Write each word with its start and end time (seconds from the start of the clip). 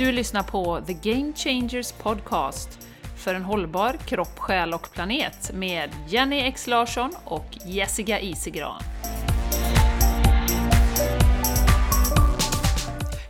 Du 0.00 0.12
lyssnar 0.12 0.42
på 0.42 0.80
The 0.86 0.92
Game 0.92 1.32
Changers 1.32 1.92
Podcast 1.92 2.88
för 3.16 3.34
en 3.34 3.42
hållbar 3.42 3.96
kropp, 4.06 4.38
själ 4.38 4.74
och 4.74 4.92
planet 4.92 5.50
med 5.54 5.90
Jenny 6.08 6.40
X 6.40 6.66
Larsson 6.66 7.10
och 7.24 7.58
Jessica 7.66 8.20
Isigran. 8.20 8.82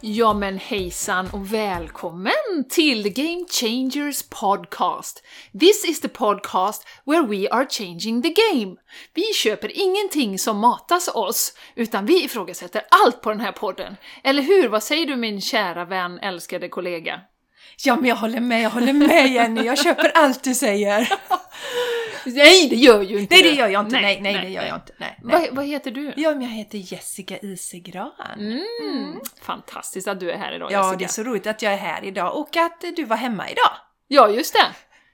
Ja 0.02 0.34
men 0.34 0.58
hejsan 0.58 1.28
och 1.32 1.54
välkommen 1.54 2.32
till 2.68 3.02
The 3.02 3.10
Game 3.22 3.44
Changers 3.50 4.22
Podcast. 4.22 5.22
This 5.60 5.84
is 5.84 6.00
the 6.00 6.08
podcast 6.08 6.86
where 7.04 7.22
we 7.22 7.48
are 7.50 7.66
changing 7.70 8.22
the 8.22 8.28
game. 8.28 8.76
Vi 9.14 9.22
köper 9.34 9.78
ingenting 9.78 10.38
som 10.38 10.58
matas 10.58 11.08
oss, 11.08 11.52
utan 11.74 12.06
vi 12.06 12.24
ifrågasätter 12.24 12.82
allt 13.04 13.20
på 13.20 13.30
den 13.30 13.40
här 13.40 13.52
podden. 13.52 13.96
Eller 14.24 14.42
hur? 14.42 14.68
Vad 14.68 14.82
säger 14.82 15.06
du 15.06 15.16
min 15.16 15.40
kära 15.40 15.84
vän, 15.84 16.18
älskade 16.18 16.68
kollega? 16.68 17.20
Ja, 17.84 17.96
men 17.96 18.04
jag 18.04 18.16
håller 18.16 18.40
med, 18.40 18.62
jag 18.62 18.70
håller 18.70 18.92
med 18.92 19.32
Jenny. 19.32 19.62
Jag 19.62 19.78
köper 19.78 20.12
allt 20.14 20.44
du 20.44 20.54
säger. 20.54 21.12
Nej, 22.26 22.68
det 22.68 22.76
gör 22.76 23.02
ju 23.02 23.18
inte 23.18 23.34
Nej, 23.34 23.42
det 23.42 23.50
gör 23.50 23.68
jag 23.68 23.84
inte. 23.86 24.00
Nej, 24.00 24.20
nej, 24.20 24.34
det 24.34 24.48
gör 24.48 24.62
jag 24.62 24.76
inte. 24.76 24.92
Nej, 24.96 25.18
nej. 25.22 25.48
Vad, 25.48 25.56
vad 25.56 25.64
heter 25.66 25.90
du? 25.90 26.12
Ja, 26.16 26.30
men 26.30 26.42
jag 26.42 26.48
heter 26.48 26.78
Jessica 26.78 27.38
Isegran. 27.38 28.12
Mm. 28.38 29.20
Fantastiskt 29.42 30.08
att 30.08 30.20
du 30.20 30.30
är 30.30 30.38
här 30.38 30.52
idag 30.52 30.72
Ja, 30.72 30.78
Jessica. 30.78 30.98
det 30.98 31.04
är 31.04 31.08
så 31.08 31.22
roligt 31.22 31.46
att 31.46 31.62
jag 31.62 31.72
är 31.72 31.76
här 31.76 32.04
idag 32.04 32.36
och 32.38 32.56
att 32.56 32.84
du 32.96 33.04
var 33.04 33.16
hemma 33.16 33.50
idag. 33.50 33.72
Ja, 34.08 34.28
just 34.28 34.54
det. 34.54 34.66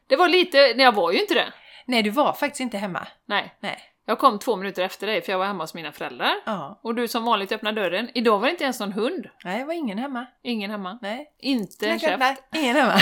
Det 0.07 0.17
var 0.17 0.29
lite, 0.29 0.59
nej 0.59 0.81
jag 0.81 0.95
var 0.95 1.13
ju 1.13 1.21
inte 1.21 1.35
det. 1.35 1.53
Nej, 1.85 2.03
du 2.03 2.11
var 2.11 2.33
faktiskt 2.33 2.61
inte 2.61 2.79
hemma. 2.79 3.07
Nej, 3.27 3.55
Nej. 3.61 3.79
jag 4.07 4.19
kom 4.19 4.39
två 4.39 4.57
minuter 4.57 4.83
efter 4.83 5.07
dig 5.07 5.23
för 5.23 5.33
jag 5.33 5.39
var 5.39 5.47
hemma 5.47 5.63
hos 5.65 5.75
mina 5.75 5.93
föräldrar. 5.93 6.35
Ja. 6.47 6.81
Och 6.83 6.95
du 6.95 7.09
som 7.09 7.25
vanligt 7.25 7.53
öppnade 7.53 7.81
dörren. 7.83 8.11
Idag 8.15 8.39
var 8.39 8.47
det 8.47 8.51
inte 8.51 8.65
ens 8.65 8.81
någon 8.81 8.93
hund. 8.93 9.27
Nej, 9.45 9.59
det 9.59 9.65
var 9.65 9.73
ingen 9.73 9.99
hemma. 9.99 10.27
Ingen 10.43 10.71
hemma. 10.71 10.99
Nej. 11.03 11.27
Inte 11.41 11.89
en 11.89 11.99
käft. 11.99 12.43
Ingen 12.55 12.77
hemma. 12.77 12.95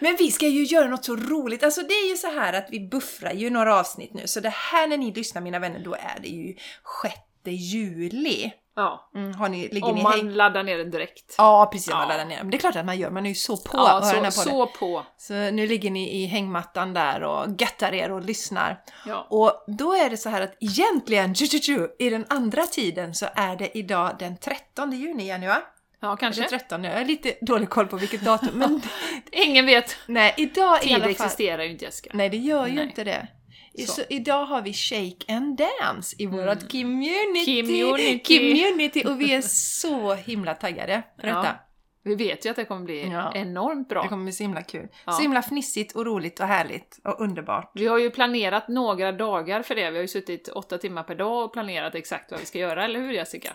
Men 0.00 0.16
vi 0.18 0.30
ska 0.30 0.46
ju 0.48 0.64
göra 0.64 0.88
något 0.88 1.04
så 1.04 1.16
roligt. 1.16 1.62
Alltså 1.64 1.80
det 1.82 1.94
är 1.94 2.10
ju 2.10 2.16
så 2.16 2.30
här 2.30 2.52
att 2.52 2.66
vi 2.70 2.80
buffrar 2.88 3.32
ju 3.32 3.50
några 3.50 3.80
avsnitt 3.80 4.14
nu. 4.14 4.26
Så 4.26 4.40
det 4.40 4.48
här 4.54 4.86
när 4.86 4.96
ni 4.96 5.12
lyssnar 5.12 5.42
mina 5.42 5.58
vänner, 5.58 5.78
då 5.80 5.94
är 5.94 6.18
det 6.22 6.28
ju 6.28 6.54
6 7.02 7.14
juli. 7.44 8.52
Ja. 8.76 9.10
Mm, 9.14 9.52
ni, 9.52 9.80
Om 9.82 9.94
ni 9.94 10.02
man 10.02 10.12
häng... 10.12 10.30
laddar 10.30 10.62
ner 10.62 10.78
den 10.78 10.90
direkt. 10.90 11.34
Ja, 11.38 11.68
precis. 11.72 11.90
Man 11.92 12.00
Ja. 12.02 12.08
laddar 12.08 12.24
ner. 12.24 12.38
Men 12.38 12.50
det 12.50 12.56
är 12.56 12.58
klart 12.58 12.76
att 12.76 12.86
man 12.86 12.98
gör. 12.98 13.10
Man 13.10 13.24
är 13.26 13.28
ju 13.28 13.34
så 13.34 13.56
på 13.56 13.70
Ja, 13.72 14.00
den 14.00 14.32
så, 14.32 14.42
podden. 14.44 14.66
så 14.66 14.66
på. 14.66 15.06
Så 15.16 15.32
nu 15.32 15.66
ligger 15.66 15.90
ni 15.90 16.22
i 16.22 16.26
hängmattan 16.26 16.94
där 16.94 17.22
och 17.22 17.46
göttar 17.60 17.94
er 17.94 18.10
och 18.12 18.22
lyssnar. 18.24 18.80
Ja. 19.06 19.26
Och 19.30 19.64
då 19.66 19.94
är 19.94 20.10
det 20.10 20.16
så 20.16 20.28
här 20.28 20.40
att 20.42 20.54
egentligen, 20.60 21.32
ju, 21.32 21.46
ju, 21.46 21.58
ju, 21.74 21.88
i 21.98 22.10
den 22.10 22.24
andra 22.28 22.66
tiden 22.66 23.14
så 23.14 23.26
är 23.34 23.56
det 23.56 23.78
idag 23.78 24.16
den 24.18 24.36
13 24.36 24.92
juni, 24.92 25.26
Jenny 25.26 25.46
va? 25.46 25.62
Ja, 26.00 26.16
kanske. 26.16 26.42
13, 26.48 26.84
jag 26.84 26.92
har 26.98 27.04
lite 27.04 27.34
dålig 27.40 27.68
koll 27.70 27.86
på 27.86 27.96
vilket 27.96 28.20
datum. 28.24 28.58
Men 28.58 28.82
Ingen 29.32 29.66
vet. 29.66 29.96
nej, 30.06 30.34
idag 30.36 30.78
i 30.78 30.86
Tid 30.86 30.94
alla 30.94 31.02
fall. 31.04 31.10
existerar 31.10 31.62
ju 31.62 31.70
inte 31.70 31.84
Jessica. 31.84 32.10
Nej, 32.14 32.28
det 32.28 32.36
gör 32.36 32.66
ju 32.66 32.74
Nej. 32.74 32.84
inte 32.84 33.04
det. 33.04 33.26
I- 33.74 33.82
Så. 33.86 33.92
Så. 33.92 34.02
idag 34.08 34.44
har 34.46 34.62
vi 34.62 34.72
Shake 34.72 35.32
and 35.34 35.56
Dance 35.58 36.16
i 36.18 36.26
vårt 36.26 36.70
community. 36.70 37.62
Community. 37.62 38.38
community. 38.38 39.04
Och 39.06 39.20
vi 39.20 39.34
är 39.34 39.40
så 39.42 40.14
himla 40.14 40.54
taggade 40.54 41.02
på 41.20 41.26
detta. 41.26 41.38
Ja. 41.44 41.64
Vi 42.08 42.14
vet 42.14 42.46
ju 42.46 42.50
att 42.50 42.56
det 42.56 42.64
kommer 42.64 42.84
bli 42.84 43.08
Ja. 43.12 43.32
enormt 43.34 43.88
bra. 43.88 44.02
Det 44.02 44.08
kommer 44.08 44.24
bli 44.24 44.32
så 44.32 44.42
himla 44.42 44.62
kul. 44.62 44.88
Ja. 45.06 45.12
Så 45.12 45.22
himla 45.22 45.42
fnissigt 45.42 45.96
och 45.96 46.06
roligt 46.06 46.40
och 46.40 46.46
härligt 46.46 47.00
och 47.04 47.20
underbart. 47.20 47.70
Vi 47.74 47.86
har 47.86 47.98
ju 47.98 48.10
planerat 48.10 48.68
några 48.68 49.12
dagar 49.12 49.62
för 49.62 49.74
det. 49.74 49.90
Vi 49.90 49.96
har 49.96 50.02
ju 50.02 50.08
suttit 50.08 50.48
åtta 50.48 50.78
timmar 50.78 51.02
per 51.02 51.14
dag 51.14 51.44
och 51.44 51.52
planerat 51.52 51.94
exakt 51.94 52.30
vad 52.30 52.40
vi 52.40 52.46
ska 52.46 52.58
göra, 52.58 52.84
eller 52.84 53.00
hur 53.00 53.12
Jessica? 53.12 53.52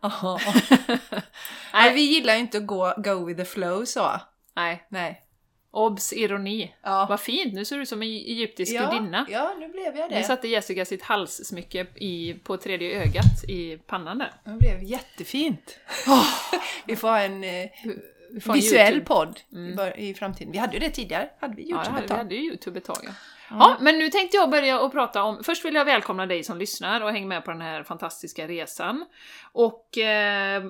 Nej, 1.72 1.94
vi 1.94 2.00
gillar 2.00 2.34
ju 2.34 2.40
inte 2.40 2.58
att 2.58 2.66
gå 2.66 2.94
go 2.96 3.24
with 3.24 3.38
the 3.40 3.44
flow 3.44 3.84
så. 3.84 4.10
Nej. 4.56 4.86
Nej. 4.88 5.20
Obs! 5.74 6.12
Ironi. 6.12 6.74
Ja. 6.82 7.06
Vad 7.08 7.20
fint, 7.20 7.54
nu 7.54 7.64
ser 7.64 7.76
du 7.76 7.82
ut 7.82 7.88
som 7.88 8.02
en 8.02 8.08
egyptisk 8.08 8.72
ja, 8.74 8.90
gudinna. 8.90 9.26
ja, 9.30 9.54
nu 9.58 9.68
blev 9.68 9.96
jag 9.96 10.10
Nu 10.10 10.16
det. 10.16 10.22
satte 10.22 10.48
Jessica 10.48 10.84
sitt 10.84 11.02
halssmycke 11.02 11.86
i, 11.94 12.34
på 12.44 12.56
tredje 12.56 13.02
ögat 13.02 13.44
i 13.48 13.76
pannan 13.86 14.18
där. 14.18 14.32
Det 14.44 14.50
blev 14.50 14.82
jättefint. 14.82 15.78
vi 16.86 16.96
får 16.96 17.08
ha 17.08 17.20
en 17.20 17.44
eh, 17.44 17.68
Vi 18.30 18.52
visuell 18.52 18.86
YouTube. 18.94 19.06
podd 19.06 19.40
Mm. 19.52 19.92
i, 19.98 20.14
framtiden. 20.14 20.52
Vi 20.52 20.58
hade 20.58 20.72
ju 20.72 20.78
det 20.78 20.90
tidigare. 20.90 21.30
Hade 21.40 21.54
vi 21.56 21.62
Ja, 21.62 21.68
Youtube 21.76 21.90
hade, 21.90 21.98
ett 21.98 22.04
vi 22.04 22.08
tag. 22.08 22.16
hade 22.16 22.34
ju 22.34 22.40
Youtube 22.42 22.78
ett 22.78 22.84
tag 22.84 22.98
ja. 23.02 23.10
Ja, 23.50 23.76
men 23.80 23.98
nu 23.98 24.10
tänkte 24.10 24.36
jag 24.36 24.50
börja 24.50 24.80
och 24.80 24.92
prata 24.92 25.22
om... 25.22 25.44
Först 25.44 25.64
vill 25.64 25.74
jag 25.74 25.84
välkomna 25.84 26.26
dig 26.26 26.44
som 26.44 26.58
lyssnar 26.58 27.00
och 27.00 27.12
häng 27.12 27.28
med 27.28 27.44
på 27.44 27.50
den 27.50 27.60
här 27.60 27.82
fantastiska 27.82 28.48
resan. 28.48 29.04
Och 29.52 29.98
eh, 29.98 30.64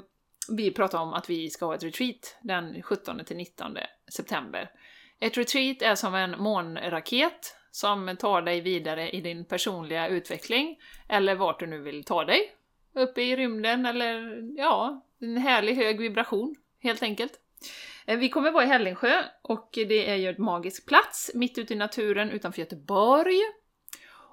vi 0.49 0.71
pratar 0.71 0.99
om 0.99 1.13
att 1.15 1.31
vi 1.31 1.51
ska 1.51 1.67
ha 1.67 1.75
ett 1.75 1.83
retreat 1.85 2.37
den 2.41 2.83
17 2.83 3.25
till 3.25 3.37
19 3.37 3.77
september. 4.13 4.71
Ett 5.25 5.39
retreat 5.39 5.83
är 5.83 5.95
som 5.95 6.15
en 6.15 6.43
månraket 6.43 7.57
som 7.71 8.17
tar 8.19 8.43
dig 8.43 8.61
vidare 8.61 9.11
i 9.11 9.21
din 9.21 9.45
personliga 9.45 10.09
utveckling, 10.09 10.79
eller 11.09 11.35
vart 11.35 11.61
du 11.61 11.67
nu 11.67 11.81
vill 11.81 12.05
ta 12.05 12.25
dig. 12.25 12.41
Uppe 12.95 13.23
i 13.23 13.37
rymden 13.37 13.87
eller 13.87 14.43
ja, 14.59 15.05
en 15.21 15.37
härlig 15.37 15.75
hög 15.75 16.01
vibration 16.01 16.55
helt 16.83 17.03
enkelt. 17.03 17.33
Eh, 18.07 18.19
vi 18.19 18.29
kommer 18.29 18.51
vara 18.51 18.65
i 18.65 18.67
Hällingsjö 18.67 19.23
och 19.43 19.69
det 19.73 20.11
är 20.11 20.15
ju 20.15 20.29
en 20.29 20.45
magisk 20.45 20.89
plats 20.89 21.31
mitt 21.35 21.59
ute 21.59 21.73
i 21.73 21.77
naturen 21.77 22.31
utanför 22.31 22.61
Göteborg. 22.61 23.41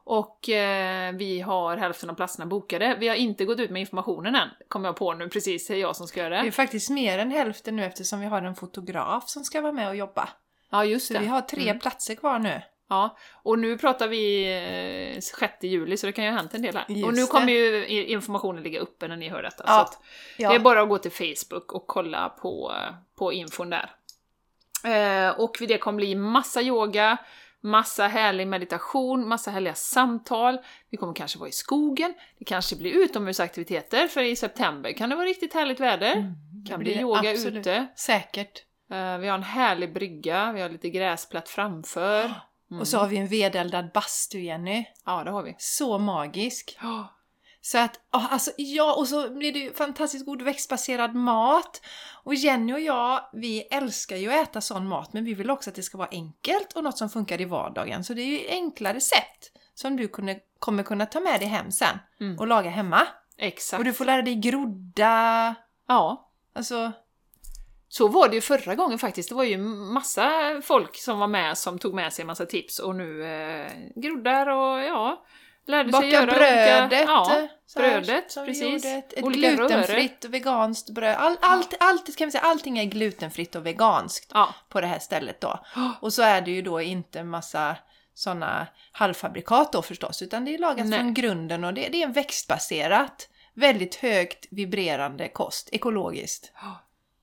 Och 0.03 0.49
eh, 0.49 1.15
vi 1.15 1.41
har 1.41 1.77
hälften 1.77 2.09
av 2.09 2.13
platserna 2.13 2.45
bokade. 2.45 2.97
Vi 2.99 3.07
har 3.07 3.15
inte 3.15 3.45
gått 3.45 3.59
ut 3.59 3.71
med 3.71 3.79
informationen 3.79 4.35
än, 4.35 4.49
kommer 4.67 4.87
jag 4.87 4.95
på 4.95 5.13
nu 5.13 5.29
precis, 5.29 5.67
det 5.67 5.73
är 5.73 5.77
jag 5.77 5.95
som 5.95 6.07
ska 6.07 6.19
göra 6.19 6.35
Det 6.35 6.41
Det 6.41 6.47
är 6.47 6.51
faktiskt 6.51 6.89
mer 6.89 7.19
än 7.19 7.31
hälften 7.31 7.75
nu 7.75 7.85
eftersom 7.85 8.19
vi 8.19 8.25
har 8.25 8.41
en 8.41 8.55
fotograf 8.55 9.29
som 9.29 9.43
ska 9.43 9.61
vara 9.61 9.73
med 9.73 9.89
och 9.89 9.95
jobba. 9.95 10.29
Ja, 10.71 10.85
just 10.85 11.07
Så 11.07 11.13
det. 11.13 11.19
vi 11.19 11.25
har 11.27 11.41
tre 11.41 11.63
Mm. 11.69 11.79
platser 11.79 12.15
kvar 12.15 12.39
nu. 12.39 12.61
Ja, 12.89 13.17
och 13.43 13.59
nu 13.59 13.77
pratar 13.77 14.07
vi 14.07 15.13
eh, 15.15 15.19
6 15.21 15.53
juli 15.63 15.97
så 15.97 16.05
det 16.07 16.11
kan 16.13 16.25
ju 16.25 16.31
ha 16.31 16.37
hänt 16.37 16.53
en 16.53 16.61
del 16.61 16.75
här. 16.75 16.85
Just 16.89 17.05
och 17.05 17.13
nu 17.13 17.21
det. 17.21 17.27
kommer 17.27 17.51
ju 17.51 17.85
i- 17.85 18.11
informationen 18.11 18.63
ligga 18.63 18.79
uppe 18.79 19.07
när 19.07 19.15
ni 19.17 19.29
hör 19.29 19.43
detta. 19.43 19.63
Ja, 19.67 19.89
Så. 19.93 19.97
Det 20.37 20.43
är 20.55 20.59
bara 20.59 20.81
att 20.81 20.89
gå 20.89 20.97
till 20.97 21.11
Facebook 21.11 21.71
och 21.73 21.87
kolla 21.87 22.29
på, 22.29 22.73
på 23.17 23.33
infon 23.33 23.69
där. 23.69 23.91
Eh, 24.83 25.39
och 25.39 25.55
det 25.67 25.77
kommer 25.77 25.95
bli 25.97 26.15
massa 26.15 26.61
yoga, 26.61 27.17
massa 27.61 28.07
härlig 28.07 28.47
meditation, 28.47 29.27
massa 29.27 29.51
härliga 29.51 29.73
samtal. 29.73 30.57
Vi 30.89 30.97
kommer 30.97 31.13
kanske 31.13 31.39
vara 31.39 31.49
i 31.49 31.51
skogen, 31.51 32.13
det 32.39 32.45
kanske 32.45 32.75
blir 32.75 32.91
utomhusaktiviteter 32.91 34.07
för 34.07 34.21
i 34.23 34.35
september 34.35 34.91
kan 34.91 35.09
det 35.09 35.15
vara 35.15 35.25
riktigt 35.27 35.53
härligt 35.53 35.79
väder. 35.79 36.11
Mm, 36.11 36.33
kan 36.69 36.79
det 36.79 36.83
bli 36.83 36.91
blir 36.93 37.01
yoga 37.01 37.31
absolut. 37.31 37.59
ute. 37.67 37.87
Säkert. 37.95 38.63
Eh, 38.91 39.17
vi 39.17 39.27
har 39.27 39.35
en 39.35 39.43
härlig 39.43 39.93
brygga, 39.93 40.51
vi 40.51 40.61
har 40.61 40.69
lite 40.69 40.89
gräsplätt 40.89 41.49
framför. 41.49 42.23
Mm. 42.71 42.79
Och 42.81 42.87
så 42.87 42.97
har 42.97 43.07
vi 43.07 43.17
en 43.17 43.27
vedeldad 43.27 43.91
bastu, 43.93 44.39
Jenny. 44.39 44.85
Ja, 45.05 45.23
det 45.23 45.31
har 45.31 45.43
vi. 45.43 45.55
Så 45.57 45.97
magisk. 45.97 46.77
Så 47.63 47.77
att, 47.77 47.99
alltså 48.09 48.51
ja, 48.57 48.93
och 48.95 49.07
så 49.07 49.29
blir 49.29 49.53
det 49.53 49.59
ju 49.59 49.73
fantastiskt 49.73 50.25
god 50.25 50.41
växtbaserad 50.41 51.15
mat. 51.15 51.81
Och 52.23 52.35
Jenny 52.35 52.73
och 52.73 52.79
jag, 52.79 53.21
vi 53.33 53.61
älskar 53.61 54.15
ju 54.15 54.33
att 54.33 54.49
äta 54.49 54.61
sån 54.61 54.87
mat, 54.87 55.13
men 55.13 55.23
vi 55.25 55.33
vill 55.33 55.49
också 55.49 55.69
att 55.69 55.75
det 55.75 55.83
ska 55.83 55.97
vara 55.97 56.07
enkelt 56.11 56.73
och 56.75 56.83
något 56.83 56.97
som 56.97 57.09
funkar 57.09 57.41
i 57.41 57.45
vardagen. 57.45 58.03
Så 58.03 58.13
det 58.13 58.21
är 58.21 58.25
ju 58.25 58.47
enkla 58.49 58.93
recept 58.93 59.51
som 59.73 59.97
du 59.97 60.07
kunde, 60.07 60.39
kommer 60.59 60.83
kunna 60.83 61.05
ta 61.05 61.19
med 61.19 61.39
dig 61.39 61.47
hem 61.47 61.71
sen 61.71 61.97
Mm. 62.19 62.39
och 62.39 62.47
laga 62.47 62.69
hemma. 62.69 63.01
exakt. 63.37 63.79
Och 63.79 63.85
du 63.85 63.93
får 63.93 64.05
lära 64.05 64.21
dig 64.21 64.35
grodda, 64.35 65.55
Ja, 65.87 66.29
alltså 66.55 66.91
Så 67.91 68.07
var 68.07 68.29
det 68.29 68.35
ju 68.35 68.41
förra 68.41 68.75
gången 68.75 68.99
faktiskt. 68.99 69.29
Det 69.29 69.35
var 69.35 69.43
ju 69.43 69.57
massa 69.57 70.31
folk 70.63 70.97
som 70.97 71.19
var 71.19 71.27
med 71.27 71.57
som 71.57 71.79
tog 71.79 71.93
med 71.93 72.13
sig 72.13 72.23
en 72.23 72.27
massa 72.27 72.45
tips 72.45 72.79
och 72.79 72.95
nu 72.95 73.25
eh, 73.25 73.71
groddar 73.95 74.47
och 74.47 74.81
ja, 74.83 75.25
lärde 75.67 75.91
sig 75.91 76.01
baka 76.01 76.07
göra 76.07 76.25
brödet. 76.25 76.83
olika... 76.83 77.01
Ja, 77.03 77.47
brödet, 77.75 78.31
som 78.31 78.45
precis. 78.45 78.85
Ett, 78.85 79.13
ett 79.13 79.23
Olika 79.23 79.51
glutenfritt 79.51 80.25
och 80.25 80.33
veganskt 80.33 80.89
bröd. 80.89 81.15
All, 81.17 81.37
allt, 81.41 81.73
allt, 81.79 82.17
kan 82.17 82.27
vi 82.27 82.31
säga, 82.31 82.41
allting 82.41 82.79
är 82.79 82.85
glutenfritt 82.85 83.55
och 83.55 83.65
veganskt 83.65 84.31
Ja, 84.33 84.55
på 84.69 84.81
det 84.81 84.87
här 84.87 84.99
stället 84.99 85.41
då. 85.41 85.59
Och 86.01 86.13
så 86.13 86.21
är 86.21 86.41
det 86.41 86.51
ju 86.51 86.61
då 86.61 86.81
inte 86.81 87.23
massa 87.23 87.75
sådana 88.13 88.67
halvfabrikat 88.91 89.71
då 89.71 89.81
förstås, 89.81 90.21
utan 90.21 90.45
det 90.45 90.53
är 90.53 90.57
lagat 90.57 90.85
Nej. 90.85 90.99
från 90.99 91.13
grunden 91.13 91.63
och 91.63 91.73
det, 91.73 91.89
det 91.91 92.01
är 92.01 92.05
en 92.05 92.13
växtbaserat, 92.13 93.29
väldigt 93.53 93.95
högt 93.95 94.45
vibrerande 94.51 95.27
kost, 95.27 95.69
ekologiskt. 95.71 96.51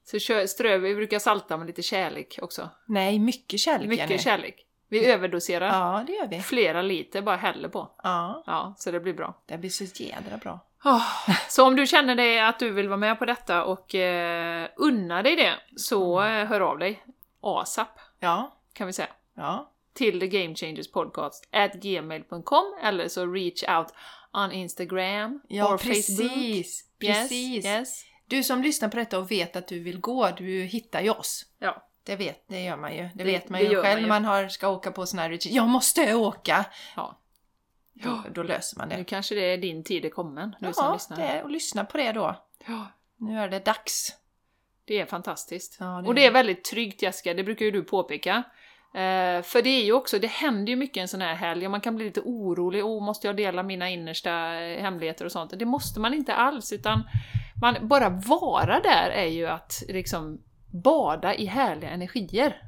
Så 0.08 0.46
strö, 0.48 0.78
vi 0.78 0.94
brukar 0.94 1.18
salta 1.18 1.56
med 1.56 1.66
lite 1.66 1.82
kärlek 1.82 2.38
också. 2.42 2.68
Nej, 2.86 3.18
mycket 3.18 3.60
kärlek 3.60 3.88
Mycket 3.88 4.10
Jenny. 4.10 4.22
kärlek. 4.22 4.64
Vi 4.88 5.06
överdoserar 5.06 5.66
Ja, 5.66 6.04
det 6.06 6.12
gör 6.12 6.26
vi. 6.26 6.40
flera 6.40 6.82
liter, 6.82 7.22
bara 7.22 7.36
häller 7.36 7.68
på. 7.68 7.90
Ja, 8.02 8.42
Ja, 8.46 8.74
så 8.78 8.90
det 8.90 9.00
blir 9.00 9.12
bra. 9.14 9.34
det 9.46 9.58
blir 9.58 9.70
så 9.70 9.84
jädra 10.04 10.36
bra. 10.36 10.60
Ah, 10.82 11.00
Så 11.48 11.66
om 11.66 11.76
du 11.76 11.86
känner 11.86 12.14
dig 12.14 12.40
att 12.40 12.58
du 12.58 12.70
vill 12.70 12.88
vara 12.88 12.96
med 12.96 13.18
på 13.18 13.24
detta 13.24 13.64
och 13.64 13.94
eh, 13.94 14.68
unna 14.76 15.22
dig 15.22 15.36
det, 15.36 15.54
så 15.76 16.22
eh, 16.22 16.44
hör 16.46 16.60
av 16.60 16.78
dig. 16.78 17.02
ASAP, 17.40 17.88
Ja, 18.20 18.56
kan 18.72 18.86
vi 18.86 18.92
säga. 18.92 19.08
ja. 19.34 19.70
till 19.94 20.20
the 20.20 20.26
Game 20.26 20.54
Changers 20.54 20.90
Podcast 20.90 21.48
at 21.52 21.72
gmail.com 21.74 22.64
eller 22.82 23.08
så 23.08 23.26
reach 23.26 23.62
out 23.68 23.86
on 24.32 24.52
Instagram 24.52 25.40
Ja, 25.48 25.74
or 25.74 25.78
precis. 25.78 26.16
Facebook. 26.18 26.32
Precis. 27.00 27.64
Yes, 27.64 27.64
yes. 27.66 28.04
Du 28.28 28.42
som 28.42 28.62
lyssnar 28.62 28.88
på 28.88 28.96
detta 28.96 29.18
och 29.18 29.30
vet 29.30 29.56
att 29.56 29.68
du 29.68 29.78
vill 29.80 30.00
gå, 30.00 30.30
du 30.36 30.62
hittar 30.62 31.00
ju 31.00 31.10
oss. 31.10 31.46
Ja. 31.58 31.84
Det, 32.02 32.16
vet, 32.16 32.48
det 32.48 32.60
gör 32.64 32.76
man 32.76 32.96
ju. 32.96 33.02
Det, 33.02 33.10
Det- 33.14 33.24
vet 33.24 33.48
man 33.48 33.60
ju 33.60 33.66
själv 33.68 33.82
man 33.84 33.94
ju. 33.96 34.00
när 34.02 34.08
man 34.08 34.24
har, 34.24 34.48
ska 34.48 34.68
åka 34.68 34.90
på 34.92 35.06
sån 35.06 35.18
här 35.18 35.30
retreat. 35.30 35.54
Jag 35.54 35.68
måste 35.68 36.14
åka! 36.14 36.64
ja. 36.96 37.18
Då, 37.94 38.22
då 38.34 38.42
löser 38.42 38.78
man 38.78 38.88
Nu 38.88 38.96
det. 38.96 39.04
kanske 39.04 39.34
det 39.34 39.40
är 39.52 39.56
din 39.58 39.84
tid 39.84 40.04
är 40.04 40.10
kommen, 40.10 40.56
du 40.60 40.72
som 40.72 40.84
Ja, 40.86 40.92
lyssnar. 40.92 41.16
det 41.16 41.22
är, 41.22 41.42
och 41.42 41.50
lyssna 41.50 41.84
på 41.84 41.96
det 41.98 42.12
då. 42.12 42.34
Ja. 42.66 42.86
Nu 43.16 43.38
är 43.40 43.48
det 43.48 43.64
dags. 43.64 44.16
Det 44.84 45.00
är 45.00 45.06
fantastiskt. 45.06 45.76
Ja, 45.80 45.86
det 46.02 46.08
och 46.08 46.14
det 46.14 46.26
är 46.26 46.30
väldigt 46.30 46.64
tryggt 46.64 47.02
Jessica, 47.02 47.34
det 47.34 47.44
brukar 47.44 47.64
ju 47.64 47.70
du 47.70 47.82
påpeka. 47.82 48.36
Eh, 48.94 49.42
för 49.42 49.62
det 49.62 49.70
är 49.70 49.84
ju 49.84 49.92
också, 49.92 50.18
det 50.18 50.26
händer 50.26 50.70
ju 50.70 50.76
mycket 50.76 51.00
en 51.00 51.08
sån 51.08 51.20
här 51.20 51.34
helg 51.34 51.64
och 51.64 51.70
man 51.70 51.80
kan 51.80 51.96
bli 51.96 52.04
lite 52.04 52.20
orolig. 52.20 52.84
Oh, 52.84 53.02
måste 53.04 53.26
jag 53.26 53.36
dela 53.36 53.62
mina 53.62 53.90
innersta 53.90 54.30
hemligheter 54.80 55.24
och 55.24 55.32
sånt? 55.32 55.52
Det 55.58 55.64
måste 55.64 56.00
man 56.00 56.14
inte 56.14 56.34
alls, 56.34 56.72
utan 56.72 57.02
man 57.60 57.88
bara 57.88 58.08
vara 58.08 58.80
där 58.80 59.10
är 59.10 59.26
ju 59.26 59.46
att 59.46 59.82
liksom 59.88 60.42
bada 60.72 61.34
i 61.34 61.46
härliga 61.46 61.90
energier. 61.90 62.62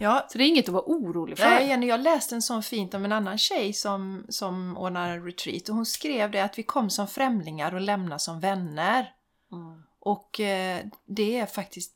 Ja, 0.00 0.26
Så 0.30 0.38
det 0.38 0.44
är 0.44 0.48
inget 0.48 0.68
att 0.68 0.74
vara 0.74 0.84
orolig 0.86 1.38
för. 1.38 1.44
Nej, 1.44 1.68
Jenny, 1.68 1.86
jag 1.86 2.00
läste 2.00 2.34
en 2.34 2.42
sån 2.42 2.62
fint 2.62 2.94
om 2.94 3.04
en 3.04 3.12
annan 3.12 3.38
tjej 3.38 3.72
som, 3.72 4.26
som 4.28 4.76
ordnar 4.76 5.20
retreat 5.20 5.68
och 5.68 5.74
hon 5.74 5.86
skrev 5.86 6.30
det 6.30 6.40
att 6.40 6.58
vi 6.58 6.62
kom 6.62 6.90
som 6.90 7.06
främlingar 7.06 7.74
och 7.74 7.80
lämnar 7.80 8.18
som 8.18 8.40
vänner. 8.40 9.12
Mm. 9.52 9.82
Och 9.98 10.40
eh, 10.40 10.80
det 11.06 11.38
är 11.38 11.46
faktiskt, 11.46 11.92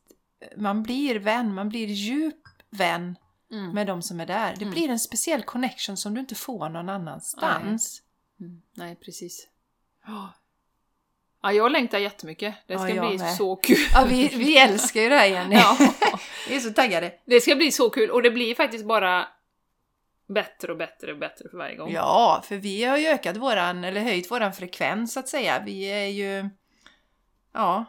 man 0.57 0.83
blir 0.83 1.19
vän, 1.19 1.55
man 1.55 1.69
blir 1.69 1.87
djup 1.87 2.43
vän 2.71 3.17
Mm. 3.53 3.71
med 3.71 3.87
de 3.87 4.03
som 4.03 4.21
är 4.21 4.27
där. 4.27 4.55
Det 4.57 4.63
Mm. 4.63 4.75
blir 4.75 4.89
en 4.91 4.99
speciell 5.01 5.43
connection 5.43 5.97
som 5.97 6.15
du 6.15 6.21
inte 6.21 6.35
får 6.35 6.69
någon 6.69 6.89
annanstans. 6.89 8.03
Mm. 8.41 8.63
Nej, 8.75 8.97
precis. 8.97 9.49
Ja. 11.45 11.51
Ja, 11.51 11.53
jag 11.53 11.73
längtar 11.73 11.99
jättemycket. 11.99 12.55
Det 12.67 12.79
ska 12.79 12.89
Ja, 12.89 13.09
bli 13.09 13.19
med. 13.19 13.35
så 13.35 13.57
kul. 13.57 13.77
Ja, 13.95 14.05
vi, 14.09 14.29
vi 14.29 14.59
älskar 14.59 15.01
ju 15.01 15.09
det 15.09 15.17
här 15.17 15.27
Jenny. 15.27 15.55
Ja. 15.55 15.77
Vi 16.49 16.57
är 16.57 16.61
så 16.61 16.71
taggade. 16.73 17.13
Det 17.25 17.41
ska 17.41 17.55
bli 17.55 17.73
så 17.73 17.91
kul 17.91 18.11
och 18.11 18.23
det 18.23 18.31
blir 18.31 18.55
faktiskt 18.55 18.85
bara 18.85 19.27
bättre 20.29 20.73
och 20.73 20.79
bättre 20.79 21.13
och 21.13 21.19
bättre 21.19 21.49
för 21.51 21.59
varje 21.59 21.77
gång. 21.77 21.93
Ja, 21.93 22.43
för 22.49 22.57
vi 22.57 22.85
har 22.85 22.99
ju 22.99 23.07
ökat 23.07 23.37
våran, 23.37 23.85
eller 23.85 24.01
höjt 24.01 24.31
våran 24.31 24.53
frekvens 24.53 25.13
så 25.13 25.21
att 25.21 25.29
säga. 25.29 25.63
Vi 25.67 25.85
är 25.85 26.07
ju, 26.07 26.49
ja, 27.55 27.85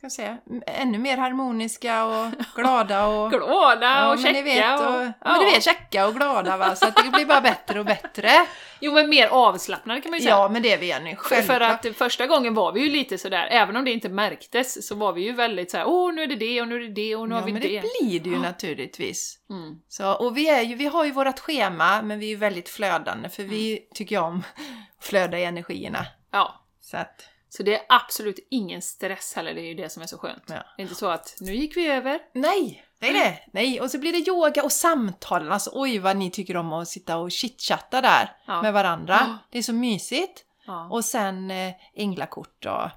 ska 0.00 0.10
säga, 0.10 0.38
ännu 0.66 0.98
mer 0.98 1.16
harmoniska 1.16 2.04
och 2.04 2.26
glada 2.56 3.06
och... 3.06 3.30
Glada 3.30 3.86
Ja, 3.86 4.10
och 4.12 4.16
men 4.16 4.24
checka 4.24 4.32
ni 4.32 4.42
vet, 4.42 4.80
och, 4.80 4.86
och... 4.86 5.02
ja. 5.02 5.12
men 5.20 5.38
du 5.38 5.44
vet, 5.44 5.64
checka 5.64 6.06
och 6.06 6.14
glada 6.14 6.56
va, 6.56 6.74
så 6.74 6.86
att 6.88 6.96
det 7.04 7.10
blir 7.10 7.26
bara 7.26 7.40
bättre 7.40 7.78
och 7.80 7.86
bättre. 7.86 8.30
Jo 8.82 8.92
men 8.94 9.08
mer 9.08 9.26
avslappnade 9.28 10.00
kan 10.00 10.10
man 10.10 10.18
ju 10.18 10.24
säga. 10.24 10.34
Ja, 10.36 10.48
men 10.48 10.62
det 10.62 10.72
är 10.72 10.78
vi 10.78 10.86
Jenny, 10.86 11.16
För, 11.16 11.22
för 11.22 11.34
självklart. 11.42 11.84
att 11.86 11.96
första 11.96 12.26
gången 12.26 12.54
var 12.54 12.72
vi 12.72 12.80
ju 12.80 12.90
lite 12.90 13.18
sådär, 13.18 13.48
även 13.50 13.76
om 13.76 13.84
det 13.84 13.90
inte 13.90 14.08
märktes, 14.08 14.86
så 14.88 14.94
var 14.94 15.12
vi 15.12 15.22
ju 15.22 15.32
väldigt 15.32 15.70
såhär 15.70 15.84
åh 15.88 16.12
nu 16.14 16.22
är 16.22 16.26
det 16.26 16.36
det 16.36 16.60
och 16.60 16.68
nu 16.68 16.76
är 16.76 16.80
det 16.80 16.88
det 16.94 17.16
och 17.16 17.28
nu 17.28 17.34
Ja, 17.34 17.38
har 17.40 17.46
vi 17.46 17.52
men 17.52 17.62
det. 17.62 17.68
det 17.68 17.80
blir 18.00 18.20
det 18.20 18.30
ju 18.30 18.38
naturligtvis. 18.38 19.38
Mm. 19.50 19.80
Så, 19.88 20.12
och 20.12 20.36
vi, 20.36 20.48
är 20.48 20.62
ju, 20.62 20.74
vi 20.74 20.86
har 20.86 21.04
ju 21.04 21.10
vårt 21.10 21.38
schema, 21.38 22.02
men 22.02 22.18
vi 22.18 22.26
är 22.26 22.30
ju 22.30 22.36
väldigt 22.36 22.68
flödande, 22.68 23.28
för 23.28 23.42
vi 23.42 23.70
Mm. 23.72 23.82
tycker 23.94 24.20
om 24.20 24.36
att 24.98 25.04
flöda 25.04 25.38
i 25.38 25.44
energierna. 25.44 26.06
Ja. 26.32 26.64
Så 26.80 26.96
att, 26.96 27.28
Så 27.52 27.62
det 27.62 27.74
är 27.74 27.82
absolut 27.88 28.38
ingen 28.50 28.82
stress 28.82 29.32
heller, 29.36 29.54
det 29.54 29.60
är 29.60 29.66
ju 29.68 29.74
det 29.74 29.88
som 29.88 30.02
är 30.02 30.06
så 30.06 30.18
skönt. 30.18 30.42
Ja. 30.46 30.54
Det 30.76 30.82
är 30.82 30.84
inte 30.84 30.94
så 30.94 31.06
att 31.10 31.36
nu 31.40 31.54
gick 31.54 31.76
vi 31.76 31.86
över. 31.86 32.20
nej! 32.32 32.86
Nej, 33.02 33.12
det, 33.12 33.38
nej, 33.52 33.80
och 33.80 33.90
så 33.90 33.98
blir 33.98 34.12
det 34.12 34.28
yoga 34.30 34.62
och 34.62 34.72
samtal. 34.72 35.52
Alltså 35.52 35.70
oj 35.74 35.98
vad 35.98 36.16
ni 36.16 36.30
tycker 36.30 36.56
om 36.56 36.72
att 36.72 36.88
sitta 36.88 37.16
och 37.16 37.30
chitchatta 37.30 38.00
där 38.00 38.36
Ja. 38.46 38.62
med 38.62 38.72
varandra. 38.72 39.16
Ja. 39.20 39.38
Det 39.50 39.58
är 39.58 39.62
så 39.62 39.72
mysigt. 39.72 40.44
Och 40.90 41.04
sen 41.04 41.50
eh, 41.50 41.72
änglakort 41.94 42.66
och 42.66 42.90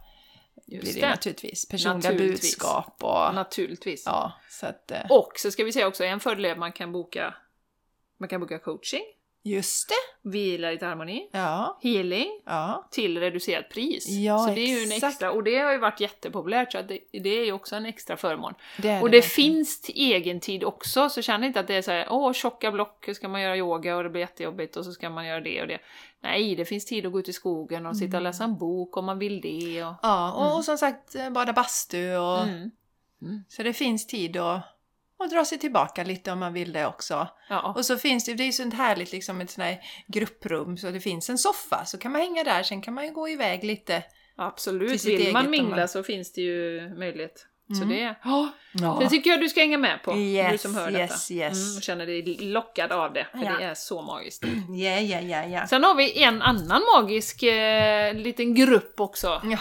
blir 0.68 0.80
just 0.80 0.94
det, 0.94 1.02
det. 1.02 1.10
naturligtvis. 1.10 1.68
Personliga 1.68 2.12
Naturligtvis. 2.12 2.42
budskap 2.42 3.04
och... 3.04 3.36
Naturligtvis. 3.36 4.04
Ja, 4.06 4.34
så 4.50 4.66
att... 4.66 4.92
eh, 4.92 5.00
Och 5.10 5.32
så 5.36 5.52
ska 5.52 5.64
vi 5.64 5.72
säga 5.72 5.88
också, 5.88 6.04
en 6.04 6.20
fördel 6.20 6.46
är 6.46 6.52
att 6.52 6.58
man 6.58 6.72
kan 6.72 6.92
boka 6.92 7.34
man 8.20 8.30
kan 8.30 8.40
boka 8.42 8.60
coaching, 8.60 9.02
Just 9.44 9.90
det! 9.90 10.30
vila 10.30 10.74
i 10.74 10.78
harmoni, 10.78 11.30
Ja, 11.32 11.80
healing 11.82 12.42
ja. 12.46 12.88
till 12.92 13.20
reducerat 13.20 13.70
pris. 13.70 14.10
Ja, 14.10 14.38
så 14.40 14.56
det 14.56 14.62
är 14.62 14.80
ju 14.80 14.84
en 14.84 14.92
extra, 14.92 15.32
och 15.32 15.44
det 15.44 15.58
har 15.58 15.72
ju 15.72 15.78
varit 15.78 16.00
jättepopulärt 16.00 16.72
så 16.72 16.82
det, 16.82 17.00
det 17.12 17.30
är 17.30 17.46
ju 17.46 17.52
också 17.52 17.76
en 17.76 17.86
extra 17.86 18.18
förmån. 18.18 18.54
Det 18.78 19.02
Och 19.02 19.10
det 19.10 19.18
verkligen. 19.18 19.24
finns 19.24 19.82
till 19.82 19.96
egen 19.96 20.40
tid 20.40 20.64
också, 20.64 21.10
så 21.10 21.22
känn 21.22 21.44
inte 21.44 21.60
att 21.60 21.68
det 21.68 21.76
är 21.76 21.82
så 21.82 21.92
här, 21.92 22.08
åh 22.10 22.34
tjocka 22.34 22.72
block, 22.72 23.10
ska 23.14 23.28
man 23.28 23.42
göra 23.42 23.58
yoga 23.58 23.98
och 23.98 24.04
det 24.04 24.10
blir 24.10 24.22
jättejobbigt 24.22 24.76
och 24.76 24.86
så 24.86 24.92
ska 24.92 25.10
man 25.10 25.26
göra 25.28 25.42
det 25.42 25.62
och 25.62 25.68
det. 25.68 25.80
Nej, 26.22 26.56
det 26.56 26.66
finns 26.66 26.86
tid 26.86 27.06
att 27.06 27.12
gå 27.12 27.20
ut 27.20 27.30
i 27.30 27.34
skogen 27.34 27.86
och 27.86 27.98
sitta 27.98 28.18
och 28.18 28.24
läsa 28.24 28.44
en 28.44 28.58
bok 28.58 28.98
om 28.98 29.06
man 29.06 29.20
vill 29.20 29.42
det. 29.42 29.84
Och... 29.84 29.94
Ja, 30.02 30.32
och, 30.32 30.58
och 30.58 30.66
som 30.66 30.78
sagt 30.78 31.16
bada 31.32 31.54
bastu 31.54 32.16
och... 32.16 32.44
Mm. 32.44 32.72
Så 33.48 33.64
det 33.64 33.74
finns 33.74 34.08
tid 34.08 34.38
att, 34.38 34.73
att 35.20 35.30
dra 35.32 35.46
sig 35.46 35.58
tillbaka 35.60 36.04
lite 36.04 36.32
om 36.32 36.40
man 36.40 36.54
vill 36.54 36.74
det 36.74 36.86
också. 36.86 37.28
Ja. 37.50 37.74
Och 37.78 37.86
så 37.86 37.98
finns 37.98 38.26
det, 38.26 38.34
det 38.34 38.44
är 38.44 38.46
ju 38.46 38.52
sånt 38.52 38.74
härligt 38.74 39.12
liksom 39.12 39.42
ett 39.42 39.52
sånt 39.52 39.66
här 39.66 39.82
grupprum 40.08 40.78
så 40.78 40.90
det 40.92 41.00
finns 41.00 41.30
en 41.30 41.38
soffa 41.38 41.86
så 41.86 41.98
kan 41.98 42.12
man 42.12 42.22
hänga 42.22 42.44
där, 42.44 42.64
sen 42.64 42.82
kan 42.82 42.94
man 42.94 43.06
ju 43.06 43.12
gå 43.12 43.30
iväg 43.30 43.64
lite. 43.64 44.04
Absolut, 44.38 45.06
vill 45.06 45.34
man 45.34 45.50
mingla 45.50 45.76
man- 45.76 45.88
så 45.88 46.04
finns 46.04 46.34
det 46.34 46.42
ju 46.42 46.90
möjlighet. 46.98 47.46
Så 47.78 47.84
Mm. 47.84 47.90
det, 47.90 48.16
ja. 48.24 48.50
Ja. 48.74 48.98
det 49.02 49.10
tycker 49.10 49.30
jag 49.30 49.40
du 49.42 49.50
ska 49.50 49.60
hänga 49.60 49.78
med 49.78 50.04
på, 50.04 50.14
du 50.14 50.20
Yes, 50.20 50.62
som 50.62 50.76
hör 50.76 50.92
yes, 50.92 51.28
detta. 51.28 51.40
yes. 51.40 51.66
Mm, 51.68 51.78
och 51.78 51.84
känner 51.84 52.06
dig 52.06 52.38
lockad 52.40 52.92
av 52.92 53.14
det, 53.14 53.28
för 53.32 53.38
Ja. 53.46 53.52
det 53.60 53.64
är 53.66 53.74
så 53.74 54.02
magiskt. 54.02 54.44
Ja, 54.70 55.00
ja, 55.00 55.20
ja, 55.20 55.46
ja. 55.46 55.68
Sen 55.68 55.84
har 55.84 55.96
vi 55.96 56.24
en 56.24 56.42
annan 56.42 56.82
magisk 56.96 57.44
eh, 57.44 58.14
liten 58.14 58.56
grupp 58.56 59.00
också, 59.00 59.42
ja. 59.44 59.58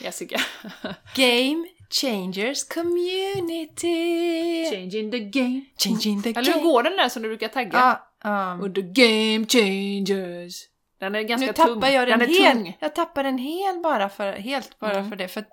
Jessica. 0.00 0.40
Game 1.16 1.66
Changers 1.90 2.64
Community! 2.64 4.64
Changing 4.70 5.10
the 5.10 5.18
game. 5.20 5.60
Changing 5.78 6.22
the 6.22 6.30
Eller 6.30 6.42
hur 6.52 6.60
game. 6.60 6.64
går 6.64 6.82
den 6.82 6.96
där 6.96 7.08
som 7.08 7.22
du 7.22 7.28
brukar 7.28 7.48
tagga? 7.48 8.00
Ja, 8.22 8.52
um, 8.54 8.60
Och 8.60 8.74
the 8.74 8.82
game 8.82 9.46
changers. 9.46 10.54
Den 11.00 11.14
är 11.14 11.22
ganska 11.22 11.46
nu 11.46 11.52
tung. 11.52 11.74
tappar 11.74 11.88
jag 11.88 12.08
den, 12.08 12.18
den 12.18 12.28
hel. 12.28 12.52
tung. 12.52 12.76
Jag 12.80 12.94
tappar 12.94 13.22
den 13.24 13.38
hel 13.38 13.78
bara 13.82 14.08
för, 14.08 14.32
helt 14.32 14.78
bara 14.78 14.96
Mm. 14.98 15.08
för 15.10 15.16
det, 15.16 15.28
för 15.28 15.44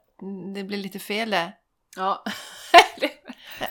det 0.55 0.63
blir 0.63 0.77
lite 0.77 0.99
fel 0.99 1.29
där. 1.29 1.51
Ja. 1.95 2.23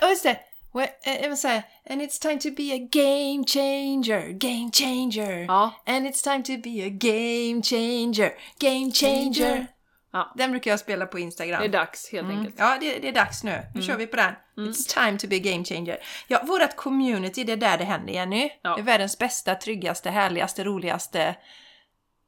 Ja, 0.01 0.11
just 0.11 0.23
det! 0.23 0.39
Well, 0.75 0.89
vill 1.29 1.37
säga, 1.37 1.63
and 1.91 2.03
it's 2.03 2.21
time 2.23 2.39
to 2.41 2.49
be 2.57 2.73
a 2.75 2.79
game 2.93 3.45
changer, 3.47 4.33
game 4.33 4.71
changer. 4.73 5.45
ja. 5.49 5.73
And 5.87 6.07
it's 6.07 6.23
time 6.25 6.43
to 6.43 6.53
be 6.63 6.87
a 6.87 6.91
game 6.91 7.63
changer, 7.63 8.33
game 8.59 8.93
changer. 8.93 9.67
Ja. 10.13 10.33
Den 10.37 10.51
brukar 10.51 10.71
jag 10.71 10.81
spela 10.81 11.07
på 11.07 11.19
Instagram. 11.19 11.61
Det 11.61 11.67
är 11.67 11.73
dags 11.73 12.13
helt 12.13 12.25
Mm. 12.25 12.39
enkelt. 12.39 12.55
Ja, 12.59 12.77
det, 12.81 12.99
det 12.99 13.09
är 13.09 13.13
dags 13.13 13.45
nu. 13.45 13.63
Nu 13.75 13.83
kör 13.83 13.97
vi 13.97 14.07
på 14.07 14.17
den. 14.17 14.35
Mm. 14.57 14.71
It's 14.71 15.05
time 15.07 15.19
to 15.19 15.27
be 15.29 15.37
a 15.37 15.41
game 15.43 15.65
changer. 15.65 15.99
Ja, 16.29 16.43
vårt 16.45 16.77
community, 16.77 17.45
det 17.45 17.53
är 17.53 17.57
där 17.57 17.79
det 17.79 17.85
händer, 17.85 18.13
Jenny. 18.13 18.51
Ja. 18.63 18.75
Det 18.75 18.81
är 18.81 18.85
världens 18.85 19.19
bästa, 19.19 19.55
tryggaste, 19.55 20.11
härligaste, 20.11 20.65
roligaste, 20.65 21.35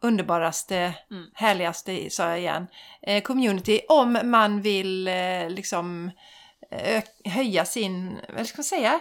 underbaraste, 0.02 0.94
Mm. 1.10 1.26
härligaste, 1.34 2.10
sa 2.10 2.28
jag 2.28 2.38
igen, 2.38 2.66
eh, 3.02 3.22
community. 3.22 3.80
Om 3.88 4.18
man 4.24 4.62
vill 4.62 5.08
eh, 5.08 5.50
liksom 5.50 6.10
ö- 6.70 7.02
höja 7.24 7.64
sin, 7.64 8.18
vad 8.36 8.46
ska 8.46 8.58
man 8.58 8.64
säga? 8.64 9.00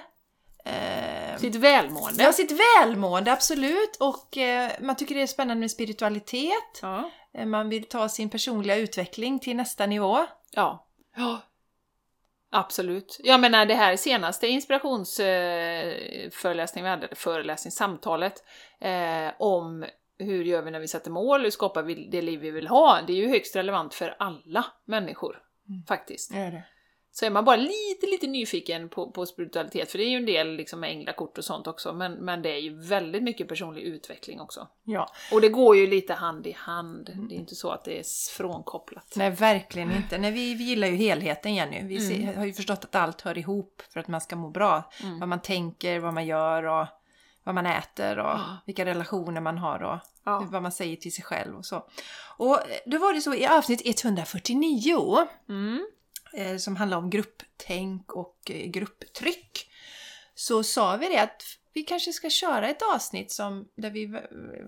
Eh, 0.66 1.38
Sitt 1.40 1.56
välmående. 1.56 2.24
Ja, 2.24 2.34
sitt 2.34 2.52
välmående, 2.52 3.32
absolut. 3.32 3.96
Och 4.00 4.38
eh, 4.38 4.72
man 4.80 4.96
tycker 4.96 5.16
det 5.16 5.22
är 5.22 5.28
spännande 5.28 5.60
med 5.62 5.72
spiritualitet. 5.72 6.80
Ja. 6.82 7.10
Eh, 7.38 7.46
Man 7.46 7.70
vill 7.70 7.84
ta 7.84 8.10
sin 8.10 8.30
personliga 8.30 8.76
utveckling 8.78 9.40
till 9.40 9.56
nästa 9.56 9.86
nivå. 9.86 10.26
Ja. 10.52 10.88
ja. 11.16 11.42
Absolut. 12.50 13.20
Jag 13.24 13.40
menar 13.40 13.66
det 13.66 13.74
här 13.76 13.96
senaste 13.96 14.48
inspirationsföreläsningen 14.48 16.84
vi 16.84 16.90
hade, 16.90 17.16
föreläsningssamtalet, 17.16 18.44
eh, 18.80 19.32
om 19.40 19.86
hur 20.20 20.44
gör 20.46 20.62
vi 20.62 20.72
när 20.72 20.80
vi 20.80 20.88
sätter 20.88 21.12
mål, 21.12 21.42
hur 21.44 21.50
skapar 21.50 21.84
vi 21.84 22.08
det 22.12 22.22
liv 22.22 22.40
vi 22.40 22.52
vill 22.52 22.68
ha? 22.68 23.00
Det 23.08 23.14
är 23.14 23.18
ju 23.18 23.30
högst 23.30 23.56
relevant 23.56 23.94
för 23.94 24.16
alla 24.20 24.66
människor, 24.86 25.44
Mm. 25.70 25.84
faktiskt. 25.88 26.34
Gör 26.36 26.52
det. 26.52 26.64
Så 27.20 27.26
är 27.26 27.30
man 27.30 27.46
bara 27.46 27.56
lite, 27.56 28.06
lite 28.12 28.28
nyfiken 28.28 28.90
på, 28.90 29.12
på 29.12 29.26
spiritualitet, 29.26 29.92
för 29.92 29.98
det 29.98 30.04
är 30.04 30.10
ju 30.10 30.18
en 30.18 30.26
del 30.26 30.56
liksom 30.56 30.80
med 30.80 30.90
änglakort 30.92 31.38
och 31.38 31.46
sånt 31.46 31.68
också, 31.68 31.94
men, 31.94 32.14
men 32.14 32.42
det 32.42 32.50
är 32.50 32.58
ju 32.60 32.82
väldigt 32.82 33.24
mycket 33.24 33.48
personlig 33.48 33.82
utveckling 33.82 34.40
också. 34.42 34.68
Ja. 34.84 35.10
Och 35.32 35.42
det 35.42 35.50
går 35.50 35.76
ju 35.78 35.88
lite 35.88 36.14
hand 36.14 36.48
i 36.48 36.52
hand, 36.52 37.10
det 37.30 37.36
är 37.36 37.40
inte 37.40 37.56
så 37.56 37.70
att 37.70 37.84
det 37.84 38.00
är 38.00 38.04
frånkopplat. 38.38 39.14
Nej, 39.16 39.30
verkligen 39.30 39.92
inte. 39.92 40.18
Nej, 40.18 40.32
vi, 40.32 40.54
vi 40.54 40.64
gillar 40.64 40.88
ju 40.88 40.96
helheten, 40.96 41.56
Jenny. 41.56 41.84
Vi 41.84 42.16
Mm. 42.24 42.38
har 42.38 42.46
ju 42.46 42.54
förstått 42.54 42.84
att 42.84 42.96
allt 42.96 43.22
hör 43.22 43.38
ihop 43.38 43.82
för 43.94 44.00
att 44.00 44.08
man 44.08 44.22
ska 44.22 44.36
må 44.36 44.50
bra. 44.50 44.92
Mm. 45.04 45.20
Vad 45.20 45.30
man 45.30 45.42
tänker, 45.42 46.00
vad 46.00 46.14
man 46.14 46.26
gör 46.26 46.64
och 46.64 46.86
vad 47.44 47.56
man 47.56 47.66
äter 47.66 48.20
och 48.20 48.26
Ja. 48.30 48.58
vilka 48.66 48.86
relationer 48.86 49.42
man 49.42 49.58
har 49.58 49.84
och 49.84 49.98
Ja. 50.26 50.48
vad 50.52 50.62
man 50.62 50.72
säger 50.72 50.96
till 50.96 51.14
sig 51.14 51.24
själv 51.24 51.56
och 51.58 51.66
så. 51.66 51.86
Och 52.38 52.56
eh, 52.56 52.78
då 52.86 52.98
var 52.98 53.14
det 53.14 53.22
så 53.22 53.34
i 53.34 53.48
avsnitt 53.48 53.82
149 53.86 55.28
Mm. 55.50 55.88
Eh, 56.34 56.58
som 56.58 56.76
handlar 56.76 56.98
om 56.98 57.10
grupptänk 57.10 58.12
och 58.12 58.38
eh, 58.50 58.66
grupptryck 58.66 59.70
så 60.36 60.64
sa 60.64 60.98
vi 60.98 61.08
det 61.08 61.22
att 61.22 61.44
vi 61.74 61.84
kanske 61.84 62.14
ska 62.14 62.30
köra 62.30 62.70
ett 62.70 62.82
avsnitt 62.96 63.32
som, 63.32 63.68
där 63.76 63.90
vi 63.90 64.06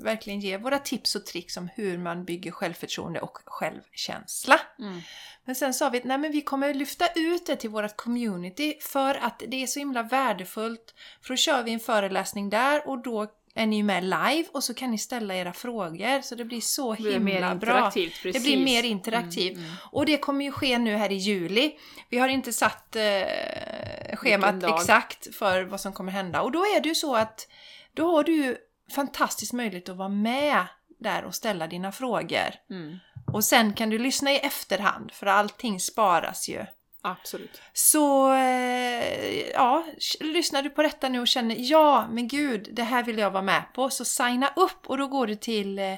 verkligen 0.04 0.40
ger 0.40 0.58
våra 0.58 0.80
tips 0.80 1.16
och 1.16 1.26
tricks 1.26 1.58
om 1.58 1.70
hur 1.76 1.98
man 1.98 2.26
bygger 2.26 2.52
självförtroende 2.52 3.22
och 3.22 3.38
självkänsla. 3.46 4.60
Mm. 4.80 5.02
Men 5.46 5.56
sen 5.56 5.74
sa 5.74 5.90
vi 5.90 5.98
att 5.98 6.04
nej, 6.04 6.18
men 6.18 6.32
vi 6.32 6.42
kommer 6.42 6.74
lyfta 6.74 7.06
ut 7.16 7.46
det 7.46 7.56
till 7.56 7.70
vårt 7.70 7.98
community 7.98 8.78
för 8.82 9.16
att 9.16 9.44
det 9.48 9.64
är 9.64 9.68
så 9.68 9.80
himla 9.80 10.04
värdefullt. 10.04 10.94
För 11.22 11.30
då 11.30 11.38
kör 11.38 11.64
vi 11.64 11.74
en 11.74 11.80
föreläsning 11.80 12.50
där 12.50 12.88
och 12.88 13.04
då 13.04 13.28
är 13.56 13.66
ni 13.66 13.84
med 13.84 14.04
live 14.04 14.46
och 14.52 14.64
så 14.64 14.74
kan 14.74 14.92
ni 14.92 14.98
ställa 14.98 15.36
era 15.36 15.54
frågor. 15.54 16.22
Så 16.22 16.36
det 16.36 16.46
blir 16.46 16.62
så 16.62 16.94
Det 16.94 17.02
blir 17.02 17.14
himla 17.14 17.56
bra. 17.56 17.92
Det 18.24 18.44
blir 18.44 18.64
mer 18.64 18.84
interaktivt. 18.84 19.54
Mm, 19.58 19.66
mm. 19.66 19.76
Och 19.92 20.06
det 20.06 20.18
kommer 20.18 20.46
ju 20.46 20.52
ske 20.52 20.78
nu 20.78 20.96
här 20.96 21.12
i 21.12 21.16
juli. 21.16 21.72
Vi 22.10 22.18
har 22.18 22.28
inte 22.28 22.54
satt 22.54 22.96
eh, 22.96 24.16
schemat 24.16 24.64
exakt 24.64 25.36
för 25.36 25.64
vad 25.64 25.82
som 25.82 25.94
kommer 25.94 26.12
hända. 26.12 26.42
Och 26.42 26.52
då 26.52 26.60
är 26.60 26.82
det 26.82 26.90
ju 26.90 26.96
så 26.96 27.16
att 27.16 27.48
då 27.94 28.12
har 28.12 28.24
du 28.24 28.36
ju 28.36 28.58
fantastisk 28.96 29.54
möjlighet 29.54 29.90
att 29.90 29.98
vara 29.98 30.10
med 30.10 30.66
där 31.00 31.24
och 31.24 31.36
ställa 31.36 31.68
dina 31.68 31.92
frågor. 31.92 32.54
Mm. 32.70 32.98
Och 33.34 33.44
sen 33.44 33.74
kan 33.74 33.90
du 33.90 33.98
lyssna 33.98 34.32
i 34.32 34.38
efterhand 34.38 35.12
för 35.12 35.26
allting 35.26 35.80
sparas 35.80 36.50
ju. 36.50 36.66
Absolut. 37.02 37.62
Så 37.74 38.34
eh, 38.34 39.50
ja, 39.50 39.86
lyssnar 40.20 40.62
du 40.62 40.70
på 40.70 40.84
detta 40.84 41.10
nu 41.10 41.20
och 41.20 41.28
känner 41.28 41.56
ja, 41.60 42.08
men 42.12 42.28
gud, 42.28 42.70
det 42.72 42.84
här 42.84 43.04
vill 43.04 43.18
jag 43.18 43.32
vara 43.32 43.44
med 43.44 43.64
på. 43.74 43.90
Så 43.90 44.06
signa 44.06 44.54
upp 44.56 44.88
och 44.90 44.98
då 44.98 45.08
går 45.08 45.28
du 45.28 45.36
till 45.36 45.80
eh, 45.80 45.94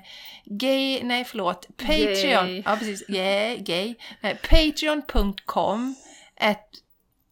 gay, 0.46 1.04
nej 1.04 1.26
förlåt, 1.26 1.68
Patreon. 1.78 2.46
Gay. 2.48 2.64
Ja 2.66 2.76
precis, 2.76 3.10
yeah, 3.10 3.58
gay. 3.58 3.96
Nej, 4.22 4.36
Patreon.com 4.36 5.96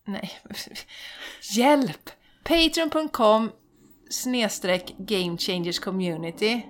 nej, 0.06 0.40
hjälp! 1.52 2.10
Patreon.com 2.44 3.52
snedstreck 4.10 4.94
Game 4.98 5.38
Changers 5.38 5.80
Community. 5.80 6.62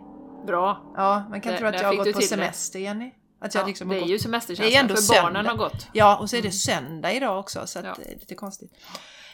Bra. 0.48 0.94
Ja, 0.96 1.28
man 1.30 1.42
kan 1.42 1.52
Där- 1.52 1.60
tro 1.60 1.68
att 1.68 1.82
jag 1.82 1.88
har 1.88 1.96
gått 1.96 2.06
på 2.06 2.12
till 2.12 2.22
det. 2.22 2.28
semester 2.28 2.80
Jenny. 2.80 3.12
Att 3.42 3.54
jag 3.56 3.64
Ja, 3.64 3.68
liksom 3.68 3.88
det 3.90 3.96
är 3.96 4.00
gått 4.00 4.10
ju 4.10 4.20
semesterkänsla 4.20 4.80
ändå 4.80 4.96
för 4.96 5.08
barnen 5.22 5.34
söndag. 5.36 5.50
har 5.52 5.58
gått. 5.58 5.88
Ja, 5.94 6.18
och 6.18 6.30
så 6.30 6.36
är 6.36 6.42
det 6.42 6.52
söndag 6.52 7.14
idag 7.14 7.40
också 7.40 7.68
så 7.68 7.80
Ja. 7.80 7.96
det 8.00 8.12
är 8.12 8.16
lite 8.16 8.36
konstigt. 8.36 8.72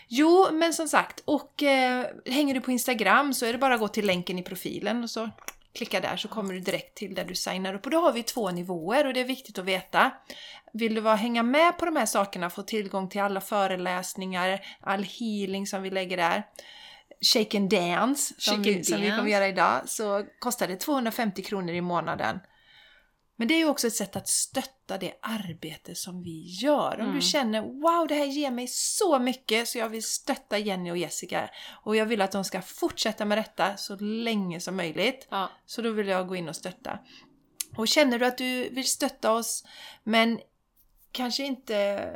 Jo, 0.08 0.48
men 0.52 0.74
som 0.74 0.88
sagt, 0.88 1.22
och 1.26 1.64
eh, 1.64 2.06
hänger 2.26 2.54
du 2.54 2.62
på 2.62 2.72
Instagram 2.72 3.34
så 3.34 3.46
är 3.46 3.52
det 3.54 3.60
bara 3.60 3.74
att 3.74 3.80
gå 3.80 3.88
till 3.88 4.06
länken 4.06 4.40
i 4.40 4.44
profilen 4.44 5.04
och 5.04 5.10
så 5.10 5.30
klicka 5.76 6.00
där 6.00 6.18
så 6.18 6.28
kommer 6.28 6.54
du 6.54 6.60
direkt 6.60 6.98
till 6.98 7.16
där 7.16 7.26
du 7.26 7.36
signar 7.36 7.74
upp. 7.74 7.86
Och 7.86 7.92
då 7.92 8.00
har 8.00 8.12
vi 8.14 8.24
två 8.24 8.52
nivåer 8.52 9.08
och 9.08 9.14
det 9.14 9.20
är 9.20 9.26
viktigt 9.26 9.58
att 9.60 9.66
veta. 9.66 10.12
Vill 10.74 10.96
du 10.96 11.02
vara, 11.02 11.16
hänga 11.16 11.44
med 11.44 11.78
på 11.78 11.86
de 11.86 11.96
här 11.96 12.06
sakerna, 12.06 12.50
få 12.50 12.62
tillgång 12.64 13.10
till 13.10 13.22
alla 13.22 13.42
föreläsningar, 13.42 14.60
all 14.82 15.04
healing 15.04 15.68
som 15.68 15.82
vi 15.84 15.90
lägger 15.90 16.18
där, 16.18 16.44
Shake 17.34 17.58
and 17.58 17.70
Dance 17.70 18.34
som, 18.38 18.56
Shake 18.58 18.70
vi, 18.70 18.76
and 18.76 18.86
som 18.86 19.02
vi 19.02 19.08
kommer 19.08 19.18
dance. 19.18 19.32
göra 19.32 19.48
idag, 19.48 19.82
så 19.90 20.26
kostar 20.40 20.68
det 20.68 20.76
250 20.76 21.42
kronor 21.44 21.74
i 21.74 21.82
månaden. 21.82 22.40
Men 23.36 23.48
det 23.48 23.54
är 23.54 23.58
ju 23.58 23.70
också 23.70 23.88
ett 23.88 23.94
sätt 23.96 24.16
att 24.16 24.28
stötta 24.28 24.98
det 24.98 25.14
arbete 25.22 25.96
som 25.96 26.24
vi 26.24 26.42
gör. 26.62 26.94
Om 27.00 27.02
Mm. 27.02 27.16
du 27.16 27.22
känner 27.22 27.62
wow, 27.62 28.08
det 28.08 28.16
här 28.16 28.26
ger 28.26 28.52
mig 28.52 28.68
så 28.68 29.20
mycket 29.20 29.68
så 29.68 29.78
jag 29.78 29.90
vill 29.90 30.04
stötta 30.04 30.58
Jenny 30.58 30.92
och 30.92 30.98
Jessica 30.98 31.50
och 31.84 31.96
jag 31.96 32.06
vill 32.06 32.22
att 32.22 32.32
de 32.32 32.44
ska 32.44 32.62
fortsätta 32.62 33.26
med 33.26 33.38
detta 33.38 33.78
så 33.78 33.96
länge 33.96 34.60
som 34.60 34.76
möjligt. 34.76 35.28
Ja. 35.30 35.50
Så 35.66 35.82
då 35.82 35.92
vill 35.92 36.08
jag 36.08 36.28
gå 36.28 36.36
in 36.36 36.50
och 36.50 36.56
stötta. 36.56 37.00
Och 37.78 37.88
känner 37.88 38.20
du 38.20 38.26
att 38.26 38.38
du 38.38 38.70
vill 38.70 38.88
stötta 38.90 39.32
oss 39.34 39.64
men 40.04 40.40
kanske 41.12 41.44
inte 41.44 42.10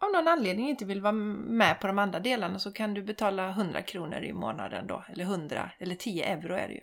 av 0.00 0.12
någon 0.12 0.28
anledning 0.28 0.68
inte 0.68 0.84
vill 0.84 1.00
vara 1.00 1.12
med 1.12 1.80
på 1.80 1.86
de 1.86 1.98
andra 1.98 2.20
delarna 2.20 2.58
så 2.58 2.72
kan 2.72 2.94
du 2.94 3.02
betala 3.02 3.48
100 3.50 3.82
kronor 3.82 4.22
i 4.22 4.32
månaden 4.32 4.86
då. 4.86 5.04
Eller 5.12 5.24
100, 5.24 5.70
eller 5.78 5.94
10 5.94 6.24
euro 6.24 6.54
är 6.54 6.68
det 6.68 6.74
ju. 6.74 6.80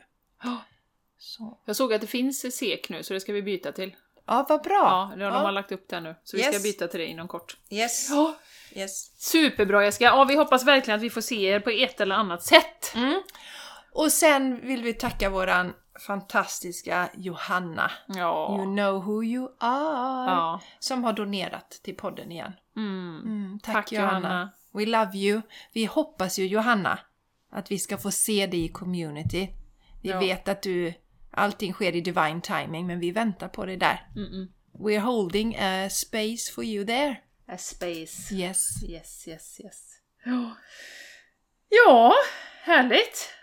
Så. 1.18 1.58
Jag 1.66 1.76
såg 1.76 1.94
att 1.94 2.02
det 2.02 2.08
finns 2.08 2.56
SEK 2.56 2.90
nu, 2.90 3.04
så 3.04 3.14
det 3.14 3.20
ska 3.20 3.34
vi 3.34 3.42
byta 3.42 3.72
till. 3.72 3.96
Ja, 4.28 4.46
vad 4.50 4.64
bra! 4.64 5.08
Ja, 5.12 5.16
de 5.16 5.22
Ja. 5.22 5.32
har 5.32 5.52
lagt 5.52 5.72
upp 5.72 5.88
det 5.90 6.00
nu. 6.00 6.16
Så 6.24 6.38
vi 6.38 6.44
ska 6.44 6.54
Yes. 6.54 6.64
byta 6.64 6.88
till 6.88 7.00
det 7.00 7.06
inom 7.06 7.28
kort. 7.28 7.58
Yes. 7.70 8.10
Ja. 8.10 8.36
yes. 8.74 9.12
Superbra 9.22 9.84
Jessica! 9.86 10.06
Ja, 10.06 10.24
vi 10.24 10.36
hoppas 10.36 10.66
verkligen 10.66 10.98
att 11.00 11.04
vi 11.04 11.10
får 11.10 11.22
se 11.22 11.46
er 11.46 11.60
på 11.60 11.70
ett 11.70 12.02
eller 12.02 12.16
annat 12.16 12.44
sätt. 12.44 12.96
Mm. 12.96 13.22
Och 13.92 14.12
sen 14.12 14.68
vill 14.68 14.84
vi 14.84 14.94
tacka 14.94 15.30
våran 15.30 15.74
fantastiska 16.08 17.10
Johanna. 17.18 17.92
Ja. 18.08 18.56
You 18.58 18.64
know 18.76 19.04
who 19.06 19.24
you 19.24 19.50
are. 19.60 20.32
ja. 20.32 20.62
Som 20.80 21.04
har 21.04 21.14
donerat 21.14 21.70
till 21.84 21.96
podden 21.96 22.32
igen. 22.32 22.54
Mm. 22.78 23.22
Mm, 23.26 23.60
tack, 23.64 23.76
Tack, 23.76 23.92
Johanna. 23.92 24.20
Johanna. 24.20 24.52
We 24.74 24.86
love 24.86 25.18
you. 25.18 25.42
Vi 25.74 25.86
hoppas 25.86 26.40
ju 26.40 26.48
Johanna 26.48 27.00
att 27.52 27.72
vi 27.72 27.80
ska 27.80 27.98
få 27.98 28.12
se 28.12 28.48
dig 28.48 28.66
i 28.66 28.68
community. 28.68 29.50
Vi 30.02 30.10
Ja. 30.10 30.20
vet 30.20 30.48
att 30.48 30.62
du, 30.62 30.94
allting 31.36 31.74
sker 31.74 31.96
i 31.96 32.02
divine 32.02 32.42
timing 32.42 32.88
men 32.88 33.00
vi 33.00 33.12
väntar 33.12 33.48
på 33.48 33.66
dig 33.66 33.78
där. 33.78 34.08
Mm 34.16 34.30
-mm. 34.30 34.48
We're 34.80 35.00
holding 35.00 35.56
a 35.56 35.90
space 35.90 36.52
for 36.56 36.64
you 36.64 36.86
there. 36.86 37.16
A 37.48 37.58
space. 37.58 38.36
Yes. 38.36 38.84
Yes, 38.84 39.28
yes, 39.28 39.60
yes. 39.60 40.00
Ja, 40.26 40.56
ja 41.70 42.14
härligt! 42.64 43.36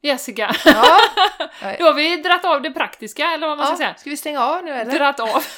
Jessica, 0.00 0.54
Ja, 0.64 0.98
då 1.78 1.84
har 1.84 1.94
vi 1.94 2.16
dratt 2.16 2.44
av 2.44 2.62
det 2.62 2.70
praktiska, 2.70 3.26
eller 3.26 3.46
vad 3.46 3.58
man 3.58 3.66
ska 3.66 3.72
ja. 3.72 3.78
säga. 3.78 3.94
Ska 3.94 4.10
vi 4.10 4.16
stänga 4.16 4.44
av 4.44 4.64
nu 4.64 4.70
eller? 4.70 4.98
Dratt 4.98 5.20
av. 5.20 5.44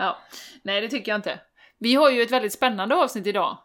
Ja. 0.00 0.18
Nej, 0.62 0.80
det 0.80 0.88
tycker 0.88 1.12
jag 1.12 1.18
inte. 1.18 1.40
Vi 1.78 1.94
har 1.94 2.10
ju 2.10 2.22
ett 2.22 2.30
väldigt 2.30 2.52
spännande 2.52 2.94
avsnitt 2.94 3.26
idag. 3.26 3.58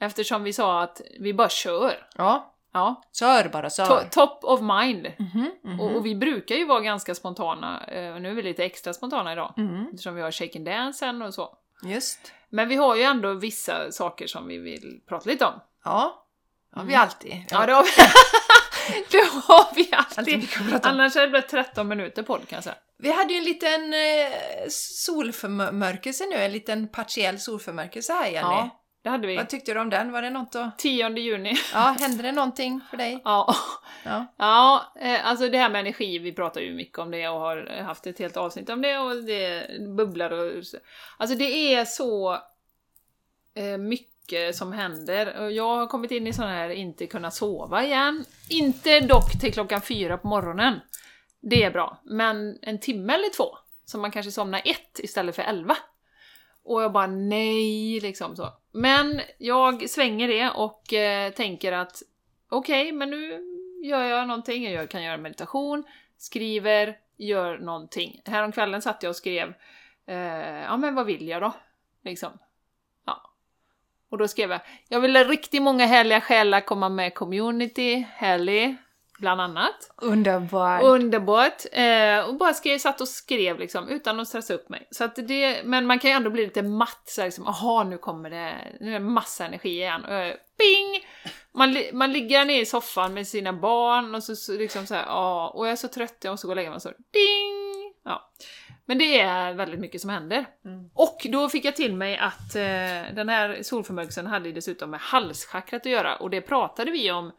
Eftersom 0.00 0.44
vi 0.44 0.52
sa 0.52 0.82
att 0.82 1.00
vi 1.20 1.34
bara 1.34 1.48
kör. 1.48 2.06
Ja. 2.16 2.53
Ja. 2.74 3.02
Kör 3.18 3.48
bara, 3.48 3.70
kör. 3.70 3.84
To- 3.84 4.08
top 4.10 4.38
of 4.44 4.60
mind. 4.60 5.06
Mhm, 5.18 5.50
mhm. 5.64 5.80
Och, 5.80 5.96
och 5.96 6.06
vi 6.06 6.14
brukar 6.14 6.54
ju 6.54 6.64
vara 6.64 6.80
ganska 6.80 7.14
spontana, 7.14 7.84
eh, 7.86 8.14
nu 8.20 8.30
är 8.30 8.34
vi 8.34 8.42
lite 8.42 8.64
extra 8.64 8.92
spontana 8.94 9.32
idag. 9.32 9.54
Mm, 9.56 9.86
Eftersom 9.90 10.14
vi 10.14 10.22
har 10.22 10.30
shake 10.30 10.58
and 10.58 10.66
dansen 10.66 11.22
och 11.22 11.34
så. 11.34 11.56
just. 11.82 12.32
Men 12.48 12.68
vi 12.68 12.74
har 12.76 12.96
ju 12.96 13.02
ändå 13.02 13.32
vissa 13.34 13.92
saker 13.92 14.26
som 14.26 14.46
vi 14.48 14.58
vill 14.58 15.00
prata 15.08 15.30
lite 15.30 15.44
om. 15.44 15.52
Ja. 15.84 16.26
Ja, 16.76 16.82
vi 16.82 16.92
Mm. 16.94 17.02
alltid. 17.02 17.44
Ja, 17.50 17.66
det 17.66 17.72
har 17.72 17.82
vi, 17.82 17.90
det 19.10 19.24
har 19.44 19.74
vi 19.74 19.88
Alltid 20.16 20.48
alltid. 20.58 20.86
Annars 20.86 21.14
hade 21.14 21.26
det 21.26 21.30
blivit 21.30 21.48
13 21.48 21.88
minuter 21.88 22.22
podd 22.22 22.48
kan 22.48 22.56
jag 22.56 22.64
säga. 22.64 22.76
Vi 22.98 23.12
hade 23.12 23.32
ju 23.32 23.38
en 23.38 23.44
liten 23.44 23.92
eh, 23.94 24.68
solförmörkelse 24.68 26.26
nu, 26.26 26.36
en 26.36 26.52
liten 26.52 26.88
partiell 26.88 27.40
solförmörkelse 27.40 28.12
här 28.12 28.26
Jenny. 28.26 28.38
Ja, 28.54 28.83
det 29.04 29.10
hade 29.10 29.26
vi. 29.26 29.36
Vad 29.36 29.48
tyckte 29.48 29.74
du 29.74 29.80
om 29.80 29.90
den? 29.90 30.12
Var 30.12 30.22
det 30.22 30.30
något 30.30 30.54
att... 30.54 30.78
10 30.78 31.08
juni. 31.08 31.54
Ja, 31.72 31.96
hände 32.00 32.22
det 32.22 32.32
någonting 32.32 32.80
för 32.90 32.96
dig? 32.96 33.20
Ja. 33.24 33.54
Ja. 34.04 34.26
Ja, 34.36 34.92
eh, 35.00 35.26
alltså 35.26 35.48
det 35.48 35.58
här 35.58 35.70
med 35.70 35.80
energi, 35.80 36.18
vi 36.18 36.32
pratar 36.32 36.60
ju 36.60 36.74
mycket 36.74 36.98
om 36.98 37.10
det 37.10 37.28
och 37.28 37.40
har 37.40 37.82
haft 37.82 38.06
ett 38.06 38.18
helt 38.18 38.36
avsnitt 38.36 38.70
om 38.70 38.82
det 38.82 38.98
och 38.98 39.24
det 39.24 39.66
bubblar 39.96 40.30
och 40.30 40.66
så. 40.66 40.76
Alltså 41.18 41.36
det 41.36 41.74
är 41.74 41.84
så 41.84 42.32
eh, 43.54 43.78
mycket 43.78 44.56
som 44.56 44.72
händer 44.72 45.40
och 45.40 45.52
jag 45.52 45.76
har 45.76 45.86
kommit 45.86 46.10
in 46.10 46.26
i 46.26 46.32
sån 46.32 46.48
här 46.48 46.70
inte 46.70 47.06
kunna 47.06 47.30
sova 47.30 47.84
igen. 47.84 48.24
Inte 48.50 49.00
dock 49.00 49.40
till 49.40 49.52
klockan 49.52 49.80
fyra 49.80 50.18
på 50.18 50.28
morgonen. 50.28 50.80
Det 51.40 51.62
är 51.62 51.70
bra, 51.70 52.00
men 52.04 52.58
en 52.62 52.80
timme 52.80 53.14
eller 53.14 53.36
två. 53.36 53.58
Så 53.84 53.98
man 53.98 54.10
kanske 54.10 54.32
somnar 54.32 54.62
ett 54.64 54.98
istället 54.98 55.36
för 55.36 55.42
elva. 55.42 55.76
Och 56.64 56.82
jag 56.82 56.92
bara 56.92 57.06
nej, 57.06 58.00
liksom 58.00 58.36
så. 58.36 58.48
Men 58.76 59.20
jag 59.38 59.90
svänger 59.90 60.28
det 60.28 60.50
och 60.50 60.92
eh, 60.92 61.32
tänker 61.32 61.72
att 61.72 62.02
okej, 62.48 62.92
men 62.92 63.10
nu 63.10 63.42
gör 63.84 64.04
jag 64.04 64.28
någonting. 64.28 64.72
Jag 64.72 64.90
kan 64.90 65.02
göra 65.02 65.16
meditation, 65.16 65.84
skriver, 66.16 66.96
gör 67.16 67.58
någonting. 67.58 68.20
Häromkvällen 68.24 68.82
satt 68.82 69.02
jag 69.02 69.10
och 69.10 69.16
skrev, 69.16 69.54
eh, 70.06 70.62
ja 70.62 70.76
men 70.76 70.94
vad 70.94 71.06
vill 71.06 71.28
jag 71.28 71.42
då? 71.42 71.52
Liksom. 72.04 72.38
Ja. 73.06 73.30
Och 74.08 74.18
då 74.18 74.28
skrev 74.28 74.50
jag, 74.50 74.60
jag 74.88 75.00
vill 75.00 75.16
ha 75.16 75.24
riktigt 75.24 75.62
många 75.62 75.86
härliga 75.86 76.20
själar 76.20 76.60
komma 76.60 76.88
med 76.88 77.08
i 77.08 77.10
community, 77.10 78.06
härlig, 78.14 78.76
bland 79.18 79.40
annat. 79.40 79.90
Underbart! 79.96 80.82
Underbart! 80.82 81.62
Eh, 81.72 82.28
och 82.28 82.34
bara 82.36 82.54
skrev, 82.54 82.78
satt 82.78 83.00
och 83.00 83.08
skrev 83.08 83.58
liksom, 83.58 83.88
utan 83.88 84.20
att 84.20 84.28
stressa 84.28 84.54
upp 84.54 84.68
mig. 84.68 84.88
Så 84.90 85.04
att 85.04 85.16
det, 85.16 85.62
men 85.64 85.86
man 85.86 85.98
kan 85.98 86.10
ju 86.10 86.16
ändå 86.16 86.30
bli 86.30 86.44
lite 86.44 86.62
matt, 86.62 87.02
så 87.04 87.20
här, 87.20 87.28
liksom, 87.28 87.46
aha 87.46 87.84
nu 87.84 87.98
kommer 87.98 88.30
det, 88.30 88.54
nu 88.80 88.88
är 88.88 88.92
det 88.92 89.00
massa 89.06 89.46
energi 89.46 89.68
igen. 89.68 90.04
Och, 90.04 90.12
jag- 90.14 90.36
ping! 90.58 91.06
Man, 91.54 91.76
man 91.92 92.12
ligger 92.12 92.44
nere 92.44 92.60
i 92.60 92.66
soffan 92.66 93.14
med 93.14 93.28
sina 93.28 93.52
barn 93.52 94.14
och 94.14 94.22
så, 94.22 94.36
så 94.36 94.52
liksom 94.52 94.86
så 94.86 94.94
här, 94.94 95.04
ja, 95.06 95.48
och 95.54 95.66
jag 95.66 95.72
är 95.72 95.76
så 95.76 95.88
trött, 95.88 96.16
jag 96.20 96.30
måste 96.30 96.46
gå 96.46 96.50
och 96.50 96.56
lägga 96.56 96.70
mig 96.70 96.80
så, 96.80 96.88
ding! 96.88 97.94
Ja. 98.04 98.30
Men 98.86 98.98
det 98.98 99.20
är 99.20 99.52
väldigt 99.54 99.80
mycket 99.80 100.00
som 100.00 100.10
händer. 100.10 100.46
Mm. 100.64 100.90
Och 100.94 101.26
då 101.32 101.48
fick 101.48 101.64
jag 101.64 101.76
till 101.76 101.94
mig 101.94 102.16
att 102.18 102.56
eh, 102.56 103.14
den 103.14 103.28
här 103.28 103.62
solförmörkelsen 103.62 104.26
hade 104.26 104.52
dessutom 104.52 104.90
med 104.90 105.00
halschakrat 105.00 105.80
att 105.80 105.92
göra, 105.92 106.16
och 106.16 106.30
det 106.30 106.40
pratade 106.40 106.90
vi 106.90 107.10
om 107.10 107.32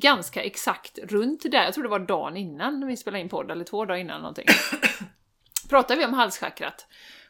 ganska 0.00 0.42
exakt 0.42 0.98
runt 0.98 1.42
där, 1.50 1.64
jag 1.64 1.74
tror 1.74 1.84
det 1.84 1.90
var 1.90 1.98
dagen 1.98 2.36
innan 2.36 2.86
vi 2.86 2.96
spelade 2.96 3.20
in 3.20 3.28
podd, 3.28 3.50
eller 3.50 3.64
två 3.64 3.84
dagar 3.84 3.98
innan 4.00 4.20
någonting. 4.20 4.46
pratade 5.70 5.98
vi 5.98 6.06
om 6.06 6.14
halschakrat. 6.14 6.86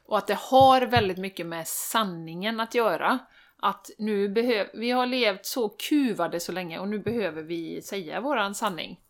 Och 0.07 0.19
att 0.19 0.27
det 0.27 0.39
har 0.39 0.83
väldigt 0.83 1.19
mycket 1.19 1.47
med 1.47 1.69
sanningen 1.69 2.61
att 2.61 2.75
göra. 2.75 3.19
att 3.59 3.91
nu 3.99 4.29
behöver, 4.29 4.71
vi 4.75 4.91
har 4.91 5.07
levt 5.07 5.47
så 5.47 5.69
kuvade 5.69 6.41
så 6.41 6.53
länge 6.53 6.79
och 6.79 6.89
nu 6.89 6.99
behöver 6.99 7.43
vi 7.43 7.83
säga 7.83 8.21
våran 8.21 8.55
sanning. 8.55 9.01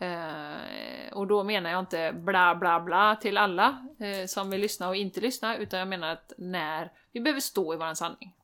Eh, 0.00 1.12
och 1.12 1.26
då 1.26 1.44
menar 1.44 1.70
jag 1.70 1.80
inte 1.80 2.12
bla 2.12 2.54
bla 2.54 2.80
bla 2.80 3.16
till 3.16 3.38
alla 3.38 3.88
eh, 4.00 4.26
som 4.26 4.50
vill 4.50 4.60
lyssna 4.60 4.88
och 4.88 4.96
inte 4.96 5.20
lyssna, 5.20 5.56
utan 5.56 5.78
jag 5.78 5.88
menar 5.88 6.08
att 6.08 6.32
när 6.38 6.92
vi 7.12 7.20
behöver 7.20 7.40
stå 7.40 7.74
i 7.74 7.76
våran 7.76 7.96
sanning. 7.96 8.34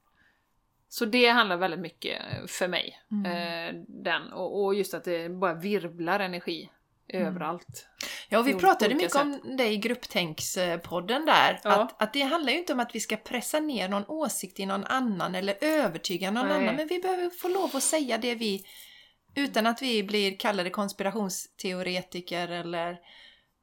Så 0.95 1.05
det 1.05 1.29
handlar 1.29 1.57
väldigt 1.57 1.81
mycket 1.81 2.23
för 2.47 2.69
mig. 2.69 2.99
Eh, 3.27 3.75
den, 3.89 4.33
och, 4.33 4.65
och 4.65 4.75
just 4.75 4.95
att 4.95 5.05
det 5.05 5.29
bara 5.29 5.55
virvlar 5.55 6.21
energi 6.21 6.71
överallt. 7.09 7.89
Ja, 8.29 8.39
och 8.39 8.49
vi 8.49 8.55
pratade 8.55 8.95
mycket 8.95 9.17
om 9.17 9.57
det 9.59 9.67
i 9.67 9.77
grupptänkspodden 9.77 11.27
där. 11.27 11.61
Ja. 11.65 11.71
Att, 11.71 12.03
att 12.03 12.13
det 12.13 12.23
handlar 12.23 12.53
ju 12.53 12.59
inte 12.59 12.73
om 12.73 12.81
att 12.81 12.95
vi 12.95 13.01
ska 13.01 13.17
pressa 13.17 13.61
ner 13.61 13.89
någon 13.89 14.05
åsikt 14.09 14.61
i 14.61 14.67
någon 14.67 14.85
annan 14.85 15.35
eller 15.35 15.57
övertyga 15.61 16.31
någon 16.31 16.47
Nej. 16.47 16.57
annan. 16.57 16.77
Men 16.77 16.87
vi 16.87 16.99
behöver 16.99 17.31
få 17.31 17.49
lov 17.49 17.71
att 17.75 17.83
säga 17.83 18.19
det 18.19 18.35
vi... 18.35 18.65
Utan 19.35 19.67
att 19.67 19.83
vi 19.83 20.03
blir 20.03 20.39
kallade 20.39 20.71
konspirationsteoretiker 20.71 22.49
eller 22.49 22.99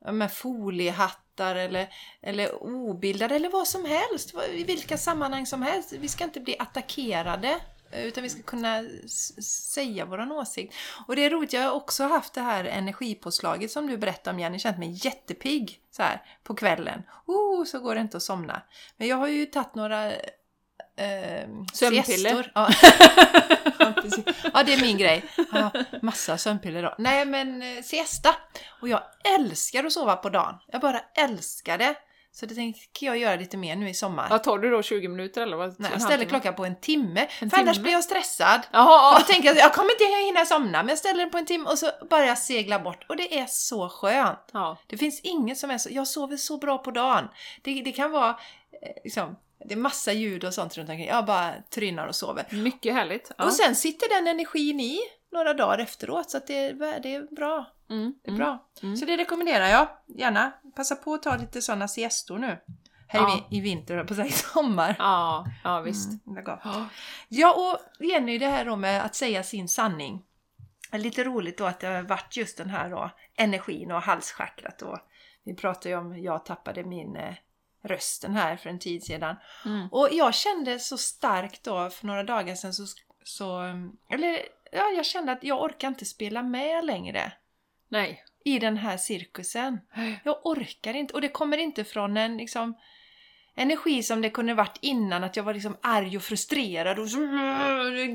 med 0.05 0.33
foliehattar 0.33 1.55
eller, 1.55 1.87
eller 2.21 2.63
obildade 2.63 3.35
eller 3.35 3.49
vad 3.49 3.67
som 3.67 3.85
helst. 3.85 4.33
I 4.51 4.63
vilka 4.63 4.97
sammanhang 4.97 5.45
som 5.45 5.61
helst. 5.61 5.93
Vi 5.93 6.07
ska 6.07 6.23
inte 6.23 6.39
bli 6.39 6.55
attackerade. 6.59 7.59
Utan 7.93 8.23
vi 8.23 8.29
ska 8.29 8.41
kunna 8.41 8.83
säga 9.43 10.05
våran 10.05 10.31
åsikt. 10.31 10.75
Och 11.07 11.15
det 11.15 11.25
är 11.25 11.29
roligt, 11.29 11.53
jag 11.53 11.61
har 11.61 11.71
också 11.71 12.03
haft 12.03 12.33
det 12.33 12.41
här 12.41 12.63
energipåslaget 12.65 13.71
som 13.71 13.87
du 13.87 13.97
berättade 13.97 14.33
om 14.33 14.39
Jenny, 14.39 14.59
känt 14.59 14.77
mig 14.77 15.05
jättepigg 15.05 15.79
så 15.91 16.03
här 16.03 16.21
på 16.43 16.55
kvällen. 16.55 17.03
Oh, 17.25 17.65
så 17.65 17.79
går 17.79 17.95
det 17.95 18.01
inte 18.01 18.17
att 18.17 18.23
somna. 18.23 18.61
Men 18.97 19.07
jag 19.07 19.17
har 19.17 19.27
ju 19.27 19.45
tagit 19.45 19.75
några 19.75 20.11
eh, 21.01 21.47
Sömnpiller. 21.73 22.51
Ja. 22.55 22.69
ja, 23.79 23.93
ja, 24.53 24.63
det 24.63 24.73
är 24.73 24.81
min 24.81 24.97
grej. 24.97 25.23
Ja, 25.51 25.71
massa 26.01 26.37
sömnpiller 26.37 26.83
då. 26.83 26.95
Nej, 26.97 27.25
men 27.25 27.61
eh, 27.61 27.83
siesta. 27.83 28.35
Och 28.81 28.89
jag 28.89 29.01
älskar 29.39 29.83
att 29.83 29.91
sova 29.91 30.15
på 30.15 30.29
dagen. 30.29 30.55
Jag 30.67 30.81
bara 30.81 30.99
älskar 31.15 31.77
det. 31.77 31.95
Så 32.33 32.45
det 32.45 32.55
tänker 32.55 33.05
jag 33.05 33.17
göra 33.17 33.35
lite 33.35 33.57
mer 33.57 33.75
nu 33.75 33.89
i 33.89 33.93
sommar. 33.93 34.29
Vad 34.29 34.43
tar 34.43 34.57
du 34.57 34.69
då 34.71 34.81
20 34.81 35.07
minuter 35.07 35.41
eller 35.41 35.57
vad? 35.57 35.79
Nej, 35.79 35.91
jag 35.93 36.01
ställer 36.01 36.25
klockan 36.25 36.55
på 36.55 36.65
en 36.65 36.75
timme. 36.75 37.27
En 37.39 37.49
för 37.49 37.57
annars 37.57 37.75
timme? 37.75 37.83
blir 37.83 37.93
jag 37.93 38.03
stressad. 38.03 38.61
Jaha, 38.71 39.09
Och 39.09 39.15
ja. 39.15 39.19
då 39.19 39.33
tänker 39.33 39.47
jag 39.47 39.57
att 39.57 39.63
jag 39.63 39.73
kommer 39.73 39.91
inte 39.91 40.25
hinna 40.25 40.45
somna, 40.45 40.77
men 40.83 40.89
jag 40.89 40.97
ställer 40.97 41.19
den 41.19 41.29
på 41.29 41.37
en 41.37 41.45
timme 41.45 41.69
och 41.69 41.79
så 41.79 41.89
bara 42.09 42.25
jag 42.25 42.37
segla 42.37 42.79
bort. 42.79 43.05
Och 43.09 43.15
det 43.17 43.39
är 43.39 43.45
så 43.49 43.89
skönt. 43.89 44.39
ja. 44.51 44.77
Det 44.87 44.97
finns 44.97 45.19
inget 45.21 45.57
som 45.57 45.71
är 45.71 45.77
så... 45.77 45.89
Jag 45.91 46.07
sover 46.07 46.37
så 46.37 46.57
bra 46.57 46.77
på 46.77 46.91
dagen. 46.91 47.27
Det, 47.61 47.81
det 47.81 47.91
kan 47.91 48.11
vara 48.11 48.29
eh, 48.29 49.03
liksom... 49.03 49.35
Det 49.65 49.73
är 49.73 49.77
massa 49.77 50.13
ljud 50.13 50.43
och 50.43 50.53
sånt 50.53 50.77
runt 50.77 50.89
omkring. 50.89 51.07
Jag 51.07 51.25
bara 51.25 51.53
trynar 51.69 52.07
och 52.07 52.15
sover. 52.15 52.45
Mycket 52.51 52.93
härligt. 52.93 53.31
Ja. 53.37 53.45
Och 53.45 53.53
sen 53.53 53.75
sitter 53.75 54.09
den 54.09 54.27
energin 54.27 54.79
i 54.79 54.99
några 55.31 55.53
dagar 55.53 55.77
efteråt, 55.77 56.29
så 56.31 56.37
att 56.37 56.47
det, 56.47 56.65
är, 56.65 56.99
det 56.99 57.15
är 57.15 57.35
bra. 57.35 57.65
mm, 57.89 58.13
Det 58.23 58.29
är 58.29 58.33
mm. 58.33 58.39
bra. 58.39 58.69
Mm. 58.83 58.97
Så 58.97 59.05
det 59.05 59.17
rekommenderar 59.17 59.67
jag. 59.67 59.87
Gärna 60.07 60.51
passa 60.75 60.95
på 60.95 61.13
att 61.13 61.23
ta 61.23 61.37
lite 61.37 61.61
sådana 61.61 61.87
siestor 61.87 62.37
nu. 62.37 62.57
Här 63.07 63.19
Ja. 63.19 63.47
i, 63.49 63.57
i 63.57 63.61
vinter, 63.61 64.03
på 64.03 64.13
i 64.13 64.31
sommar. 64.31 64.95
Ja, 64.99 65.45
ja 65.63 65.81
visst. 65.81 66.09
Mm. 66.27 66.43
Ja. 66.45 66.85
Ja, 67.27 67.53
och 67.53 68.05
Jenny, 68.05 68.37
det 68.37 68.47
här 68.47 68.65
då 68.65 68.75
med 68.75 69.05
att 69.05 69.15
säga 69.15 69.43
sin 69.43 69.67
sanning. 69.67 70.23
Det 70.91 70.97
är 70.97 71.01
Lite 71.01 71.23
roligt 71.23 71.57
då 71.57 71.65
att 71.65 71.79
det 71.79 71.87
har 71.87 72.01
varit 72.01 72.37
just 72.37 72.57
den 72.57 72.69
här 72.69 72.89
då, 72.89 73.11
energin 73.35 73.91
och 73.91 74.01
halschakrat. 74.01 74.81
Och 74.81 74.99
vi 75.43 75.55
pratade 75.55 75.89
ju 75.89 75.95
om, 75.95 76.23
jag 76.23 76.45
tappade 76.45 76.83
min 76.83 77.15
eh, 77.15 77.33
rösten 77.83 78.35
här 78.35 78.55
för 78.55 78.69
en 78.69 78.79
tid 78.79 79.03
sedan. 79.03 79.35
Mm. 79.65 79.87
Och 79.91 80.07
jag 80.11 80.33
kände 80.33 80.79
så 80.79 80.97
starkt 80.97 81.63
då 81.63 81.89
för 81.89 82.07
några 82.07 82.23
dagar 82.23 82.55
sedan 82.55 82.73
så, 82.73 82.83
så 83.23 83.61
eller 84.09 84.39
ja, 84.71 84.89
jag 84.95 85.05
kände 85.05 85.31
att 85.31 85.43
jag 85.43 85.61
orkar 85.61 85.87
inte 85.87 86.05
spela 86.05 86.43
med 86.43 86.85
längre 86.85 87.31
Nej. 87.89 88.23
i 88.45 88.59
den 88.59 88.77
här 88.77 88.97
cirkusen. 88.97 89.79
Jag 90.23 90.45
orkar 90.45 90.95
inte. 90.95 91.13
Och 91.13 91.21
det 91.21 91.29
kommer 91.29 91.57
inte 91.57 91.83
från 91.83 92.17
en 92.17 92.37
liksom 92.37 92.75
energi 93.55 94.03
som 94.03 94.21
det 94.21 94.29
kunde 94.29 94.53
varit 94.53 94.77
innan, 94.81 95.23
att 95.23 95.35
jag 95.35 95.43
var 95.43 95.53
liksom 95.53 95.77
arg 95.81 96.17
och 96.17 96.23
frustrerad 96.23 96.99
och 96.99 97.09
så, 97.09 97.19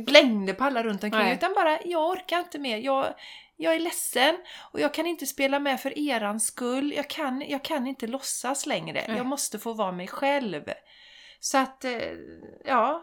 blängde 0.06 0.54
på 0.54 0.64
alla 0.64 0.82
runt 0.82 1.04
omkring. 1.04 1.22
Nej. 1.22 1.34
Utan 1.34 1.54
bara, 1.54 1.78
jag 1.84 2.10
orkar 2.10 2.38
inte 2.38 2.58
mer. 2.58 2.78
Jag, 2.78 3.14
jag 3.56 3.74
är 3.74 3.80
ledsen 3.80 4.36
och 4.72 4.80
jag 4.80 4.94
kan 4.94 5.06
inte 5.06 5.26
spela 5.26 5.58
med 5.58 5.80
för 5.80 5.98
erans 5.98 6.46
skull. 6.46 6.92
Jag 6.92 7.10
kan, 7.10 7.44
jag 7.48 7.64
kan 7.64 7.86
inte 7.86 8.06
låtsas 8.06 8.66
längre. 8.66 9.04
Nej. 9.08 9.16
Jag 9.16 9.26
måste 9.26 9.58
få 9.58 9.72
vara 9.72 9.92
mig 9.92 10.08
själv. 10.08 10.62
Så 11.40 11.58
att, 11.58 11.84
eh, 11.84 12.12
ja, 12.64 13.02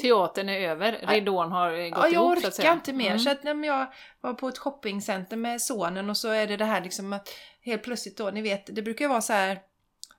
Teatern 0.00 0.48
är 0.48 0.60
över, 0.68 1.06
ridån 1.08 1.52
har 1.52 1.72
eh, 1.72 1.88
gått 1.88 1.98
Ja, 1.98 2.04
jag 2.04 2.12
ihop 2.12 2.44
att 2.44 2.58
orkar 2.58 2.72
inte 2.72 2.92
mer. 2.92 3.06
Mm. 3.06 3.18
Så 3.18 3.30
att 3.30 3.42
när 3.42 3.66
jag 3.66 3.86
var 4.20 4.34
på 4.34 4.48
ett 4.48 4.58
shoppingcenter 4.58 5.36
med 5.36 5.62
sonen 5.62 6.10
och 6.10 6.16
så 6.16 6.28
är 6.28 6.46
det 6.46 6.56
det 6.56 6.64
här 6.64 6.80
liksom 6.80 7.12
att 7.12 7.28
helt 7.60 7.82
plötsligt 7.82 8.16
då, 8.16 8.30
ni 8.30 8.42
vet, 8.42 8.74
det 8.76 8.82
brukar 8.82 9.04
ju 9.04 9.08
vara 9.08 9.20
så 9.20 9.32
här, 9.32 9.54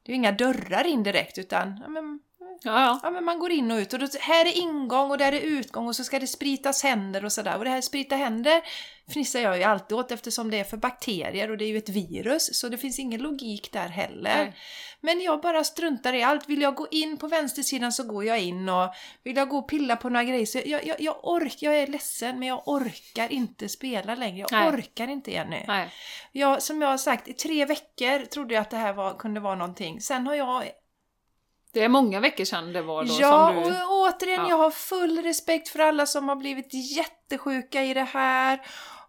det 0.04 0.12
är 0.12 0.14
ju 0.14 0.16
inga 0.16 0.32
dörrar 0.32 0.88
in 0.88 1.04
direkt 1.04 1.38
utan 1.38 1.80
ja, 1.84 1.90
men, 1.90 2.20
Ja, 2.64 2.82
ja. 2.82 3.00
ja, 3.04 3.10
men 3.10 3.26
man 3.26 3.40
går 3.40 3.52
in 3.52 3.72
och 3.72 3.78
ut 3.78 3.94
och 3.94 4.00
då, 4.00 4.08
här 4.20 4.46
är 4.46 4.58
ingång 4.58 5.12
och 5.12 5.18
där 5.18 5.32
är 5.32 5.42
utgång 5.42 5.88
och 5.88 5.96
så 5.96 6.04
ska 6.04 6.20
det 6.20 6.28
spritas 6.28 6.84
händer 6.84 7.26
och 7.26 7.32
sådär. 7.32 7.58
Och 7.58 7.64
det 7.64 7.70
här 7.70 7.82
sprita 7.82 8.16
händer 8.16 8.62
fnissar 9.10 9.40
jag 9.40 9.58
ju 9.58 9.64
alltid 9.64 9.98
åt 9.98 10.12
eftersom 10.12 10.52
det 10.52 10.60
är 10.60 10.64
för 10.64 10.78
bakterier 10.78 11.52
och 11.52 11.58
det 11.58 11.66
är 11.66 11.70
ju 11.70 11.78
ett 11.78 11.90
virus 11.90 12.60
så 12.60 12.70
det 12.70 12.78
finns 12.78 13.00
ingen 13.00 13.22
logik 13.22 13.72
där 13.72 13.88
heller. 13.88 14.36
Nej. 14.36 14.54
Men 15.02 15.22
jag 15.22 15.42
bara 15.42 15.64
struntar 15.64 16.14
i 16.14 16.24
allt. 16.24 16.50
Vill 16.50 16.62
jag 16.62 16.76
gå 16.76 16.88
in 16.92 17.18
på 17.18 17.28
vänstersidan 17.28 17.92
så 17.92 18.04
går 18.04 18.26
jag 18.26 18.40
in 18.40 18.70
och 18.70 18.94
vill 19.24 19.38
jag 19.38 19.50
gå 19.50 19.58
och 19.58 19.70
pilla 19.70 19.96
på 19.96 20.10
några 20.10 20.24
grejer 20.24 20.46
så 20.46 20.62
jag, 20.66 20.86
jag, 20.86 21.02
jag 21.02 21.16
orkar, 21.24 21.68
jag 21.68 21.76
är 21.76 21.88
ledsen 21.88 22.40
men 22.40 22.48
jag 22.48 22.68
orkar 22.68 23.32
inte 23.32 23.70
spela 23.70 24.16
längre. 24.16 24.40
Jag 24.40 24.52
Nej. 24.52 24.70
orkar 24.70 25.08
inte 25.08 25.32
Jenny. 25.32 25.64
Nej. 25.68 25.90
Jag, 26.32 26.62
som 26.62 26.82
jag 26.82 26.90
har 26.90 26.98
sagt, 26.98 27.28
i 27.28 27.34
tre 27.34 27.66
veckor 27.66 28.26
trodde 28.26 28.54
jag 28.54 28.62
att 28.62 28.70
det 28.70 28.78
här 28.78 28.94
var, 28.94 29.14
kunde 29.14 29.40
vara 29.40 29.56
någonting. 29.56 30.02
Sen 30.02 30.28
har 30.28 30.36
jag 30.36 30.64
Det 31.74 31.84
är 31.84 31.90
många 31.90 32.20
veckor 32.20 32.46
sedan 32.46 32.74
det 32.74 32.82
var 32.82 33.04
då 33.04 33.16
Ja, 33.20 33.54
som 33.54 33.64
du... 33.64 33.84
och 33.84 33.92
återigen, 33.92 34.42
Ja. 34.42 34.50
jag 34.50 34.58
har 34.58 34.72
full 34.72 35.20
respekt 35.24 35.70
för 35.70 35.80
alla 35.80 36.06
som 36.06 36.30
har 36.30 36.36
blivit 36.36 36.74
jättesjuka 36.74 37.84
i 37.84 37.94
det 37.94 38.04
här. 38.04 38.62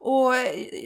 Och 0.02 0.32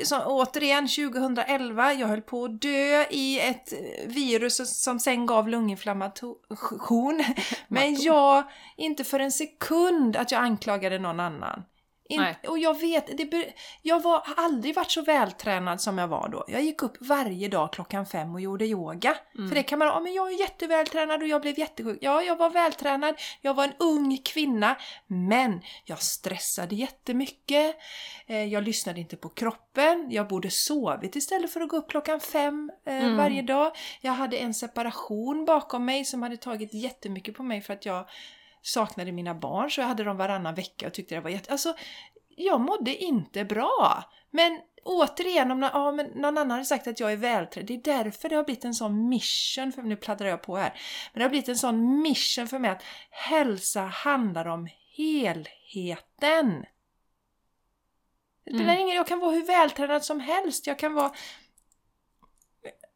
så, 0.05 0.25
återigen, 0.25 0.89
2011, 0.89 1.93
jag 1.93 2.09
höll 2.09 2.23
på 2.23 2.45
att 2.45 2.61
dö 2.61 3.05
i 3.11 3.41
ett 3.41 3.73
virus 4.07 4.83
som 4.83 5.01
sen 5.01 5.27
gav 5.27 5.49
lunginflammation. 5.49 7.25
Men 7.69 7.95
jag, 8.03 8.45
inte 8.77 9.05
för 9.05 9.21
en 9.21 9.33
sekund 9.33 10.17
att 10.17 10.33
jag 10.33 10.43
anklagade 10.43 10.99
någon 10.99 11.21
annan. 11.21 11.63
In, 12.09 12.35
och 12.49 12.59
jag 12.59 12.81
vet, 12.81 13.07
det, 13.19 13.55
jag 13.83 14.01
har 14.01 14.23
aldrig 14.37 14.75
varit 14.75 14.91
så 14.91 15.03
vältränad 15.03 15.81
som 15.81 15.99
jag 15.99 16.09
var 16.09 16.29
då. 16.29 16.45
Jag 16.49 16.63
gick 16.63 16.83
upp 16.83 16.97
varje 17.01 17.49
dag 17.49 17.73
klockan 17.73 18.07
fem 18.07 18.35
och 18.35 18.41
gjorde 18.41 18.67
yoga. 18.67 19.17
Mm. 19.35 19.49
För 19.49 19.55
det 19.55 19.63
kan 19.63 19.79
man, 19.79 19.89
ja 19.89 20.01
men 20.01 20.13
jag 20.15 20.33
är 20.33 20.41
jättevältränad 20.41 21.23
och 21.23 21.29
jag 21.29 21.43
blev 21.43 21.59
jättesjuk. 21.59 21.99
Ja, 22.01 22.23
jag 22.23 22.37
var 22.37 22.51
vältränad, 22.51 23.15
jag 23.41 23.55
var 23.55 23.65
en 23.65 23.73
ung 23.79 24.19
kvinna, 24.25 24.77
men 25.07 25.61
jag 25.85 26.03
stressade 26.03 26.75
jättemycket. 26.75 27.77
Eh, 28.27 28.45
Jag 28.45 28.63
lyssnade 28.65 29.01
inte 29.01 29.17
på 29.17 29.29
kroppen, 29.29 30.07
jag 30.11 30.29
borde 30.29 30.51
sovit 30.51 31.17
istället 31.17 31.53
för 31.53 31.61
att 31.61 31.69
gå 31.69 31.77
upp 31.77 31.89
klockan 31.91 32.21
fem 32.21 32.71
eh, 32.87 32.95
Mm. 33.05 33.17
varje 33.17 33.43
dag. 33.43 33.73
Jag 34.01 34.13
hade 34.13 34.37
en 34.37 34.55
separation 34.55 35.45
bakom 35.45 35.85
mig 35.85 36.05
som 36.05 36.23
hade 36.23 36.37
tagit 36.37 36.75
jättemycket 36.75 37.35
på 37.35 37.43
mig 37.43 37.61
för 37.61 37.73
att 37.75 37.87
jag 37.87 38.09
saknade 38.65 39.13
mina 39.13 39.35
barn 39.35 39.71
så 39.71 39.81
jag 39.81 39.89
hade 39.89 40.05
dem 40.05 40.17
varannan 40.17 40.55
vecka 40.55 40.87
och 40.87 40.95
tyckte 40.95 41.15
det 41.15 41.21
var 41.21 41.31
jätte... 41.31 41.53
Alltså, 41.53 41.75
jag 42.37 42.61
mådde 42.61 42.97
inte 42.97 43.45
bra. 43.45 44.05
Men 44.31 44.61
återigen, 44.85 45.51
om 45.51 45.61
någon, 45.61 45.71
ja, 45.73 45.93
men 45.93 46.07
någon 46.07 46.39
annan 46.39 46.51
hade 46.51 46.65
sagt 46.65 46.87
att 46.87 47.01
jag 47.01 47.13
är 47.13 47.17
vältränad, 47.17 47.67
det 47.67 47.75
är 47.75 48.03
därför 48.05 48.29
det 48.29 48.37
har 48.37 48.45
blivit 48.45 48.65
en 48.65 48.75
sån 48.75 49.09
mission, 49.09 49.73
för 49.73 49.83
nu 49.83 49.97
pladdrar 49.97 50.29
jag 50.29 50.43
på 50.43 50.57
här, 50.57 50.81
men 51.13 51.19
det 51.19 51.25
har 51.25 51.31
blivit 51.31 51.49
en 51.49 51.57
sån 51.57 52.03
mission 52.03 52.49
för 52.49 52.59
mig 52.59 52.71
att 52.71 52.83
hälsa 53.11 53.81
handlar 53.81 54.47
om 54.47 54.69
helheten. 54.97 56.65
Det 58.45 58.51
spelar 58.51 58.73
Mm. 58.73 58.81
ingen 58.81 58.97
jag 58.97 59.07
kan 59.07 59.21
vara 59.21 59.31
hur 59.31 59.47
vältränad 59.47 60.05
som 60.05 60.21
helst, 60.21 60.67
jag 60.67 60.79
kan 60.79 60.95
vara... 60.95 61.13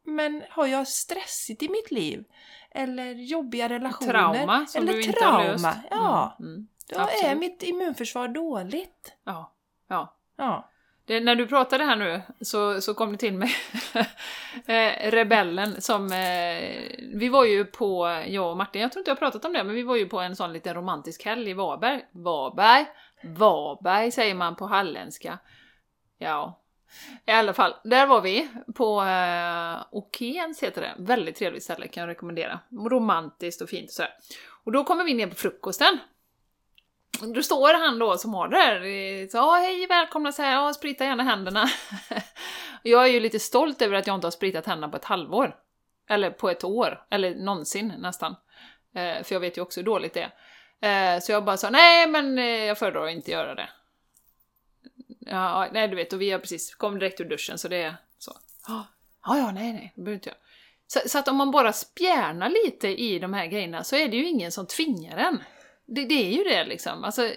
Men 0.03 0.43
har 0.49 0.67
jag 0.67 0.87
stressigt 0.87 1.63
i 1.63 1.69
mitt 1.69 1.91
liv? 1.91 2.23
Eller 2.71 3.11
jobbiga 3.11 3.69
relationer? 3.69 4.11
Trauma 4.11 4.65
som 4.65 4.83
eller 4.83 4.93
du 4.93 5.01
inte 5.01 5.19
trauma, 5.19 5.37
har 5.37 5.43
löst. 5.43 5.67
Ja. 5.89 6.37
Mm. 6.39 6.51
Mm. 6.53 6.67
Då 6.89 6.99
är 6.99 7.03
Absolut. 7.03 7.37
mitt 7.37 7.63
immunförsvar 7.63 8.27
dåligt. 8.27 9.13
Ja. 9.23 9.53
ja. 9.87 10.15
Ja. 10.37 10.69
Det, 11.05 11.19
när 11.19 11.35
du 11.35 11.47
pratade 11.47 11.83
här 11.83 11.95
nu 11.95 12.21
så, 12.41 12.81
så 12.81 12.93
kom 12.93 13.11
det 13.11 13.17
till 13.17 13.33
mig 13.33 13.51
eh, 14.65 15.11
Rebellen 15.11 15.81
som... 15.81 16.11
Eh, 16.11 16.81
vi 17.13 17.29
var 17.29 17.45
ju 17.45 17.65
på, 17.65 18.23
jag 18.27 18.51
och 18.51 18.57
Martin, 18.57 18.81
jag 18.81 18.91
tror 18.91 19.01
inte 19.01 19.11
jag 19.11 19.15
har 19.15 19.19
pratat 19.19 19.45
om 19.45 19.53
det, 19.53 19.63
men 19.63 19.75
vi 19.75 19.83
var 19.83 19.95
ju 19.95 20.05
på 20.09 20.19
en 20.19 20.35
sån 20.35 20.53
liten 20.53 20.73
romantisk 20.73 21.25
helg 21.25 21.49
i 21.49 21.53
Varberg. 21.53 22.05
Varberg? 22.11 22.85
Varberg 23.23 24.11
säger 24.11 24.35
man 24.35 24.55
på 24.55 24.65
halländska. 24.65 25.39
Ja. 26.17 26.58
I 27.25 27.31
alla 27.31 27.53
fall, 27.53 27.75
där 27.83 28.07
var 28.07 28.21
vi 28.21 28.49
på 28.75 29.01
eh, 29.01 29.85
Okens 29.91 30.63
heter 30.63 30.81
det. 30.81 30.95
Väldigt 30.97 31.35
trevligt 31.35 31.63
ställe 31.63 31.87
kan 31.87 32.01
jag 32.01 32.09
rekommendera. 32.09 32.59
Romantiskt 32.89 33.61
och 33.61 33.69
fint 33.69 33.89
och 33.89 33.93
sådär. 33.93 34.11
Och 34.63 34.71
då 34.71 34.83
kommer 34.83 35.03
vi 35.03 35.13
ner 35.13 35.27
på 35.27 35.35
frukosten. 35.35 35.97
då 37.35 37.43
står 37.43 37.73
han 37.73 37.99
då 37.99 38.17
som 38.17 38.33
har 38.33 38.47
det 38.47 38.57
där... 38.57 39.27
så 39.27 39.37
ja, 39.37 39.55
hej 39.55 39.87
välkomna 39.87 40.31
så 40.31 40.41
här, 40.41 40.53
ja, 40.53 40.73
sprita 40.73 41.05
gärna 41.05 41.23
händerna. 41.23 41.69
jag 42.83 43.03
är 43.03 43.07
ju 43.07 43.19
lite 43.19 43.39
stolt 43.39 43.81
över 43.81 43.97
att 43.97 44.07
jag 44.07 44.15
inte 44.15 44.27
har 44.27 44.31
spritat 44.31 44.65
händerna 44.65 44.91
på 44.91 44.97
ett 44.97 45.05
halvår. 45.05 45.55
Eller 46.09 46.31
på 46.31 46.49
ett 46.49 46.63
år, 46.63 47.05
eller 47.09 47.35
någonsin 47.35 47.93
nästan. 47.97 48.35
Eh, 48.95 49.23
för 49.23 49.35
jag 49.35 49.39
vet 49.39 49.57
ju 49.57 49.61
också 49.61 49.79
hur 49.79 49.85
dåligt 49.85 50.13
det 50.13 50.21
är. 50.21 50.33
Eh, 50.81 51.19
så 51.19 51.31
jag 51.31 51.45
bara 51.45 51.57
sa, 51.57 51.69
nej 51.69 52.07
men 52.07 52.37
eh, 52.37 52.45
jag 52.45 52.77
föredrar 52.77 53.05
att 53.05 53.11
inte 53.11 53.31
göra 53.31 53.55
det. 53.55 53.69
Ja, 55.31 55.67
nej 55.71 55.87
du 55.87 55.95
vet, 55.95 56.13
och 56.13 56.21
vi 56.21 56.31
har 56.31 56.39
precis 56.39 56.75
kom 56.75 56.99
direkt 56.99 57.21
ur 57.21 57.25
duschen 57.25 57.57
så 57.57 57.67
det 57.67 57.81
är 57.81 57.95
så. 58.17 58.31
Ah, 58.67 58.83
ja, 59.25 59.37
ja, 59.37 59.51
nej, 59.51 59.73
nej, 59.73 59.93
det 59.95 60.01
behöver 60.01 60.15
inte 60.15 60.29
jag. 60.29 60.37
Så, 60.87 61.09
så, 61.09 61.19
att 61.19 61.27
om 61.27 61.35
man 61.35 61.51
bara 61.51 61.73
spjärnar 61.73 62.49
lite 62.49 62.87
i 62.87 63.19
de 63.19 63.33
här 63.33 63.45
grejerna 63.47 63.83
så 63.83 63.95
är 63.95 64.07
det 64.07 64.17
ju 64.17 64.27
ingen 64.27 64.51
som 64.51 64.65
tvingar 64.65 65.17
en. 65.17 65.43
Det, 65.85 66.05
det 66.05 66.13
är 66.13 66.37
ju 66.37 66.43
det 66.43 66.65
liksom. 66.65 67.03
Alltså, 67.03 67.31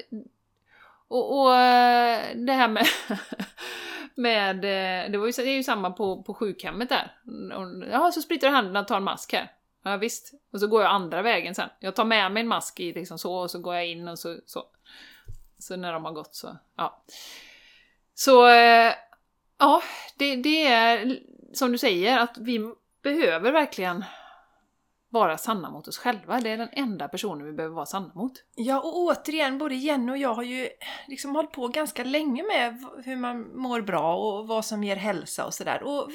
och, 1.09 1.41
och 1.41 1.55
eh, 1.55 2.37
det 2.37 2.53
här 2.53 2.69
med, 2.69 2.87
med 4.15 4.57
eh, 4.57 5.11
det, 5.11 5.19
var 5.19 5.27
ju, 5.27 5.33
det 5.33 5.51
är 5.51 5.57
ju 5.57 5.63
samma 5.63 5.91
på, 5.91 6.23
på 6.23 6.35
sjukhemmet 6.35 6.89
där. 6.89 7.17
Ja, 7.91 8.13
så 8.13 8.23
spritar 8.23 8.49
du 8.49 8.55
händerna 8.55 8.81
och 8.81 8.89
tar 8.89 8.97
en 8.97 9.03
mask 9.03 9.33
här. 9.33 9.53
Ja 9.83 9.97
visst. 9.97 10.33
Och 10.53 10.61
så 10.61 10.67
går 10.67 10.83
jag 10.83 10.91
andra 10.91 11.23
vägen 11.23 11.55
sen. 11.55 11.69
Jag 11.81 11.97
tar 11.97 12.05
med 12.05 12.33
mig 12.33 12.41
en 12.41 12.49
mask 12.49 12.81
i 12.81 12.93
liksom 12.93 13.19
så 13.19 13.35
och 13.35 13.51
så 13.51 13.59
går 13.59 13.75
jag 13.75 13.87
in 13.87 14.09
och 14.09 14.19
så. 14.19 14.39
Så, 14.47 14.65
så 15.59 15.77
när 15.77 15.93
de 15.93 16.05
har 16.05 16.13
gått 16.13 16.35
så, 16.35 16.57
ja. 16.77 17.03
Så, 18.25 18.49
eh, 18.49 18.93
ja, 19.59 19.83
det, 20.17 20.37
det 20.37 20.67
är 20.67 21.19
som 21.53 21.73
du 21.73 21.79
säger 21.79 22.19
att 22.19 22.39
vi 22.39 22.61
behöver 23.03 23.53
verkligen 23.53 24.05
vara 25.09 25.39
sanna 25.39 25.71
mot 25.71 25.89
oss 25.89 25.99
själva. 25.99 26.41
Det 26.41 26.51
är 26.51 26.57
den 26.57 26.69
enda 26.73 27.09
personen 27.09 27.47
vi 27.47 27.53
behöver 27.53 27.75
vara 27.75 27.87
sanna 27.87 28.11
mot. 28.15 28.33
Ja, 28.55 28.81
och 28.81 28.97
återigen, 28.97 29.59
både 29.59 29.75
Jenny 29.75 30.13
och 30.13 30.19
jag 30.19 30.35
har 30.35 30.43
ju 30.43 30.69
liksom 31.09 31.37
hållit 31.37 31.53
på 31.53 31.69
ganska 31.69 32.05
länge 32.05 32.43
med 32.43 32.85
hur 33.05 33.17
man 33.17 33.57
mår 33.57 33.81
bra 33.81 34.17
och 34.17 34.49
vad 34.49 34.65
som 34.65 34.85
ger 34.85 34.97
hälsa 34.97 35.47
och 35.47 35.55
sådär. 35.55 35.83
Och 35.83 36.11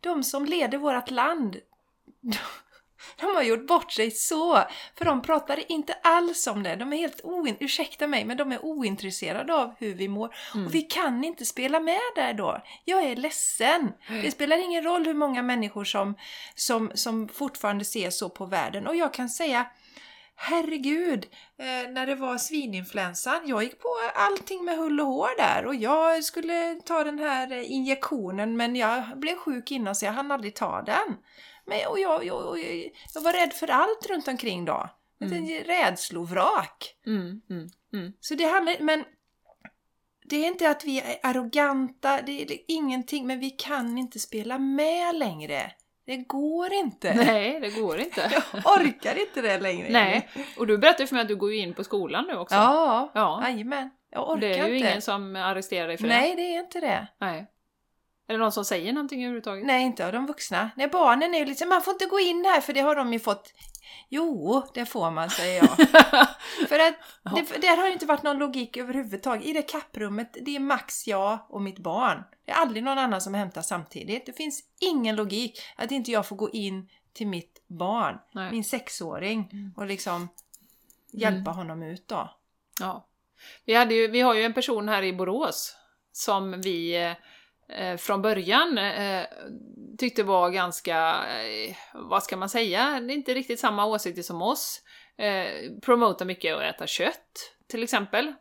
de 0.00 0.22
som 0.22 0.44
leder 0.44 0.78
vårt 0.78 1.10
land, 1.10 1.56
de 3.16 3.34
har 3.34 3.42
gjort 3.42 3.66
bort 3.66 3.92
sig 3.92 4.10
så! 4.10 4.64
För 4.98 5.04
de 5.04 5.22
pratar 5.22 5.72
inte 5.72 5.92
alls 6.02 6.46
om 6.46 6.62
det. 6.62 6.76
De 6.76 6.92
är 6.92 6.96
helt 6.96 7.20
oin... 7.24 7.56
Ursäkta 7.60 8.06
mig, 8.06 8.24
men 8.24 8.36
de 8.36 8.52
är 8.52 8.64
ointresserade 8.64 9.54
av 9.54 9.74
hur 9.78 9.94
vi 9.94 10.08
mår. 10.08 10.34
Mm. 10.54 10.66
Och 10.66 10.74
vi 10.74 10.82
kan 10.82 11.24
inte 11.24 11.44
spela 11.44 11.80
med 11.80 12.00
där 12.14 12.32
då. 12.32 12.62
Jag 12.84 13.04
är 13.04 13.16
ledsen. 13.16 13.92
Mm. 14.08 14.22
Det 14.22 14.30
spelar 14.30 14.56
ingen 14.56 14.82
roll 14.82 15.06
hur 15.06 15.14
många 15.14 15.42
människor 15.42 15.84
som, 15.84 16.14
som, 16.54 16.90
som 16.94 17.28
fortfarande 17.28 17.84
ser 17.84 18.10
så 18.10 18.28
på 18.28 18.46
världen. 18.46 18.86
Och 18.86 18.96
jag 18.96 19.14
kan 19.14 19.28
säga 19.28 19.66
Herregud, 20.42 21.26
eh, 21.58 21.90
när 21.90 22.06
det 22.06 22.14
var 22.14 22.38
svininfluensan, 22.38 23.40
jag 23.44 23.62
gick 23.62 23.80
på 23.80 23.88
allting 24.14 24.64
med 24.64 24.76
hull 24.76 25.00
och 25.00 25.06
hår 25.06 25.36
där 25.36 25.66
och 25.66 25.74
jag 25.74 26.24
skulle 26.24 26.80
ta 26.84 27.04
den 27.04 27.18
här 27.18 27.52
injektionen 27.52 28.56
men 28.56 28.76
jag 28.76 29.04
blev 29.18 29.36
sjuk 29.36 29.70
innan 29.70 29.94
så 29.94 30.04
jag 30.04 30.12
hann 30.12 30.30
aldrig 30.30 30.54
ta 30.54 30.82
den. 30.82 31.16
Men, 31.70 31.86
och 31.88 31.98
jag, 31.98 32.24
jag, 32.24 32.58
jag, 33.14 33.22
var 33.22 33.32
rädd 33.32 33.52
för 33.52 33.70
allt 33.70 34.06
runt 34.10 34.28
omkring 34.28 34.64
då. 34.64 34.90
Mm. 35.24 35.64
Rädslovrak. 35.64 36.94
Mm, 37.06 37.40
mm, 37.50 37.68
mm. 37.92 38.12
Så 38.20 38.34
det 38.34 38.44
handlar, 38.44 38.76
men 38.80 39.04
det 40.24 40.36
är 40.36 40.46
inte 40.46 40.70
att 40.70 40.84
vi 40.84 41.00
är 41.00 41.18
arroganta, 41.22 42.20
det 42.26 42.42
är 42.42 42.58
ingenting, 42.68 43.26
men 43.26 43.40
vi 43.40 43.50
kan 43.50 43.98
inte 43.98 44.18
spela 44.18 44.58
med 44.58 45.14
längre. 45.14 45.72
Det 46.06 46.16
går 46.16 46.72
inte. 46.72 47.14
Nej, 47.26 47.60
det 47.60 47.80
går 47.80 47.98
inte. 47.98 48.42
Jag 48.52 48.80
orkar 48.80 49.20
inte 49.20 49.42
det 49.42 49.60
längre. 49.60 49.88
Nej, 49.90 50.28
och 50.56 50.66
du 50.66 50.78
berättade 50.78 51.06
för 51.06 51.14
mig 51.14 51.22
att 51.22 51.28
du 51.28 51.36
går 51.36 51.52
in 51.52 51.74
på 51.74 51.84
skolan 51.84 52.24
nu 52.26 52.36
också. 52.36 52.54
Ja, 52.54 53.10
ja. 53.14 53.42
jajamän. 53.44 53.90
Jag 54.10 54.30
orkar 54.30 54.34
inte. 54.34 54.48
Det 54.48 54.54
är 54.54 54.68
ju 54.68 54.76
inte. 54.76 54.88
ingen 54.88 55.02
som 55.02 55.36
arresterar 55.36 55.88
dig 55.88 55.98
för 55.98 56.06
Nej, 56.06 56.20
det. 56.20 56.26
Nej, 56.26 56.36
det 56.36 56.54
är 56.56 56.60
inte 56.60 56.80
det. 56.80 57.06
Nej. 57.18 57.46
Är 58.30 58.34
det 58.34 58.40
någon 58.40 58.52
som 58.52 58.64
säger 58.64 58.92
någonting 58.92 59.24
överhuvudtaget? 59.24 59.66
Nej, 59.66 59.84
inte 59.84 60.06
av 60.06 60.12
de 60.12 60.26
vuxna. 60.26 60.70
Nej, 60.76 60.88
barnen 60.88 61.34
är 61.34 61.38
ju 61.38 61.44
liksom, 61.44 61.68
man 61.68 61.82
får 61.82 61.92
inte 61.92 62.06
gå 62.06 62.20
in 62.20 62.44
här 62.44 62.60
för 62.60 62.72
det 62.72 62.80
har 62.80 62.96
de 62.96 63.12
ju 63.12 63.18
fått. 63.18 63.54
Jo, 64.08 64.62
det 64.74 64.86
får 64.86 65.10
man, 65.10 65.30
säger 65.30 65.62
jag. 65.62 65.88
för 66.68 66.78
att 66.78 66.94
det, 67.36 67.60
där 67.60 67.76
har 67.76 67.86
ju 67.86 67.92
inte 67.92 68.06
varit 68.06 68.22
någon 68.22 68.38
logik 68.38 68.76
överhuvudtaget. 68.76 69.46
I 69.46 69.52
det 69.52 69.62
kapprummet, 69.62 70.36
det 70.42 70.56
är 70.56 70.60
max 70.60 71.06
jag 71.06 71.38
och 71.48 71.62
mitt 71.62 71.78
barn. 71.78 72.24
Det 72.46 72.52
är 72.52 72.56
aldrig 72.56 72.82
någon 72.82 72.98
annan 72.98 73.20
som 73.20 73.34
hämtar 73.34 73.62
samtidigt. 73.62 74.26
Det 74.26 74.32
finns 74.32 74.62
ingen 74.80 75.16
logik 75.16 75.60
att 75.76 75.90
inte 75.90 76.10
jag 76.10 76.26
får 76.26 76.36
gå 76.36 76.50
in 76.50 76.88
till 77.12 77.26
mitt 77.26 77.64
barn, 77.66 78.18
Nej. 78.32 78.52
min 78.52 78.64
sexåring, 78.64 79.50
mm. 79.52 79.74
och 79.76 79.86
liksom 79.86 80.28
hjälpa 81.12 81.50
mm. 81.50 81.54
honom 81.54 81.82
ut 81.82 82.08
då. 82.08 82.30
Ja. 82.80 83.08
Vi, 83.64 83.74
hade 83.74 83.94
ju, 83.94 84.08
vi 84.08 84.20
har 84.20 84.34
ju 84.34 84.42
en 84.42 84.54
person 84.54 84.88
här 84.88 85.02
i 85.02 85.12
Borås 85.12 85.76
som 86.12 86.60
vi 86.60 86.96
eh, 87.78 87.96
från 87.96 88.22
början 88.22 88.78
eh, 88.78 89.24
tyckte 89.98 90.22
var 90.22 90.50
ganska, 90.50 91.24
eh, 91.24 91.76
vad 91.94 92.22
ska 92.22 92.36
man 92.36 92.48
säga, 92.48 93.00
det 93.00 93.12
är 93.12 93.16
inte 93.16 93.34
riktigt 93.34 93.60
samma 93.60 93.84
åsikter 93.84 94.22
som 94.22 94.42
oss. 94.42 94.82
Eh, 95.16 95.72
promotar 95.82 96.26
mycket 96.26 96.56
att 96.56 96.62
äta 96.62 96.86
kött, 96.86 97.54
till 97.68 97.82
exempel. 97.82 98.32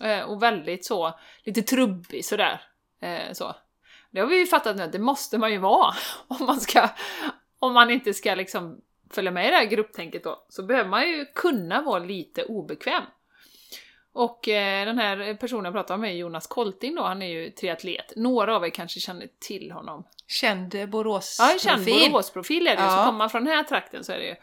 Eh, 0.00 0.20
och 0.20 0.42
väldigt 0.42 0.84
så, 0.84 1.18
lite 1.44 1.62
trubbig 1.62 2.24
sådär. 2.24 2.60
Eh, 3.00 3.32
så. 3.32 3.54
Det 4.10 4.20
har 4.20 4.26
vi 4.26 4.38
ju 4.38 4.46
fattat 4.46 4.76
nu 4.76 4.82
att 4.82 4.92
det 4.92 4.98
måste 4.98 5.38
man 5.38 5.52
ju 5.52 5.58
vara 5.58 5.94
om 6.28 6.46
man 6.46 6.60
ska, 6.60 6.88
om 7.58 7.74
man 7.74 7.90
inte 7.90 8.14
ska 8.14 8.34
liksom 8.34 8.80
följa 9.10 9.30
med 9.30 9.46
i 9.46 9.50
det 9.50 9.56
här 9.56 9.64
grupptänket 9.64 10.24
då, 10.24 10.46
så 10.48 10.62
behöver 10.62 10.90
man 10.90 11.08
ju 11.08 11.24
kunna 11.34 11.82
vara 11.82 11.98
lite 11.98 12.44
obekväm. 12.44 13.02
Och 14.16 14.48
eh, 14.48 14.86
den 14.86 14.98
här 14.98 15.34
personen 15.34 15.64
jag 15.64 15.74
pratar 15.74 15.94
om 15.94 16.04
är 16.04 16.10
Jonas 16.10 16.46
Kolting 16.46 16.94
då, 16.94 17.02
han 17.02 17.22
är 17.22 17.26
ju 17.26 17.50
triatlet. 17.50 18.12
Några 18.16 18.56
av 18.56 18.64
er 18.64 18.70
kanske 18.70 19.00
känner 19.00 19.28
till 19.40 19.72
honom. 19.72 20.04
Känd 20.26 20.88
Borås-profil. 20.88 21.58
Ja, 21.64 21.70
känd 21.76 21.84
Borås-profil 21.84 22.66
är 22.66 22.76
det 22.76 22.82
ja. 22.82 22.90
Så 22.90 22.96
kommer 22.96 23.18
man 23.18 23.30
från 23.30 23.44
den 23.44 23.54
här 23.56 23.64
trakten 23.64 24.04
så 24.04 24.12
är 24.12 24.18
det 24.18 24.24
ju 24.24 24.36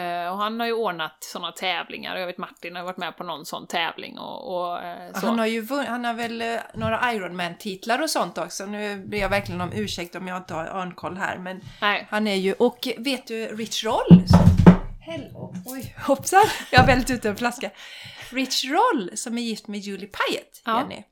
eh, 0.00 0.32
och 0.32 0.38
han 0.38 0.60
har 0.60 0.66
ju 0.66 0.72
ordnat 0.72 1.16
sådana 1.20 1.52
tävlingar, 1.52 2.16
jag 2.16 2.26
vet 2.26 2.38
Martin 2.38 2.76
har 2.76 2.82
varit 2.82 2.96
med 2.96 3.16
på 3.16 3.24
någon 3.24 3.46
sån 3.46 3.66
tävling 3.66 4.18
och, 4.18 4.56
och 4.56 4.82
eh, 4.82 5.12
så. 5.14 5.26
Han 5.26 5.38
har 5.38 5.46
ju 5.46 5.66
han 5.88 6.04
har 6.04 6.14
väl 6.14 6.42
några 6.74 7.12
Ironman-titlar 7.12 8.02
och 8.02 8.10
sånt 8.10 8.38
också. 8.38 8.66
Nu 8.66 8.96
ber 8.96 9.18
jag 9.18 9.28
verkligen 9.28 9.60
om 9.60 9.72
ursäkt 9.74 10.14
om 10.14 10.28
jag 10.28 10.36
inte 10.36 10.54
har 10.54 10.66
örnkoll 10.66 11.16
här, 11.16 11.38
men 11.38 11.60
Nej. 11.80 12.06
han 12.10 12.26
är 12.26 12.36
ju, 12.36 12.52
och 12.52 12.88
vet 12.98 13.26
du 13.26 13.46
Rich 13.46 13.84
Roll? 13.84 14.24
Hello. 15.00 15.54
Oj, 15.66 15.94
hoppsan! 16.06 16.44
Jag 16.70 16.80
har 16.80 16.86
vält 16.86 17.10
ut 17.10 17.24
en 17.24 17.36
flaska. 17.36 17.70
Rich 18.30 18.64
Roll 18.64 19.10
som 19.14 19.38
är 19.38 19.42
gift 19.42 19.68
med 19.68 19.80
Julie 19.80 20.06
Pyatt, 20.08 20.62
ja. 20.64 20.80
Jenny. 20.80 21.02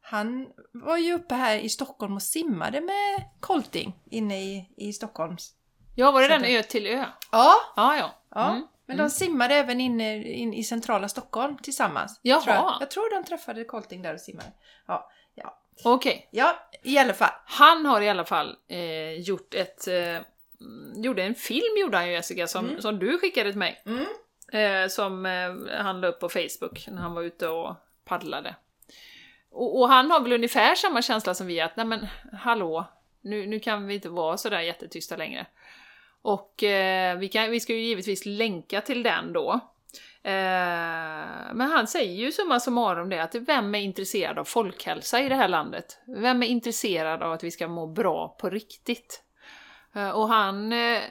Han 0.00 0.46
var 0.72 0.96
ju 0.96 1.14
uppe 1.14 1.34
här 1.34 1.56
i 1.56 1.68
Stockholm 1.68 2.14
och 2.14 2.22
simmade 2.22 2.80
med 2.80 3.24
Colting 3.40 3.92
inne 4.10 4.42
i, 4.42 4.68
i 4.76 4.92
Stockholms... 4.92 5.54
Ja, 5.94 6.10
var 6.10 6.22
det 6.22 6.28
den 6.28 6.44
ö 6.44 6.62
till 6.62 6.86
ö? 6.86 7.04
Ja. 7.32 7.54
Ja, 7.76 7.96
ja. 7.96 8.22
ja. 8.34 8.50
Mm. 8.50 8.66
Men 8.86 8.96
de 8.96 9.02
mm. 9.02 9.10
simmade 9.10 9.54
även 9.54 9.80
inne 9.80 10.22
in 10.24 10.54
i 10.54 10.64
centrala 10.64 11.08
Stockholm 11.08 11.58
tillsammans. 11.58 12.20
Jaha. 12.22 12.40
Tror 12.40 12.54
jag. 12.54 12.76
jag 12.80 12.90
tror 12.90 13.10
de 13.10 13.24
träffade 13.24 13.64
Colting 13.64 14.02
där 14.02 14.14
och 14.14 14.20
simmade. 14.20 14.52
Ja. 14.86 15.10
ja. 15.34 15.58
Okej. 15.84 16.12
Okay. 16.12 16.26
Ja, 16.30 16.68
i 16.82 16.98
alla 16.98 17.14
fall. 17.14 17.32
Han 17.44 17.86
har 17.86 18.00
i 18.00 18.08
alla 18.08 18.24
fall 18.24 18.56
eh, 18.68 19.12
gjort 19.12 19.54
ett... 19.54 19.88
Eh, 19.88 20.20
gjorde 20.94 21.22
en 21.22 21.34
film 21.34 21.76
gjorde 21.80 21.96
han 21.96 22.06
ju 22.06 22.12
Jessica, 22.12 22.46
som, 22.46 22.68
mm. 22.68 22.82
som 22.82 22.98
du 22.98 23.18
skickade 23.18 23.50
till 23.50 23.58
mig. 23.58 23.82
Mm. 23.86 24.06
Eh, 24.52 24.88
som 24.88 25.26
eh, 25.26 25.82
han 25.82 26.00
la 26.00 26.08
upp 26.08 26.20
på 26.20 26.28
Facebook 26.28 26.88
när 26.88 27.02
han 27.02 27.14
var 27.14 27.22
ute 27.22 27.48
och 27.48 27.74
paddlade. 28.04 28.54
Och, 29.50 29.80
och, 29.80 29.88
han 29.88 30.10
har 30.10 30.20
väl 30.20 30.32
ungefär 30.32 30.74
samma 30.74 31.02
känsla 31.02 31.34
som 31.34 31.46
vi 31.46 31.60
att, 31.60 31.76
nej 31.76 31.86
men 31.86 32.06
hallå, 32.32 32.84
nu, 33.20 33.46
nu 33.46 33.60
kan 33.60 33.86
vi 33.86 33.94
inte 33.94 34.08
vara 34.08 34.36
sådär 34.36 34.60
jättetysta 34.60 35.16
längre. 35.16 35.46
Och 36.22 36.62
eh, 36.62 37.18
vi, 37.18 37.28
kan, 37.28 37.50
vi 37.50 37.60
ska 37.60 37.72
ju 37.72 37.82
givetvis 37.82 38.26
länka 38.26 38.80
till 38.80 39.02
den 39.02 39.32
då. 39.32 39.60
Eh, 40.22 41.54
men 41.54 41.60
han 41.60 41.86
säger 41.86 42.12
ju 42.12 42.32
summa 42.32 42.60
summarum 42.60 43.08
det 43.08 43.22
att 43.22 43.34
vem 43.34 43.74
är 43.74 43.78
intresserad 43.78 44.38
av 44.38 44.44
folkhälsa 44.44 45.20
i 45.20 45.28
det 45.28 45.34
här 45.34 45.48
landet? 45.48 45.98
Vem 46.06 46.42
är 46.42 46.46
intresserad 46.46 47.22
av 47.22 47.32
att 47.32 47.44
vi 47.44 47.50
ska 47.50 47.68
må 47.68 47.86
bra 47.86 48.36
på 48.40 48.50
riktigt? 48.50 49.22
Eh, 49.94 50.10
och 50.10 50.28
han 50.28 50.72
eh, 50.72 51.02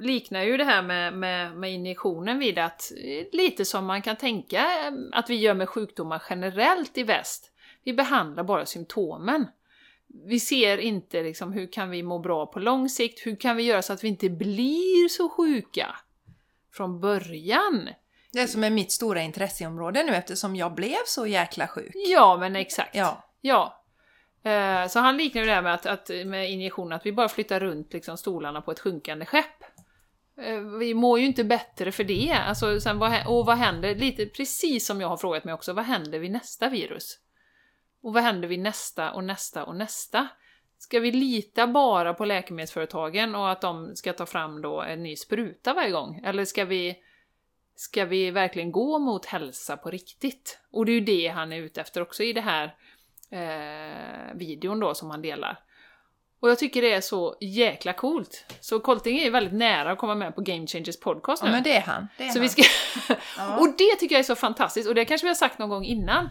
liknar 0.00 0.42
ju 0.42 0.56
det 0.56 0.64
här 0.64 0.82
med, 0.82 1.14
med, 1.14 1.56
med 1.56 1.72
injektionen 1.72 2.38
vid 2.38 2.58
att 2.58 2.92
lite 3.32 3.64
som 3.64 3.86
man 3.86 4.02
kan 4.02 4.16
tänka 4.16 4.58
eh, 4.58 4.92
att 5.12 5.30
vi 5.30 5.34
gör 5.34 5.54
med 5.54 5.68
sjukdomar 5.68 6.22
generellt 6.30 6.98
i 6.98 7.02
väst. 7.02 7.52
Vi 7.84 7.92
behandlar 7.92 8.44
bara 8.44 8.66
symptomen. 8.66 9.46
Vi 10.26 10.40
ser 10.40 10.78
inte 10.78 11.22
liksom 11.22 11.52
hur 11.52 11.72
kan 11.72 11.90
vi 11.90 12.02
må 12.02 12.18
bra 12.18 12.46
på 12.46 12.58
lång 12.58 12.88
sikt, 12.88 13.26
hur 13.26 13.36
kan 13.36 13.56
vi 13.56 13.62
göra 13.62 13.82
så 13.82 13.92
att 13.92 14.04
vi 14.04 14.08
inte 14.08 14.28
blir 14.28 15.08
så 15.08 15.28
sjuka 15.28 15.96
från 16.72 17.00
början. 17.00 17.88
Det 18.32 18.48
som 18.48 18.64
är 18.64 18.70
mitt 18.70 18.92
stora 18.92 19.22
intresseområde 19.22 20.02
nu 20.02 20.14
eftersom 20.14 20.56
jag 20.56 20.74
blev 20.74 20.98
så 21.06 21.26
jäkla 21.26 21.68
sjuk. 21.68 21.92
Ja, 21.94 22.36
men 22.40 22.56
exakt. 22.56 22.94
Ja. 22.94 23.24
ja. 23.40 23.82
Eh, 24.44 24.88
så 24.88 24.98
han 24.98 25.16
liknar 25.16 25.42
det 25.42 25.52
här 25.52 25.62
med, 25.62 25.74
att, 25.74 25.86
att, 25.86 26.08
med 26.08 26.50
injektion, 26.50 26.92
att 26.92 27.06
vi 27.06 27.12
bara 27.12 27.28
flyttar 27.28 27.60
runt 27.60 27.92
liksom 27.92 28.16
stolarna 28.16 28.60
på 28.60 28.70
ett 28.70 28.80
sjunkande 28.80 29.26
skepp. 29.26 29.64
Eh, 30.36 30.60
vi 30.60 30.94
mår 30.94 31.18
ju 31.18 31.26
inte 31.26 31.44
bättre 31.44 31.92
för 31.92 32.04
det. 32.04 32.32
Alltså, 32.32 32.80
sen 32.80 32.98
vad, 32.98 33.26
och 33.26 33.46
vad 33.46 33.56
händer? 33.56 33.94
Lite 33.94 34.26
precis 34.26 34.86
som 34.86 35.00
jag 35.00 35.08
har 35.08 35.16
frågat 35.16 35.44
mig 35.44 35.54
också, 35.54 35.72
vad 35.72 35.84
händer 35.84 36.18
vid 36.18 36.30
nästa 36.30 36.68
virus? 36.68 37.18
Och 38.02 38.12
vad 38.14 38.22
händer 38.22 38.48
vid 38.48 38.60
nästa 38.60 39.12
och 39.12 39.24
nästa 39.24 39.64
och 39.64 39.76
nästa? 39.76 40.28
Ska 40.78 41.00
vi 41.00 41.12
lita 41.12 41.66
bara 41.66 42.14
på 42.14 42.24
läkemedelsföretagen 42.24 43.34
och 43.34 43.50
att 43.50 43.60
de 43.60 43.96
ska 43.96 44.12
ta 44.12 44.26
fram 44.26 44.62
då 44.62 44.82
en 44.82 45.02
ny 45.02 45.16
spruta 45.16 45.74
varje 45.74 45.90
gång? 45.90 46.20
Eller 46.24 46.44
ska 46.44 46.64
vi, 46.64 46.96
ska 47.74 48.04
vi 48.04 48.30
verkligen 48.30 48.72
gå 48.72 48.98
mot 48.98 49.26
hälsa 49.26 49.76
på 49.76 49.90
riktigt? 49.90 50.60
Och 50.70 50.86
det 50.86 50.92
är 50.92 50.94
ju 50.94 51.00
det 51.00 51.28
han 51.28 51.52
är 51.52 51.56
ute 51.56 51.80
efter 51.80 52.00
också 52.00 52.22
i 52.22 52.32
det 52.32 52.40
här 52.40 52.76
eh, 53.30 54.34
videon 54.34 54.80
då 54.80 54.94
som 54.94 55.10
han 55.10 55.22
delar. 55.22 55.58
Och 56.42 56.50
jag 56.50 56.58
tycker 56.58 56.82
det 56.82 56.92
är 56.92 57.00
så 57.00 57.36
jäkla 57.40 57.92
coolt. 57.92 58.44
Så 58.60 58.80
Colting 58.80 59.18
är 59.18 59.24
ju 59.24 59.30
väldigt 59.30 59.54
nära 59.54 59.92
att 59.92 59.98
komma 59.98 60.14
med 60.14 60.34
på 60.34 60.40
Game 60.40 60.66
Changers 60.66 61.00
podcast 61.00 61.42
Ja, 61.42 61.46
nu. 61.48 61.54
men 61.54 61.62
det 61.62 61.76
är 61.76 61.80
han. 61.80 62.08
Det 62.18 62.24
är 62.24 62.28
så 62.28 62.38
han. 62.38 62.42
vi 62.42 62.48
ska... 62.48 62.62
Ja. 63.36 63.56
och 63.58 63.68
det 63.78 63.96
tycker 63.98 64.14
jag 64.14 64.20
är 64.20 64.24
så 64.24 64.34
fantastiskt, 64.34 64.88
och 64.88 64.94
det 64.94 65.04
kanske 65.04 65.24
vi 65.24 65.28
har 65.28 65.34
sagt 65.34 65.58
någon 65.58 65.68
gång 65.68 65.84
innan. 65.84 66.24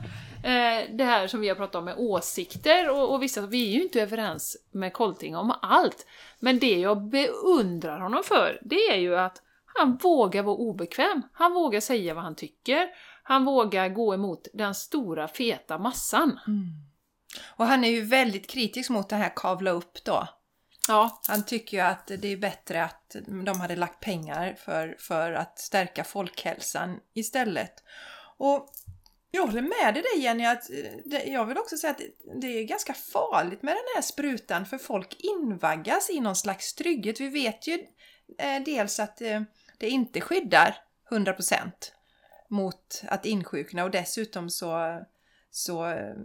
Eh, 0.43 0.95
det 0.97 1.03
här 1.03 1.27
som 1.27 1.41
vi 1.41 1.49
har 1.49 1.55
pratat 1.55 1.75
om 1.75 1.85
med 1.85 1.95
åsikter 1.97 2.89
och, 2.89 3.13
och 3.13 3.23
vissa, 3.23 3.41
vi 3.41 3.67
är 3.67 3.71
ju 3.71 3.83
inte 3.83 4.01
överens 4.01 4.57
med 4.71 4.93
Colting 4.93 5.35
om 5.35 5.53
allt. 5.61 6.05
Men 6.39 6.59
det 6.59 6.79
jag 6.79 7.01
beundrar 7.09 7.99
honom 7.99 8.23
för, 8.23 8.59
det 8.61 8.75
är 8.75 8.97
ju 8.97 9.17
att 9.17 9.41
han 9.65 9.97
vågar 9.97 10.43
vara 10.43 10.55
obekväm. 10.55 11.21
Han 11.33 11.53
vågar 11.53 11.79
säga 11.79 12.13
vad 12.13 12.23
han 12.23 12.35
tycker. 12.35 12.87
Han 13.23 13.45
vågar 13.45 13.89
gå 13.89 14.13
emot 14.13 14.47
den 14.53 14.75
stora 14.75 15.27
feta 15.27 15.77
massan. 15.77 16.39
Mm. 16.47 16.63
Och 17.43 17.65
han 17.65 17.83
är 17.83 17.89
ju 17.89 18.01
väldigt 18.01 18.49
kritisk 18.49 18.89
mot 18.89 19.09
det 19.09 19.15
här 19.15 19.31
kavla 19.35 19.71
upp 19.71 20.03
då. 20.03 20.27
Ja, 20.87 21.21
Han 21.27 21.45
tycker 21.45 21.77
ju 21.77 21.83
att 21.83 22.07
det 22.07 22.27
är 22.27 22.37
bättre 22.37 22.83
att 22.83 23.15
de 23.45 23.61
hade 23.61 23.75
lagt 23.75 23.99
pengar 23.99 24.53
för, 24.53 24.95
för 24.99 25.33
att 25.33 25.59
stärka 25.59 26.03
folkhälsan 26.03 26.99
istället. 27.13 27.83
Och 28.37 28.69
jag 29.31 29.45
håller 29.45 29.61
med 29.61 29.93
dig 29.93 30.03
Jenny, 30.23 30.45
att 30.45 30.69
eh, 30.69 30.91
det, 31.05 31.23
jag 31.23 31.45
vill 31.45 31.57
också 31.57 31.77
säga 31.77 31.91
att 31.91 31.97
det, 31.97 32.39
det 32.41 32.47
är 32.47 32.63
ganska 32.63 32.93
farligt 32.93 33.63
med 33.63 33.73
den 33.73 33.95
här 33.95 34.01
sprutan 34.01 34.65
för 34.65 34.77
folk 34.77 35.15
invaggas 35.19 36.09
i 36.09 36.19
någon 36.19 36.35
slags 36.35 36.73
trygghet. 36.73 37.19
Vi 37.19 37.27
vet 37.27 37.67
ju 37.67 37.73
eh, 38.37 38.63
dels 38.65 38.99
att 38.99 39.21
eh, 39.21 39.41
det 39.77 39.89
inte 39.89 40.21
skyddar 40.21 40.77
100% 41.09 41.71
mot 42.49 43.03
att 43.07 43.25
insjukna 43.25 43.83
och 43.83 43.91
dessutom 43.91 44.49
så, 44.49 45.01
så 45.51 45.89
eh, 45.89 46.15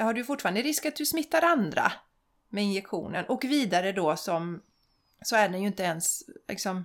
har 0.00 0.12
du 0.12 0.24
fortfarande 0.24 0.62
risk 0.62 0.86
att 0.86 0.96
du 0.96 1.06
smittar 1.06 1.42
andra 1.44 1.92
med 2.48 2.64
injektionen. 2.64 3.24
Och 3.24 3.44
vidare 3.44 3.92
då 3.92 4.16
som 4.16 4.62
så 5.22 5.36
är 5.36 5.48
den 5.48 5.60
ju 5.60 5.66
inte 5.66 5.82
ens 5.82 6.22
liksom, 6.48 6.84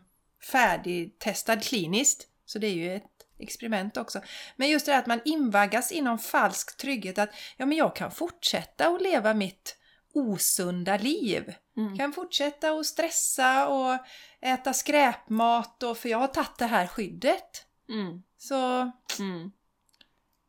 färdigtestad 0.51 1.63
kliniskt. 1.63 2.27
Så 2.45 2.59
det 2.59 2.67
är 2.67 2.73
ju 2.73 2.95
ett 2.95 3.03
experiment 3.39 3.97
också. 3.97 4.21
Men 4.55 4.69
just 4.69 4.85
det 4.85 4.91
här 4.91 4.99
att 4.99 5.07
man 5.07 5.21
invaggas 5.25 5.91
i 5.91 6.01
någon 6.01 6.19
falsk 6.19 6.77
trygghet 6.77 7.17
att 7.17 7.29
ja, 7.57 7.65
men 7.65 7.77
jag 7.77 7.95
kan 7.95 8.11
fortsätta 8.11 8.87
att 8.87 9.01
leva 9.01 9.33
mitt 9.33 9.77
osunda 10.13 10.97
liv. 10.97 11.55
Mm. 11.77 11.97
Kan 11.97 12.13
fortsätta 12.13 12.71
att 12.71 12.85
stressa 12.85 13.67
och 13.67 13.97
äta 14.41 14.73
skräpmat 14.73 15.83
och 15.83 15.97
för 15.97 16.09
jag 16.09 16.17
har 16.17 16.27
tagit 16.27 16.57
det 16.57 16.65
här 16.65 16.87
skyddet. 16.87 17.65
mm, 17.89 18.23
Så 18.37 18.91
mm 19.19 19.51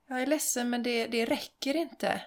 jag 0.08 0.22
är 0.22 0.26
ledsen 0.26 0.70
men 0.70 0.82
det, 0.82 1.06
det 1.06 1.24
räcker 1.24 1.76
inte. 1.76 2.22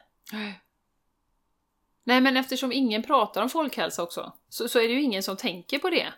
Nej, 2.04 2.22
men 2.22 2.38
eftersom 2.38 2.72
ingen 2.72 3.04
pratar 3.04 3.42
om 3.42 3.50
folkhälsa 3.50 4.04
också, 4.04 4.34
så, 4.50 4.68
så 4.68 4.80
är 4.80 4.88
det 4.88 4.94
ju 4.94 5.02
ingen 5.02 5.24
som 5.24 5.38
tänker 5.38 5.80
på 5.80 5.90
det. 5.90 6.14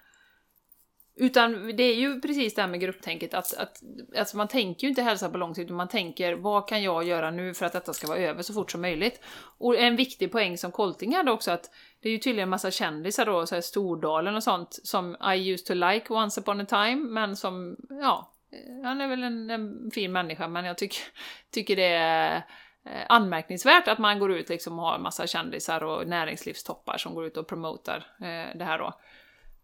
Utan 1.16 1.76
det 1.76 1.84
är 1.84 1.96
ju 1.96 2.22
precis 2.22 2.56
det 2.56 2.62
här 2.62 2.70
med 2.70 2.80
grupptänket, 2.80 3.34
att, 3.34 3.54
att 3.54 3.84
alltså 4.18 4.38
man 4.38 4.48
tänker 4.48 4.84
ju 4.84 4.90
inte 4.90 5.02
hälsa 5.02 5.30
på 5.30 5.38
lång 5.38 5.56
sikt, 5.56 5.66
utan 5.66 5.78
man 5.78 5.88
tänker 5.88 6.34
vad 6.34 6.68
kan 6.68 6.84
jag 6.84 7.04
göra 7.04 7.32
nu 7.32 7.54
för 7.54 7.66
att 7.66 7.74
detta 7.74 7.94
ska 7.94 8.08
vara 8.08 8.18
över 8.18 8.44
så 8.44 8.54
fort 8.54 8.72
som 8.72 8.82
möjligt. 8.82 9.22
Och 9.58 9.78
en 9.78 9.96
viktig 9.96 10.32
poäng 10.32 10.58
som 10.58 10.72
Colting 10.72 11.16
hade 11.16 11.32
också, 11.32 11.52
att 11.52 11.72
det 12.02 12.10
är 12.10 12.14
ju 12.14 12.18
tydligen 12.18 12.44
en 12.44 12.50
massa 12.50 12.72
kändisar 12.72 13.26
då, 13.26 13.46
så 13.46 13.56
här 13.56 13.62
Stordalen 13.62 14.36
och 14.36 14.44
sånt, 14.44 14.80
som 14.84 15.18
I 15.36 15.52
used 15.52 15.66
to 15.66 15.74
like 15.74 16.14
once 16.14 16.42
upon 16.42 16.62
a 16.62 16.66
time, 16.66 16.96
men 16.96 17.36
som, 17.36 17.78
ja, 17.90 18.31
Eh, 18.52 18.84
han 18.84 19.02
är 19.02 19.08
väl 19.08 19.24
en, 19.24 19.50
en 19.50 19.92
fin 19.92 20.12
människa, 20.12 20.48
men 20.48 20.66
jag 20.66 20.78
tycker, 20.78 21.00
tycker 21.52 21.76
det 21.76 21.94
är 21.94 22.36
eh, 22.86 23.06
anmärkningsvärt 23.10 23.88
att 23.88 24.00
man 24.00 24.20
går 24.20 24.32
ut 24.32 24.50
liksom 24.50 24.80
och 24.80 24.86
har 24.86 24.96
en 24.96 25.02
massa 25.02 25.28
kändisar 25.28 25.84
och 25.84 26.08
näringslivstoppar 26.08 26.98
som 26.98 27.14
går 27.14 27.26
ut 27.26 27.38
och 27.38 27.48
promotar 27.48 27.98
eh, 28.20 28.58
det 28.58 28.66
här 28.66 28.80
då. 28.80 28.94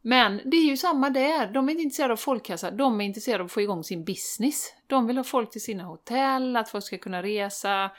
Men 0.01 0.41
det 0.45 0.57
är 0.57 0.65
ju 0.65 0.77
samma 0.77 1.09
där, 1.09 1.47
de 1.47 1.67
är 1.67 1.71
inte 1.71 1.83
intresserade 1.83 2.13
av 2.13 2.17
folkhälsa, 2.17 2.71
de 2.71 3.01
är 3.01 3.05
intresserade 3.05 3.41
av 3.41 3.45
att 3.45 3.51
få 3.51 3.61
igång 3.61 3.83
sin 3.83 4.03
business. 4.05 4.73
De 4.87 5.07
vill 5.07 5.17
ha 5.17 5.23
folk 5.23 5.51
till 5.51 5.61
sina 5.61 5.83
hotell, 5.83 6.55
att 6.55 6.69
folk 6.69 6.83
ska 6.83 6.97
kunna 6.97 7.23
resa, 7.23 7.91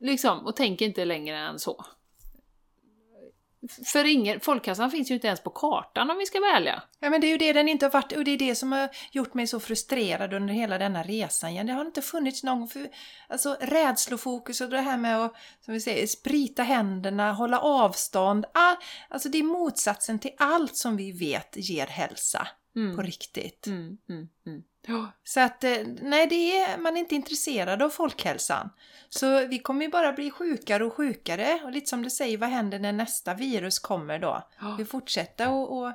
liksom, 0.00 0.46
och 0.46 0.56
tänker 0.56 0.86
inte 0.86 1.04
längre 1.04 1.38
än 1.38 1.58
så. 1.58 1.84
För 3.84 4.04
ingen, 4.04 4.40
folkhälsan 4.40 4.90
finns 4.90 5.10
ju 5.10 5.14
inte 5.14 5.26
ens 5.26 5.40
på 5.40 5.50
kartan 5.50 6.10
om 6.10 6.18
vi 6.18 6.26
ska 6.26 6.38
ärliga. 6.38 6.82
Ja 7.00 7.10
men 7.10 7.20
det 7.20 7.26
är 7.26 7.28
ju 7.28 7.38
det 7.38 7.52
den 7.52 7.68
inte 7.68 7.86
har 7.86 7.90
varit 7.90 8.12
och 8.12 8.24
det 8.24 8.30
är 8.30 8.38
det 8.38 8.54
som 8.54 8.72
har 8.72 8.88
gjort 9.12 9.34
mig 9.34 9.46
så 9.46 9.60
frustrerad 9.60 10.34
under 10.34 10.54
hela 10.54 10.78
denna 10.78 11.02
resan. 11.02 11.66
Det 11.66 11.72
har 11.72 11.84
inte 11.84 12.02
funnits 12.02 12.42
någon 12.42 12.68
för, 12.68 12.88
alltså, 13.28 13.56
rädslofokus 13.60 14.60
och 14.60 14.70
det 14.70 14.80
här 14.80 14.96
med 14.96 15.18
att 15.24 15.34
som 15.64 15.74
vi 15.74 15.80
säger, 15.80 16.06
sprita 16.06 16.62
händerna, 16.62 17.32
hålla 17.32 17.60
avstånd. 17.60 18.44
All, 18.54 18.76
alltså 19.08 19.28
det 19.28 19.38
är 19.38 19.42
motsatsen 19.42 20.18
till 20.18 20.32
allt 20.38 20.76
som 20.76 20.96
vi 20.96 21.12
vet 21.12 21.56
ger 21.56 21.86
hälsa 21.86 22.48
Mm. 22.76 22.96
på 22.96 23.02
riktigt. 23.02 23.66
Mm, 23.66 23.98
mm, 24.08 24.28
mm. 24.46 24.62
Så 25.24 25.40
att 25.40 25.64
eh, 25.64 25.76
nej, 26.02 26.26
det 26.26 26.58
är, 26.58 26.78
man 26.78 26.96
är 26.96 27.00
inte 27.00 27.14
intresserad 27.14 27.82
av 27.82 27.90
folkhälsan. 27.90 28.70
Så 29.08 29.46
vi 29.46 29.58
kommer 29.58 29.84
ju 29.84 29.90
bara 29.90 30.12
bli 30.12 30.30
sjukare 30.30 30.84
och 30.84 30.94
sjukare 30.94 31.60
och 31.64 31.72
lite 31.72 31.86
som 31.86 32.02
du 32.02 32.10
säger, 32.10 32.38
vad 32.38 32.48
händer 32.48 32.78
när 32.78 32.92
nästa 32.92 33.34
virus 33.34 33.78
kommer 33.78 34.18
då? 34.18 34.48
Vi 34.78 34.84
fortsätter 34.84 35.50
och, 35.50 35.78
och 35.78 35.92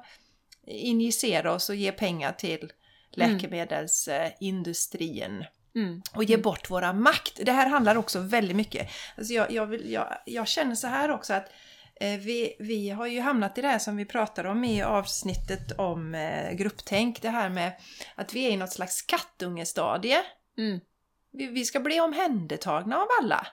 injicera 0.67 1.54
oss 1.54 1.69
och 1.69 1.76
ge 1.76 1.91
pengar 1.91 2.32
till 2.32 2.71
läkemedelsindustrin 3.12 5.45
Mm. 5.76 6.02
och 6.13 6.23
ge 6.23 6.38
bort 6.38 6.69
våra 6.69 6.93
makt. 6.93 7.39
Det 7.45 7.52
här 7.52 7.69
handlar 7.69 7.95
också 7.95 8.19
väldigt 8.19 8.58
mycket. 8.58 8.89
Alltså 9.17 9.34
jag, 9.34 9.52
jag, 9.52 9.65
vill, 9.65 9.91
jag, 9.91 10.17
jag 10.26 10.47
känner 10.47 10.76
så 10.76 10.88
här 10.88 11.12
också 11.12 11.34
att 11.34 11.52
vi, 12.00 12.56
vi 12.60 12.90
har 12.90 13.08
ju 13.08 13.22
hamnat 13.22 13.58
i 13.58 13.62
det 13.62 13.68
här 13.68 13.80
som 13.80 13.98
vi 13.98 14.06
pratade 14.06 14.50
om 14.50 14.64
i 14.64 14.84
avsnittet 14.84 15.72
om 15.78 16.16
eh, 16.16 16.52
grupptänk. 16.54 17.22
Det 17.22 17.30
här 17.30 17.50
med 17.50 17.72
att 18.16 18.34
vi 18.34 18.46
är 18.46 18.52
i 18.52 18.58
något 18.58 18.74
slags 18.74 19.02
kattungestadie. 19.02 20.18
Mm. 20.58 20.80
Vi, 21.32 21.48
vi 21.48 21.66
ska 21.66 21.80
bli 21.80 22.00
omhändertagna 22.00 22.98
av 22.98 23.08
alla. 23.22 23.48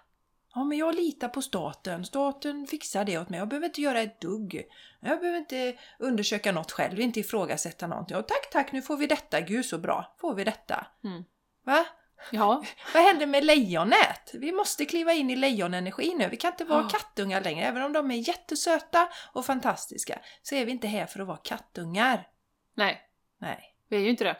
Ja, 0.54 0.64
men 0.64 0.78
jag 0.78 0.94
litar 0.94 1.28
på 1.28 1.42
staten. 1.42 2.04
Staten 2.04 2.66
fixar 2.66 3.04
det 3.04 3.18
åt 3.18 3.28
mig. 3.28 3.38
Jag 3.38 3.48
behöver 3.48 3.66
inte 3.66 3.80
göra 3.80 4.00
ett 4.00 4.20
dugg. 4.20 4.62
Jag 5.00 5.20
behöver 5.20 5.38
inte 5.38 5.78
undersöka 5.98 6.52
något 6.52 6.72
själv, 6.72 7.00
inte 7.00 7.20
ifrågasätta 7.20 7.86
någonting. 7.86 8.16
Och 8.16 8.28
tack, 8.28 8.50
tack, 8.52 8.72
nu 8.72 8.82
får 8.82 8.96
vi 8.96 9.06
detta. 9.06 9.40
Gud 9.40 9.64
så 9.64 9.78
bra. 9.78 10.14
Får 10.20 10.34
vi 10.34 10.44
detta. 10.44 10.86
Mm. 11.04 11.24
Va? 11.64 11.86
Ja. 12.30 12.64
Vad 12.94 13.02
händer 13.02 13.26
med 13.26 13.44
lejonet? 13.44 14.30
Vi 14.34 14.52
måste 14.52 14.84
kliva 14.84 15.12
in 15.12 15.30
i 15.30 15.36
lejonenergi 15.36 16.14
nu. 16.14 16.28
Vi 16.28 16.36
kan 16.36 16.52
inte 16.52 16.64
vara 16.64 16.82
Ja. 16.82 16.88
kattungar 16.88 17.40
längre. 17.40 17.64
Även 17.66 17.82
om 17.82 17.92
de 17.92 18.10
är 18.10 18.28
jättesöta 18.28 19.08
och 19.32 19.46
fantastiska 19.46 20.18
så 20.42 20.54
är 20.54 20.64
vi 20.64 20.72
inte 20.72 20.86
här 20.86 21.06
för 21.06 21.20
att 21.20 21.26
vara 21.26 21.36
kattungar. 21.36 22.28
Nej, 22.74 23.00
Nej. 23.38 23.74
vi 23.88 23.96
är 23.96 24.00
ju 24.00 24.10
inte 24.10 24.24
det. 24.24 24.36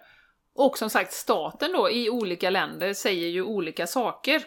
Och 0.54 0.78
som 0.78 0.90
sagt, 0.90 1.12
staten 1.12 1.72
då 1.72 1.90
i 1.90 2.10
olika 2.10 2.50
länder 2.50 2.92
säger 2.92 3.28
ju 3.28 3.42
olika 3.42 3.86
saker. 3.86 4.42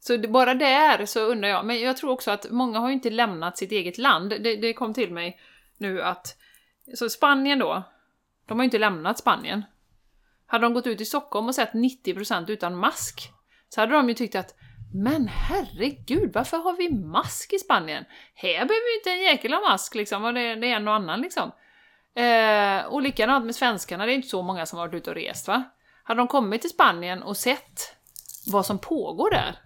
Så 0.00 0.16
det, 0.16 0.28
bara 0.28 0.54
där 0.54 1.06
så 1.06 1.20
undrar 1.20 1.48
jag, 1.48 1.66
men 1.66 1.80
jag 1.80 1.96
tror 1.96 2.10
också 2.10 2.30
att 2.30 2.50
många 2.50 2.78
har 2.78 2.88
ju 2.88 2.94
inte 2.94 3.10
lämnat 3.10 3.58
sitt 3.58 3.72
eget 3.72 3.98
land. 3.98 4.30
Det, 4.30 4.56
det 4.56 4.72
kom 4.72 4.94
till 4.94 5.12
mig 5.12 5.40
nu 5.76 6.02
att, 6.02 6.36
så 6.94 7.08
Spanien 7.08 7.58
då, 7.58 7.82
de 8.46 8.58
har 8.58 8.62
ju 8.62 8.64
inte 8.64 8.78
lämnat 8.78 9.18
Spanien. 9.18 9.62
Hade 10.54 10.66
de 10.66 10.74
gått 10.74 10.86
ut 10.86 11.00
i 11.00 11.04
Stockholm 11.04 11.48
och 11.48 11.54
sett 11.54 11.72
90% 11.72 12.50
utan 12.50 12.76
mask, 12.76 13.32
så 13.68 13.80
hade 13.80 13.92
de 13.94 14.08
ju 14.08 14.14
tyckt 14.14 14.34
att 14.34 14.54
men 14.94 15.28
herregud, 15.28 16.32
varför 16.34 16.56
har 16.56 16.76
vi 16.76 16.94
mask 16.94 17.52
i 17.52 17.58
Spanien? 17.58 18.04
Här 18.34 18.52
behöver 18.52 18.68
vi 18.68 18.98
inte 18.98 19.10
en 19.10 19.32
jäkel 19.32 19.52
ha 19.52 19.60
mask 19.60 19.94
liksom, 19.94 20.24
och 20.24 20.34
det, 20.34 20.54
det 20.54 20.66
är 20.66 20.76
en 20.76 20.88
och 20.88 20.94
annan 20.94 21.20
liksom. 21.20 21.52
Eh, 22.16 22.86
och 22.86 23.02
likadant 23.02 23.44
med 23.44 23.54
svenskarna, 23.54 24.06
det 24.06 24.12
är 24.12 24.14
inte 24.14 24.28
så 24.28 24.42
många 24.42 24.66
som 24.66 24.78
har 24.78 24.86
varit 24.86 24.94
ute 24.94 25.10
och 25.10 25.16
rest 25.16 25.48
va? 25.48 25.64
Hade 26.04 26.20
de 26.20 26.28
kommit 26.28 26.60
till 26.60 26.70
Spanien 26.70 27.22
och 27.22 27.36
sett 27.36 27.96
vad 28.52 28.66
som 28.66 28.78
pågår 28.78 29.30
där, 29.30 29.58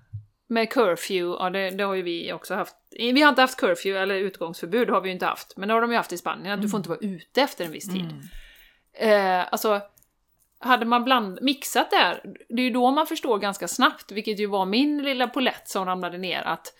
med 0.46 0.72
curfew, 0.72 1.36
ja 1.44 1.50
det, 1.50 1.70
det 1.70 1.84
har 1.84 1.94
ju 1.94 2.02
vi 2.02 2.32
också 2.32 2.54
haft. 2.54 2.76
Vi 2.90 3.22
har 3.22 3.28
inte 3.28 3.40
haft 3.40 3.60
curfew 3.60 4.02
eller 4.02 4.14
utgångsförbud, 4.14 4.90
har 4.90 5.00
vi 5.00 5.08
ju 5.08 5.12
inte 5.12 5.26
haft. 5.26 5.56
Men 5.56 5.68
det 5.68 5.74
har 5.74 5.80
de 5.80 5.90
ju 5.90 5.96
haft 5.96 6.12
i 6.12 6.18
Spanien, 6.18 6.54
att 6.54 6.62
du 6.62 6.68
får 6.68 6.78
inte 6.78 6.88
vara 6.88 7.00
ute 7.00 7.42
efter 7.42 7.64
en 7.64 7.72
viss 7.72 7.92
tid. 7.92 8.10
Mm. 8.10 9.40
Eh, 9.40 9.46
alltså, 9.50 9.80
hade 10.60 10.86
man 10.86 11.04
bland, 11.04 11.38
mixat 11.42 11.90
där, 11.90 12.20
det 12.48 12.62
är 12.62 12.64
ju 12.64 12.70
då 12.70 12.90
man 12.90 13.06
förstår 13.06 13.38
ganska 13.38 13.68
snabbt, 13.68 14.12
vilket 14.12 14.40
ju 14.40 14.46
var 14.46 14.66
min 14.66 15.02
lilla 15.02 15.28
polett 15.28 15.68
som 15.68 15.84
ramlade 15.86 16.18
ner, 16.18 16.42
att 16.42 16.74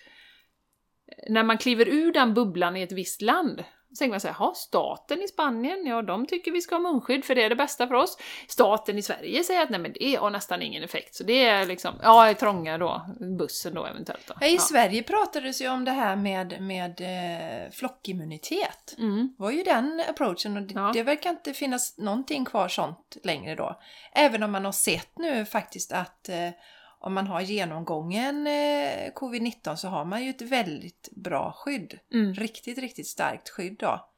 när 1.29 1.43
man 1.43 1.59
kliver 1.59 1.89
ur 1.89 2.13
den 2.13 2.35
bubblan 2.35 2.77
i 2.77 2.83
ett 2.83 2.93
visst 2.93 3.23
land, 3.23 3.65
så 3.91 3.97
tänker 3.97 4.11
man 4.11 4.21
så 4.21 4.29
här, 4.29 4.37
"Jaha, 4.39 4.55
staten 4.55 5.23
i 5.23 5.29
Spanien, 5.29 5.87
ja 5.87 6.03
de 6.03 6.27
tycker 6.27 6.51
vi 6.53 6.61
ska 6.61 6.75
ha 6.75 6.81
munskydd 6.83 7.25
för 7.25 7.35
det 7.35 7.43
är 7.45 7.49
det 7.49 7.57
bästa 7.57 7.87
för 7.87 7.95
oss. 7.95 8.19
Staten 8.49 8.99
i 8.99 9.03
Sverige 9.03 9.45
säger 9.45 9.63
att 9.63 9.71
nej 9.71 9.81
men 9.81 9.93
det 10.01 10.15
har 10.17 10.31
nästan 10.31 10.63
ingen 10.63 10.83
effekt. 10.85 11.15
Så 11.15 11.25
det 11.25 11.45
är 11.45 11.67
liksom, 11.67 11.95
ja, 12.03 12.35
trånga 12.35 12.79
då, 12.79 13.07
bussen 13.39 13.75
då 13.75 13.85
eventuellt 13.87 14.27
då. 14.27 14.35
Ja, 14.41 14.47
I 14.47 14.55
Ja. 14.55 14.61
Sverige 14.61 15.03
pratades 15.03 15.63
ju 15.63 15.69
om 15.69 15.85
det 15.85 15.91
här 15.91 16.17
med, 16.17 16.61
med 16.61 17.01
eh, 17.01 17.71
flockimmunitet. 17.71 18.95
Mm. 18.99 19.35
Var 19.39 19.51
ju 19.51 19.63
den 19.63 20.03
approachen 20.09 20.57
och 20.57 20.63
det, 20.63 20.75
Ja. 20.75 20.91
det 20.95 21.03
verkar 21.03 21.31
inte 21.31 21.55
finnas 21.55 21.99
någonting 21.99 22.45
kvar 22.45 22.69
sånt 22.69 23.17
längre 23.25 23.55
då. 23.55 23.81
Även 24.13 24.43
om 24.43 24.53
man 24.53 24.65
har 24.65 24.73
sett 24.73 25.19
nu 25.19 25.45
faktiskt 25.45 25.93
att 25.93 26.29
eh, 26.29 26.49
om 26.99 27.15
man 27.15 27.27
har 27.27 27.41
genomgången 27.41 28.47
eh, 28.47 29.13
covid-19 29.15 29.77
så 29.77 29.89
har 29.89 30.05
man 30.05 30.25
ju 30.25 30.31
ett 30.31 30.43
väldigt 30.43 31.09
bra 31.17 31.53
skydd. 31.57 31.99
Mm. 32.13 32.35
Riktigt, 32.35 32.79
riktigt 32.79 33.07
starkt 33.07 33.49
skydd 33.49 33.77
då. 33.79 34.09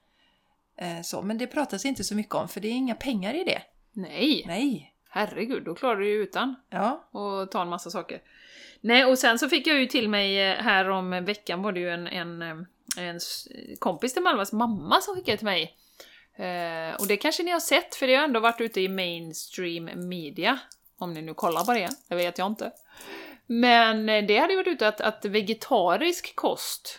Eh, 0.76 1.02
så, 1.02 1.22
men 1.22 1.38
det 1.38 1.46
pratas 1.46 1.84
inte 1.84 2.04
så 2.04 2.14
mycket 2.14 2.34
om 2.34 2.48
för 2.48 2.60
det 2.60 2.68
är 2.68 2.72
inga 2.72 2.94
pengar 2.94 3.34
i 3.34 3.44
det. 3.44 3.62
Nej, 3.92 4.44
Nej. 4.46 4.94
herregud, 5.08 5.64
då 5.64 5.74
klarar 5.74 5.96
du 5.96 6.08
ju 6.08 6.22
utan. 6.22 6.54
Ja. 6.70 7.08
och 7.10 7.50
ta 7.50 7.62
en 7.62 7.68
massa 7.68 7.90
saker. 7.90 8.22
Nej, 8.80 9.04
och 9.04 9.18
sen 9.18 9.38
så 9.38 9.48
fick 9.48 9.66
jag 9.66 9.80
ju 9.80 9.86
till 9.86 10.08
mig 10.08 10.50
eh, 10.50 10.56
här 10.56 10.88
om 10.88 11.24
veckan 11.24 11.62
var 11.62 11.72
det 11.72 11.80
ju 11.80 11.90
en, 11.90 12.06
en, 12.06 12.42
eh, 12.42 12.56
en 12.98 13.18
kompis 13.78 14.12
till 14.12 14.22
Malmas 14.22 14.52
mamma 14.52 15.00
som 15.00 15.14
skickade 15.14 15.36
till 15.36 15.44
mig. 15.44 15.76
Eh, 16.36 17.00
och 17.00 17.06
det 17.06 17.16
kanske 17.16 17.42
ni 17.42 17.50
har 17.50 17.60
sett, 17.60 17.94
för 17.94 18.06
det 18.06 18.14
har 18.14 18.24
ändå 18.24 18.40
varit 18.40 18.60
ute 18.60 18.80
i 18.80 18.88
mainstream 18.88 20.08
media. 20.08 20.58
Om 21.00 21.12
ni 21.14 21.22
nu 21.22 21.34
kollar 21.34 21.64
på 21.64 21.72
det, 21.72 21.88
det 22.08 22.14
vet 22.14 22.38
jag 22.38 22.46
inte. 22.46 22.72
Men 23.46 24.08
eh, 24.08 24.24
det 24.26 24.38
hade 24.38 24.56
varit 24.56 24.66
ute 24.68 24.88
att, 24.88 25.00
att 25.00 25.24
vegetarisk 25.24 26.36
kost 26.36 26.98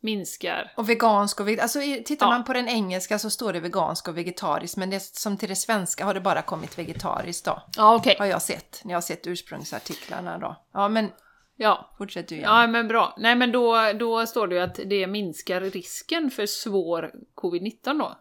minskar. 0.00 0.72
Och 0.76 0.90
vegansk 0.90 1.40
och 1.40 1.48
vegetarisk. 1.48 1.76
Alltså 1.76 2.04
tittar 2.04 2.26
Ja. 2.26 2.30
man 2.30 2.44
på 2.44 2.52
den 2.52 2.68
engelska 2.68 3.18
så 3.18 3.30
står 3.30 3.52
det 3.52 3.60
vegansk 3.60 4.08
och 4.08 4.18
vegetarisk 4.18 4.76
men 4.76 4.90
det, 4.90 5.00
som 5.00 5.36
till 5.36 5.48
det 5.48 5.56
svenska 5.56 6.04
har 6.04 6.14
det 6.14 6.20
bara 6.20 6.42
kommit 6.42 6.78
vegetariskt 6.78 7.44
då. 7.44 7.62
Ja, 7.76 7.94
okej. 7.94 8.16
Har 8.18 8.26
jag 8.26 8.42
sett 8.42 8.80
när 8.84 8.92
jag 8.92 8.96
har 8.96 9.02
sett 9.02 9.26
ursprungsartiklarna 9.26 10.38
då. 10.38 10.56
Ja 10.72 10.88
men 10.88 11.08
Ja. 11.56 11.94
fortsätt 11.98 12.28
du 12.28 12.34
igen. 12.34 12.50
Ja, 12.50 12.66
men 12.66 12.88
bra. 12.88 13.14
Nej, 13.18 13.34
men 13.34 13.52
då, 13.52 13.92
då 13.92 14.26
står 14.26 14.46
det 14.46 14.54
ju 14.54 14.60
att 14.60 14.80
det 14.84 15.06
minskar 15.06 15.60
risken 15.60 16.30
för 16.30 16.46
svår 16.46 17.12
covid-19 17.34 17.98
då. 17.98 18.18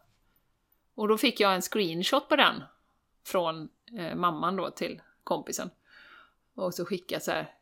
Och 0.95 1.07
då 1.07 1.17
fick 1.17 1.39
jag 1.39 1.53
en 1.55 1.61
screenshot 1.61 2.29
på 2.29 2.35
den 2.35 2.63
från 3.25 3.69
eh, 3.97 4.15
mamman 4.15 4.55
då 4.55 4.69
till 4.69 5.01
kompisen. 5.23 5.69
Och 6.55 6.73
så 6.73 6.85
skickar 6.85 7.15
jag 7.15 7.23
så 7.23 7.31
här. 7.31 7.53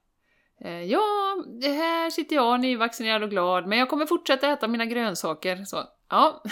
Eh, 0.61 0.83
ja, 0.83 1.35
det 1.61 1.71
här 1.71 2.09
sitter 2.09 2.35
jag 2.35 2.59
nyvaccinerad 2.59 3.23
och 3.23 3.29
glad, 3.29 3.67
men 3.67 3.79
jag 3.79 3.89
kommer 3.89 4.05
fortsätta 4.05 4.51
äta 4.51 4.67
mina 4.67 4.85
grönsaker. 4.85 5.63
Så, 5.65 5.83
ja. 6.09 6.43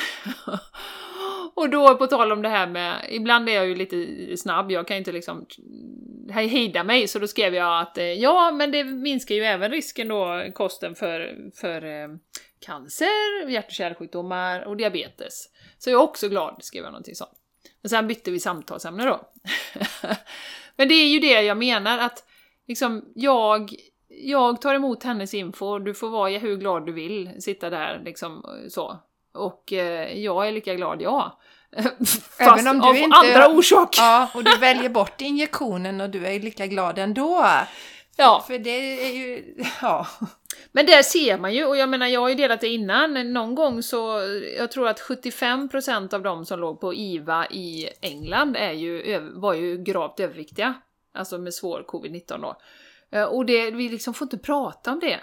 och 1.56 1.70
då 1.70 1.98
på 1.98 2.08
tal 2.08 2.32
om 2.32 2.42
det 2.42 2.50
här 2.50 2.68
med, 2.68 3.06
ibland 3.10 3.50
är 3.50 3.54
jag 3.54 3.68
ju 3.68 3.76
lite 3.76 4.38
snabb, 4.38 4.72
jag 4.72 4.88
kan 4.88 4.96
ju 4.96 5.00
inte 5.00 5.12
liksom 5.12 5.46
hejda 6.32 6.84
mig, 6.84 7.08
så 7.08 7.20
då 7.20 7.28
skrev 7.28 7.56
jag 7.56 7.82
att 7.82 7.98
eh, 7.98 8.06
ja, 8.06 8.52
men 8.52 8.72
det 8.72 8.84
minskar 8.84 9.36
ju 9.36 9.44
även 9.44 9.72
risken 9.72 10.08
då, 10.08 10.52
kosten 10.54 10.96
för, 10.96 11.36
för 11.56 11.86
eh, 11.86 12.08
cancer, 12.60 13.50
hjärt 13.50 13.66
och 13.66 13.72
kärlsjukdomar 13.72 14.62
och 14.62 14.78
diabetes. 14.78 15.50
Så 15.78 15.90
jag 15.90 16.00
är 16.00 16.04
också 16.04 16.30
glad, 16.30 16.56
skrev 16.60 16.84
jag 16.84 16.92
någonting 16.92 17.16
sånt. 17.16 17.32
Men 17.88 17.90
sen 17.90 18.08
bytte 18.08 18.32
vi 18.32 18.40
samtalsämne 18.40 19.06
då. 19.06 19.20
men 20.76 20.88
det 20.88 20.94
är 20.94 21.08
ju 21.08 21.20
det 21.20 21.42
jag 21.42 21.58
menar, 21.58 21.98
att 21.98 22.24
liksom 22.68 23.06
jag, 23.16 23.76
jag 24.10 24.62
tar 24.62 24.74
emot 24.74 25.04
hennes 25.04 25.34
info, 25.34 25.80
du 25.80 25.94
får 25.94 26.10
vara 26.10 26.30
hur 26.30 26.58
glad 26.58 26.86
du 26.86 26.92
vill, 26.92 27.42
sitta 27.42 27.70
där 27.70 28.02
liksom 28.06 28.46
så. 28.70 28.98
Och 29.34 29.74
eh, 29.74 30.20
jag 30.20 30.48
är 30.48 30.52
lika 30.52 30.76
glad 30.76 31.02
jag. 31.02 31.32
Fast 32.00 32.40
Även 32.40 32.68
om 32.68 32.80
du 32.80 32.88
av 32.88 32.96
inte- 32.96 33.18
andra 33.18 33.48
orsaker. 33.48 34.02
Ja, 34.02 34.30
och 34.34 34.44
du 34.44 34.58
väljer 34.58 34.90
bort 34.90 35.22
injektionen 35.22 36.02
och 36.02 36.10
du 36.10 36.28
är 36.28 36.40
lika 36.40 36.68
glad 36.68 36.98
ändå. 36.98 37.46
Ja. 38.18 38.44
För 38.48 38.60
det 38.60 39.06
är 39.06 39.14
ju, 39.14 39.56
ja. 39.82 40.08
Men 40.72 40.86
där 40.86 41.04
ser 41.04 41.38
man 41.38 41.54
ju, 41.54 41.66
och 41.66 41.78
jag 41.78 41.90
menar 41.90 42.08
jag 42.08 42.22
har 42.22 42.30
ju 42.30 42.36
delat 42.36 42.62
det 42.62 42.68
innan, 42.68 43.34
någon 43.34 43.56
gång 43.56 43.84
så, 43.84 44.22
jag 44.58 44.72
tror 44.72 44.88
att 44.88 45.00
75% 45.02 46.14
av 46.14 46.22
de 46.22 46.46
som 46.46 46.60
låg 46.60 46.82
på 46.82 46.94
IVA 46.94 47.48
i 47.48 47.90
England 48.02 48.56
är 48.56 48.72
ju, 48.72 49.20
var 49.34 49.54
ju 49.54 49.78
gravt 49.78 50.20
överviktiga. 50.20 50.74
Alltså 51.14 51.38
med 51.38 51.54
svår 51.54 51.86
covid-19 51.88 52.42
då. 52.42 52.58
Eh, 53.12 53.24
Och 53.24 53.46
det, 53.46 53.72
vi 53.72 53.90
liksom 53.90 54.14
får 54.14 54.26
inte 54.26 54.38
prata 54.38 54.92
om 54.92 55.00
det. 55.00 55.20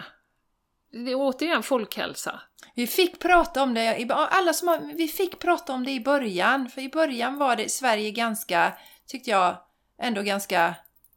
Det 0.91 1.11
är 1.11 1.17
återigen 1.17 1.63
folkhälsa. 1.63 2.41
Vi 2.75 2.87
fick 2.87 3.19
prata 3.19 3.63
om 3.63 3.75
det, 3.75 4.07
alla 4.11 4.53
som 4.53 4.69
har, 4.69 4.97
vi 4.97 5.09
fick 5.09 5.39
prata 5.39 5.73
om 5.73 5.85
det 5.85 5.91
i 5.91 6.01
början. 6.01 6.69
För 6.69 6.81
i 6.81 6.89
början 6.89 7.39
var 7.39 7.57
det 7.57 7.71
Sverige 7.71 8.11
ganska, 8.11 8.73
tyckte 9.07 9.31
jag, 9.31 9.57
ändå 9.99 10.23
ganska 10.23 10.75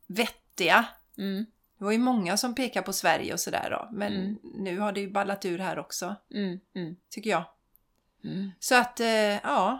vettiga. 0.08 0.86
Mm, 1.18 1.46
Det 1.78 1.86
var 1.86 1.92
ju 1.92 1.98
många 1.98 2.38
som 2.38 2.56
pekade 2.56 2.86
på 2.86 2.94
Sverige 2.94 3.34
och 3.34 3.40
sådär 3.40 3.68
då. 3.72 3.90
Men 3.92 4.14
Mm. 4.14 4.38
nu 4.44 4.80
har 4.80 4.92
det 4.92 5.00
ju 5.00 5.12
ballat 5.12 5.46
ur 5.46 5.60
här 5.60 5.80
också, 5.80 6.16
mm, 6.34 6.60
mm, 6.76 6.96
tycker 7.10 7.30
jag. 7.30 7.44
mm. 8.24 8.52
Så 8.60 8.76
att, 8.76 9.00
eh, 9.00 9.08
ja. 9.44 9.80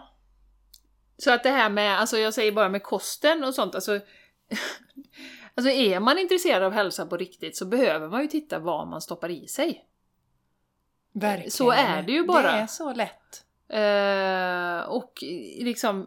Så 1.18 1.32
att 1.32 1.42
det 1.42 1.50
här 1.50 1.70
med, 1.70 1.98
alltså 2.00 2.18
jag 2.18 2.34
säger 2.34 2.52
bara 2.52 2.68
med 2.68 2.82
kosten 2.82 3.44
och 3.44 3.54
sånt, 3.54 3.74
alltså 3.74 4.00
Alltså 5.54 5.70
är 5.72 6.00
man 6.00 6.18
intresserad 6.18 6.62
av 6.62 6.72
hälsa 6.72 7.06
på 7.06 7.16
riktigt 7.16 7.56
så 7.56 7.64
behöver 7.66 8.08
man 8.08 8.22
ju 8.22 8.28
titta 8.28 8.58
vad 8.58 8.88
man 8.88 9.00
stoppar 9.00 9.28
i 9.30 9.46
sig. 9.48 9.84
Verkligen. 11.12 11.50
Så 11.50 11.70
är 11.70 12.02
det 12.02 12.12
ju 12.12 12.24
bara. 12.26 12.42
Det 12.52 12.58
är 12.58 12.66
så 12.66 12.92
lätt. 12.92 13.44
Eh, 13.68 14.88
och 14.88 15.12
liksom 15.60 16.06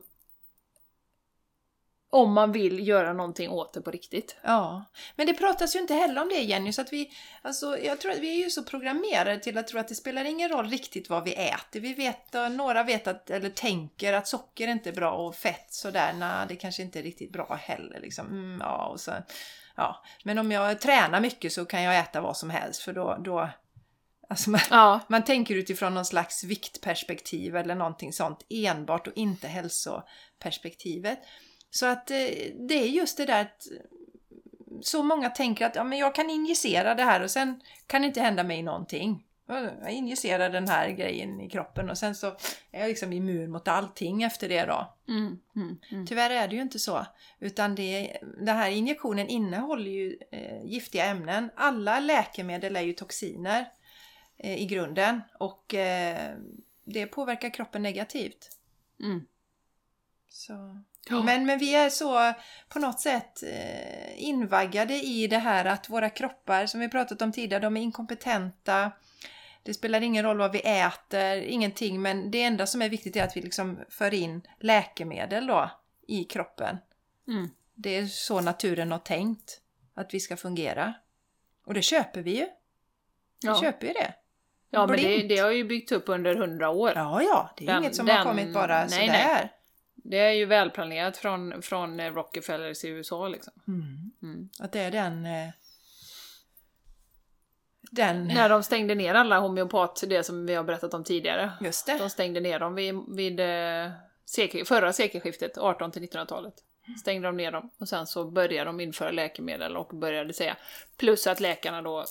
om 2.14 2.34
man 2.34 2.52
vill 2.52 2.88
göra 2.88 3.14
någonting 3.14 3.50
åt 3.50 3.74
det 3.74 3.82
på 3.82 3.92
riktigt. 3.92 4.36
Ja, 4.42 4.86
men 5.16 5.28
det 5.28 5.34
pratas 5.34 5.76
ju 5.76 5.80
inte 5.80 5.94
heller 5.94 6.22
om 6.22 6.30
det 6.30 6.36
Jenny, 6.36 6.74
så 6.74 6.82
att 6.82 6.94
vi, 6.94 7.12
alltså 7.42 7.78
jag 7.78 8.00
tror 8.00 8.12
att 8.12 8.20
vi 8.20 8.40
är 8.40 8.44
ju 8.44 8.50
så 8.50 8.64
programmerade 8.64 9.40
till 9.40 9.58
att 9.58 9.68
tro 9.68 9.80
att 9.80 9.88
det 9.88 9.96
spelar 9.96 10.26
ingen 10.26 10.50
roll 10.50 10.70
riktigt 10.70 11.10
vad 11.10 11.24
vi 11.24 11.34
äter. 11.34 11.80
Vi 11.80 11.94
vet, 11.94 12.34
några 12.34 12.84
vet 12.84 13.08
att, 13.08 13.30
eller 13.30 13.50
tänker 13.50 14.14
att 14.14 14.28
socker 14.28 14.68
inte 14.68 14.90
är 14.90 14.94
bra 14.94 15.12
och 15.12 15.36
fett 15.36 15.74
sådär, 15.74 16.14
nej 16.14 16.46
det 16.50 16.56
kanske 16.56 16.82
inte 16.82 17.00
är 17.00 17.04
riktigt 17.04 17.32
bra 17.32 17.60
heller 17.62 18.00
liksom. 18.00 18.28
Mm, 18.28 18.60
ja, 18.60 18.86
och 18.86 19.00
så, 19.00 19.12
ja. 19.76 20.04
Men 20.24 20.38
om 20.38 20.52
jag 20.52 20.82
tränar 20.82 21.22
mycket 21.22 21.54
så 21.54 21.66
kan 21.66 21.84
jag 21.84 22.00
äta 22.00 22.22
vad 22.22 22.38
som 22.38 22.50
helst 22.50 22.82
för 22.82 22.94
då, 22.94 23.18
då 23.20 23.50
alltså 24.30 24.50
man, 24.50 24.62
Ja, 24.70 25.00
man 25.08 25.24
tänker 25.24 25.56
utifrån 25.56 25.94
någon 25.94 26.06
slags 26.06 26.44
viktperspektiv 26.44 27.56
eller 27.56 27.76
någonting 27.76 28.14
sånt 28.14 28.46
enbart 28.50 29.08
och 29.08 29.14
inte 29.16 29.48
hälsoperspektivet. 29.48 31.20
Så 31.72 31.86
att 31.86 32.12
eh, 32.12 32.18
det 32.68 32.74
är 32.74 32.88
just 32.88 33.18
det 33.18 33.26
där 33.26 33.42
att 33.42 33.68
så 34.82 35.04
många 35.04 35.30
tänker 35.30 35.66
att 35.66 35.76
ja, 35.76 35.84
men 35.84 35.98
jag 35.98 36.16
kan 36.16 36.30
injicera 36.30 36.96
det 36.96 37.04
här 37.04 37.24
och 37.24 37.32
sen 37.32 37.62
kan 37.88 38.02
det 38.02 38.08
inte 38.08 38.22
hända 38.22 38.44
mig 38.44 38.64
någonting. 38.64 39.26
Jag 39.82 39.92
injicerar 39.92 40.50
den 40.50 40.68
här 40.68 40.90
grejen 40.90 41.42
i 41.42 41.50
kroppen 41.50 41.90
och 41.90 41.98
sen 41.98 42.16
så 42.16 42.28
är 42.72 42.80
jag 42.80 42.88
liksom 42.88 43.14
immun 43.14 43.52
mot 43.52 43.68
allting 43.68 44.24
efter 44.24 44.50
det 44.50 44.66
då. 44.66 44.96
mm, 45.08 45.40
mm, 45.56 45.78
mm. 45.92 46.08
Tyvärr 46.08 46.30
är 46.30 46.48
det 46.48 46.56
ju 46.56 46.62
inte 46.62 46.80
så. 46.80 47.06
Utan 47.40 47.76
det, 47.76 48.18
den 48.22 48.58
här 48.58 48.70
injektionen 48.70 49.28
innehåller 49.28 49.92
ju 49.92 50.18
eh, 50.32 50.66
giftiga 50.66 51.06
ämnen. 51.06 51.50
Alla 51.56 52.00
läkemedel 52.00 52.76
är 52.76 52.82
ju 52.82 52.94
toxiner 52.94 53.66
eh, 54.38 54.62
i 54.62 54.66
grunden 54.66 55.22
och 55.40 55.74
eh, 55.74 56.36
det 56.84 57.06
påverkar 57.06 57.50
kroppen 57.50 57.84
negativt. 57.84 58.50
Mm. 59.00 59.26
Så. 60.30 60.82
Ja. 61.10 61.24
Men, 61.24 61.46
men 61.46 61.60
vi 61.60 61.76
är 61.76 61.90
så 61.90 62.34
på 62.70 62.80
något 62.80 63.00
sätt 63.00 63.44
eh, 63.44 64.24
invaggade 64.24 64.94
i 64.94 65.28
det 65.28 65.38
här 65.38 65.66
att 65.66 65.90
våra 65.90 66.10
kroppar, 66.10 66.66
som 66.66 66.80
vi 66.80 66.90
pratat 66.90 67.22
om 67.22 67.32
tidigare, 67.32 67.62
de 67.64 67.78
är 67.78 67.82
inkompetenta. 67.82 68.92
Det 69.64 69.74
spelar 69.74 70.02
ingen 70.02 70.24
roll 70.26 70.38
vad 70.38 70.52
vi 70.52 70.60
äter, 70.60 71.38
ingenting, 71.38 72.02
men 72.02 72.32
det 72.32 72.42
enda 72.44 72.66
som 72.68 72.82
är 72.82 72.90
viktigt 72.90 73.16
är 73.16 73.24
att 73.24 73.38
vi 73.38 73.42
liksom 73.42 73.80
för 73.90 74.14
in 74.14 74.42
läkemedel 74.60 75.48
då 75.48 75.72
i 76.08 76.24
kroppen. 76.24 76.78
Mm. 77.28 77.50
Det 77.76 77.98
är 77.98 78.06
så 78.06 78.42
naturen 78.42 78.92
har 78.92 79.00
tänkt 79.00 79.60
att 79.94 80.14
vi 80.14 80.20
ska 80.20 80.38
fungera. 80.38 80.94
Och 81.66 81.74
det 81.74 81.82
köper 81.82 82.22
vi 82.22 82.32
ju. 82.32 82.46
Vi 82.46 83.48
Ja. 83.48 83.62
köper 83.62 83.88
ju 83.88 83.94
det. 83.94 84.14
ja, 84.70 84.88
men 84.88 84.98
det, 84.98 85.04
blint. 85.04 85.30
det 85.30 85.38
har 85.38 85.52
ju 85.52 85.64
byggts 85.64 85.92
upp 85.92 86.10
under 86.10 86.36
hundra 86.36 86.70
år. 86.70 86.92
Ja, 86.96 87.22
ja, 87.22 87.50
det 87.58 87.64
är 87.64 87.68
Den- 87.68 87.84
inget 87.84 87.96
som 87.96 88.06
den- 88.06 88.18
har 88.18 88.24
kommit 88.24 88.54
bara 88.54 88.80
nej, 88.80 88.90
sådär. 88.90 89.08
nej. 89.08 89.52
Det 90.04 90.18
är 90.20 90.32
ju 90.32 90.46
välplanerat 90.46 91.18
från, 91.18 91.62
från 91.62 92.02
Rockefellers 92.02 92.84
i 92.84 92.88
USA 92.88 93.28
liksom. 93.28 93.54
Mm. 93.68 94.12
Mm. 94.24 94.50
Att 94.60 94.72
det 94.72 94.80
är 94.80 94.92
den... 94.92 95.26
eh, 95.26 95.50
Den... 97.92 98.28
När 98.28 98.50
de 98.50 98.64
stängde 98.64 98.96
ner 98.96 99.14
alla 99.14 99.40
homeopat, 99.40 100.04
det 100.08 100.24
som 100.24 100.46
vi 100.46 100.54
har 100.56 100.64
berättat 100.64 100.94
om 100.94 101.04
tidigare. 101.04 101.52
Just 101.62 101.86
det. 101.86 101.98
De 101.98 102.10
stängde 102.10 102.40
ner 102.40 102.60
dem 102.60 102.76
vid, 102.76 102.96
vid 103.16 103.40
eh, 103.40 103.92
sekel, 104.26 104.66
förra 104.66 104.94
sekelskiftet, 104.94 105.58
18 105.58 105.92
till 105.92 106.02
1900-talet. 106.02 106.54
Stängde 107.00 107.28
de 107.28 107.38
ner 107.38 107.52
dem 107.52 107.70
och 107.80 107.90
sen 107.90 108.08
så 108.08 108.32
började 108.32 108.70
de 108.70 108.80
införa 108.80 109.12
läkemedel 109.12 109.78
och 109.78 109.88
började 109.98 110.34
säga 110.34 110.58
plus 110.98 111.28
att 111.28 111.40
läkarna 111.40 111.82
då 111.82 112.06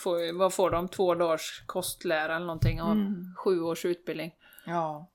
får, 0.00 0.38
vad 0.38 0.54
får 0.54 0.70
de, 0.70 0.88
två 0.88 1.14
dagars 1.14 1.62
kostlära 1.66 2.36
eller 2.36 2.46
någonting 2.46 2.82
av 2.82 2.92
Mm. 2.92 3.34
sju 3.38 3.60
års 3.60 3.84
utbildning. 3.84 4.34
Ja. 4.66 5.08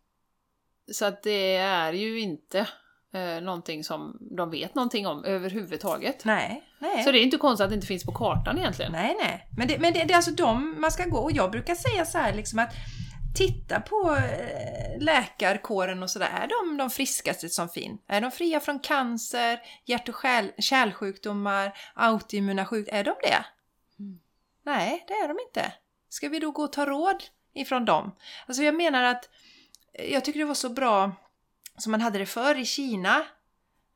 Så 0.92 1.06
att 1.06 1.24
det 1.24 1.56
är 1.56 1.94
ju 1.94 2.20
inte 2.20 2.68
eh, 3.14 3.42
någonting 3.42 3.84
som 3.84 4.18
de 4.38 4.52
vet 4.52 4.76
någonting 4.76 5.08
om 5.08 5.26
överhuvudtaget. 5.26 6.26
Nej, 6.26 6.64
nej. 6.80 7.04
Så 7.04 7.12
det 7.12 7.20
är 7.20 7.24
inte 7.24 7.38
konstigt 7.38 7.64
att 7.64 7.70
det 7.70 7.76
inte 7.76 7.88
finns 7.88 8.06
på 8.06 8.12
kartan 8.12 8.58
egentligen. 8.58 8.92
Nej, 8.92 9.16
nej. 9.20 9.48
Men, 9.58 9.68
det, 9.68 9.80
men 9.80 9.94
det, 9.94 10.04
det 10.04 10.14
är 10.14 10.16
alltså 10.16 10.32
de 10.32 10.82
man 10.82 10.92
ska 10.92 11.06
gå. 11.06 11.18
Och 11.18 11.32
jag 11.32 11.52
brukar 11.52 11.76
säga 11.76 12.06
så 12.06 12.18
här 12.18 12.34
liksom 12.34 12.60
att 12.60 12.74
titta 13.38 13.82
på 13.82 14.16
eh, 14.16 15.00
läkarkåren 15.00 16.04
och 16.04 16.10
sådär. 16.10 16.30
Är 16.44 16.48
de 16.48 16.78
de 16.78 16.90
friskaste 16.90 17.50
som 17.50 17.70
finns? 17.70 18.02
Är 18.08 18.22
de 18.22 18.32
fria 18.32 18.60
från 18.60 18.80
cancer, 18.80 19.60
hjärt 19.86 20.10
och 20.10 20.16
kärl, 20.22 20.46
kärlsjukdomar, 20.58 21.78
autoimmuna 21.94 22.66
sjukdomar? 22.66 23.00
Är 23.00 23.04
de 23.04 23.16
det? 23.22 23.46
Mm. 24.00 24.20
Nej, 24.66 25.06
det 25.08 25.14
är 25.14 25.28
de 25.28 25.38
inte. 25.48 25.74
Ska 26.10 26.30
vi 26.30 26.40
då 26.40 26.52
gå 26.52 26.64
och 26.64 26.74
ta 26.74 26.86
råd 26.86 27.24
ifrån 27.54 27.86
dem? 27.86 28.16
Alltså 28.48 28.64
jag 28.64 28.76
menar 28.76 29.04
att 29.04 29.30
jag 29.98 30.26
tycker 30.26 30.40
det 30.40 30.46
var 30.46 30.54
så 30.54 30.70
bra 30.70 31.12
som 31.78 31.92
man 31.92 32.02
hade 32.02 32.20
det 32.20 32.26
förr 32.26 32.56
i 32.56 32.66
Kina. 32.66 33.26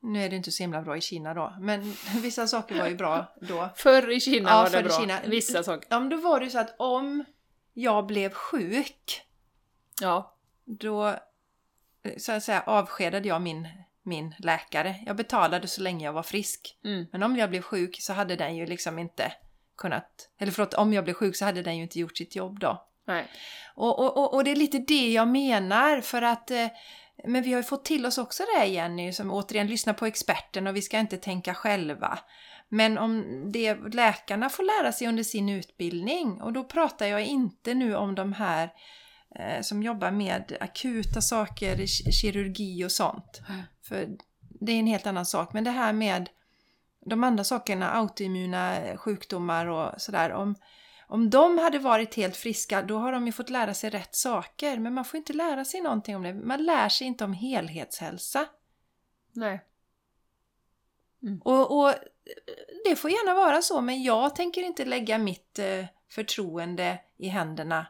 Nu 0.00 0.24
är 0.24 0.30
det 0.30 0.36
inte 0.36 0.52
så 0.52 0.62
himla 0.62 0.82
bra 0.82 0.96
i 0.96 1.00
Kina 1.00 1.34
då, 1.34 1.56
men 1.60 1.94
vissa 2.22 2.46
saker 2.46 2.78
var 2.78 2.88
ju 2.88 2.94
bra 2.96 3.34
då. 3.40 3.68
Förr 3.76 4.10
i 4.10 4.20
Kina 4.20 4.50
Ja, 4.50 4.62
var 4.62 4.70
det 4.70 4.82
bra. 4.82 5.00
Kina. 5.00 5.18
Vissa 5.26 5.62
saker. 5.62 5.86
Ja, 5.90 6.00
men 6.00 6.08
då 6.08 6.16
var 6.16 6.38
det 6.40 6.44
ju 6.44 6.50
så 6.50 6.58
att 6.58 6.74
om 6.78 7.24
jag 7.72 8.06
blev 8.06 8.32
sjuk, 8.32 9.22
Ja. 10.00 10.36
då 10.64 11.16
så 12.16 12.32
att 12.32 12.42
säga, 12.42 12.62
avskedade 12.66 13.28
jag 13.28 13.42
min, 13.42 13.68
min 14.02 14.34
läkare. 14.38 14.96
Jag 15.06 15.16
betalade 15.16 15.68
så 15.68 15.82
länge 15.82 16.04
jag 16.04 16.12
var 16.12 16.22
frisk. 16.22 16.78
Mm. 16.84 17.06
Men 17.12 17.22
om 17.22 17.36
jag 17.36 17.50
blev 17.50 17.62
sjuk 17.62 17.96
så 18.00 18.12
hade 18.12 18.36
den 18.36 18.56
ju 18.56 18.66
liksom 18.66 18.98
inte 18.98 19.32
kunnat... 19.76 20.30
Eller 20.38 20.52
förlåt, 20.52 20.74
om 20.74 20.92
jag 20.92 21.04
blev 21.04 21.14
sjuk 21.14 21.36
så 21.36 21.44
hade 21.44 21.62
den 21.62 21.76
ju 21.76 21.82
inte 21.82 21.98
gjort 21.98 22.16
sitt 22.16 22.36
jobb 22.36 22.60
då. 22.60 22.88
Nej. 23.06 23.26
Och, 23.74 23.98
och, 23.98 24.16
och, 24.16 24.34
och 24.34 24.44
det 24.44 24.50
är 24.50 24.56
lite 24.56 24.78
det 24.78 25.12
jag 25.12 25.28
menar 25.28 26.00
för 26.00 26.22
att 26.22 26.50
eh, 26.50 26.66
men 27.24 27.42
vi 27.42 27.52
har 27.52 27.60
ju 27.60 27.64
fått 27.64 27.84
till 27.84 28.06
oss 28.06 28.18
också 28.18 28.42
det 28.42 28.58
här 28.58 28.66
Jenny, 28.66 29.12
som 29.12 29.30
återigen 29.30 29.66
lyssnar 29.66 29.94
på 29.94 30.06
experten 30.06 30.66
och 30.66 30.76
vi 30.76 30.82
ska 30.82 30.98
inte 30.98 31.16
tänka 31.16 31.54
själva. 31.54 32.18
Men 32.68 32.98
om 32.98 33.42
det 33.52 33.74
läkarna 33.74 34.48
får 34.48 34.62
lära 34.62 34.92
sig 34.92 35.08
under 35.08 35.22
sin 35.22 35.48
utbildning, 35.48 36.42
och 36.42 36.52
då 36.52 36.64
pratar 36.64 37.06
jag 37.06 37.24
inte 37.24 37.74
nu 37.74 37.96
om 37.96 38.14
de 38.14 38.32
här 38.32 38.70
eh, 39.38 39.60
som 39.62 39.82
jobbar 39.82 40.10
med 40.10 40.56
akuta 40.60 41.20
saker, 41.20 41.76
ki- 41.76 42.10
kirurgi 42.10 42.84
och 42.84 42.92
sånt. 42.92 43.42
Mm. 43.48 43.60
För 43.82 44.08
det 44.60 44.72
är 44.72 44.78
en 44.78 44.86
helt 44.86 45.06
annan 45.06 45.26
sak. 45.26 45.52
Men 45.52 45.64
det 45.64 45.70
här 45.70 45.92
med 45.92 46.28
de 47.06 47.24
andra 47.24 47.44
sakerna, 47.44 47.90
autoimmuna 47.90 48.76
sjukdomar 48.96 49.66
och 49.66 50.00
sådär. 50.00 50.32
Om, 50.32 50.54
om 51.12 51.30
de 51.30 51.58
hade 51.58 51.78
varit 51.78 52.14
helt 52.14 52.36
friska, 52.36 52.82
då 52.82 52.98
har 52.98 53.12
de 53.12 53.26
ju 53.26 53.32
fått 53.32 53.50
lära 53.50 53.74
sig 53.74 53.90
rätt 53.90 54.14
saker. 54.14 54.78
Men 54.78 54.94
man 54.94 55.04
får 55.04 55.18
inte 55.18 55.32
lära 55.32 55.64
sig 55.64 55.80
någonting 55.80 56.16
om 56.16 56.22
det. 56.22 56.34
Man 56.34 56.64
lär 56.64 56.88
sig 56.88 57.06
inte 57.06 57.24
om 57.24 57.32
helhetshälsa. 57.32 58.46
Nej. 59.32 59.64
Och, 61.44 61.78
och 61.78 61.94
det 62.84 62.96
får 62.96 63.10
gärna 63.10 63.34
vara 63.34 63.62
så, 63.62 63.80
men 63.80 64.02
jag 64.02 64.36
tänker 64.36 64.62
inte 64.62 64.84
lägga 64.84 65.18
mitt 65.18 65.58
eh, 65.58 65.84
förtroende 66.08 66.98
i 67.16 67.28
händerna 67.28 67.86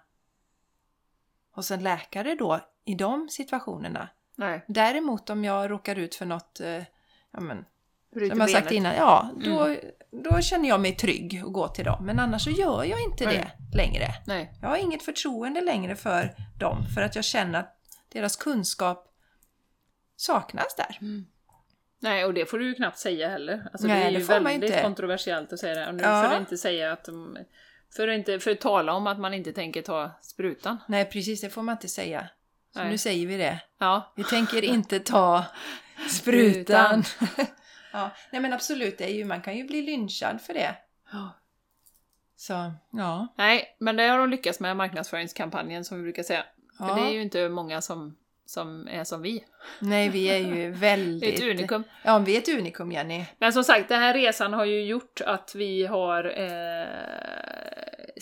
hos 1.51 1.71
en 1.71 1.83
läkare 1.83 2.35
då, 2.35 2.61
i 2.85 2.95
de 2.95 3.29
situationerna. 3.29 4.09
Nej. 4.37 4.65
Däremot 4.69 5.31
om 5.31 5.45
jag 5.45 5.71
råkar 5.71 5.97
ut 5.97 6.15
för 6.15 6.27
något, 6.27 6.61
eh, 6.61 6.83
ja 7.31 7.41
men, 7.41 7.65
som 8.13 8.41
jag 8.41 8.51
sagt 8.51 8.71
innan, 8.73 8.95
ja, 8.95 9.31
då, 9.45 9.77
då 10.11 10.41
känner 10.41 10.69
jag 10.69 10.81
mig 10.81 10.93
trygg 10.97 11.43
och 11.45 11.53
gå 11.53 11.69
till 11.69 11.85
dem. 11.85 12.07
Men 12.07 12.19
annars 12.19 12.45
så 12.45 12.51
gör 12.51 12.85
jag 12.85 13.01
inte 13.03 13.25
Nej. 13.25 13.37
det 13.71 13.77
längre. 13.77 14.07
Nej. 14.27 14.53
Jag 14.63 14.69
har 14.69 14.77
inget 14.77 15.03
förtroende 15.03 15.61
längre 15.61 15.97
för 15.97 16.35
dem, 16.59 16.87
för 16.95 17.03
att 17.03 17.17
jag 17.17 17.25
känner 17.25 17.59
att 17.61 17.79
deras 18.13 18.37
kunskap 18.37 19.09
saknas 20.17 20.75
där. 20.77 20.99
Nej, 22.01 22.25
och 22.25 22.35
det 22.35 22.47
får 22.47 22.59
du 22.59 22.67
ju 22.69 22.75
knappt 22.75 22.99
säga 22.99 23.29
heller. 23.29 23.69
Alltså, 23.73 23.87
Nej, 23.87 24.01
det 24.01 24.09
är 24.09 24.13
det 24.13 24.19
ju 24.19 24.25
får 24.25 24.33
man 24.35 24.45
väldigt 24.45 24.71
inte. 24.71 24.83
kontroversiellt 24.83 25.53
att 25.53 25.59
säga 25.59 25.75
det. 25.75 25.87
Och 25.89 25.95
nu 25.95 26.03
Ja. 26.03 26.23
för 26.23 26.35
att 26.35 26.41
inte 26.41 26.59
säga 26.59 26.93
att 26.93 27.05
de, 27.05 27.39
för 27.97 28.09
att, 28.09 28.15
inte, 28.19 28.39
för 28.41 28.51
att 28.51 28.61
tala 28.61 28.93
om 28.93 29.07
att 29.07 29.19
man 29.21 29.35
inte 29.35 29.53
tänker 29.53 29.83
ta 29.83 30.11
sprutan. 30.23 30.79
Nej, 30.89 31.05
precis, 31.05 31.41
det 31.41 31.51
får 31.51 31.63
man 31.63 31.73
inte 31.73 31.89
säga. 31.89 32.29
Så 32.73 32.79
Nej. 32.79 32.91
nu 32.91 32.99
säger 32.99 33.27
vi 33.27 33.37
det. 33.37 33.61
Ja. 33.79 34.13
Vi 34.17 34.25
tänker 34.25 34.65
inte 34.65 35.01
ta 35.01 35.45
sprutan. 36.11 37.03
ja, 37.93 38.11
nej 38.33 38.43
men 38.43 38.53
absolut, 38.53 38.99
det 38.99 39.05
är 39.05 39.15
ju, 39.15 39.25
man 39.25 39.43
kan 39.43 39.57
ju 39.57 39.65
bli 39.65 39.83
lynchad 39.83 40.41
för 40.41 40.55
det. 40.55 40.77
Så, 42.37 42.73
ja. 42.93 43.35
Nej, 43.39 43.77
men 43.79 43.97
det 43.97 44.03
har 44.03 44.19
de 44.19 44.31
lyckats 44.31 44.61
med 44.61 44.77
marknadsföringskampanjen 44.77 45.85
som 45.85 45.97
vi 45.97 46.03
brukar 46.03 46.23
säga. 46.23 46.45
ja. 46.79 46.89
För 46.89 46.95
det 46.95 47.09
är 47.09 47.13
ju 47.13 47.23
inte 47.23 47.49
många 47.49 47.81
som, 47.81 48.17
som 48.47 48.89
är 48.89 49.05
som 49.05 49.23
vi. 49.23 49.45
Nej, 49.79 50.09
vi 50.09 50.27
är 50.27 50.39
ju 50.39 50.71
väldigt... 50.75 51.35
ett 51.35 51.51
unikum. 51.51 51.85
Ja, 52.03 52.19
vi 52.19 52.35
är 52.35 52.39
ett 52.39 52.49
unikum, 52.49 52.93
Jenny. 52.93 53.25
Men 53.39 53.53
som 53.53 53.65
sagt, 53.65 53.89
den 53.89 54.01
här 54.01 54.15
resan 54.15 54.53
har 54.53 54.65
ju 54.65 54.85
gjort 54.85 55.21
att 55.27 55.55
vi 55.55 55.87
har 55.87 56.25
eh, 56.25 56.87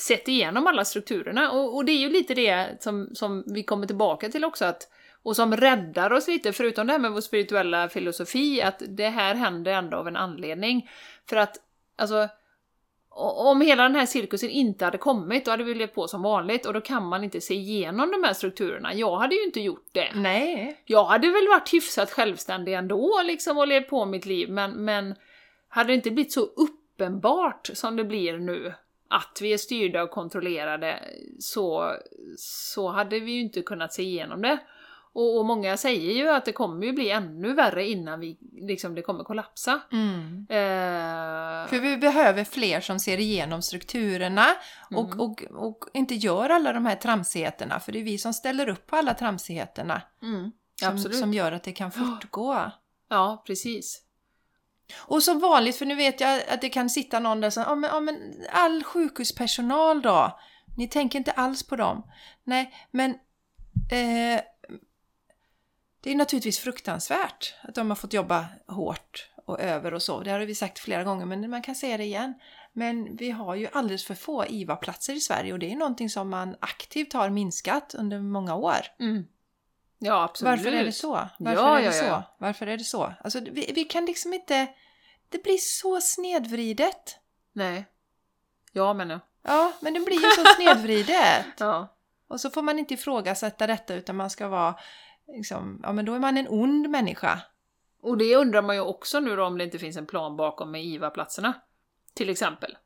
sett 0.00 0.28
igenom 0.28 0.66
alla 0.66 0.84
strukturerna. 0.84 1.50
Och, 1.50 1.76
och 1.76 1.84
det 1.84 1.92
är 1.92 1.98
ju 1.98 2.10
lite 2.10 2.34
det 2.34 2.82
som, 2.82 3.10
som 3.14 3.44
vi 3.46 3.62
kommer 3.62 3.86
tillbaka 3.86 4.28
till 4.28 4.44
också, 4.44 4.64
att, 4.64 4.88
och 5.22 5.36
som 5.36 5.56
räddar 5.56 6.12
oss 6.12 6.28
lite, 6.28 6.52
förutom 6.52 6.86
det 6.86 6.92
här 6.92 7.00
med 7.00 7.12
vår 7.12 7.20
spirituella 7.20 7.88
filosofi, 7.88 8.62
att 8.62 8.82
det 8.88 9.08
här 9.08 9.34
händer 9.34 9.72
ändå 9.72 9.96
av 9.96 10.08
en 10.08 10.16
anledning. 10.16 10.90
För 11.28 11.36
att, 11.36 11.56
alltså, 11.96 12.28
om 13.10 13.60
hela 13.60 13.82
den 13.82 13.94
här 13.94 14.06
cirkusen 14.06 14.50
inte 14.50 14.84
hade 14.84 14.98
kommit, 14.98 15.44
då 15.44 15.50
hade 15.50 15.64
vi 15.64 15.74
levt 15.74 15.94
på 15.94 16.08
som 16.08 16.22
vanligt, 16.22 16.66
och 16.66 16.72
då 16.72 16.80
kan 16.80 17.04
man 17.04 17.24
inte 17.24 17.40
se 17.40 17.54
igenom 17.54 18.10
de 18.10 18.24
här 18.24 18.32
strukturerna. 18.32 18.94
Jag 18.94 19.16
hade 19.16 19.34
ju 19.34 19.44
inte 19.44 19.60
gjort 19.60 19.88
det. 19.92 20.10
Nej. 20.14 20.80
Jag 20.84 21.04
hade 21.04 21.30
väl 21.30 21.48
varit 21.48 21.74
hyfsat 21.74 22.10
självständig 22.10 22.74
ändå 22.74 23.22
liksom 23.24 23.58
och 23.58 23.68
levt 23.68 23.88
på 23.88 24.04
mitt 24.04 24.26
liv, 24.26 24.50
men, 24.50 24.84
men 24.84 25.14
hade 25.68 25.88
det 25.88 25.94
inte 25.94 26.10
blivit 26.10 26.32
så 26.32 26.40
uppenbart 26.40 27.70
som 27.72 27.96
det 27.96 28.04
blir 28.04 28.38
nu, 28.38 28.74
att 29.08 29.38
vi 29.42 29.52
är 29.52 29.58
styrda 29.58 30.02
och 30.02 30.10
kontrollerade, 30.10 31.00
så, 31.38 31.96
så 32.36 32.88
hade 32.88 33.20
vi 33.20 33.32
ju 33.32 33.40
inte 33.40 33.62
kunnat 33.62 33.92
se 33.92 34.02
igenom 34.02 34.42
det. 34.42 34.58
Och, 35.12 35.38
och 35.38 35.46
många 35.46 35.76
säger 35.76 36.12
ju 36.12 36.28
att 36.30 36.44
det 36.44 36.52
kommer 36.52 36.86
ju 36.86 36.92
bli 36.92 37.10
ännu 37.10 37.52
värre 37.54 37.88
innan 37.88 38.20
vi, 38.20 38.38
liksom, 38.52 38.94
det 38.94 39.02
kommer 39.02 39.24
kollapsa. 39.24 39.80
Mm. 39.92 40.46
Eh, 40.50 41.68
För 41.68 41.80
vi 41.80 41.96
behöver 41.96 42.44
fler 42.44 42.80
som 42.80 42.98
ser 43.00 43.18
igenom 43.20 43.62
strukturerna 43.62 44.46
och, 44.96 45.06
Mm. 45.06 45.20
och, 45.20 45.42
och 45.50 45.78
inte 45.92 46.14
gör 46.14 46.48
alla 46.50 46.72
de 46.72 46.86
här 46.86 46.96
tramsigheterna. 46.96 47.80
För 47.80 47.92
det 47.92 47.98
är 47.98 48.04
vi 48.04 48.18
som 48.18 48.32
ställer 48.34 48.68
upp 48.68 48.86
på 48.86 48.96
alla 48.96 49.14
tramsigheterna. 49.14 50.02
mm, 50.22 50.50
Som, 50.80 50.98
som 51.12 51.34
gör 51.34 51.52
att 51.52 51.62
det 51.64 51.72
kan 51.72 51.90
fortgå. 51.92 52.70
Ja, 53.08 53.42
precis. 53.46 54.02
Och 54.98 55.22
som 55.22 55.38
vanligt, 55.40 55.76
för 55.76 55.86
nu 55.86 55.94
vet 55.94 56.20
jag 56.20 56.42
att 56.48 56.60
det 56.60 56.68
kan 56.68 56.90
sitta 56.90 57.20
någon 57.20 57.40
där 57.40 57.50
som 57.50 57.62
ja 57.68 57.74
men, 57.74 57.90
ja, 57.92 58.00
men 58.00 58.16
all 58.52 58.84
sjukhuspersonal 58.84 60.02
då? 60.02 60.38
Ni 60.76 60.88
tänker 60.88 61.18
inte 61.18 61.32
alls 61.32 61.66
på 61.66 61.76
dem. 61.76 62.02
Nej, 62.44 62.74
men 62.90 63.10
eh, 63.92 64.40
det 66.00 66.10
är 66.10 66.14
naturligtvis 66.14 66.58
fruktansvärt 66.58 67.54
att 67.62 67.74
de 67.74 67.90
har 67.90 67.96
fått 67.96 68.12
jobba 68.12 68.46
hårt 68.66 69.30
och 69.44 69.60
över 69.60 69.94
och 69.94 70.02
så. 70.02 70.20
Det 70.20 70.30
har 70.30 70.40
vi 70.40 70.54
sagt 70.54 70.78
flera 70.78 71.04
gånger, 71.04 71.26
men 71.26 71.50
man 71.50 71.62
kan 71.62 71.74
säga 71.74 71.96
det 71.96 72.04
igen. 72.04 72.34
Men 72.72 73.16
vi 73.16 73.30
har 73.30 73.54
ju 73.54 73.68
alldeles 73.72 74.04
för 74.04 74.14
få 74.14 74.46
IVA-platser 74.46 75.14
i 75.14 75.20
Sverige 75.20 75.52
och 75.52 75.58
det 75.58 75.72
är 75.72 75.76
någonting 75.76 76.10
som 76.10 76.28
man 76.28 76.56
aktivt 76.60 77.12
har 77.12 77.30
minskat 77.30 77.94
under 77.94 78.18
många 78.18 78.54
år. 78.54 78.80
Mm. 79.00 79.26
Ja, 79.98 80.22
absolut. 80.24 80.50
Varför 80.50 80.72
är 80.72 80.84
det 80.84 80.92
så? 80.92 81.28
Varför 81.38 81.62
Ja, 81.62 81.78
är 81.78 81.80
det 81.80 81.86
ja, 81.86 81.92
så? 81.92 82.04
ja. 82.04 82.36
Varför 82.38 82.66
är 82.66 82.76
det 82.76 82.84
så? 82.84 83.12
Alltså, 83.24 83.40
vi, 83.40 83.72
vi 83.74 83.84
kan 83.84 84.06
liksom 84.06 84.34
inte... 84.34 84.66
Det 85.28 85.42
blir 85.42 85.58
så 85.58 86.00
snedvridet. 86.00 87.18
Nej. 87.52 87.86
Ja, 88.72 88.94
men 88.94 89.10
ja. 89.10 89.20
Ja, 89.42 89.72
men 89.80 89.94
det 89.94 90.00
blir 90.00 90.16
ju 90.16 90.30
så 90.30 90.44
snedvridet. 90.56 91.46
ja. 91.58 91.96
Och 92.28 92.40
så 92.40 92.50
får 92.50 92.62
man 92.62 92.78
inte 92.78 92.94
ifrågasätta 92.94 93.66
detta 93.66 93.94
utan 93.94 94.16
man 94.16 94.30
ska 94.30 94.48
vara 94.48 94.74
liksom, 95.36 95.80
ja 95.82 95.92
men 95.92 96.04
då 96.04 96.14
är 96.14 96.18
man 96.18 96.36
en 96.36 96.46
ond 96.48 96.90
människa. 96.90 97.40
Och 98.02 98.18
det 98.18 98.36
undrar 98.36 98.62
man 98.62 98.76
ju 98.76 98.82
också 98.82 99.20
nu 99.20 99.36
då 99.36 99.44
om 99.44 99.58
det 99.58 99.64
inte 99.64 99.78
finns 99.78 99.96
en 99.96 100.06
plan 100.06 100.36
bakom 100.36 100.70
med 100.70 100.84
IVA-platserna. 100.84 101.52
Till 102.14 102.28
exempel. 102.28 102.76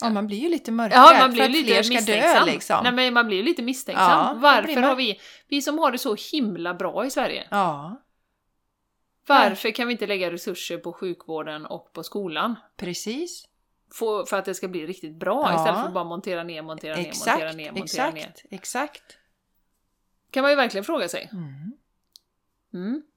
Ja, 0.00 0.10
man 0.10 0.26
blir 0.26 0.38
ju 0.38 0.48
lite 0.48 0.72
mörkrädd 0.72 0.98
Ja, 1.00 1.12
man 1.18 1.20
för 1.20 1.28
blir 1.32 1.44
att 1.44 1.50
lite 1.50 1.64
fler 1.72 1.82
ska 1.82 1.94
misstänksam. 1.94 2.46
dö 2.46 2.52
liksom. 2.52 2.80
Nej, 2.82 2.92
men 2.92 3.14
man 3.14 3.26
blir 3.26 3.36
ju 3.36 3.42
lite 3.42 3.62
misstänksam. 3.62 4.10
Ja, 4.10 4.36
Varför 4.40 4.74
man. 4.74 4.84
har 4.84 4.96
vi, 4.96 5.20
vi 5.48 5.62
som 5.62 5.78
har 5.78 5.90
det 5.92 5.98
så 5.98 6.16
himla 6.32 6.74
bra 6.74 7.06
i 7.06 7.10
Sverige, 7.10 7.46
Ja, 7.50 8.02
varför 9.26 9.70
kan 9.70 9.86
vi 9.86 9.92
inte 9.92 10.06
lägga 10.06 10.30
resurser 10.30 10.78
på 10.78 10.92
sjukvården 10.92 11.66
och 11.66 11.92
på 11.92 12.02
skolan? 12.02 12.54
precis. 12.76 13.44
För, 13.98 14.24
för 14.24 14.36
att 14.36 14.44
det 14.44 14.54
ska 14.54 14.68
bli 14.68 14.86
riktigt 14.86 15.14
bra 15.16 15.42
Ja. 15.50 15.54
istället 15.56 15.80
för 15.80 15.86
att 15.86 15.94
bara 15.94 16.04
montera 16.04 16.42
ner, 16.42 16.62
montera 16.62 16.94
ner, 16.96 17.02
montera 17.02 17.08
Exakt, 17.10 17.56
ner, 17.56 17.72
montera 17.72 18.10
ner. 18.10 18.20
exakt, 18.22 18.42
exakt. 18.50 19.02
Kan 20.32 20.42
man 20.42 20.50
ju 20.50 20.56
verkligen 20.56 20.84
fråga 20.84 21.08
sig. 21.08 21.30
Mm. 21.32 21.72
Mm. 22.74 23.02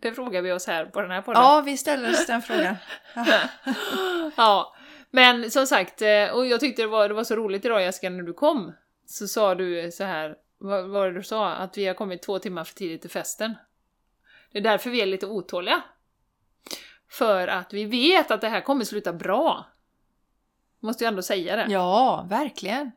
Det 0.00 0.12
frågar 0.12 0.42
vi 0.42 0.52
oss 0.52 0.66
här 0.66 0.86
på 0.86 1.00
den 1.00 1.10
här 1.10 1.22
podden. 1.22 1.42
Ja, 1.42 1.60
vi 1.60 1.76
ställer 1.76 2.10
oss 2.10 2.26
den 2.26 2.42
frågan. 2.42 2.76
ja, 4.36 4.76
men 5.10 5.50
som 5.50 5.66
sagt, 5.66 6.02
eh, 6.02 6.28
och 6.28 6.46
jag 6.46 6.60
tyckte 6.60 6.82
det 6.82 6.88
var, 6.88 7.08
det 7.08 7.14
var 7.14 7.24
så 7.24 7.36
roligt 7.36 7.64
idag 7.64 7.82
Jessica 7.82 8.10
när 8.10 8.22
du 8.22 8.32
kom. 8.32 8.72
Så 9.06 9.28
sa 9.28 9.54
du 9.54 9.90
så 9.92 10.04
här, 10.04 10.36
vad 10.58 10.88
var 10.88 11.06
det 11.06 11.12
du 11.12 11.22
sa? 11.22 11.50
Att 11.50 11.78
vi 11.78 11.86
har 11.86 11.94
kommit 11.94 12.22
två 12.22 12.38
timmar 12.38 12.64
för 12.64 12.74
tidigt 12.74 13.00
till 13.00 13.10
festen. 13.10 13.54
Det 14.52 14.58
är 14.58 14.62
därför 14.62 14.90
vi 14.90 15.00
är 15.00 15.06
lite 15.06 15.26
otåliga. 15.26 15.82
För 17.10 17.48
att 17.48 17.72
vi 17.72 17.84
vet 17.84 18.30
att 18.30 18.40
det 18.40 18.48
här 18.48 18.60
kommer 18.60 18.84
sluta 18.84 19.12
bra. 19.12 19.66
Måste 20.80 21.04
ju 21.04 21.08
ändå 21.08 21.22
säga 21.22 21.56
det. 21.56 21.66
Ja, 21.72 22.26
verkligen. 22.28 22.92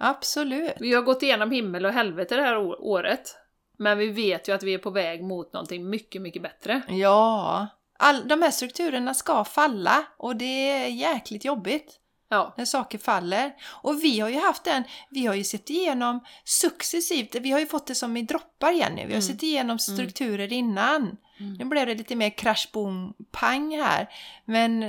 Absolut. 0.00 0.72
Vi 0.80 0.94
har 0.94 1.02
gått 1.02 1.22
igenom 1.22 1.50
himmel 1.50 1.86
och 1.86 1.92
helvete 1.92 2.36
det 2.36 2.42
här 2.42 2.56
året. 2.80 3.36
Men 3.78 3.98
vi 3.98 4.06
vet 4.08 4.48
ju 4.48 4.52
att 4.54 4.62
vi 4.62 4.74
är 4.74 4.78
på 4.78 4.90
väg 4.90 5.22
mot 5.24 5.52
någonting 5.52 5.90
mycket, 5.90 6.22
mycket 6.22 6.42
bättre. 6.42 6.82
Ja. 6.88 7.66
All, 7.98 8.28
de 8.28 8.42
här 8.42 8.50
strukturerna 8.50 9.14
ska 9.14 9.44
falla 9.44 10.04
och 10.16 10.36
det 10.36 10.70
är 10.70 10.86
jäkligt 10.86 11.44
jobbigt 11.44 11.96
Ja, 12.32 12.54
när 12.56 12.64
saker 12.64 12.98
faller. 12.98 13.52
Och 13.82 14.04
vi 14.04 14.20
har 14.20 14.28
ju 14.28 14.40
haft 14.40 14.64
den, 14.64 14.84
vi 15.10 15.26
har 15.26 15.34
ju 15.34 15.44
sett 15.44 15.70
igenom 15.70 16.20
successivt, 16.44 17.34
vi 17.34 17.50
har 17.50 17.60
ju 17.60 17.66
fått 17.66 17.86
det 17.86 17.94
som 17.94 18.16
i 18.16 18.22
droppar 18.22 18.70
Jenny, 18.72 18.96
vi 18.96 19.02
har 19.02 19.08
Mm. 19.10 19.22
sett 19.22 19.42
igenom 19.42 19.78
strukturer 19.78 20.52
innan. 20.52 21.16
Nu 21.58 21.64
blev 21.64 21.86
det 21.86 21.94
lite 21.94 22.16
mer 22.16 22.30
crash 22.30 22.68
boom 22.72 23.14
pang 23.30 23.76
här. 23.76 24.08
Men 24.44 24.80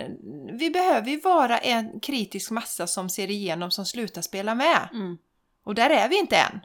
vi 0.58 0.70
behöver 0.70 1.10
ju 1.10 1.20
vara 1.20 1.58
en 1.58 2.00
kritisk 2.00 2.52
massa 2.52 2.88
som 2.88 3.10
ser 3.10 3.30
igenom, 3.30 3.72
som 3.72 3.86
slutar 3.86 4.22
spela 4.22 4.56
med. 4.56 4.90
mm. 4.94 5.18
Och 5.64 5.76
där 5.76 5.90
är 5.90 6.10
vi 6.10 6.20
inte 6.20 6.38
än. 6.38 6.60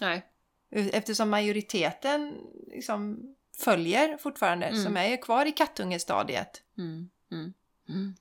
nej. 0.00 0.26
Eftersom 0.74 1.30
majoriteten 1.30 2.36
liksom 2.66 3.20
följer 3.58 4.16
fortfarande, 4.16 4.66
Mm. 4.66 4.84
som 4.84 4.96
är 4.96 5.16
kvar 5.22 5.46
i 5.46 5.52
kattungestadiet. 5.52 6.62
Mm. 6.78 7.10
Mm. 7.32 7.52
Mm. 7.88 8.14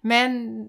Men 0.00 0.68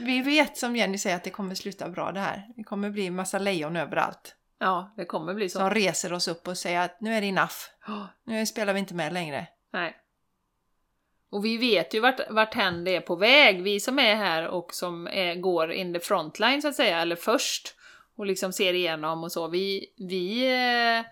vi 0.00 0.20
vet 0.22 0.58
som 0.58 0.76
Jenny 0.76 0.98
säger 0.98 1.16
att 1.16 1.24
det 1.24 1.30
kommer 1.30 1.54
sluta 1.54 1.88
bra 1.88 2.12
det 2.12 2.20
här. 2.20 2.48
Det 2.56 2.64
kommer 2.64 2.90
bli 2.90 3.10
massa 3.10 3.38
lejon 3.38 3.76
överallt. 3.76 4.34
Ja, 4.58 4.94
det 4.96 5.04
kommer 5.04 5.34
bli 5.34 5.48
så. 5.48 5.58
Som 5.58 5.70
reser 5.70 6.12
oss 6.12 6.28
upp 6.28 6.48
och 6.48 6.58
säger 6.58 6.80
att 6.80 7.00
nu 7.00 7.14
är 7.14 7.20
det 7.20 7.26
enough. 7.26 7.56
Nu 8.24 8.46
spelar 8.46 8.72
vi 8.72 8.78
inte 8.80 8.94
med 8.94 9.12
längre. 9.12 9.46
nej. 9.72 9.96
Och 11.30 11.44
vi 11.44 11.58
vet 11.58 11.94
ju 11.94 12.00
vart, 12.00 12.30
vart 12.30 12.54
hän 12.54 12.84
det 12.84 12.96
är 12.96 13.00
på 13.00 13.16
väg, 13.16 13.62
vi 13.62 13.80
som 13.80 13.98
är 13.98 14.14
här 14.14 14.46
och 14.46 14.74
som 14.74 15.06
är, 15.06 15.34
går 15.34 15.72
in 15.72 15.94
the 15.94 16.00
frontline 16.00 16.62
så 16.62 16.68
att 16.68 16.74
säga, 16.74 17.00
eller 17.00 17.16
först 17.16 17.74
och 18.16 18.26
liksom 18.26 18.52
ser 18.52 18.74
igenom 18.74 19.24
och 19.24 19.32
så. 19.32 19.48
Vi, 19.48 19.86
vi 19.96 20.46
eh, 20.46 21.04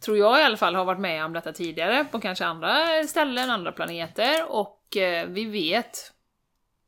tror 0.00 0.18
jag 0.18 0.40
i 0.40 0.42
alla 0.42 0.56
fall 0.56 0.74
har 0.74 0.84
varit 0.84 1.00
med 1.00 1.24
om 1.24 1.32
detta 1.32 1.52
tidigare 1.52 2.04
på 2.04 2.20
kanske 2.20 2.44
andra 2.44 3.04
ställen, 3.08 3.50
andra 3.50 3.72
planeter 3.72 4.44
och 4.48 4.96
eh, 4.96 5.26
vi 5.26 5.44
vet. 5.44 6.12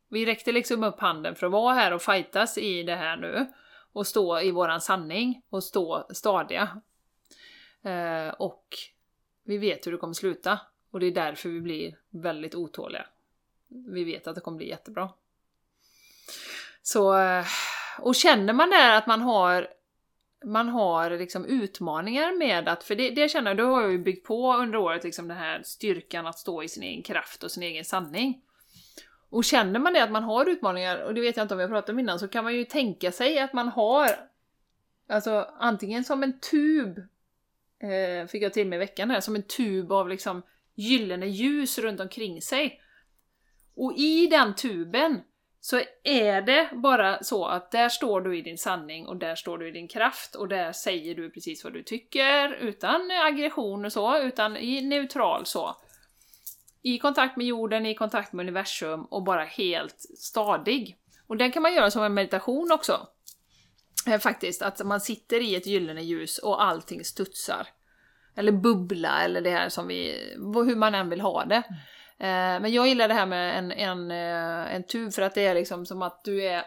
Vi 0.09 0.27
räckte 0.27 0.53
liksom 0.53 0.85
upp 0.85 1.01
handen 1.01 1.35
för 1.35 1.47
att 1.47 1.53
vara 1.53 1.75
här 1.75 1.93
och 1.93 2.03
fightas 2.03 2.59
i 2.59 2.83
det 2.83 2.97
här 2.97 3.17
nu 3.17 3.53
och 3.97 4.07
stå 4.07 4.41
i 4.41 4.51
våran 4.51 4.81
sanning 4.81 5.43
och 5.51 5.65
stå 5.65 6.07
stadiga. 6.11 6.81
Eh, 7.83 8.29
och 8.29 8.69
vi 9.45 9.59
vet 9.59 9.87
hur 9.87 9.93
det 9.93 9.99
kommer 9.99 10.15
sluta 10.15 10.61
och 10.91 11.01
det 11.01 11.07
är 11.07 11.11
därför 11.11 11.49
vi 11.49 11.61
blir 11.61 11.99
väldigt 12.11 12.55
otåliga. 12.55 13.07
Vi 13.69 14.05
vet 14.05 14.27
att 14.27 14.35
det 14.35 14.41
kommer 14.41 14.59
bli 14.59 14.69
jättebra. 14.69 15.11
Så, 16.83 17.19
eh, 17.19 17.45
och 17.99 18.15
känner 18.15 18.53
man 18.53 18.71
där 18.71 18.97
att 18.99 19.07
man 19.07 19.21
har 19.21 19.69
man 20.45 20.69
har 20.69 21.11
liksom 21.11 21.45
utmaningar 21.45 22.39
med 22.39 22.69
att, 22.69 22.85
för 22.85 22.95
det, 22.95 23.11
det 23.11 23.29
känner 23.29 23.51
jag, 23.51 23.57
då 23.59 23.75
har 23.75 23.83
jag 23.83 23.93
ju 23.93 23.99
byggt 23.99 24.27
på 24.27 24.55
under 24.55 24.79
året 24.79 25.05
liksom 25.05 25.29
den 25.29 25.37
här 25.37 25.63
styrkan 25.63 26.27
att 26.27 26.39
stå 26.39 26.63
i 26.63 26.69
sin 26.69 26.83
egen 26.83 27.03
kraft 27.03 27.43
och 27.43 27.51
sin 27.51 27.63
egen 27.63 27.85
sanning. 27.85 28.43
Och 29.37 29.45
känner 29.45 29.81
man 29.81 29.93
det 29.93 30.03
att 30.03 30.11
man 30.11 30.25
har 30.25 30.49
utmaningar, 30.49 30.99
och 30.99 31.15
det 31.15 31.21
vet 31.21 31.37
jag 31.37 31.45
inte 31.45 31.55
om 31.55 31.59
vi 31.59 31.65
har 31.65 31.71
pratat 31.71 31.89
om 31.91 31.99
innan, 31.99 32.19
så 32.19 32.29
kan 32.29 32.45
man 32.45 32.55
ju 32.55 32.65
tänka 32.65 33.13
sig 33.13 33.39
att 33.39 33.53
man 33.53 33.69
har 33.69 34.09
Alltså 35.09 35.49
antingen 35.59 36.05
som 36.05 36.23
en 36.23 36.41
tub, 36.41 36.99
eh, 37.83 38.27
fick 38.29 38.43
jag 38.43 38.53
till 38.53 38.67
mig 38.67 38.77
i 38.77 38.79
veckan 38.79 39.11
här, 39.11 39.21
som 39.21 39.37
en 39.37 39.43
tub 39.43 39.93
av 39.93 40.09
liksom 40.09 40.43
gyllene 40.75 41.27
ljus 41.27 41.79
runt 41.79 42.01
omkring 42.01 42.43
sig. 42.43 42.81
Och 43.77 43.95
i 43.97 44.27
den 44.27 44.55
tuben 44.55 45.21
så 45.61 45.81
är 46.03 46.43
det 46.43 46.71
bara 46.73 47.23
så 47.23 47.45
att 47.45 47.71
där 47.71 47.89
står 47.89 48.21
du 48.21 48.39
i 48.39 48.43
din 48.43 48.59
sanning 48.59 49.07
och 49.07 49.17
där 49.17 49.35
står 49.35 49.59
du 49.59 49.69
i 49.69 49.73
din 49.73 49.89
kraft 49.89 50.35
och 50.35 50.49
där 50.49 50.73
säger 50.73 51.15
du 51.15 51.31
precis 51.31 51.65
vad 51.65 51.73
du 51.73 51.83
tycker 51.83 52.53
utan 52.53 53.11
aggression 53.11 53.85
och 53.85 53.93
så, 53.93 54.19
utan 54.19 54.57
i 54.57 54.83
neutral 54.83 55.47
så. 55.47 55.77
I 56.87 56.99
kontakt 56.99 57.37
med 57.37 57.47
jorden, 57.47 57.87
i 57.87 57.95
kontakt 57.95 58.33
med 58.33 58.43
universum 58.43 59.05
och 59.05 59.23
bara 59.23 59.45
helt 59.45 60.01
stadig. 60.19 60.97
Och 61.27 61.37
den 61.37 61.53
kan 61.53 61.63
man 61.63 61.75
göra 61.75 61.91
som 61.91 62.03
en 62.03 62.15
meditation 62.15 62.73
också. 62.73 63.09
Eh, 64.09 64.19
faktiskt, 64.19 64.63
att 64.63 64.87
man 64.87 65.01
sitter 65.01 65.41
i 65.41 65.55
ett 65.55 65.67
gyllene 65.67 66.03
ljus 66.03 66.39
och 66.39 66.63
allting 66.63 67.05
studsar. 67.05 67.67
Eller 68.37 68.53
bubbla, 68.53 69.23
eller 69.23 69.41
det 69.41 69.51
här 69.51 69.69
som 69.69 69.89
vi... 69.89 70.19
hur 70.37 70.77
man 70.77 70.95
än 70.95 71.11
vill 71.11 71.21
ha 71.21 71.45
det. 71.45 71.63
Eh, 72.19 72.61
men 72.61 72.73
jag 72.73 72.89
gillar 72.89 73.09
det 73.09 73.15
här 73.15 73.27
med 73.27 73.59
en, 73.59 73.73
en, 73.73 74.11
eh, 74.11 74.75
en 74.75 74.87
tub 74.87 75.13
för 75.13 75.23
att 75.23 75.35
det 75.35 75.47
är 75.47 75.55
liksom 75.55 75.87
som 75.87 76.03
att 76.03 76.25
du 76.25 76.43
är 76.43 76.65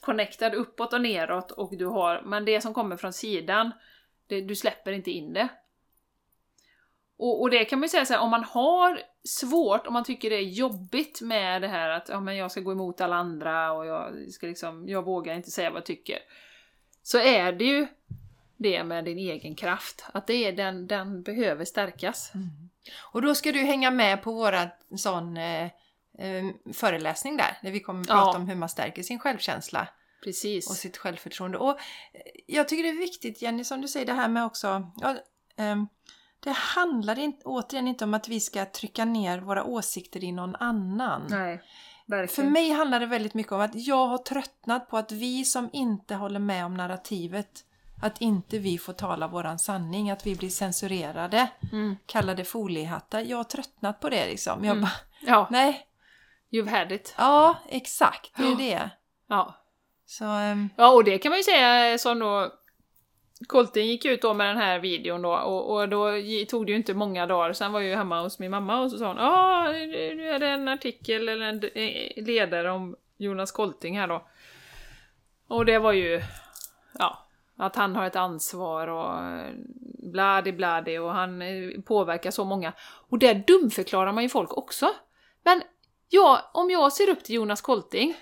connectad 0.00 0.54
uppåt 0.54 0.92
och 0.92 1.00
neråt 1.00 1.50
och 1.50 1.76
du 1.76 1.86
har... 1.86 2.22
Men 2.22 2.44
det 2.44 2.60
som 2.60 2.74
kommer 2.74 2.96
från 2.96 3.12
sidan, 3.12 3.70
det, 4.26 4.40
du 4.40 4.56
släpper 4.56 4.92
inte 4.92 5.10
in 5.10 5.32
det. 5.32 5.48
Och, 7.18 7.40
och 7.40 7.50
det 7.50 7.64
kan 7.64 7.78
man 7.78 7.84
ju 7.84 7.88
säga 7.88 8.04
så 8.04 8.12
här, 8.12 8.20
om 8.20 8.30
man 8.30 8.44
har 8.44 9.11
svårt, 9.24 9.86
om 9.86 9.92
man 9.92 10.04
tycker 10.04 10.30
det 10.30 10.36
är 10.36 10.42
jobbigt 10.42 11.20
med 11.20 11.62
det 11.62 11.68
här 11.68 11.88
att 11.88 12.08
ja, 12.08 12.20
men 12.20 12.36
jag 12.36 12.50
ska 12.50 12.60
gå 12.60 12.72
emot 12.72 13.00
alla 13.00 13.16
andra 13.16 13.72
och 13.72 13.86
jag, 13.86 14.30
ska 14.30 14.46
liksom, 14.46 14.88
jag 14.88 15.04
vågar 15.04 15.34
inte 15.34 15.50
säga 15.50 15.70
vad 15.70 15.76
jag 15.76 15.86
tycker. 15.86 16.18
Så 17.02 17.18
är 17.18 17.52
det 17.52 17.64
ju 17.64 17.86
det 18.56 18.84
med 18.84 19.04
din 19.04 19.18
egen 19.18 19.54
kraft, 19.54 20.04
att 20.14 20.26
det 20.26 20.34
är 20.34 20.52
den, 20.52 20.86
den 20.86 21.22
behöver 21.22 21.64
stärkas. 21.64 22.32
Och 23.12 23.22
då 23.22 23.34
ska 23.34 23.52
du 23.52 23.58
hänga 23.58 23.90
med 23.90 24.22
på 24.22 24.32
våra 24.32 24.70
sån 24.96 25.36
eh, 25.36 25.64
eh, 26.18 26.44
föreläsning 26.72 27.36
där, 27.36 27.58
där 27.62 27.70
vi 27.70 27.80
kommer 27.80 28.04
Ja. 28.08 28.14
prata 28.14 28.38
om 28.38 28.48
hur 28.48 28.56
man 28.56 28.68
stärker 28.68 29.02
sin 29.02 29.18
självkänsla 29.18 29.88
Precis. 30.24 30.70
och 30.70 30.76
sitt 30.76 30.96
självförtroende. 30.96 31.58
Och 31.58 31.70
eh, 31.70 31.76
jag 32.46 32.68
tycker 32.68 32.82
det 32.82 32.88
är 32.88 32.98
viktigt 32.98 33.42
Jenny, 33.42 33.64
som 33.64 33.80
du 33.80 33.88
säger, 33.88 34.06
det 34.06 34.12
här 34.12 34.28
med 34.28 34.44
också... 34.44 34.90
Ja, 34.96 35.16
ehm, 35.56 35.86
det 36.44 36.50
handlar 36.52 37.18
inte, 37.18 37.42
återigen 37.44 37.88
inte 37.88 38.04
om 38.04 38.14
att 38.14 38.28
vi 38.28 38.40
ska 38.40 38.64
trycka 38.64 39.04
ner 39.04 39.38
våra 39.40 39.64
åsikter 39.64 40.24
i 40.24 40.32
någon 40.32 40.56
annan. 40.56 41.26
Nej, 41.30 41.62
För 42.28 42.42
mig 42.42 42.70
handlar 42.70 43.00
det 43.00 43.06
väldigt 43.06 43.34
mycket 43.34 43.52
om 43.52 43.60
att 43.60 43.74
jag 43.74 44.06
har 44.06 44.18
tröttnat 44.18 44.88
på 44.90 44.96
att 44.98 45.12
vi 45.12 45.44
som 45.44 45.70
inte 45.72 46.14
håller 46.14 46.40
med 46.40 46.64
om 46.66 46.74
narrativet, 46.74 47.64
att 48.02 48.20
inte 48.20 48.58
vi 48.58 48.78
får 48.78 48.92
tala 48.92 49.28
våran 49.28 49.58
sanning, 49.58 50.10
att 50.10 50.26
vi 50.26 50.36
blir 50.36 50.48
censurerade, 50.48 51.48
Mm. 51.72 51.96
kallade 52.06 52.44
foliehattar. 52.44 53.20
Jag 53.20 53.36
har 53.36 53.44
tröttnat 53.44 54.00
på 54.00 54.08
det 54.08 54.26
liksom. 54.26 54.64
Jag 54.64 54.70
Mm. 54.76 54.82
bara, 54.82 54.92
Ja, 55.26 55.46
nej, 55.50 55.86
you've 56.52 56.70
had 56.78 56.92
it. 56.92 57.14
ja 57.18 57.56
exakt, 57.68 58.30
det 58.36 58.42
är 58.44 58.50
Ja. 58.50 58.56
det. 58.56 58.90
Ja. 59.28 59.54
Så, 60.06 60.24
ehm, 60.24 60.68
ja, 60.76 60.90
och 60.90 61.04
det 61.04 61.18
kan 61.18 61.30
man 61.30 61.36
ju 61.38 61.42
säga 61.42 61.98
som 61.98 62.18
då 62.18 62.52
Colton 63.46 63.86
gick 63.86 64.04
ut 64.04 64.22
då 64.22 64.34
med 64.34 64.46
den 64.46 64.56
här 64.56 64.78
videon 64.78 65.22
då 65.22 65.32
och, 65.32 65.74
och 65.74 65.88
då 65.88 66.06
tog 66.48 66.66
det 66.66 66.70
ju 66.72 66.76
inte 66.76 66.94
många 66.94 67.26
dagar, 67.26 67.52
sen 67.52 67.72
var 67.72 67.80
jag 67.80 67.88
ju 67.88 67.96
hemma 67.96 68.22
hos 68.22 68.38
min 68.38 68.50
mamma 68.50 68.80
och 68.80 68.90
så 68.90 68.98
sa 68.98 69.08
hon 69.08 69.18
ah, 69.18 69.72
ja 69.72 69.72
nu 70.14 70.28
är 70.28 70.38
det 70.38 70.48
en 70.48 70.68
artikel 70.68 71.28
eller 71.28 71.46
en 71.46 71.62
eh, 71.74 72.24
ledare 72.24 72.70
om 72.70 72.96
Jonas 73.16 73.52
Colting 73.52 73.98
här 73.98 74.08
då. 74.08 74.26
Och 75.48 75.64
det 75.64 75.78
var 75.78 75.92
ju, 75.92 76.22
ja, 76.98 77.26
att 77.56 77.76
han 77.76 77.96
har 77.96 78.06
ett 78.06 78.16
ansvar 78.16 78.88
och 78.88 79.24
eh, 79.24 79.50
bladi 80.12 80.52
bladi 80.52 80.98
och 80.98 81.12
han 81.12 81.42
eh, 81.42 81.80
påverkar 81.84 82.30
så 82.30 82.44
många. 82.44 82.72
Och 82.80 83.18
där 83.18 83.34
dumförklarar 83.34 84.12
man 84.12 84.22
ju 84.22 84.28
folk 84.28 84.56
också. 84.56 84.90
Men 85.42 85.62
ja, 86.08 86.50
om 86.54 86.70
jag 86.70 86.92
ser 86.92 87.10
upp 87.10 87.24
till 87.24 87.34
Jonas 87.34 87.60
Colting, 87.60 88.14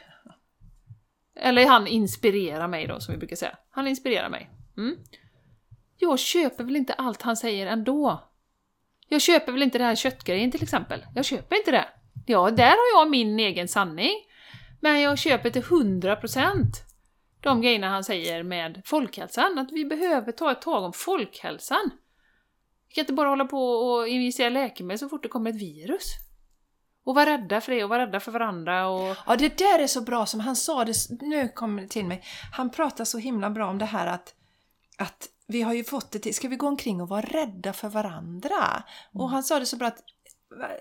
eller 1.36 1.66
han 1.66 1.86
inspirerar 1.86 2.68
mig 2.68 2.86
då, 2.86 3.00
som 3.00 3.14
vi 3.14 3.18
brukar 3.18 3.36
säga. 3.36 3.56
Han 3.70 3.86
inspirerar 3.86 4.28
mig. 4.28 4.50
Mm. 4.80 4.96
Jag 5.98 6.18
köper 6.18 6.64
väl 6.64 6.76
inte 6.76 6.92
allt 6.92 7.22
han 7.22 7.36
säger 7.36 7.66
ändå. 7.66 8.28
Jag 9.08 9.20
köper 9.20 9.52
väl 9.52 9.62
inte 9.62 9.78
den 9.78 9.86
här 9.86 9.94
köttgrejen 9.94 10.50
till 10.50 10.62
exempel. 10.62 11.04
Jag 11.14 11.24
köper 11.24 11.56
inte 11.56 11.70
det. 11.70 11.88
Ja, 12.26 12.50
där 12.50 12.70
har 12.70 13.00
jag 13.00 13.10
min 13.10 13.40
egen 13.40 13.68
sanning. 13.68 14.12
Men 14.80 15.00
jag 15.00 15.18
köper 15.18 15.50
till 15.50 15.62
100% 15.62 16.64
de 17.40 17.60
grejerna 17.62 17.88
han 17.88 18.04
säger 18.04 18.42
med 18.42 18.82
folkhälsan. 18.84 19.58
Att 19.58 19.72
vi 19.72 19.84
behöver 19.84 20.32
ta 20.32 20.52
ett 20.52 20.62
tag 20.62 20.84
om 20.84 20.92
folkhälsan. 20.92 21.90
Vi 22.88 22.94
kan 22.94 23.02
inte 23.02 23.12
bara 23.12 23.28
hålla 23.28 23.44
på 23.44 23.58
och 23.58 24.08
injicera 24.08 24.48
läkemedel 24.48 24.98
så 24.98 25.08
fort 25.08 25.22
det 25.22 25.28
kommer 25.28 25.50
ett 25.50 25.60
virus. 25.60 26.14
Och 27.04 27.14
vara 27.14 27.30
rädda 27.30 27.60
för 27.60 27.72
det 27.72 27.84
och 27.84 27.90
vara 27.90 28.06
rädda 28.06 28.20
för 28.20 28.32
varandra 28.32 28.88
och... 28.88 29.16
ja 29.26 29.36
det 29.36 29.58
där 29.58 29.78
är 29.78 29.86
så 29.86 30.00
bra 30.00 30.26
som 30.26 30.40
han 30.40 30.56
sa 30.56 30.84
det, 30.84 30.94
nu 31.20 31.48
kommer 31.48 31.82
det 31.82 31.88
till 31.88 32.04
mig. 32.04 32.22
Han 32.52 32.70
pratar 32.70 33.04
så 33.04 33.18
himla 33.18 33.50
bra 33.50 33.70
om 33.70 33.78
det 33.78 33.84
här 33.84 34.06
att, 34.06 34.34
att 35.00 35.28
vi 35.46 35.62
har 35.62 35.74
ju 35.74 35.84
fått 35.84 36.10
det 36.10 36.18
till, 36.18 36.34
ska 36.34 36.48
vi 36.48 36.56
gå 36.56 36.66
omkring 36.66 37.00
och 37.00 37.08
vara 37.08 37.20
rädda 37.20 37.72
för 37.72 37.88
varandra? 37.88 38.82
Och 39.12 39.30
han 39.30 39.42
sa 39.42 39.58
det 39.58 39.66
så 39.66 39.76
bra 39.76 39.88
att 39.88 40.04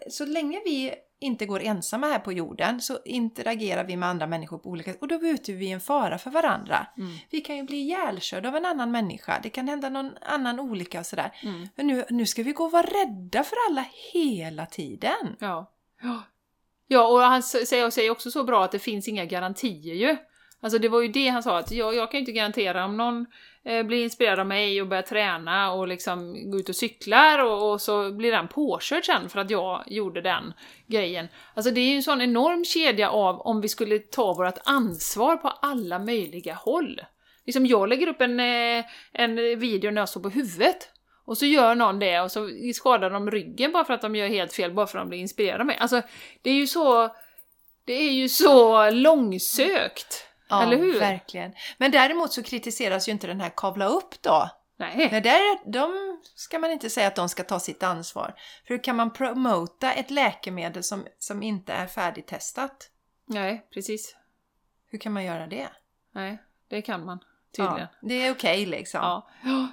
så 0.09 0.25
länge 0.25 0.61
vi 0.65 0.93
inte 1.19 1.45
går 1.45 1.61
ensamma 1.61 2.07
här 2.07 2.19
på 2.19 2.33
jorden 2.33 2.81
så 2.81 2.99
interagerar 3.05 3.83
vi 3.83 3.97
med 3.97 4.09
andra 4.09 4.27
människor 4.27 4.57
på 4.57 4.69
olika 4.69 4.91
sätt 4.91 5.01
och 5.01 5.07
då 5.07 5.15
utgör 5.15 5.55
vi 5.55 5.71
en 5.71 5.81
fara 5.81 6.17
för 6.17 6.31
varandra. 6.31 6.87
Mm. 6.97 7.17
Vi 7.29 7.41
kan 7.41 7.57
ju 7.57 7.63
bli 7.63 7.77
ihjälkörda 7.77 8.49
av 8.49 8.55
en 8.55 8.65
annan 8.65 8.91
människa, 8.91 9.39
det 9.43 9.49
kan 9.49 9.67
hända 9.67 9.89
någon 9.89 10.11
annan 10.21 10.59
olycka 10.59 10.99
och 10.99 11.05
sådär. 11.05 11.31
Mm. 11.43 11.67
Men 11.75 11.87
nu, 11.87 12.05
nu 12.09 12.25
ska 12.25 12.43
vi 12.43 12.51
gå 12.51 12.63
och 12.63 12.71
vara 12.71 12.87
rädda 12.87 13.43
för 13.43 13.57
alla 13.69 13.85
hela 14.13 14.65
tiden. 14.65 15.35
Ja. 15.39 15.71
ja. 16.01 16.23
Ja, 16.91 17.07
och 17.07 17.19
han 17.19 17.43
säger 17.43 18.11
också 18.11 18.31
så 18.31 18.43
bra 18.43 18.63
att 18.63 18.71
det 18.71 18.79
finns 18.79 19.07
inga 19.07 19.25
garantier 19.25 19.95
ju. 19.95 20.17
Alltså 20.61 20.79
det 20.79 20.89
var 20.89 21.01
ju 21.01 21.07
det 21.07 21.27
han 21.27 21.43
sa, 21.43 21.59
att 21.59 21.71
jag, 21.71 21.95
jag 21.95 22.11
kan 22.11 22.17
ju 22.17 22.19
inte 22.19 22.31
garantera 22.31 22.85
om 22.85 22.97
någon 22.97 23.25
eh, 23.63 23.83
blir 23.83 24.03
inspirerad 24.03 24.39
av 24.39 24.45
mig 24.45 24.81
och 24.81 24.87
börjar 24.87 25.03
träna 25.03 25.71
och 25.71 25.87
liksom 25.87 26.49
går 26.51 26.59
ut 26.59 26.69
och 26.69 26.75
cyklar 26.75 27.39
och, 27.39 27.71
och 27.71 27.81
så 27.81 28.11
blir 28.11 28.31
den 28.31 28.47
påkörd 28.47 29.05
sen 29.05 29.29
för 29.29 29.39
att 29.39 29.49
jag 29.49 29.83
gjorde 29.87 30.21
den 30.21 30.53
grejen. 30.87 31.27
Alltså 31.53 31.71
det 31.71 31.81
är 31.81 31.89
ju 31.89 31.95
en 31.95 32.03
sån 32.03 32.21
enorm 32.21 32.65
kedja 32.65 33.09
av 33.09 33.41
om 33.41 33.61
vi 33.61 33.67
skulle 33.67 33.99
ta 33.99 34.33
vårt 34.33 34.57
ansvar 34.65 35.37
på 35.37 35.47
alla 35.47 35.99
möjliga 35.99 36.53
håll. 36.53 37.01
Liksom 37.45 37.65
jag 37.65 37.89
lägger 37.89 38.07
upp 38.07 38.21
en, 38.21 38.39
eh, 38.39 38.85
en 39.11 39.59
video 39.59 39.91
när 39.91 40.01
jag 40.01 40.09
står 40.09 40.21
på 40.21 40.29
huvudet 40.29 40.89
och 41.25 41.37
så 41.37 41.45
gör 41.45 41.75
någon 41.75 41.99
det 41.99 42.19
och 42.19 42.31
så 42.31 42.49
skadar 42.73 43.09
de 43.09 43.31
ryggen 43.31 43.71
bara 43.71 43.85
för 43.85 43.93
att 43.93 44.01
de 44.01 44.15
gör 44.15 44.27
helt 44.27 44.53
fel, 44.53 44.73
bara 44.73 44.87
för 44.87 44.97
att 44.97 45.03
de 45.03 45.09
blir 45.09 45.19
inspirerade 45.19 45.59
av 45.59 45.65
mig. 45.65 45.77
Alltså, 45.79 46.01
det 46.41 46.49
är 46.49 46.55
ju 46.55 46.67
så... 46.67 47.15
Det 47.85 47.93
är 47.93 48.11
ju 48.11 48.29
så 48.29 48.89
långsökt 48.89 50.28
eller 50.49 50.77
hur? 50.77 50.99
verkligen. 50.99 51.53
Men 51.77 51.91
däremot 51.91 52.33
så 52.33 52.43
kritiseras 52.43 53.07
ju 53.07 53.11
inte 53.11 53.27
den 53.27 53.41
här 53.41 53.51
kavla 53.55 53.85
upp 53.85 54.21
då. 54.21 54.49
Nej. 54.77 55.09
Nej, 55.11 55.21
där, 55.21 55.71
de 55.71 56.19
ska 56.35 56.59
man 56.59 56.71
inte 56.71 56.89
säga 56.89 57.07
att 57.07 57.15
de 57.15 57.29
ska 57.29 57.43
ta 57.43 57.59
sitt 57.59 57.83
ansvar. 57.83 58.33
För 58.67 58.73
hur 58.73 58.83
kan 58.83 58.95
man 58.95 59.13
promota 59.13 59.91
ett 59.91 60.11
läkemedel 60.11 60.83
som, 60.83 61.05
som 61.19 61.43
inte 61.43 61.73
är 61.73 61.87
färdigtestat? 61.87 62.89
Nej, 63.25 63.67
precis. 63.73 64.15
Hur 64.87 64.99
kan 64.99 65.13
man 65.13 65.23
göra 65.23 65.47
det? 65.47 65.69
Nej, 66.11 66.37
det 66.67 66.81
kan 66.81 67.05
man 67.05 67.19
tydligen. 67.55 67.79
Ja, 67.79 67.87
det 68.01 68.13
är 68.13 68.31
okej 68.31 68.65
liksom. 68.65 68.99
Ja. 69.01 69.29
ja. 69.43 69.67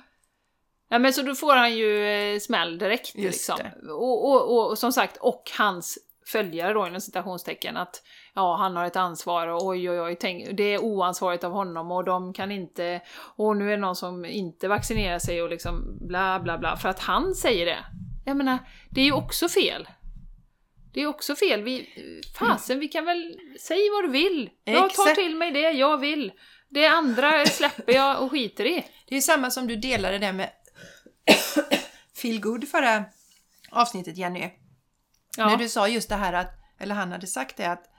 Ja, 0.88 0.98
men 0.98 1.12
så 1.12 1.22
då 1.22 1.34
får 1.34 1.56
han 1.56 1.76
ju 1.76 2.06
eh, 2.06 2.38
smäll 2.38 2.78
direkt 2.78 3.14
Just 3.14 3.48
liksom. 3.48 3.70
Och, 3.90 4.30
och, 4.30 4.50
och, 4.50 4.70
och 4.70 4.78
som 4.78 4.92
sagt, 4.92 5.16
och 5.16 5.50
hans 5.58 5.98
följare 6.26 6.72
då 6.72 6.86
inom 6.86 7.00
citationstecken 7.00 7.76
att 7.76 8.02
ja, 8.34 8.56
han 8.56 8.76
har 8.76 8.84
ett 8.84 8.96
ansvar 8.96 9.48
och 9.48 9.66
oj 9.66 9.90
oj 9.90 10.00
oj, 10.00 10.16
tänk, 10.20 10.56
det 10.56 10.62
är 10.62 10.78
oansvarigt 10.78 11.44
av 11.44 11.52
honom 11.52 11.90
och 11.90 12.04
de 12.04 12.32
kan 12.32 12.52
inte, 12.52 13.00
och 13.36 13.56
nu 13.56 13.66
är 13.66 13.70
det 13.70 13.76
någon 13.76 13.96
som 13.96 14.24
inte 14.24 14.68
vaccinerar 14.68 15.18
sig 15.18 15.42
och 15.42 15.50
liksom 15.50 15.98
bla 16.08 16.40
bla 16.40 16.58
bla, 16.58 16.76
för 16.76 16.88
att 16.88 16.98
han 16.98 17.34
säger 17.34 17.66
det. 17.66 17.84
Jag 18.24 18.36
menar, 18.36 18.58
det 18.90 19.00
är 19.00 19.04
ju 19.04 19.12
också 19.12 19.48
fel. 19.48 19.88
Det 20.94 21.02
är 21.02 21.06
också 21.06 21.36
fel. 21.36 21.62
Vi, 21.62 21.88
fasen, 22.38 22.80
vi 22.80 22.88
kan 22.88 23.04
väl, 23.04 23.38
säg 23.60 23.90
vad 23.90 24.04
du 24.04 24.08
vill. 24.08 24.50
Jag 24.64 24.94
tar 24.94 25.14
till 25.14 25.36
mig 25.36 25.50
det 25.50 25.70
jag 25.70 25.98
vill. 25.98 26.32
Det 26.68 26.86
andra 26.86 27.46
släpper 27.46 27.92
jag 27.92 28.22
och 28.22 28.30
skiter 28.30 28.64
i. 28.64 28.86
Det 29.08 29.16
är 29.16 29.20
samma 29.20 29.50
som 29.50 29.66
du 29.66 29.76
delade 29.76 30.18
det 30.18 30.32
med 30.32 30.50
Feel 32.22 32.40
Good 32.40 32.68
förra 32.68 33.04
avsnittet 33.70 34.16
Jenny. 34.16 34.50
Ja. 35.36 35.46
När 35.46 35.56
du 35.56 35.68
sa 35.68 35.88
just 35.88 36.08
det 36.08 36.14
här 36.14 36.32
att, 36.32 36.52
eller 36.78 36.94
han 36.94 37.12
hade 37.12 37.26
sagt 37.26 37.56
det 37.56 37.64
att 37.66 37.90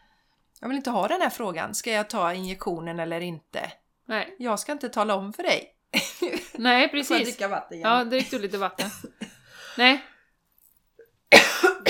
jag 0.59 0.67
vill 0.67 0.77
inte 0.77 0.89
ha 0.89 1.07
den 1.07 1.21
här 1.21 1.29
frågan, 1.29 1.75
ska 1.75 1.91
jag 1.91 2.09
ta 2.09 2.33
injektionen 2.33 2.99
eller 2.99 3.21
inte? 3.21 3.71
Nej. 4.05 4.35
Jag 4.39 4.59
ska 4.59 4.71
inte 4.71 4.89
tala 4.89 5.15
om 5.15 5.33
för 5.33 5.43
dig. 5.43 5.73
Nej, 6.55 6.89
Får 6.89 6.97
jag 6.97 7.07
precis. 7.07 7.23
dricka 7.27 7.47
vatten 7.47 7.77
igen? 7.77 7.89
Ja, 7.91 8.03
drick 8.03 8.31
du 8.31 8.39
lite 8.39 8.57
vatten. 8.57 8.89
Nej. 9.77 10.03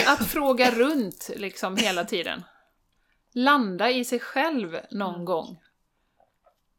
Att 0.08 0.28
fråga 0.28 0.72
runt 0.72 1.30
liksom 1.36 1.78
hela 1.78 2.04
tiden. 2.06 2.44
Landa 3.34 3.90
i 3.90 4.06
sig 4.06 4.20
själv 4.20 4.80
någon 4.92 5.14
Mm. 5.14 5.26
gång. 5.26 5.60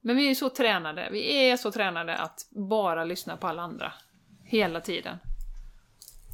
Men 0.01 0.17
vi 0.17 0.31
är 0.31 0.35
så 0.35 0.49
tränade, 0.51 1.09
vi 1.13 1.49
är 1.51 1.57
så 1.57 1.71
tränade 1.73 2.17
att 2.17 2.47
bara 2.51 3.05
lyssna 3.05 3.37
på 3.37 3.47
alla 3.47 3.63
andra. 3.63 3.93
Hela 4.45 4.81
tiden. 4.81 5.19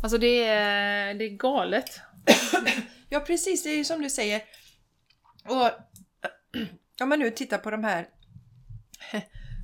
Alltså 0.03 0.19
det 0.19 0.45
är, 0.45 1.15
det 1.15 1.25
är 1.25 1.29
galet. 1.37 2.01
Ja 3.09 3.21
precis, 3.21 3.63
det 3.63 3.71
är 3.71 3.77
ju 3.77 3.85
som 3.85 4.03
du 4.03 4.11
säger. 4.11 4.43
Och 5.45 5.71
om 7.01 7.09
man 7.09 7.19
nu 7.19 7.31
tittar 7.31 7.59
på 7.59 7.71
de 7.71 7.85
här, 7.85 8.09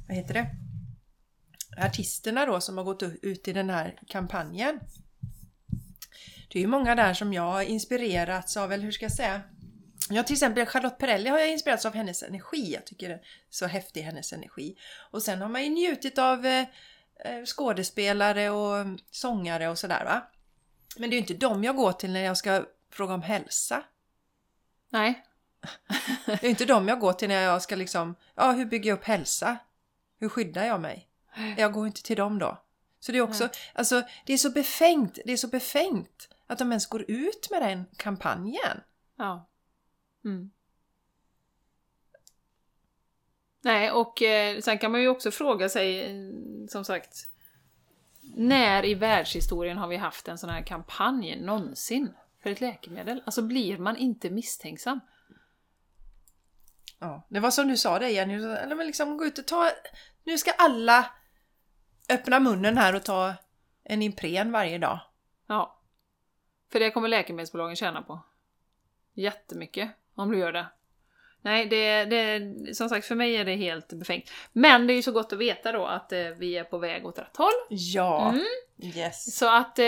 vad 0.08 0.16
heter 0.16 0.34
det? 0.34 0.46
Artisterna 1.86 2.46
då 2.46 2.60
som 2.60 2.76
har 2.76 2.84
gått 2.84 3.02
ut 3.02 3.48
i 3.48 3.52
den 3.52 3.70
här 3.70 3.98
kampanjen. 4.06 4.80
Det 6.52 6.58
är 6.58 6.60
ju 6.60 6.66
många 6.66 6.94
där 6.94 7.14
som 7.14 7.32
jag 7.32 7.42
har 7.42 7.62
inspirerats 7.62 8.56
av, 8.56 8.72
eller 8.72 8.84
hur 8.84 8.92
ska 8.92 9.04
jag 9.04 9.12
säga? 9.12 9.42
Ja, 10.10 10.22
till 10.22 10.34
exempel 10.34 10.66
Charlotte 10.66 10.98
Perrelli 10.98 11.28
har 11.28 11.38
jag 11.38 11.50
inspirerats 11.50 11.86
av 11.86 11.94
hennes 11.94 12.22
energi. 12.22 12.72
Jag 12.74 12.84
tycker 12.86 13.08
det 13.08 13.14
är 13.14 13.20
så 13.50 13.66
häftig 13.66 14.02
hennes 14.02 14.32
energi. 14.32 14.76
Och 15.10 15.22
sen 15.22 15.42
har 15.42 15.48
man 15.48 15.64
ju 15.64 15.70
njutit 15.70 16.18
av 16.18 16.46
eh, 16.46 16.60
eh 17.24 17.44
skådespelare 17.44 18.50
och 18.50 18.76
mm, 18.76 18.98
sångare 19.10 19.68
och 19.68 19.78
sådär 19.78 20.04
va. 20.04 20.30
Men 20.96 21.10
det 21.10 21.14
är 21.14 21.18
ju 21.18 21.20
inte 21.20 21.34
dem 21.34 21.64
jag 21.64 21.76
går 21.76 21.92
till 21.92 22.12
när 22.12 22.20
jag 22.20 22.36
ska 22.36 22.64
fråga 22.90 23.14
om 23.14 23.22
hälsa. 23.22 23.84
Nej. 24.88 25.24
Det 26.26 26.44
är 26.44 26.50
inte 26.50 26.64
dem 26.64 26.88
jag 26.88 27.00
går 27.00 27.12
till 27.12 27.28
när 27.28 27.42
jag 27.42 27.62
ska 27.62 27.76
liksom, 27.76 28.14
ja 28.34 28.52
hur 28.52 28.64
bygger 28.64 28.90
jag 28.90 28.98
upp 28.98 29.04
hälsa? 29.04 29.58
Hur 30.18 30.28
skyddar 30.28 30.64
jag 30.64 30.80
mig? 30.80 31.08
Jag 31.56 31.72
går 31.72 31.86
inte 31.86 32.02
till 32.02 32.16
dem 32.16 32.38
då. 32.38 32.62
Så 33.00 33.12
det 33.12 33.18
är 33.18 33.22
också, 33.22 33.48
alltså 33.74 34.02
det 34.26 34.32
är 34.32 34.36
så 34.36 34.50
befängt, 34.50 35.18
det 35.24 35.32
är 35.32 35.36
så 35.36 35.48
befängt 35.48 36.28
att 36.46 36.58
de 36.58 36.72
ens 36.72 36.86
går 36.86 37.04
ut 37.10 37.50
med 37.50 37.62
den 37.62 37.86
kampanjen. 37.96 38.80
Ja. 39.16 39.48
Mm. 40.24 40.50
Nej, 43.62 43.90
och 43.90 44.22
eh, 44.22 44.60
sen 44.60 44.78
kan 44.78 44.92
man 44.92 45.00
ju 45.00 45.08
också 45.08 45.30
fråga 45.30 45.68
sig, 45.68 46.00
eh, 46.00 46.32
som 46.68 46.84
sagt, 46.84 47.28
när 48.36 48.84
i 48.84 48.94
världshistorien 48.94 49.78
har 49.78 49.88
vi 49.88 49.96
haft 49.96 50.28
en 50.28 50.38
sån 50.38 50.50
här 50.50 50.62
kampanj 50.62 51.40
någonsin 51.40 52.14
för 52.42 52.50
ett 52.50 52.60
läkemedel? 52.60 53.22
Alltså 53.26 53.42
blir 53.42 53.78
man 53.78 53.96
inte 53.96 54.30
misstänksam? 54.30 55.00
Ja, 56.98 57.26
det 57.28 57.40
var 57.40 57.50
som 57.50 57.68
du 57.68 57.76
sa 57.76 57.98
det 57.98 58.10
Jenny, 58.10 58.34
eller 58.34 58.84
liksom 58.84 59.16
gå 59.16 59.24
ut 59.24 59.38
och 59.38 59.46
ta, 59.46 59.70
nu 60.24 60.38
ska 60.38 60.50
alla 60.50 61.10
öppna 62.08 62.40
munnen 62.40 62.78
här 62.78 62.94
och 62.94 63.02
ta 63.02 63.34
en 63.84 64.02
Ipren 64.02 64.52
varje 64.52 64.78
dag. 64.78 65.00
Ja. 65.46 65.80
För 66.72 66.80
det 66.80 66.90
kommer 66.90 67.08
läkemedelsbolagen 67.08 67.76
tjäna 67.76 68.02
på. 68.02 68.20
Jättemycket, 69.14 69.90
om 70.14 70.30
du 70.30 70.38
gör 70.38 70.52
det. 70.52 70.66
Nej, 71.42 71.66
det, 71.66 72.04
det, 72.04 72.74
som 72.74 72.88
sagt, 72.88 73.06
för 73.06 73.14
mig 73.14 73.36
är 73.36 73.44
det 73.44 73.56
helt 73.56 73.88
befängt. 73.92 74.30
Men 74.52 74.86
det 74.86 74.92
är 74.92 74.94
ju 74.94 75.02
så 75.02 75.12
gott 75.12 75.32
att 75.32 75.38
veta 75.38 75.72
då 75.72 75.86
att 75.86 76.12
eh, 76.12 76.18
vi 76.38 76.56
är 76.56 76.64
på 76.64 76.78
väg 76.78 77.06
åt 77.06 77.18
rätt 77.18 77.36
håll. 77.36 77.52
Ja, 77.68 78.28
Mm. 78.28 78.42
yes. 78.98 79.36
Så 79.38 79.48
att 79.56 79.78
eh, 79.78 79.84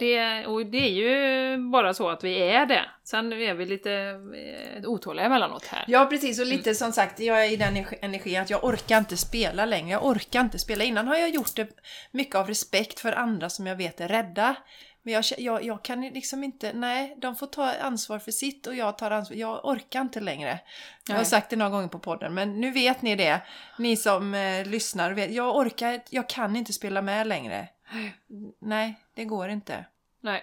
det, 0.00 0.44
och 0.46 0.66
det 0.66 0.78
är 0.78 0.90
ju 0.90 1.56
bara 1.70 1.94
så 1.94 2.08
att 2.08 2.24
vi 2.24 2.38
är 2.38 2.66
det. 2.66 2.84
Sen 3.04 3.32
är 3.32 3.54
vi 3.54 3.66
lite 3.66 3.92
eh, 3.92 4.84
otåliga 4.90 5.26
emellanåt 5.26 5.66
här. 5.66 5.84
Ja 5.88 6.06
precis 6.06 6.40
och 6.40 6.46
lite 6.46 6.74
som 6.74 6.92
sagt, 6.92 7.20
jag 7.20 7.46
är 7.46 7.52
i 7.52 7.56
den 7.56 7.76
energi- 7.76 7.98
energin 8.02 8.40
att 8.40 8.50
jag 8.50 8.64
orkar 8.64 8.98
inte 8.98 9.16
spela 9.16 9.64
längre. 9.64 9.90
Jag 9.90 10.04
orkar 10.06 10.40
inte 10.40 10.58
spela. 10.58 10.84
Innan 10.84 11.08
har 11.08 11.16
jag 11.16 11.30
gjort 11.30 11.56
det 11.56 11.68
mycket 12.10 12.34
av 12.34 12.46
respekt 12.46 13.00
för 13.00 13.12
andra 13.12 13.50
som 13.50 13.66
jag 13.66 13.76
vet 13.76 14.00
är 14.00 14.08
rädda. 14.08 14.54
Men 15.02 15.14
jag, 15.14 15.24
jag, 15.38 15.64
jag 15.64 15.84
kan 15.84 16.00
liksom 16.00 16.44
inte, 16.44 16.72
nej, 16.72 17.16
de 17.18 17.36
får 17.36 17.46
ta 17.46 17.72
ansvar 17.72 18.18
för 18.18 18.32
sitt 18.32 18.66
och 18.66 18.74
jag 18.74 18.98
tar 18.98 19.10
ansvar. 19.10 19.36
Jag 19.36 19.64
orkar 19.64 20.00
inte 20.00 20.20
längre. 20.20 20.60
Jag 21.08 21.16
har 21.16 21.24
sagt 21.24 21.50
det 21.50 21.56
några 21.56 21.70
gånger 21.70 21.88
på 21.88 21.98
podden, 21.98 22.34
men 22.34 22.60
nu 22.60 22.70
vet 22.70 23.02
ni 23.02 23.16
det. 23.16 23.40
Ni 23.78 23.96
som 23.96 24.34
eh, 24.34 24.66
lyssnar, 24.66 25.12
vet, 25.12 25.32
jag 25.32 25.56
orkar, 25.56 26.02
jag 26.10 26.28
kan 26.28 26.56
inte 26.56 26.72
spela 26.72 27.02
med 27.02 27.26
längre. 27.26 27.68
Nej, 28.58 28.94
det 29.14 29.24
går 29.24 29.48
inte. 29.48 29.84
Nej. 30.20 30.42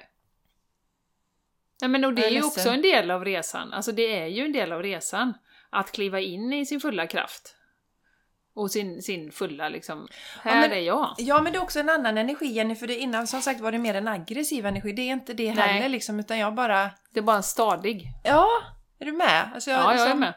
Nej 1.82 1.90
men 1.90 2.06
och 2.06 2.14
det 2.14 2.26
är 2.26 2.32
ju 2.32 2.44
också 2.44 2.70
en 2.70 2.82
del 2.82 3.12
av 3.12 3.26
resan. 3.26 3.74
Alltså 3.74 3.92
det 3.92 4.20
är 4.20 4.28
ju 4.28 4.46
en 4.46 4.52
del 4.52 4.72
av 4.72 4.84
resan. 4.84 5.34
Att 5.70 5.92
kliva 5.92 6.20
in 6.20 6.54
i 6.54 6.66
sin 6.66 6.80
fulla 6.80 7.08
kraft. 7.08 7.57
Och 8.58 8.72
sin, 8.72 9.02
sin 9.02 9.32
fulla 9.32 9.70
liksom, 9.70 10.08
här 10.44 10.62
men- 10.62 10.72
är 10.72 10.82
jag. 10.82 11.16
Ja, 11.18 11.42
men 11.42 11.54
det 11.54 11.58
är 11.60 11.64
också 11.64 11.80
en 11.80 11.90
annan 11.90 12.18
energi 12.18 12.46
Jenny, 12.46 12.76
för 12.76 12.88
det 12.88 12.96
innan 12.96 13.28
som 13.28 13.42
sagt 13.42 13.60
var 13.62 13.72
det 13.72 13.78
mer 13.78 13.94
en 13.96 14.08
aggressiv 14.08 14.66
energi. 14.66 14.92
Det 14.92 15.02
är 15.02 15.14
inte 15.14 15.34
det 15.34 15.54
Nej. 15.54 15.68
heller 15.68 15.90
liksom, 15.90 16.20
utan 16.20 16.40
jag 16.40 16.56
bara... 16.56 16.90
Det 17.14 17.20
är 17.20 17.24
bara 17.24 17.36
en 17.38 17.44
stadig. 17.44 18.08
Ja, 18.24 18.48
är 19.00 19.06
du 19.06 19.12
med? 19.12 19.52
Alltså, 19.54 19.72
Ja, 19.72 19.78
jag 19.78 19.92
är 19.94 20.06
liksom- 20.06 20.20
med. 20.20 20.34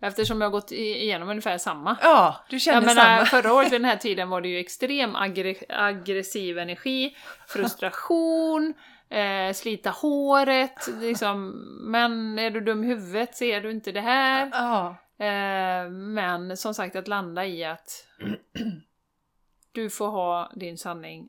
Eftersom 0.00 0.40
jag 0.40 0.48
har 0.48 0.52
gått 0.52 0.72
igenom 0.72 1.28
ungefär 1.28 1.58
samma. 1.58 1.96
Ja, 2.02 2.44
du 2.50 2.60
känner 2.60 2.76
Jag 2.76 2.84
menar, 2.86 3.02
samma. 3.16 3.26
förra 3.26 3.52
året 3.54 3.72
vid 3.72 3.80
den 3.80 3.90
här 3.90 3.96
tiden 4.06 4.28
var 4.30 4.40
det 4.40 4.48
ju 4.48 4.58
extrem 4.58 5.16
aggre- 5.16 5.64
aggressiv 5.68 6.58
energi, 6.58 7.16
frustration, 7.48 8.74
eh, 9.10 9.52
slita 9.54 9.90
håret, 9.90 10.88
liksom, 11.00 11.50
men 11.90 12.38
är 12.38 12.50
du 12.50 12.60
dum 12.60 12.84
i 12.84 12.86
huvudet, 12.86 13.36
ser 13.36 13.60
du 13.60 13.70
inte 13.70 13.92
det 13.92 14.00
här? 14.00 14.48
Ja, 14.52 14.96
Eh, 15.18 15.90
men 15.90 16.56
som 16.56 16.74
sagt, 16.74 16.96
att 16.96 17.08
landa 17.08 17.46
i 17.46 17.64
att 17.64 18.06
du 19.72 19.90
får 19.90 20.08
ha 20.08 20.52
din 20.56 20.78
sanning 20.78 21.28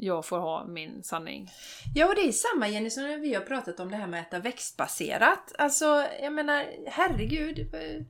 jag 0.00 0.26
får 0.26 0.38
ha 0.38 0.66
min 0.66 1.02
sanning. 1.02 1.50
Ja, 1.94 2.06
och 2.08 2.14
det 2.14 2.20
är 2.28 2.32
samma 2.32 2.68
Jenny 2.68 2.90
som 2.90 3.02
när 3.02 3.18
vi 3.18 3.34
har 3.34 3.40
pratat 3.42 3.80
om 3.80 3.90
det 3.90 3.96
här 3.96 4.06
med 4.06 4.20
att 4.20 4.26
äta 4.26 4.38
växtbaserat. 4.38 5.52
Alltså, 5.58 6.06
jag 6.22 6.32
menar, 6.32 6.66
herregud. 6.86 7.74
eh, 7.74 8.02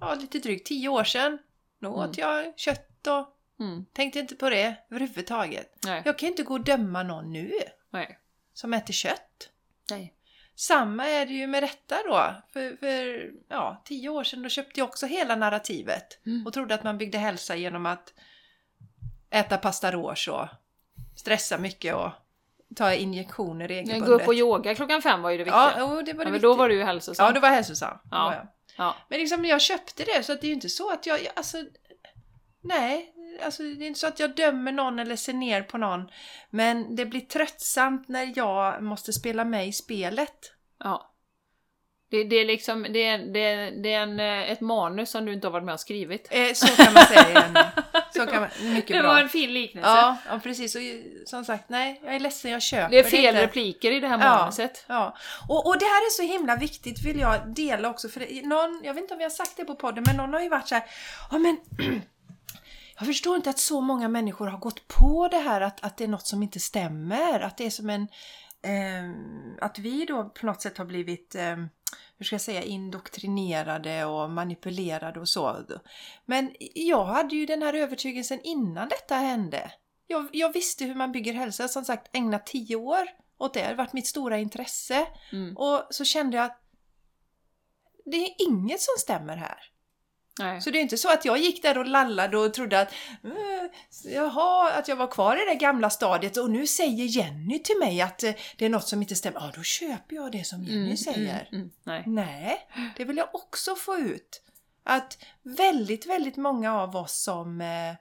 Ja, 0.00 0.14
lite 0.14 0.38
drygt 0.38 0.66
tio 0.66 0.88
år 0.88 1.04
sedan. 1.04 1.38
Då 1.80 1.88
Mm. 1.88 2.10
åt 2.10 2.18
jag 2.18 2.58
kött 2.58 3.06
och 3.06 3.36
Mm. 3.64 3.84
tänkte 3.92 4.18
inte 4.18 4.34
på 4.34 4.50
det 4.50 4.74
överhuvudtaget. 4.90 5.78
Nej. 5.84 6.02
Jag 6.04 6.18
kan 6.18 6.26
ju 6.26 6.30
inte 6.30 6.42
gå 6.42 6.54
och 6.54 6.64
döma 6.64 7.02
någon 7.02 7.32
nu 7.32 7.52
Nej. 7.90 8.18
som 8.52 8.74
äter 8.74 8.92
kött. 8.92 9.50
Nej. 9.90 10.14
Samma 10.62 11.06
är 11.06 11.26
det 11.26 11.32
ju 11.32 11.46
med 11.46 11.62
detta 11.62 11.96
då. 12.06 12.34
För, 12.52 12.76
för 12.76 13.30
ja, 13.48 13.82
tio 13.84 14.08
år 14.08 14.24
sedan 14.24 14.42
då 14.42 14.48
köpte 14.48 14.80
jag 14.80 14.88
också 14.88 15.06
hela 15.06 15.36
narrativet. 15.36 16.26
Mm. 16.26 16.46
Och 16.46 16.52
trodde 16.52 16.74
att 16.74 16.84
man 16.84 16.98
byggde 16.98 17.18
hälsa 17.18 17.56
genom 17.56 17.86
att 17.86 18.14
äta 19.30 19.58
pasta 19.58 19.92
rouge 19.92 20.28
och 20.28 20.48
stressa 21.16 21.58
mycket 21.58 21.94
och 21.94 22.10
ta 22.76 22.94
injektioner 22.94 23.68
regelbundet. 23.68 24.08
Gå 24.08 24.14
upp 24.14 24.28
och 24.28 24.34
yoga 24.34 24.74
klockan 24.74 25.02
fem 25.02 25.22
var 25.22 25.30
ju 25.30 25.38
det 25.38 25.44
viktiga. 25.44 25.72
Ja, 25.76 25.84
och 25.84 26.04
det 26.04 26.12
var 26.12 26.24
Ja, 26.24 26.24
det 26.24 26.32
men 26.32 26.40
då 26.40 26.54
var 26.54 26.68
du 26.68 26.74
ju 26.74 26.82
hälsosam. 26.82 27.26
Ja, 27.26 27.32
det 27.32 27.40
var 27.40 27.48
hälsosam. 27.48 27.98
Det 28.02 28.08
Ja. 28.16 28.24
var 28.24 28.32
jag. 28.32 28.46
Ja. 28.76 28.96
Men 29.08 29.18
liksom 29.18 29.44
jag 29.44 29.60
köpte 29.60 30.04
det 30.04 30.22
så 30.22 30.32
att 30.32 30.40
det 30.40 30.46
är 30.46 30.48
ju 30.48 30.54
inte 30.54 30.68
så 30.68 30.92
att 30.92 31.06
jag, 31.06 31.22
jag 31.22 31.32
alltså 31.36 31.64
Nej, 32.62 33.12
alltså 33.44 33.62
det 33.62 33.84
är 33.84 33.86
inte 33.86 34.00
så 34.00 34.06
att 34.06 34.18
jag 34.20 34.34
dömer 34.36 34.72
någon 34.72 34.98
eller 34.98 35.16
ser 35.16 35.32
ner 35.32 35.62
på 35.62 35.78
någon. 35.78 36.10
Men 36.50 36.96
det 36.96 37.06
blir 37.06 37.20
tröttsamt 37.20 38.08
när 38.08 38.32
jag 38.36 38.82
måste 38.82 39.12
spela 39.12 39.44
med 39.44 39.68
i 39.68 39.72
spelet. 39.72 40.52
ja. 40.84 41.08
Det, 42.10 42.24
det 42.24 42.36
är 42.36 42.44
liksom, 42.44 42.82
det 42.90 43.04
är, 43.04 43.18
det 43.18 43.40
är, 43.40 43.70
det 43.82 43.92
är 43.92 44.00
en, 44.02 44.20
eh, 44.20 44.50
ett 44.50 44.60
manus 44.60 45.10
som 45.10 45.24
du 45.24 45.32
inte 45.32 45.46
har 45.46 45.52
varit 45.52 45.64
med 45.64 45.74
och 45.74 45.80
skrivit. 45.80 46.28
Eh, 46.30 46.52
så 46.54 46.66
kan 46.84 46.94
man 46.94 47.02
säga 47.06 47.30
igen. 47.30 47.58
Så 48.14 48.26
kan 48.26 48.40
man, 48.40 48.48
mycket 48.74 48.96
det 48.96 49.02
var 49.02 49.20
en 49.20 49.28
fin 49.28 49.52
liknelse. 49.54 49.88
Ja, 49.90 50.16
ja, 50.28 50.38
precis. 50.42 50.74
Och 50.74 50.82
ju- 50.82 51.22
som 51.26 51.44
sagt, 51.44 51.68
nej, 51.68 52.00
jag 52.04 52.14
är 52.14 52.20
ledsen, 52.20 52.50
jag 52.50 52.62
köper 52.62 52.90
Det 52.90 52.98
är 52.98 53.02
fel 53.04 53.24
inte. 53.24 53.42
repliker 53.42 53.90
i 53.90 54.00
det 54.00 54.08
här 54.08 54.18
Ja. 54.24 54.36
manuset. 54.38 54.84
Ja, 54.88 55.16
och, 55.48 55.66
och 55.66 55.78
det 55.78 55.84
här 55.84 56.06
är 56.06 56.10
så 56.10 56.22
himla 56.22 56.56
viktigt 56.56 57.02
vill 57.04 57.20
jag 57.20 57.48
dela 57.54 57.88
också 57.90 58.08
för 58.08 58.20
det, 58.20 58.46
någon, 58.46 58.80
jag 58.84 58.94
vet 58.94 59.02
inte 59.02 59.14
om 59.14 59.18
vi 59.18 59.24
har 59.24 59.30
sagt 59.30 59.56
det 59.56 59.64
på 59.64 59.74
podden, 59.74 60.04
men 60.06 60.16
någon 60.16 60.32
har 60.34 60.40
ju 60.40 60.48
varit 60.48 60.68
så 60.68 60.74
här, 60.74 60.84
ja 61.30 61.38
men 61.38 61.56
jag 62.98 63.06
förstår 63.06 63.36
inte 63.36 63.50
att 63.50 63.58
så 63.58 63.80
många 63.80 64.08
människor 64.08 64.46
har 64.46 64.58
gått 64.58 64.88
på 64.88 65.28
det 65.28 65.38
här 65.38 65.60
att, 65.60 65.84
att 65.84 65.96
det 65.96 66.04
är 66.04 66.08
något 66.08 66.26
som 66.26 66.42
inte 66.42 66.60
stämmer, 66.60 67.40
att 67.40 67.56
det 67.56 67.66
är 67.66 67.70
som 67.70 67.90
en 67.90 68.08
ehm, 68.62 69.58
att 69.60 69.78
vi 69.78 70.04
då 70.04 70.24
på 70.24 70.46
något 70.46 70.62
sätt 70.62 70.78
har 70.78 70.84
blivit 70.84 71.34
ehm, 71.34 71.68
hur 72.18 72.24
ska 72.24 72.34
jag 72.34 72.40
säga, 72.40 72.62
indoktrinerade 72.62 74.04
och 74.04 74.30
manipulerade 74.30 75.20
och 75.20 75.28
så. 75.28 75.66
Men 76.24 76.54
jag 76.74 77.04
hade 77.04 77.36
ju 77.36 77.46
den 77.46 77.62
här 77.62 77.74
övertygelsen 77.74 78.40
innan 78.42 78.88
detta 78.88 79.14
hände. 79.14 79.72
Jag, 80.06 80.28
jag 80.32 80.52
visste 80.52 80.84
hur 80.84 80.94
man 80.94 81.12
bygger 81.12 81.32
hälsa, 81.32 81.68
som 81.68 81.84
sagt 81.84 82.16
ägnat 82.16 82.46
tio 82.46 82.76
år 82.76 83.08
åt 83.38 83.54
det. 83.54 83.60
Det 83.60 83.66
har 83.66 83.74
varit 83.74 83.92
mitt 83.92 84.06
stora 84.06 84.38
intresse. 84.38 85.06
Mm. 85.32 85.56
Och 85.56 85.86
så 85.90 86.04
kände 86.04 86.36
jag 86.36 86.46
att 86.46 86.62
det 88.04 88.16
är 88.16 88.34
inget 88.38 88.80
som 88.80 88.94
stämmer 88.98 89.36
här. 89.36 89.71
Nej. 90.38 90.60
Så 90.62 90.70
det 90.70 90.78
är 90.78 90.82
inte 90.82 90.96
så 90.98 91.12
att 91.12 91.24
jag 91.24 91.38
gick 91.38 91.62
där 91.62 91.78
och 91.78 91.86
lallade 91.86 92.36
och 92.38 92.54
trodde 92.54 92.80
att 92.80 92.92
"Eh, 93.24 94.12
jaha, 94.12 94.72
att 94.72 94.88
jag 94.88 94.96
var 94.96 95.06
kvar 95.06 95.36
i 95.36 95.54
det 95.54 95.54
gamla 95.54 95.90
stadiet 95.90 96.36
och 96.36 96.50
nu 96.50 96.66
säger 96.66 97.04
Jenny 97.04 97.58
till 97.58 97.78
mig 97.78 98.00
att 98.00 98.22
eh, 98.22 98.32
det 98.56 98.64
är 98.64 98.68
något 98.68 98.88
som 98.88 99.02
inte 99.02 99.14
stämmer. 99.14 99.40
Ja, 99.40 99.52
då 99.56 99.62
köper 99.62 100.16
jag 100.16 100.32
det 100.32 100.44
som 100.46 100.64
Jenny 100.64 100.84
Mm, 100.84 100.96
säger. 100.96 101.48
mm, 101.52 101.60
mm. 101.60 101.70
Nej. 101.84 102.02
Nej, 102.06 102.68
det 102.96 103.04
vill 103.04 103.16
jag 103.16 103.34
också 103.34 103.74
få 103.76 103.96
ut. 103.98 104.42
Att 104.84 105.18
väldigt, 105.42 106.06
väldigt 106.06 106.36
många 106.36 106.80
av 106.80 106.96
oss 106.96 107.22
som, 107.22 107.60
eh, 107.60 107.94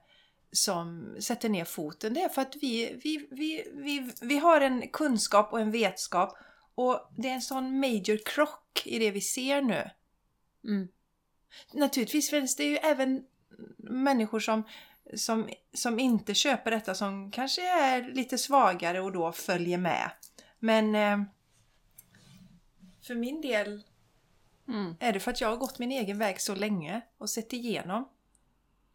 som 0.52 1.16
sätter 1.20 1.50
ner 1.50 1.66
foten, 1.66 2.14
det 2.14 2.22
är 2.22 2.30
för 2.30 2.42
att 2.42 2.56
vi, 2.62 3.00
vi, 3.04 3.28
vi, 3.32 3.64
vi, 3.74 4.12
vi 4.22 4.38
har 4.38 4.62
en 4.62 4.88
kunskap 4.88 5.54
och 5.54 5.60
en 5.62 5.72
vetskap 5.72 6.38
och 6.76 7.10
det 7.18 7.30
är 7.30 7.34
en 7.34 7.42
sån 7.42 7.80
major 7.80 8.20
krock 8.26 8.82
i 8.86 9.00
det 9.00 9.12
vi 9.12 9.22
ser 9.22 9.62
nu. 9.62 9.90
Naturligtvis 11.74 12.30
finns 12.30 12.56
det 12.56 12.64
ju 12.64 12.78
även 12.78 13.24
människor 13.78 14.40
som, 14.40 14.64
som, 15.16 15.50
som 15.74 16.00
inte 16.00 16.34
köper 16.34 16.72
detta 16.72 16.96
som 16.96 17.32
kanske 17.32 17.62
är 17.62 18.12
lite 18.14 18.38
svagare 18.38 19.02
och 19.02 19.12
då 19.12 19.32
följer 19.32 19.78
med. 19.78 20.12
Men 20.60 20.96
eh, 20.96 21.24
för 23.08 23.16
min 23.16 23.42
del 23.42 23.82
Mm. 24.68 24.96
är 25.00 25.14
det 25.14 25.20
för 25.20 25.32
att 25.32 25.42
jag 25.42 25.50
har 25.50 25.58
gått 25.58 25.80
min 25.80 25.92
egen 25.92 26.18
väg 26.18 26.42
så 26.42 26.56
länge 26.56 27.02
och 27.18 27.30
sett 27.30 27.54
igenom. 27.54 28.10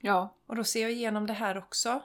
Ja. 0.00 0.36
Och 0.46 0.56
då 0.56 0.64
ser 0.64 0.82
jag 0.82 0.92
igenom 0.92 1.26
det 1.26 1.32
här 1.32 1.58
också. 1.58 2.02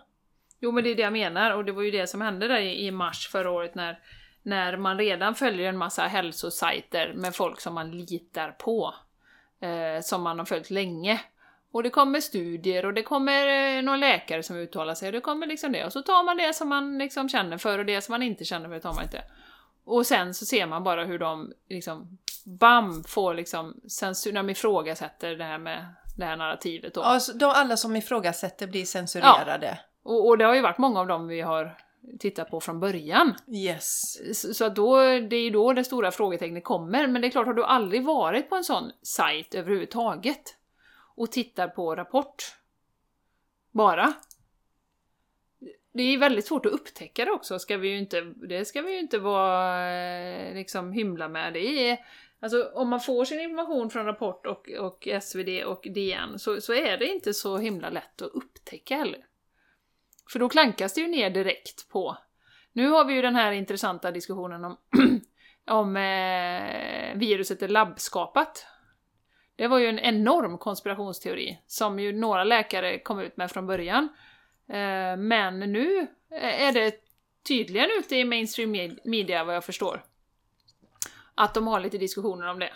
Jo 0.60 0.72
men 0.72 0.84
det 0.84 0.89
är 0.89 0.95
det 0.95 1.02
jag 1.02 1.14
menar 1.14 1.52
och 1.52 1.66
det 1.66 1.72
var 1.72 1.82
ju 1.82 1.91
det 1.91 2.08
som 2.08 2.22
hände 2.22 2.47
där 2.47 2.60
i, 2.60 2.86
i 2.88 2.91
mars 2.91 3.28
förra 3.28 3.52
året 3.52 3.76
när, 3.76 3.99
när 4.41 4.78
man 4.78 4.97
redan 4.97 5.36
följer 5.36 5.70
en 5.70 5.78
massa 5.78 6.04
hälsosajter 6.04 7.14
med 7.14 7.36
folk 7.36 7.62
som 7.62 7.74
man 7.74 7.91
litar 7.91 8.52
på. 8.52 8.93
Eh, 9.62 10.01
som 10.01 10.22
man 10.22 10.39
har 10.39 10.45
följt 10.45 10.70
länge. 10.70 11.22
Och 11.72 11.84
det 11.84 11.89
kommer 11.89 12.20
studier 12.20 12.86
och 12.86 12.93
det 12.93 13.03
kommer 13.03 13.47
eh, 13.78 13.84
någon 13.84 13.99
läkare 13.99 14.43
som 14.43 14.57
uttalar 14.57 14.95
sig 14.95 15.07
och 15.07 15.12
det 15.12 15.22
kommer 15.22 15.47
liksom 15.47 15.72
det. 15.72 15.86
Och 15.86 15.93
så 15.93 16.01
tar 16.01 16.24
man 16.24 16.38
det 16.38 16.53
som 16.53 16.70
man 16.70 16.97
liksom 16.97 17.30
känner 17.30 17.57
för 17.57 17.80
och 17.80 17.86
det 17.86 18.01
som 18.01 18.14
man 18.14 18.24
inte 18.24 18.45
känner 18.45 18.70
för 18.70 18.80
tar 18.80 18.93
man 18.93 19.03
inte. 19.03 19.24
Och 19.84 20.05
sen 20.05 20.34
så 20.34 20.45
ser 20.45 20.66
man 20.66 20.84
bara 20.84 21.05
hur 21.05 21.20
de 21.20 21.53
liksom 21.70 22.18
BAM! 22.45 23.03
får 23.03 23.34
liksom 23.34 23.82
censur, 23.89 24.34
när 24.34 24.43
de 24.43 24.49
ifrågasätter 24.49 25.36
det 25.36 25.43
här 25.43 25.57
med 25.57 25.86
det 26.18 26.26
här 26.26 26.38
narrativet 26.38 26.93
då. 26.93 27.01
Alltså, 27.01 27.34
de, 27.34 27.45
alla 27.45 27.78
som 27.78 27.95
ifrågasätter 27.95 28.68
blir 28.68 28.86
censurerade. 28.86 29.80
Och, 30.03 30.28
och 30.28 30.38
det 30.38 30.45
har 30.45 30.55
ju 30.55 30.62
varit 30.62 30.78
många 30.78 30.99
av 30.99 31.07
dem 31.07 31.28
vi 31.28 31.41
har 31.41 31.78
tittat 32.20 32.49
på 32.49 32.60
från 32.60 32.80
början. 32.80 33.36
Yes. 33.47 34.18
Så 34.58 34.66
att 34.66 34.76
då, 34.76 34.97
det 35.02 35.36
är 35.36 35.43
ju 35.43 35.49
då 35.49 35.74
det 35.74 35.84
stora 35.84 36.12
frågetecknet 36.12 36.64
kommer. 36.64 37.08
Men 37.08 37.22
det 37.22 37.28
är 37.28 37.32
klart, 37.32 37.45
har 37.45 37.54
du 37.54 37.64
aldrig 37.64 38.06
varit 38.06 38.49
på 38.49 38.56
en 38.56 38.64
sån 38.64 38.91
sajt 39.02 39.56
överhuvudtaget 39.56 40.58
och 41.16 41.32
tittar 41.32 41.68
på 41.68 41.95
Rapport 41.95 42.56
bara. 43.72 44.14
Det 45.93 46.04
är 46.04 46.18
väldigt 46.18 46.45
svårt 46.45 46.66
att 46.66 46.72
upptäcka 46.72 47.26
det 47.26 47.32
också, 47.32 47.60
ska 47.60 47.78
vi 47.78 47.89
ju 47.89 47.97
inte, 47.97 48.22
det 48.22 48.66
ska 48.66 48.82
vi 48.82 48.91
ju 48.91 48.99
inte 48.99 49.18
vara 49.18 49.91
eh, 49.91 50.56
liksom 50.56 50.91
hymla 50.91 51.28
med. 51.28 51.54
Det 51.54 51.89
är, 51.89 51.97
alltså, 52.39 52.72
om 52.74 52.89
man 52.89 52.99
får 52.99 53.26
sin 53.26 53.39
information 53.39 53.89
från 53.89 54.06
Rapport 54.06 54.45
och, 54.45 54.70
och 54.70 55.08
SvD 55.22 55.64
och 55.66 55.88
DN 55.95 56.39
så, 56.39 56.62
så 56.62 56.74
är 56.74 56.97
det 56.97 57.08
inte 57.08 57.34
så 57.34 57.58
himla 57.58 57.89
lätt 57.89 58.22
att 58.22 58.32
upptäcka 58.32 58.95
heller. 58.95 59.26
För 60.32 60.40
då 60.40 60.50
klankas 60.50 60.94
det 60.94 61.02
ju 61.02 61.08
ner 61.08 61.30
direkt 61.30 61.90
på 61.90 62.18
nu 62.74 62.88
har 62.90 63.06
vi 63.06 63.14
ju 63.14 63.22
den 63.22 63.36
här 63.36 63.52
intressanta 63.52 64.12
diskussionen 64.12 64.66
om, 64.66 64.78
om 65.70 65.98
eh, 65.98 67.18
viruset 67.18 67.62
är 67.62 67.68
labbskapat. 67.68 68.66
Det 69.56 69.68
var 69.68 69.80
ju 69.80 69.88
en 69.88 70.00
enorm 70.00 70.58
konspirationsteori 70.58 71.60
som 71.68 72.00
ju 72.00 72.14
några 72.14 72.44
läkare 72.44 73.00
kom 73.00 73.20
ut 73.20 73.38
med 73.38 73.52
från 73.52 73.68
början. 73.68 74.04
Eh, 74.70 75.18
men 75.18 75.60
nu 75.60 76.08
är 76.42 76.72
det 76.72 76.94
tydligen 77.48 77.90
ute 78.00 78.16
i 78.16 78.26
mainstream 78.26 78.72
med- 78.72 79.00
media 79.06 79.44
vad 79.44 79.56
jag 79.56 79.64
förstår. 79.66 80.04
Att 81.36 81.54
de 81.54 81.68
har 81.68 81.80
lite 81.80 81.98
diskussioner 81.98 82.48
om 82.48 82.60
det. 82.60 82.74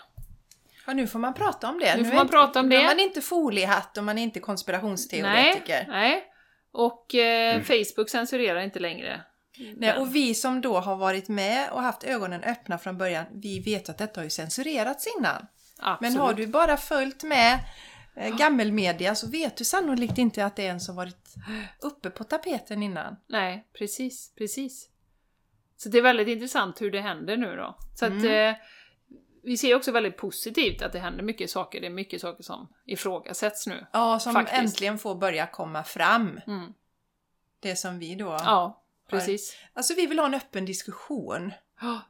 Ja, 0.88 0.93
nu 0.93 1.08
får 1.08 1.20
man 1.20 1.34
prata 1.34 1.70
om 1.70 1.80
det. 1.80 1.97
Nu 1.97 2.03
får 2.03 2.12
är 2.12 2.16
man 2.16 2.22
inte- 2.26 2.32
prata 2.32 2.60
om 2.60 2.70
nu 2.70 2.76
är 2.76 2.80
det. 2.80 2.86
man 2.86 2.99
inte 2.99 3.22
foliehatt 3.22 3.97
och 3.97 4.03
man 4.03 4.18
är 4.18 4.24
inte 4.24 4.39
konspirationsteoretiker. 4.39 5.86
Nej, 5.88 5.88
nej. 5.89 6.32
Och 6.76 7.15
eh, 7.15 7.61
Facebook 7.61 8.09
censurerar 8.09 8.61
inte 8.61 8.80
längre. 8.80 9.21
Nej, 9.78 9.97
och 9.97 10.15
vi 10.15 10.36
som 10.36 10.61
då 10.61 10.80
har 10.80 10.95
varit 10.95 11.28
med 11.30 11.69
och 11.71 11.82
haft 11.82 12.03
ögonen 12.03 12.43
öppna 12.43 12.78
från 12.78 12.97
början, 12.97 13.26
vi 13.32 13.59
vet 13.59 13.89
att 13.89 13.97
detta 13.97 14.19
har 14.19 14.23
ju 14.23 14.30
censurerats 14.30 15.07
innan. 15.17 15.47
Absolut. 15.80 16.13
Men 16.13 16.21
har 16.21 16.34
du 16.34 16.47
bara 16.47 16.78
följt 16.78 17.23
med 17.23 17.59
eh, 18.15 18.38
gammelmedia 18.38 19.15
så 19.15 19.28
vet 19.28 19.57
du 19.57 19.65
sannolikt 19.65 20.17
inte 20.17 20.45
att 20.45 20.55
det 20.55 20.63
ens 20.63 20.88
har 20.88 20.95
varit 20.95 21.34
uppe 21.82 22.09
på 22.09 22.23
tapeten 22.23 22.84
innan. 22.84 23.15
Nej, 23.28 23.67
precis, 23.78 24.36
precis. 24.38 24.89
Så 25.78 25.89
det 25.89 25.97
är 25.97 26.01
väldigt 26.01 26.28
intressant 26.28 26.82
hur 26.82 26.91
det 26.91 27.01
händer 27.01 27.38
nu 27.38 27.55
då. 27.55 27.78
Så 27.95 28.05
att 28.05 28.11
Mm. 28.11 28.49
eh, 28.49 28.55
vi 29.46 29.58
ser 29.58 29.76
också 29.76 29.91
väldigt 29.91 30.18
positivt 30.18 30.82
att 30.82 30.91
det 30.93 31.00
händer 31.00 31.24
mycket 31.24 31.50
saker. 31.50 31.82
Det 31.82 31.88
är 31.88 31.91
mycket 31.91 32.22
saker 32.22 32.43
som 32.43 32.68
ifrågasätts 32.86 33.68
nu. 33.68 33.86
Ja, 33.93 34.20
som 34.20 34.34
Faktiskt. 34.34 34.62
äntligen 34.62 34.98
får 34.98 35.16
börja 35.16 35.48
komma 35.48 35.84
fram. 35.84 36.39
Mm. 36.48 36.74
Det 37.60 37.76
som 37.76 38.00
vi 38.00 38.16
då... 38.16 38.26
Ja, 38.26 38.84
precis. 39.10 39.58
Alltså 39.74 39.93
vi 39.93 40.06
vill 40.06 40.20
ha 40.20 40.26
en 40.26 40.34
öppen 40.34 40.66
diskussion. 40.66 41.54
Ja. 41.82 42.02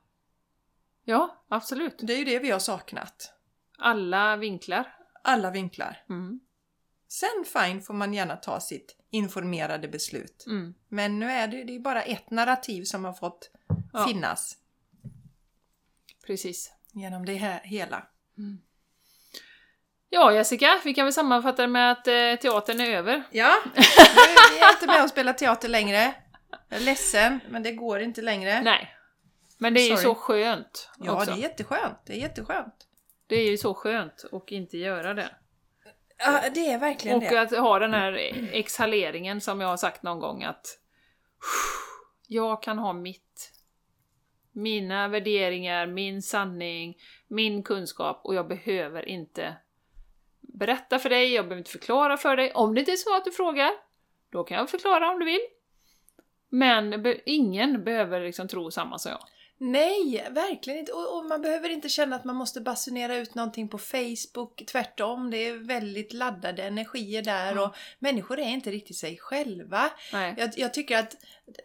Ja, 1.04 1.44
absolut. 1.48 1.98
Det 1.98 2.14
är 2.14 2.18
ju 2.18 2.26
det 2.26 2.40
vi 2.40 2.52
har 2.52 2.60
saknat. 2.60 3.34
Alla 3.78 4.36
vinklar. 4.36 4.96
Alla 5.24 5.52
vinklar. 5.52 6.04
Mm. 6.10 6.40
Sen 7.08 7.46
fine 7.54 7.82
får 7.82 7.94
man 7.94 8.14
gärna 8.14 8.36
ta 8.36 8.60
sitt 8.60 8.98
informerade 9.10 9.88
beslut. 9.88 10.44
Mm. 10.48 10.74
Men 10.88 11.20
nu 11.20 11.32
är 11.32 11.48
det, 11.48 11.64
det 11.64 11.76
är 11.76 11.80
bara 11.80 12.02
ett 12.04 12.32
narrativ 12.32 12.84
som 12.84 13.06
har 13.06 13.14
fått 13.14 13.52
Ja. 13.94 14.08
finnas 14.08 14.58
Precis. 16.26 16.75
Genom 16.96 17.26
det 17.26 17.36
här 17.36 17.60
hela. 17.64 18.04
Ja, 20.10 20.34
Jessica, 20.34 20.82
vi 20.84 20.94
kan 20.94 21.06
väl 21.06 21.14
sammanfatta 21.14 21.62
det 21.62 21.68
med 21.68 21.92
att 21.92 22.08
eh, 22.08 22.36
teatern 22.42 22.80
är 22.82 22.98
över. 22.98 23.24
Ja, 23.32 23.56
vi 24.52 24.60
är 24.60 24.72
inte 24.74 24.88
med 24.88 25.04
och 25.04 25.10
spelar 25.10 25.34
teater 25.34 25.70
längre. 25.70 26.14
Jag 26.70 26.80
är 26.80 26.84
ledsen, 26.84 27.40
men 27.50 27.64
det 27.64 27.72
går 27.72 28.00
inte 28.00 28.22
längre. 28.22 28.62
Nej. 28.62 28.92
Men 29.58 29.74
det 29.74 29.82
är 29.82 29.90
ju 29.90 29.98
Sorry. 29.98 30.04
så 30.04 30.16
skönt 30.16 30.90
ja, 31.00 31.12
också. 31.12 31.32
det 31.32 31.38
är 31.38 31.42
jätteskönt. 31.42 32.02
Det 32.06 32.14
är 32.14 32.18
jätteskönt. 32.18 32.88
Det 33.28 33.36
är 33.36 33.50
ju 33.50 33.58
så 33.58 33.74
skönt 33.74 34.26
att 34.32 34.52
inte 34.52 34.78
göra 34.78 35.14
det. 35.14 35.30
Ja, 36.18 36.42
det 36.54 36.72
är 36.72 36.78
verkligen 36.78 37.18
Och 37.18 37.24
det. 37.24 37.42
att 37.42 37.52
ha 37.52 37.80
den 37.80 37.94
här 37.94 38.14
exhaleringen 38.54 39.42
som 39.42 39.62
jag 39.62 39.68
har 39.68 39.78
sagt 39.78 40.04
någon 40.04 40.20
gång 40.20 40.44
att 40.44 40.80
jag 42.28 42.64
kan 42.64 42.78
ha 42.78 42.94
mitt, 42.94 43.25
mina 44.56 45.08
värderingar, 45.08 45.88
min 45.88 46.22
sanning, 46.22 46.98
min 47.28 47.64
kunskap 47.64 48.22
och 48.24 48.36
jag 48.36 48.48
behöver 48.48 49.10
inte 49.10 49.56
berätta 50.42 51.00
för 51.00 51.10
dig, 51.10 51.34
jag 51.34 51.46
behöver 51.46 51.58
inte 51.58 51.72
förklara 51.72 52.18
för 52.18 52.36
dig. 52.36 52.52
Om 52.52 52.74
det 52.76 52.80
inte 52.80 52.92
är 52.92 52.96
så 52.96 53.16
att 53.16 53.26
du 53.26 53.32
frågar, 53.32 53.72
då 54.30 54.44
kan 54.44 54.58
jag 54.58 54.70
förklara 54.70 55.12
om 55.12 55.20
du 55.20 55.26
vill. 55.26 55.42
Men 56.50 57.06
ingen 57.26 57.84
behöver 57.84 58.22
liksom 58.22 58.48
tro 58.48 58.72
samma 58.72 59.00
som 59.00 59.12
jag. 59.12 59.20
Nej, 59.72 60.28
verkligen 60.32 60.80
inte. 60.80 60.92
Och, 60.92 61.18
och 61.18 61.26
man 61.26 61.42
behöver 61.42 61.70
inte 61.70 61.90
känna 61.90 62.16
att 62.16 62.26
man 62.26 62.36
måste 62.36 62.62
basunera 62.62 63.16
ut 63.16 63.36
någonting 63.36 63.68
på 63.70 63.78
Facebook. 63.78 64.64
Tvärtom, 64.68 65.32
det 65.32 65.38
är 65.38 65.54
väldigt 65.54 66.14
laddade 66.14 66.64
energier 66.64 67.22
där 67.22 67.52
Mm. 67.52 67.64
och 67.64 67.76
människor 68.00 68.40
är 68.40 68.48
inte 68.50 68.72
riktigt 68.72 68.98
sig 68.98 69.18
själva. 69.18 69.90
Jag, 70.38 70.50
jag 70.58 70.74
tycker 70.74 70.98
att 70.98 71.16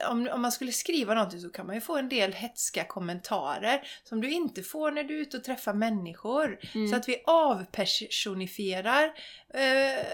om, 0.09 0.29
om 0.33 0.43
man 0.43 0.53
skulle 0.53 0.73
skriva 0.73 1.15
någonting 1.15 1.41
så 1.41 1.51
kan 1.51 1.67
man 1.67 1.75
ju 1.75 1.81
få 1.81 1.97
en 1.97 2.09
del 2.09 2.33
hetska 2.33 2.85
kommentarer 2.85 3.83
som 4.05 4.21
du 4.21 4.31
inte 4.31 4.63
får 4.63 4.91
när 4.91 5.05
du 5.05 5.17
är 5.17 5.21
ute 5.21 5.37
och 5.37 5.45
träffar 5.45 5.75
människor. 5.75 6.59
Mm. 6.75 6.89
Så 6.89 6.97
att 6.97 7.09
vi 7.09 7.23
avpersonifierar, 7.27 9.05
eh, 9.55 10.05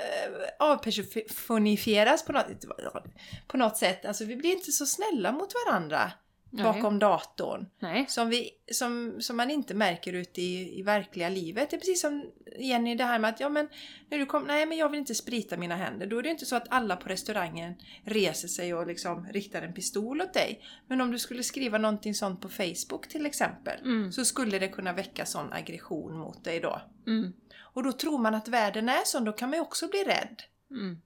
avpersonifieras 0.59 2.25
på 2.25 2.33
något, 2.33 2.65
på 3.47 3.57
något 3.57 3.77
sätt. 3.77 4.05
Alltså 4.05 4.25
vi 4.25 4.37
blir 4.37 4.51
inte 4.53 4.73
så 4.73 4.87
snälla 4.87 5.33
mot 5.33 5.53
varandra 5.67 6.13
Nej. 6.57 6.65
bakom 6.65 6.99
datorn. 6.99 7.67
Nej. 7.79 8.07
Som, 8.09 8.29
vi, 8.29 8.51
som, 8.73 9.17
som 9.21 9.37
man 9.37 9.51
inte 9.51 9.75
märker 9.75 10.13
ute 10.13 10.43
i, 10.43 10.79
i 10.79 10.83
verkliga 10.83 11.29
livet. 11.29 11.71
Det 11.71 11.77
är 11.77 11.81
precis 11.81 12.01
som 12.01 12.31
Jenny 12.59 12.95
det 12.95 13.05
här 13.05 13.19
med 13.19 13.31
att 13.31 13.41
ja 13.41 13.49
men 13.49 13.69
när 14.11 14.19
du 14.19 14.27
kom, 14.27 14.43
nej 14.43 14.67
men 14.67 14.79
jag 14.79 14.89
vill 14.89 15.01
inte 15.01 15.15
sprita 15.15 15.57
mina 15.57 15.77
händer. 15.77 16.07
Då 16.07 16.19
är 16.19 16.23
det 16.23 16.31
inte 16.31 16.47
så 16.47 16.57
att 16.57 16.67
alla 16.71 16.97
på 16.97 17.09
restaurangen 17.09 17.75
reser 18.05 18.49
sig 18.49 18.75
och 18.75 18.87
liksom 18.87 19.27
riktar 19.27 19.63
en 19.63 19.73
pistol 19.73 20.21
åt 20.21 20.35
dig. 20.35 20.63
Men 20.87 21.01
om 21.01 21.11
du 21.11 21.19
skulle 21.19 21.43
skriva 21.43 21.79
någonting 21.79 22.15
sånt 22.15 22.41
på 22.41 22.49
Facebook 22.49 23.09
till 23.09 23.27
exempel. 23.27 23.81
Mm. 23.81 24.13
Så 24.13 24.25
skulle 24.25 24.59
det 24.59 24.69
kunna 24.69 24.93
väcka 24.93 25.27
sån 25.27 25.53
aggression 25.53 26.19
mot 26.19 26.45
dig 26.45 26.61
då. 26.61 26.81
Mm. 27.07 27.33
Och 27.77 27.83
då 27.83 27.93
tror 27.93 28.19
man 28.19 28.35
att 28.35 28.49
världen 28.49 28.89
är 28.89 29.05
sån, 29.05 29.25
då 29.25 29.33
kan 29.33 29.51
man 29.51 29.57
ju 29.57 29.63
också 29.63 29.89
bli 29.89 30.05
rädd. 30.05 30.43
Mm. 30.71 31.01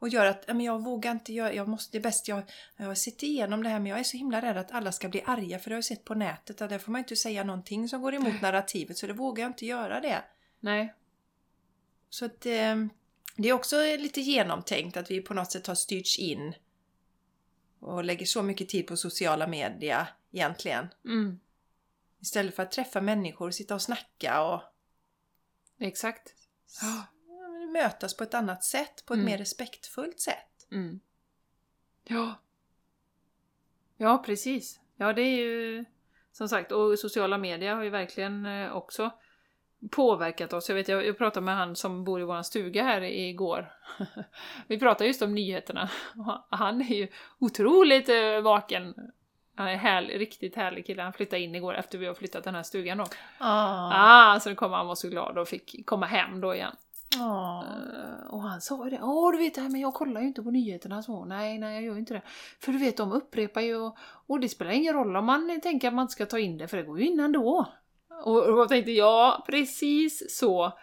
Och 0.00 0.08
gör 0.08 0.26
att, 0.26 0.44
"Ja, 0.46 0.54
men 0.54 0.66
jag 0.66 0.84
vågar 0.84 1.10
inte 1.10 1.32
göra, 1.32 1.52
jag 1.52 1.68
måste, 1.68 1.92
det 1.92 1.98
är 1.98 2.02
bäst 2.02 2.28
jag, 2.28 2.42
jag 2.76 2.86
har 2.86 2.94
sett 2.94 3.22
igenom 3.22 3.62
det 3.62 3.68
här 3.68 3.78
men 3.78 3.86
jag 3.86 3.98
är 3.98 4.04
så 4.04 4.16
himla 4.16 4.42
rädd 4.42 4.56
att 4.56 4.72
alla 4.72 4.92
ska 4.92 5.08
bli 5.08 5.22
arga 5.26 5.58
för 5.58 5.70
det 5.70 5.74
har 5.74 5.78
jag 5.78 5.84
sett 5.84 6.04
på 6.04 6.14
nätet 6.14 6.62
att 6.62 6.70
där 6.70 6.78
får 6.78 6.92
man 6.92 6.98
inte 6.98 7.16
säga 7.16 7.44
någonting 7.44 7.88
som 7.88 8.02
går 8.02 8.14
emot 8.14 8.42
narrativet 8.42 8.98
så 8.98 9.06
det 9.06 9.12
vågar 9.12 9.44
jag 9.44 9.50
inte 9.50 9.66
göra 9.66 10.00
det. 10.00 10.24
Nej. 10.60 10.94
Så 12.10 12.24
att 12.24 12.46
eh, 12.46 12.76
det 13.36 13.48
är 13.48 13.52
också 13.52 13.76
lite 13.76 14.20
genomtänkt 14.20 14.96
att 14.96 15.10
vi 15.10 15.20
på 15.20 15.34
något 15.34 15.52
sätt 15.52 15.66
har 15.66 15.74
styrts 15.74 16.18
in 16.18 16.54
och 17.80 18.04
lägger 18.04 18.26
så 18.26 18.42
mycket 18.42 18.68
tid 18.68 18.86
på 18.86 18.96
sociala 18.96 19.46
medier 19.46 20.06
egentligen. 20.32 20.88
Mm. 21.04 21.40
Istället 22.20 22.54
för 22.54 22.62
att 22.62 22.72
träffa 22.72 23.00
människor, 23.00 23.50
sitta 23.50 23.74
och 23.74 23.82
snacka 23.82 24.42
och 24.42 24.62
Exakt. 25.78 26.34
men 26.82 27.19
mötas 27.72 28.16
på 28.16 28.24
ett 28.24 28.34
annat 28.34 28.64
sätt, 28.64 29.04
på 29.06 29.14
ett 29.14 29.18
Mm. 29.18 29.30
mer 29.30 29.38
respektfullt 29.38 30.20
sätt. 30.20 30.68
Mm. 30.72 31.00
Ja. 32.04 32.34
Ja, 33.96 34.22
precis. 34.26 34.80
Ja, 34.96 35.12
det 35.12 35.22
är 35.22 35.36
ju 35.36 35.84
som 36.32 36.48
sagt, 36.48 36.72
och 36.72 36.98
sociala 36.98 37.38
medier 37.38 37.74
har 37.74 37.82
ju 37.82 37.90
verkligen 37.90 38.46
eh, 38.46 38.72
också 38.76 39.10
påverkat 39.90 40.52
oss. 40.52 40.68
Jag 40.68 40.76
vet, 40.76 40.88
jag, 40.88 41.06
jag 41.06 41.18
pratade 41.18 41.46
med 41.46 41.56
han 41.56 41.76
som 41.76 42.04
bor 42.04 42.20
i 42.20 42.24
vår 42.24 42.42
stuga 42.42 42.82
här 42.82 43.02
igår. 43.02 43.72
Vi 44.66 44.78
pratade 44.78 45.06
just 45.06 45.22
om 45.22 45.34
nyheterna. 45.34 45.90
Han 46.50 46.80
är 46.80 46.94
ju 46.94 47.08
otroligt 47.38 48.08
eh, 48.08 48.40
vaken. 48.42 48.94
Han 49.54 49.68
är 49.68 49.76
härl, 49.76 50.06
riktigt 50.06 50.56
härlig 50.56 50.86
kille. 50.86 51.02
Han 51.02 51.12
flyttade 51.12 51.42
in 51.42 51.54
igår 51.54 51.74
efter 51.74 51.98
vi 51.98 52.06
har 52.06 52.14
flyttat 52.14 52.44
den 52.44 52.54
här 52.54 52.62
stugan 52.62 52.98
då. 52.98 53.06
Ah. 53.38 54.34
Ah, 54.34 54.40
så 54.40 54.54
kom 54.54 54.72
han 54.72 54.86
var 54.86 54.94
så 54.94 55.08
glad 55.08 55.38
och 55.38 55.48
fick 55.48 55.86
komma 55.86 56.06
hem 56.06 56.40
då 56.40 56.54
igen. 56.54 56.76
Ah. 57.18 57.64
Och 58.28 58.42
han 58.42 58.60
sa 58.60 58.84
ju 58.84 58.90
det, 58.90 59.02
åh 59.02 59.32
du 59.32 59.38
vet 59.38 59.54
det 59.54 59.60
här 59.60 59.68
men 59.68 59.80
jag 59.80 59.94
kollar 59.94 60.20
ju 60.20 60.26
inte 60.26 60.42
på 60.42 60.50
nyheterna 60.50 61.02
så. 61.02 61.24
Nej, 61.24 61.58
nej 61.58 61.74
jag 61.74 61.82
gör 61.82 61.92
ju 61.92 61.98
inte 61.98 62.14
det. 62.14 62.22
För 62.60 62.72
du 62.72 62.78
vet 62.78 62.96
de 62.96 63.12
upprepar 63.12 63.60
ju 63.60 63.76
och, 63.76 63.96
och 64.26 64.40
det 64.40 64.48
spelar 64.48 64.72
ingen 64.72 64.94
roll 64.94 65.16
om 65.16 65.26
man 65.26 65.60
tänker 65.60 65.88
att 65.88 65.94
man 65.94 66.02
inte 66.02 66.12
ska 66.12 66.26
ta 66.26 66.38
in 66.38 66.58
det 66.58 66.68
för 66.68 66.76
det 66.76 66.82
går 66.82 66.98
ju 67.00 67.06
in 67.06 67.20
ändå. 67.20 67.66
Och, 68.24 68.46
och 68.46 68.58
jag 68.60 68.68
tänkte 68.68 68.90
ja, 68.90 69.44
precis 69.46 70.38
så. 70.38 70.78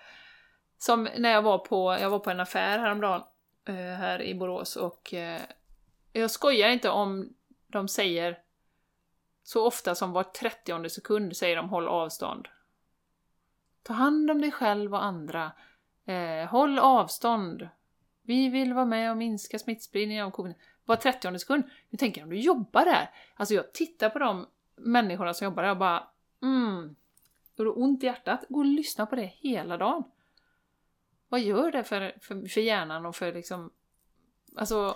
Som 0.78 1.10
när 1.18 1.30
jag 1.30 1.42
var 1.42 1.58
på, 1.58 1.98
jag 2.02 2.10
var 2.10 2.20
på 2.20 2.30
en 2.30 2.40
affär 2.40 2.80
häromdagen 2.80 3.22
eh, 3.68 3.76
här 3.76 4.22
i 4.22 4.36
Borås 4.36 4.76
och 4.76 5.14
eh, 5.14 5.42
jag 6.14 6.32
skojar 6.32 6.70
inte 6.70 6.90
om 6.90 7.30
de 7.68 7.88
säger 7.88 8.38
så 9.44 9.66
ofta 9.66 9.96
som 9.96 10.12
var 10.12 10.24
30 10.24 10.90
sekund 10.90 11.38
säger 11.38 11.56
de 11.56 11.70
håll 11.70 11.88
avstånd. 11.88 12.48
Ta 13.84 13.94
hand 13.94 14.32
om 14.32 14.42
dig 14.42 14.52
själv 14.52 14.94
och 14.94 15.04
andra. 15.04 15.52
Eh, 16.08 16.50
håll 16.50 16.80
avstånd. 16.80 17.70
Vi 18.22 18.50
vill 18.50 18.74
vara 18.74 18.86
med 18.86 19.12
och 19.12 19.18
minska 19.18 19.60
smittspridningen 19.60 20.26
av 20.26 20.32
covid. 20.32 20.54
Var 20.86 20.96
30 20.96 21.40
sekund. 21.40 21.64
Nu 21.90 21.98
tänker 21.98 22.24
om 22.24 22.30
du 22.30 22.40
jobbar 22.40 22.86
där. 22.86 23.10
Alltså 23.36 23.54
jag 23.54 23.74
tittar 23.74 24.10
på 24.10 24.20
de 24.20 24.48
människorna 24.76 25.34
som 25.34 25.46
jobbar 25.46 25.64
där 25.64 25.70
och 25.70 25.78
bara 25.78 26.08
mm. 26.42 26.96
Har 27.58 27.66
du 27.66 27.72
ont 27.72 28.04
i 28.04 28.06
hjärtat? 28.06 28.46
Gå 28.50 28.60
och 28.60 28.66
lyssna 28.66 29.06
på 29.06 29.16
det 29.16 29.26
hela 29.26 29.78
dagen. 29.78 30.04
Vad 31.30 31.40
gör 31.40 31.72
det 31.72 31.84
för, 31.84 32.14
för, 32.22 32.48
för 32.48 32.62
hjärnan 32.62 33.06
och 33.06 33.16
för 33.16 33.34
liksom... 33.34 33.72
Alltså... 34.56 34.96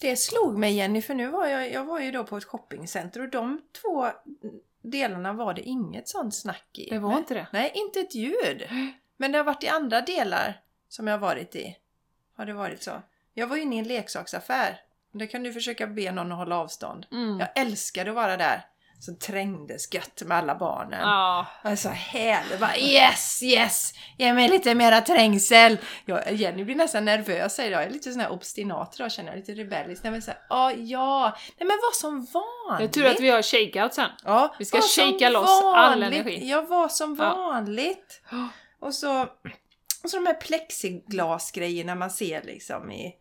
Det 0.00 0.16
slog 0.16 0.58
mig 0.58 0.76
Jenny, 0.76 1.02
för 1.02 1.14
nu 1.14 1.28
var 1.28 1.46
jag, 1.46 1.72
jag 1.72 1.84
var 1.84 2.00
ju 2.00 2.10
då 2.10 2.24
på 2.24 2.36
ett 2.36 2.44
shoppingcenter 2.44 3.20
och 3.20 3.28
de 3.28 3.62
två 3.82 4.06
delarna 4.82 5.32
var 5.32 5.54
det 5.54 5.62
inget 5.62 6.08
sånt 6.08 6.34
snack 6.34 6.78
i. 6.78 6.90
Det 6.90 6.98
var 6.98 7.18
inte 7.18 7.34
det. 7.34 7.46
Nej, 7.52 7.72
inte 7.74 8.00
ett 8.00 8.14
ljud. 8.14 8.68
Men 9.20 9.32
det 9.32 9.38
har 9.38 9.44
varit 9.44 9.64
i 9.64 9.68
andra 9.68 10.00
delar 10.00 10.60
som 10.88 11.06
jag 11.06 11.14
har 11.14 11.18
varit 11.18 11.54
i. 11.56 11.76
Har 12.36 12.46
det 12.46 12.52
varit 12.52 12.82
så? 12.82 13.02
Jag 13.34 13.46
var 13.46 13.56
inne 13.56 13.76
i 13.76 13.78
en 13.78 13.84
leksaksaffär. 13.88 14.80
Där 15.12 15.26
kan 15.26 15.42
du 15.42 15.52
försöka 15.52 15.86
be 15.86 16.12
någon 16.12 16.32
att 16.32 16.38
hålla 16.38 16.56
avstånd. 16.58 17.06
Mm. 17.12 17.40
Jag 17.40 17.48
älskade 17.54 18.10
att 18.10 18.16
vara 18.16 18.36
där. 18.36 18.64
Så 19.00 19.14
trängdes 19.14 19.94
gött 19.94 20.22
med 20.26 20.38
alla 20.38 20.54
barnen. 20.54 21.00
Ja. 21.00 21.46
Alltså 21.62 21.88
härligt. 21.88 22.60
Bara, 22.60 22.76
yes, 22.76 23.42
yes! 23.42 23.92
Ge 24.18 24.32
mig 24.32 24.48
lite 24.48 24.74
mera 24.74 25.00
trängsel! 25.00 25.78
Jag, 26.04 26.32
Jenny 26.32 26.64
blir 26.64 26.74
nästan 26.76 27.04
nervös. 27.04 27.54
säger 27.54 27.70
Jag 27.70 27.80
Jag 27.80 27.86
är 27.86 27.90
lite 27.90 28.12
sån 28.12 28.20
här 28.20 28.32
obstinat 28.32 28.94
idag 28.94 29.12
känner 29.12 29.30
jag. 29.30 29.36
Lite 29.38 29.52
rebellisk. 29.52 30.02
Nej 30.02 30.12
men 30.12 30.22
såhär, 30.22 30.40
ja, 30.48 30.72
ja. 30.72 31.36
Nej 31.58 31.66
men 31.68 31.76
var 31.76 31.94
som 31.94 32.26
vanligt. 32.32 32.96
Är 32.96 33.00
tur 33.00 33.10
att 33.10 33.20
vi 33.20 33.30
har 33.30 33.42
shakeout 33.42 33.94
sen. 33.94 34.10
Ja, 34.24 34.54
Vi 34.58 34.64
ska 34.64 34.80
som 34.80 35.04
shakea 35.04 35.30
loss 35.30 35.62
all 35.62 36.00
vanligt. 36.00 36.20
energi. 36.20 36.48
Jag 36.48 36.66
var 36.66 36.88
som 36.88 37.16
Ja. 38.30 38.48
Och 38.80 38.94
så, 38.94 39.22
och 40.02 40.10
så 40.10 40.16
de 40.16 40.26
här 40.26 40.34
plexiglasgrejerna 40.40 41.94
man 41.94 42.10
ser 42.10 42.42
liksom 42.42 42.90
i... 42.92 43.16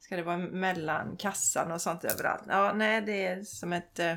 Ska 0.00 0.16
det 0.16 0.22
vara 0.22 0.38
mellan 0.38 1.16
kassan 1.16 1.72
och 1.72 1.80
sånt 1.80 2.04
överallt? 2.04 2.42
Ja, 2.48 2.72
nej 2.74 3.00
det 3.00 3.26
är 3.26 3.42
som 3.42 3.72
ett, 3.72 3.98
eh, 3.98 4.14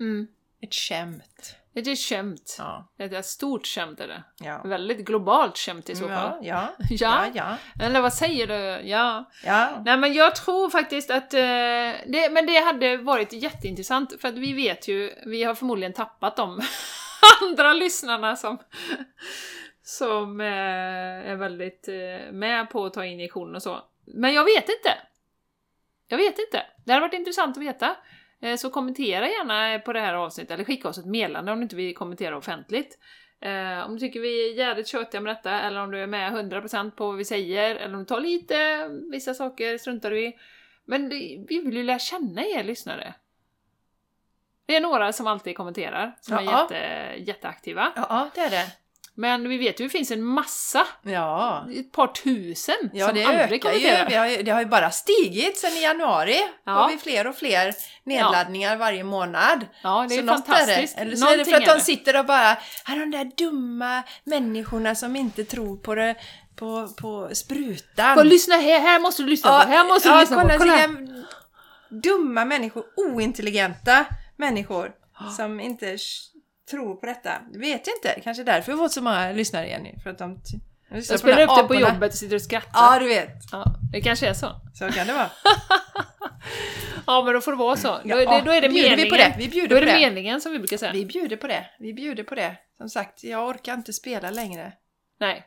Mm. 0.00 0.26
ett 0.62 0.74
skämt. 0.74 1.56
Det 1.74 1.80
är 1.80 1.96
skämt. 1.96 2.56
Ja, 2.58 2.92
Det 2.96 3.04
är 3.04 3.12
ett 3.12 3.26
stort 3.26 3.66
skämt 3.66 4.00
är 4.00 4.08
det. 4.08 4.24
ja. 4.40 4.62
Väldigt 4.64 5.06
globalt 5.06 5.58
skämt 5.58 5.90
i 5.90 5.96
så 5.96 6.04
Ja, 6.04 6.08
fall. 6.08 6.38
ja, 6.46 6.68
Ja. 6.90 7.26
ja, 7.34 7.56
ja, 7.78 7.84
Eller 7.84 8.00
vad 8.00 8.14
säger 8.14 8.46
du? 8.46 8.88
Ja. 8.88 9.30
ja. 9.44 9.82
Nej 9.84 9.96
men 9.96 10.12
jag 10.12 10.36
tror 10.36 10.70
faktiskt 10.70 11.10
att... 11.10 11.34
Eh, 11.34 11.40
det, 12.06 12.30
men 12.32 12.46
det 12.46 12.64
hade 12.64 12.96
varit 12.96 13.32
jätteintressant 13.32 14.20
för 14.20 14.28
att 14.28 14.34
vi 14.38 14.52
vet 14.52 14.88
ju, 14.88 15.14
vi 15.26 15.44
har 15.44 15.54
förmodligen 15.54 15.92
tappat 15.92 16.36
de 16.36 16.60
andra 17.42 17.72
lyssnarna 17.72 18.36
som, 18.36 18.58
som 19.86 20.40
eh, 20.40 20.46
är 21.30 21.36
väldigt 21.36 21.88
eh, 21.88 22.32
med 22.32 22.70
på 22.70 22.84
att 22.84 22.94
ta 22.94 23.04
injektion 23.04 23.54
och 23.54 23.62
så. 23.62 23.82
Men 24.04 24.34
jag 24.34 24.44
vet 24.44 24.68
inte! 24.68 24.94
Jag 26.08 26.18
vet 26.18 26.38
inte. 26.38 26.62
Det 26.84 26.92
hade 26.92 27.06
varit 27.06 27.14
intressant 27.14 27.56
att 27.56 27.62
veta. 27.62 27.96
Eh, 28.40 28.56
Så 28.56 28.70
kommentera 28.70 29.28
gärna 29.28 29.78
på 29.78 29.92
det 29.92 30.00
här 30.00 30.14
avsnittet, 30.14 30.50
eller 30.50 30.64
skicka 30.64 30.88
oss 30.88 30.98
ett 30.98 31.06
meddelande 31.06 31.52
om 31.52 31.58
du 31.58 31.62
inte 31.62 31.76
vill 31.76 31.94
kommentera 31.94 32.36
offentligt. 32.36 32.98
Om 33.86 33.92
du 33.94 33.98
tycker 33.98 34.20
vi 34.20 34.50
är 34.50 34.54
jävligt 34.54 34.88
tjötiga 34.88 35.20
med 35.20 35.36
detta, 35.36 35.60
eller 35.60 35.80
om 35.80 35.90
du 35.90 35.98
är 36.02 36.06
med 36.06 36.32
100% 36.32 36.90
på 36.90 37.06
vad 37.06 37.16
vi 37.16 37.24
säger, 37.24 37.76
eller 37.76 37.94
om 37.94 37.98
du 38.00 38.04
tar 38.04 38.20
lite, 38.20 38.88
vissa 39.12 39.34
saker 39.34 39.78
struntar 39.78 40.10
du 40.10 40.20
i. 40.22 40.32
Men 40.84 41.08
vi 41.08 41.44
vill 41.48 41.76
ju 41.76 41.82
lära 41.82 41.98
känna 41.98 42.44
er 42.44 42.64
lyssnare. 42.64 43.14
Det 44.66 44.76
är 44.76 44.80
några 44.80 45.12
som 45.12 45.26
alltid 45.26 45.56
kommenterar, 45.56 46.16
som 46.20 46.36
är 46.38 46.42
Ja. 46.42 46.62
jätte, 46.72 47.30
jätteaktiva. 47.30 47.92
Ja, 47.96 48.30
det 48.34 48.40
är 48.40 48.50
det. 48.50 48.66
Men 49.16 49.48
vi 49.48 49.58
vet 49.58 49.80
ju 49.80 49.84
att 49.84 49.90
det 49.92 49.98
finns 49.98 50.10
en 50.10 50.24
massa, 50.24 50.86
Ja. 51.02 51.66
ett 51.78 51.92
par 51.92 52.06
tusen, 52.06 52.74
Ja, 52.92 53.06
som 53.06 53.14
det 53.16 53.24
aldrig 53.24 53.40
ökar 53.44 53.54
ju. 53.54 53.58
kommenterar. 53.58 54.08
Vi 54.10 54.14
har, 54.16 54.26
ju- 54.26 54.42
det 54.42 54.50
har 54.50 54.60
ju 54.60 54.66
bara 54.66 54.90
stigit 54.90 55.58
sen 55.58 55.72
i 55.72 55.82
januari. 55.82 56.36
Ja. 56.64 56.72
har 56.72 56.88
vi 56.88 56.98
fler 56.98 57.26
och 57.26 57.36
fler 57.36 57.74
nedladdningar 58.04 58.76
varje 58.76 59.04
månad. 59.04 59.66
Ja, 59.82 60.06
det 60.08 60.14
är 60.14 60.20
så 60.20 60.26
fantastiskt. 60.26 60.96
det. 60.96 61.02
Eller 61.02 61.16
så 61.16 61.26
är 61.26 61.30
det 61.30 61.36
Någonting 61.36 61.54
för 61.54 61.62
att 61.62 61.68
är 61.68 61.74
de 61.74 61.80
sitter 61.80 62.18
och 62.18 62.26
bara, 62.26 62.52
"Ah, 62.84 62.94
de 62.94 63.10
där 63.10 63.30
dumma 63.36 64.02
människorna 64.24 64.94
som 64.94 65.16
inte 65.16 65.44
tror 65.44 65.76
på 65.76 65.94
det, 65.94 66.14
på, 66.56 66.88
på 66.88 67.30
sprutan. 67.34 68.18
Och 68.18 68.24
lyssna 68.24 68.54
här, 68.56 68.80
här 68.80 69.00
måste 69.00 69.22
du 69.22 69.28
lyssna 69.28 69.50
på, 69.50 69.68
här 69.68 69.84
måste 69.84 70.08
du 70.08 70.14
ja, 70.14 70.20
lyssna 70.20 70.36
kolla, 70.42 70.52
på. 70.52 70.58
Kolla 70.58 70.88
dumma 71.88 72.44
människor, 72.44 72.84
ointelligenta 72.96 74.04
människor 74.36 74.90
som 75.36 75.60
inte 75.60 75.96
tror 76.70 76.94
på 76.94 77.06
detta. 77.06 77.32
Det 77.52 77.58
vet 77.58 77.86
jag 77.86 77.96
inte, 77.96 78.20
kanske 78.20 78.44
därför 78.44 78.72
har 78.72 78.78
fått 78.78 78.92
så 78.92 79.02
många 79.02 79.32
lyssnare 79.32 79.66
igen 79.66 79.82
nu. 79.82 79.98
För 80.02 80.10
att 80.10 80.18
de 80.18 80.40
Jag 80.90 81.18
spelar 81.18 81.42
upp 81.42 81.56
det 81.56 81.74
på 81.74 81.80
jobbet 81.80 82.12
och 82.12 82.18
sitter 82.18 82.36
och 82.36 82.42
skrattar. 82.42 82.70
Ja, 82.74 82.98
du 82.98 83.08
vet. 83.08 83.32
Ja, 83.52 83.64
det 83.92 84.00
kanske 84.00 84.28
är 84.28 84.34
så. 84.34 84.50
Så 84.74 84.90
kan 84.90 85.06
det 85.06 85.12
vara. 85.12 85.30
Ja, 87.06 87.22
men 87.24 87.34
då 87.34 87.40
får 87.40 87.52
det 87.52 87.58
vara 87.58 87.76
så. 87.76 88.00
Ja, 88.04 88.16
då, 88.16 88.22
är 88.22 88.26
det, 88.26 88.42
då 88.44 88.50
är 88.50 88.60
det 88.60 88.68
bjuder 88.68 88.90
vi 88.90 88.96
meningen. 88.96 89.10
på 89.10 89.16
det, 89.16 89.34
vi 89.38 89.48
bjuder 89.48 89.68
då 89.68 89.76
är 89.76 89.80
på 89.80 89.86
det 89.86 89.92
det. 89.92 89.98
meningen 89.98 90.40
som 90.40 90.52
vi 90.52 90.58
brukar 90.58 90.76
säga. 90.76 90.92
Vi 90.92 91.04
bjuder 91.06 91.36
på 91.36 91.46
det. 91.46 91.66
Vi 91.78 91.94
bjuder 91.94 92.24
på 92.24 92.34
det. 92.34 92.56
Som 92.76 92.88
sagt, 92.88 93.24
jag 93.24 93.48
orkar 93.48 93.74
inte 93.74 93.92
spela 93.92 94.30
längre. 94.30 94.72
Nej. 95.20 95.44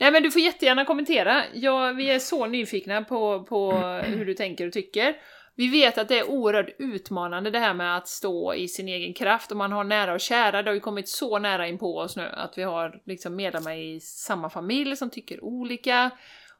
Nej 0.00 0.10
men 0.12 0.22
du 0.22 0.30
får 0.30 0.42
jättegärna 0.42 0.84
kommentera. 0.84 1.42
Ja, 1.54 1.92
vi 1.92 2.10
är 2.10 2.18
så 2.18 2.46
nyfikna 2.46 3.02
på, 3.02 3.44
på 3.44 3.72
hur 4.04 4.24
du 4.24 4.34
tänker 4.34 4.66
och 4.66 4.72
tycker. 4.72 5.14
Vi 5.58 5.68
vet 5.68 5.98
att 5.98 6.08
det 6.08 6.18
är 6.18 6.30
oerhört 6.30 6.74
utmanande 6.78 7.50
det 7.50 7.58
här 7.58 7.74
med 7.74 7.96
att 7.96 8.08
stå 8.08 8.54
i 8.54 8.68
sin 8.68 8.88
egen 8.88 9.14
kraft 9.14 9.50
och 9.50 9.56
man 9.56 9.72
har 9.72 9.84
nära 9.84 10.12
och 10.12 10.20
kära. 10.20 10.62
Det 10.62 10.70
har 10.70 10.74
ju 10.74 10.80
kommit 10.80 11.08
så 11.08 11.38
nära 11.38 11.68
in 11.68 11.78
på 11.78 11.98
oss 11.98 12.16
nu 12.16 12.28
att 12.32 12.58
vi 12.58 12.62
har 12.62 13.02
liksom 13.06 13.36
medlemmar 13.36 13.72
i 13.72 14.00
samma 14.00 14.50
familj 14.50 14.96
som 14.96 15.10
tycker 15.10 15.44
olika 15.44 16.10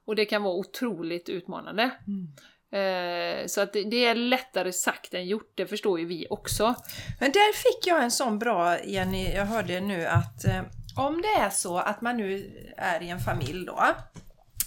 och 0.06 0.16
det 0.16 0.24
kan 0.24 0.42
vara 0.42 0.54
otroligt 0.54 1.28
utmanande. 1.28 1.90
Mm. 2.06 3.48
så 3.48 3.60
att 3.60 3.72
det, 3.72 4.04
är 4.04 4.14
lättare 4.14 4.72
sagt 4.72 5.14
än 5.14 5.26
gjort, 5.26 5.52
det 5.54 5.66
förstår 5.66 6.00
ju 6.00 6.06
vi 6.06 6.26
också. 6.30 6.74
Men 7.20 7.32
där 7.32 7.52
fick 7.52 7.86
jag 7.86 8.02
en 8.02 8.10
sån 8.10 8.38
bra, 8.38 8.84
Jenny, 8.84 9.32
jag 9.34 9.46
hörde 9.46 9.80
nu 9.80 10.06
att 10.06 10.44
eh, 10.44 10.62
om 10.96 11.22
det 11.22 11.42
är 11.42 11.50
så 11.50 11.78
att 11.78 12.00
man 12.00 12.16
nu 12.16 12.50
är 12.76 13.02
i 13.02 13.08
en 13.08 13.20
familj 13.20 13.66
då, 13.66 13.84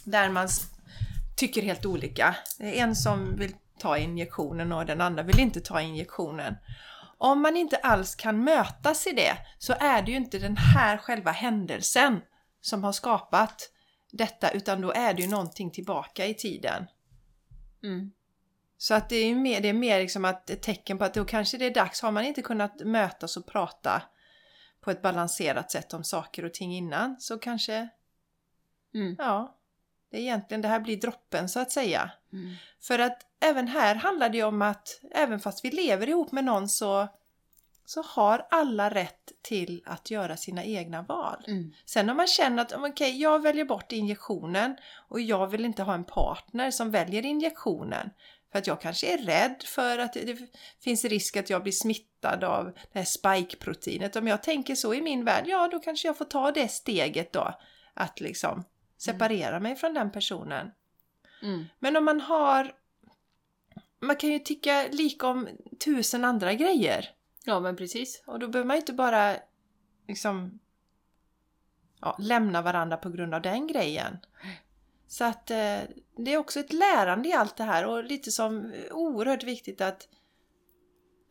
där 0.04 0.30
man 0.30 0.48
tycker 1.38 1.62
helt 1.62 1.86
olika. 1.86 2.36
Det 2.58 2.80
är 2.80 2.84
en 2.84 2.96
som 2.96 3.36
vill 3.36 3.52
ta 3.82 3.98
injektionen 3.98 4.72
och 4.72 4.86
den 4.86 5.02
andra 5.02 5.24
vill 5.24 5.40
inte 5.40 5.62
ta 5.62 5.82
injektionen. 5.82 6.56
Om 7.18 7.42
man 7.42 7.58
inte 7.58 7.78
alls 7.78 8.16
kan 8.16 8.44
mötas 8.44 9.08
i 9.08 9.12
det 9.12 9.38
så 9.58 9.74
är 9.80 10.02
det 10.02 10.12
ju 10.12 10.18
inte 10.18 10.40
den 10.40 10.58
här 10.58 10.98
själva 10.98 11.32
händelsen 11.32 12.22
som 12.62 12.84
har 12.84 12.92
skapat 12.92 13.70
detta 14.12 14.52
utan 14.52 14.82
då 14.82 14.92
är 14.92 15.14
det 15.14 15.22
ju 15.22 15.28
någonting 15.28 15.72
tillbaka 15.72 16.26
i 16.26 16.34
tiden. 16.34 16.88
Mm. 17.84 18.12
Så 18.78 18.94
att 18.94 19.10
det 19.10 19.16
är 19.16 19.36
mer, 19.36 19.62
det 19.62 19.70
är 19.70 19.74
mer 19.74 20.00
liksom 20.00 20.26
att 20.26 20.50
ett 20.50 20.62
tecken 20.62 20.98
på 20.98 21.04
att 21.04 21.14
då 21.14 21.26
kanske 21.26 21.58
det 21.58 21.66
är 21.66 21.74
dags. 21.74 22.02
Har 22.02 22.12
man 22.12 22.26
inte 22.26 22.42
kunnat 22.42 22.80
mötas 22.86 23.38
och 23.38 23.48
prata 23.48 24.02
på 24.82 24.92
ett 24.92 25.02
balanserat 25.02 25.72
sätt 25.72 25.94
om 25.94 26.04
saker 26.04 26.46
och 26.46 26.54
ting 26.54 26.76
innan 26.76 27.16
så 27.20 27.38
kanske, 27.38 27.90
Mm. 28.94 29.16
ja, 29.20 29.58
det 30.12 30.18
är 30.18 30.22
egentligen 30.22 30.62
det 30.62 30.68
här 30.68 30.80
blir 30.80 30.98
droppen 30.98 31.50
så 31.50 31.60
att 31.60 31.72
säga. 31.72 32.12
Mm. 32.34 32.56
För 32.82 33.00
att 33.00 33.26
även 33.40 33.68
här 33.68 33.96
handlar 33.96 34.30
det 34.30 34.44
om 34.44 34.62
att 34.62 35.02
även 35.12 35.40
fast 35.40 35.66
vi 35.66 35.72
lever 35.72 36.10
ihop 36.10 36.32
med 36.32 36.44
någon 36.44 36.70
så, 36.70 37.08
så 37.86 38.02
har 38.02 38.48
alla 38.50 38.90
rätt 38.90 39.32
till 39.42 39.84
att 39.86 40.12
göra 40.12 40.38
sina 40.38 40.64
egna 40.64 41.02
val. 41.02 41.44
Mm. 41.48 41.74
Sen 41.86 42.10
om 42.10 42.18
man 42.18 42.28
känner 42.28 42.62
att 42.62 42.74
okej, 42.74 43.22
jag 43.22 43.42
väljer 43.42 43.66
bort 43.66 43.92
injektionen 43.92 44.76
och 45.10 45.22
jag 45.22 45.48
vill 45.48 45.66
inte 45.66 45.84
ha 45.84 45.94
en 45.94 46.04
partner 46.04 46.72
som 46.72 46.92
väljer 46.92 47.26
injektionen. 47.26 48.10
För 48.52 48.60
att 48.60 48.68
jag 48.68 48.82
kanske 48.82 49.14
är 49.14 49.18
rädd 49.18 49.64
för 49.66 49.98
att 49.98 50.14
det 50.14 50.38
finns 50.84 51.06
risk 51.06 51.38
att 51.38 51.50
jag 51.50 51.64
blir 51.64 51.74
smittad 51.74 52.44
av 52.44 52.66
det 52.92 53.00
här 53.00 53.06
spike-proteinet. 53.06 54.16
Om 54.16 54.28
jag 54.28 54.44
tänker 54.44 54.76
så 54.76 54.94
i 54.94 55.02
min 55.02 55.26
värld, 55.26 55.44
ja 55.48 55.68
då 55.72 55.80
kanske 55.80 56.08
jag 56.08 56.18
får 56.18 56.26
ta 56.26 56.52
det 56.52 56.68
steget 56.68 57.34
då. 57.34 57.54
Att 57.94 58.20
liksom 58.20 58.64
separera 59.02 59.60
mig 59.60 59.76
från 59.76 59.94
den 59.94 60.12
personen. 60.12 60.72
Mm. 61.42 61.66
Men 61.80 61.98
om 61.98 62.06
man 62.06 62.22
har... 62.22 62.76
Man 64.00 64.16
kan 64.16 64.30
ju 64.30 64.40
tycka 64.40 64.88
lika 64.92 65.28
om 65.28 65.48
tusen 65.86 66.26
andra 66.26 66.54
grejer. 66.54 67.10
Ja 67.46 67.60
men 67.60 67.76
precis. 67.76 68.24
Och 68.26 68.40
då 68.40 68.48
behöver 68.48 68.68
man 68.68 68.78
inte 68.78 68.94
bara 68.94 69.36
liksom 70.08 70.60
ja, 72.02 72.18
lämna 72.20 72.62
varandra 72.62 72.98
på 72.98 73.10
grund 73.10 73.34
av 73.34 73.42
den 73.42 73.68
grejen. 73.68 74.18
Så 75.08 75.24
att 75.24 75.52
eh, 75.52 75.80
det 76.18 76.34
är 76.34 76.38
också 76.38 76.60
ett 76.60 76.74
lärande 76.74 77.30
i 77.30 77.34
allt 77.34 77.58
det 77.58 77.64
här 77.64 77.86
och 77.86 78.04
lite 78.04 78.32
som 78.32 78.72
eh, 78.72 78.92
oerhört 78.92 79.44
viktigt 79.44 79.82
att 79.82 80.08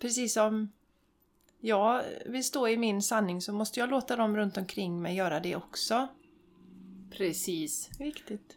precis 0.01 0.35
som 0.35 0.73
jag 1.61 2.03
vill 2.27 2.45
stå 2.45 2.69
i 2.69 2.77
min 2.77 3.03
sanning 3.03 3.41
så 3.41 3.53
måste 3.53 3.81
jag 3.81 3.91
låta 3.91 4.17
dem 4.17 4.37
runt 4.37 4.57
omkring 4.57 5.03
mig 5.03 5.17
göra 5.17 5.41
det 5.41 5.57
också. 5.57 6.09
Precis. 7.11 7.91
Viktigt. 7.99 8.57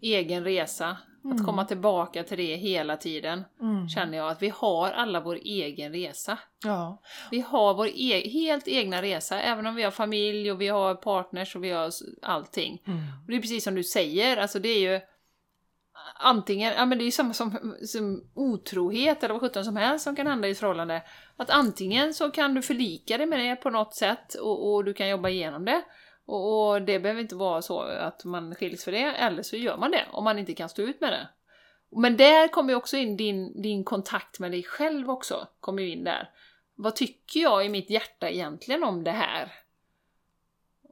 Egen 0.00 0.44
resa. 0.44 0.96
Att 1.24 1.46
komma 1.46 1.64
tillbaka 1.64 2.24
till 2.24 2.38
det 2.38 2.56
hela 2.56 2.96
tiden. 2.96 3.44
Mm. 3.60 3.88
Känner 3.88 4.18
jag 4.18 4.30
att 4.30 4.42
vi 4.42 4.48
har 4.48 4.90
alla 4.90 5.20
vår 5.20 5.38
egen 5.44 5.92
resa. 5.92 6.38
Ja. 6.64 7.02
Vi 7.30 7.40
har 7.40 7.74
vår 7.74 7.88
e 7.94 8.28
helt 8.28 8.68
egna 8.68 9.02
resa, 9.02 9.40
även 9.40 9.66
om 9.66 9.74
vi 9.74 9.82
har 9.82 9.90
familj 9.90 10.52
och 10.52 10.60
vi 10.60 10.68
har 10.68 10.94
partners 10.94 11.56
och 11.56 11.64
vi 11.64 11.70
har 11.70 11.90
allting. 12.22 12.82
Mm. 12.86 12.98
Och 12.98 13.30
det 13.30 13.36
är 13.36 13.40
precis 13.40 13.64
som 13.64 13.74
du 13.74 13.84
säger, 13.84 14.36
alltså 14.36 14.58
det 14.58 14.68
är 14.68 14.92
ju 14.92 15.00
antingen, 16.14 16.72
ja 16.76 16.86
men 16.86 16.98
det 16.98 17.04
är 17.04 17.06
ju 17.06 17.10
samma 17.10 17.34
som, 17.34 17.76
som 17.82 18.30
otrohet 18.34 19.22
eller 19.22 19.34
vad 19.34 19.40
sjutton 19.40 19.64
som 19.64 19.76
helst 19.76 20.04
som 20.04 20.16
kan 20.16 20.26
hända 20.26 20.48
i 20.48 20.50
ett 20.50 20.58
förhållande. 20.58 21.02
Att 21.36 21.50
antingen 21.50 22.14
så 22.14 22.30
kan 22.30 22.54
du 22.54 22.62
förlika 22.62 23.18
dig 23.18 23.26
med 23.26 23.38
det 23.38 23.56
på 23.56 23.70
något 23.70 23.94
sätt 23.94 24.34
och, 24.34 24.74
och 24.74 24.84
du 24.84 24.94
kan 24.94 25.08
jobba 25.08 25.28
igenom 25.28 25.64
det. 25.64 25.82
Och, 26.28 26.70
och 26.70 26.82
det 26.82 26.98
behöver 26.98 27.20
inte 27.20 27.34
vara 27.34 27.62
så 27.62 27.80
att 27.80 28.24
man 28.24 28.54
skiljs 28.54 28.84
för 28.84 28.92
det, 28.92 29.04
eller 29.04 29.42
så 29.42 29.56
gör 29.56 29.76
man 29.76 29.90
det 29.90 30.06
om 30.12 30.24
man 30.24 30.38
inte 30.38 30.54
kan 30.54 30.68
stå 30.68 30.82
ut 30.82 31.00
med 31.00 31.12
det. 31.12 31.28
Men 31.90 32.16
där 32.16 32.48
kommer 32.48 32.70
ju 32.70 32.76
också 32.76 32.96
in 32.96 33.16
din, 33.16 33.62
din 33.62 33.84
kontakt 33.84 34.38
med 34.38 34.50
dig 34.50 34.62
själv 34.62 35.10
också, 35.10 35.46
kommer 35.60 35.82
in 35.82 36.04
där. 36.04 36.30
Vad 36.74 36.96
tycker 36.96 37.40
jag 37.40 37.66
i 37.66 37.68
mitt 37.68 37.90
hjärta 37.90 38.30
egentligen 38.30 38.84
om 38.84 39.04
det 39.04 39.10
här? 39.10 39.52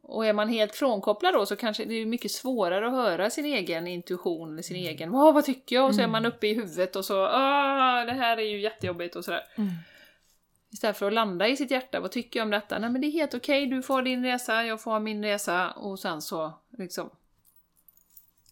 Och 0.03 0.27
är 0.27 0.33
man 0.33 0.49
helt 0.49 0.75
frånkopplad 0.75 1.35
då 1.35 1.47
så 1.47 1.57
kanske 1.57 1.85
det 1.85 1.95
är 1.95 2.07
mycket 2.07 2.31
svårare 2.31 2.87
att 2.87 2.93
höra 2.93 3.31
sin 3.31 3.45
egen 3.45 3.87
intuition 3.87 4.53
eller 4.53 4.63
sin 4.63 4.77
egen 4.77 5.15
Åh, 5.15 5.35
vad 5.35 5.45
tycker 5.45 5.77
jag? 5.77 5.87
Och 5.87 5.95
så 5.95 6.03
är 6.03 6.07
man 6.07 6.27
uppe 6.27 6.47
i 6.47 6.55
huvudet 6.55 6.97
och 6.97 7.05
så 7.05 7.27
ah, 7.27 8.05
det 8.05 8.13
här 8.13 8.37
är 8.37 8.43
ju 8.43 8.61
jättejobbigt 8.61 9.17
och 9.17 9.25
sådär. 9.25 9.43
Mm. 9.57 9.71
Istället 10.73 10.97
för 10.97 11.07
att 11.07 11.13
landa 11.13 11.49
i 11.49 11.57
sitt 11.57 11.71
hjärta, 11.71 12.01
vad 12.01 12.11
tycker 12.11 12.41
jag 12.41 12.45
om 12.45 12.51
detta? 12.51 12.79
Nej 12.79 12.91
men 12.91 13.01
det 13.01 13.07
är 13.07 13.11
helt 13.11 13.35
okej, 13.35 13.67
du 13.67 13.83
får 13.83 14.03
din 14.03 14.25
resa, 14.25 14.65
jag 14.65 14.81
får 14.81 15.01
min 15.01 15.25
resa 15.25 15.71
och 15.71 15.99
sen 15.99 16.23
så 16.23 16.53
liksom 16.79 17.11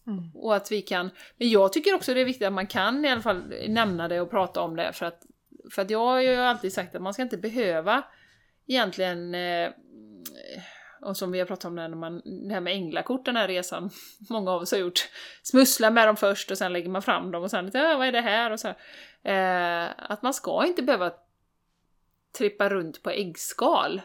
Mm. 0.07 0.31
och 0.33 0.55
att 0.55 0.71
vi 0.71 0.81
kan... 0.81 1.09
Men 1.37 1.49
jag 1.49 1.73
tycker 1.73 1.95
också 1.95 2.13
det 2.13 2.21
är 2.21 2.25
viktigt 2.25 2.47
att 2.47 2.53
man 2.53 2.67
kan 2.67 3.05
i 3.05 3.09
alla 3.09 3.21
fall 3.21 3.53
nämna 3.67 4.07
det 4.07 4.21
och 4.21 4.29
prata 4.29 4.61
om 4.61 4.75
det 4.75 4.93
för 4.93 5.05
att, 5.05 5.25
för 5.71 5.81
att 5.81 5.89
jag 5.89 5.99
har 5.99 6.21
ju 6.21 6.35
alltid 6.35 6.73
sagt 6.73 6.95
att 6.95 7.01
man 7.01 7.13
ska 7.13 7.21
inte 7.21 7.37
behöva 7.37 8.03
egentligen 8.67 9.35
eh, 9.35 9.69
och 11.01 11.17
som 11.17 11.31
vi 11.31 11.39
har 11.39 11.45
pratat 11.45 11.65
om 11.65 11.75
när 11.75 11.89
man, 11.89 12.21
det 12.47 12.53
här 12.53 12.61
med 12.61 12.73
änglakort, 12.73 13.25
den 13.25 13.35
här 13.35 13.47
resan 13.47 13.89
många 14.29 14.51
av 14.51 14.61
oss 14.61 14.71
har 14.71 14.79
gjort. 14.79 15.09
Smussla 15.43 15.89
med 15.89 16.07
dem 16.07 16.15
först 16.15 16.51
och 16.51 16.57
sen 16.57 16.73
lägger 16.73 16.89
man 16.89 17.01
fram 17.01 17.31
dem 17.31 17.43
och 17.43 17.51
sen 17.51 17.71
ja, 17.73 17.97
vad 17.97 18.07
är 18.07 18.11
det 18.11 18.21
här? 18.21 18.51
Och 18.51 18.59
så 18.59 18.67
här. 18.67 18.75
Eh, 19.23 19.91
att 19.97 20.21
man 20.21 20.33
ska 20.33 20.65
inte 20.65 20.83
behöva 20.83 21.11
trippa 22.37 22.69
runt 22.69 23.03
på 23.03 23.09
äggskal. 23.09 24.01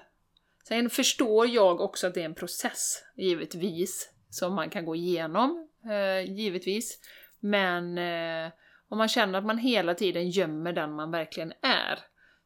Sen 0.68 0.90
förstår 0.90 1.48
jag 1.48 1.80
också 1.80 2.06
att 2.06 2.14
det 2.14 2.20
är 2.20 2.24
en 2.24 2.34
process, 2.34 3.04
givetvis, 3.16 4.10
som 4.30 4.54
man 4.54 4.70
kan 4.70 4.84
gå 4.84 4.96
igenom, 4.96 5.68
eh, 5.84 6.32
givetvis. 6.32 6.98
Men 7.40 7.98
eh, 7.98 8.52
om 8.88 8.98
man 8.98 9.08
känner 9.08 9.38
att 9.38 9.44
man 9.44 9.58
hela 9.58 9.94
tiden 9.94 10.30
gömmer 10.30 10.72
den 10.72 10.92
man 10.92 11.10
verkligen 11.10 11.52
är, 11.62 11.98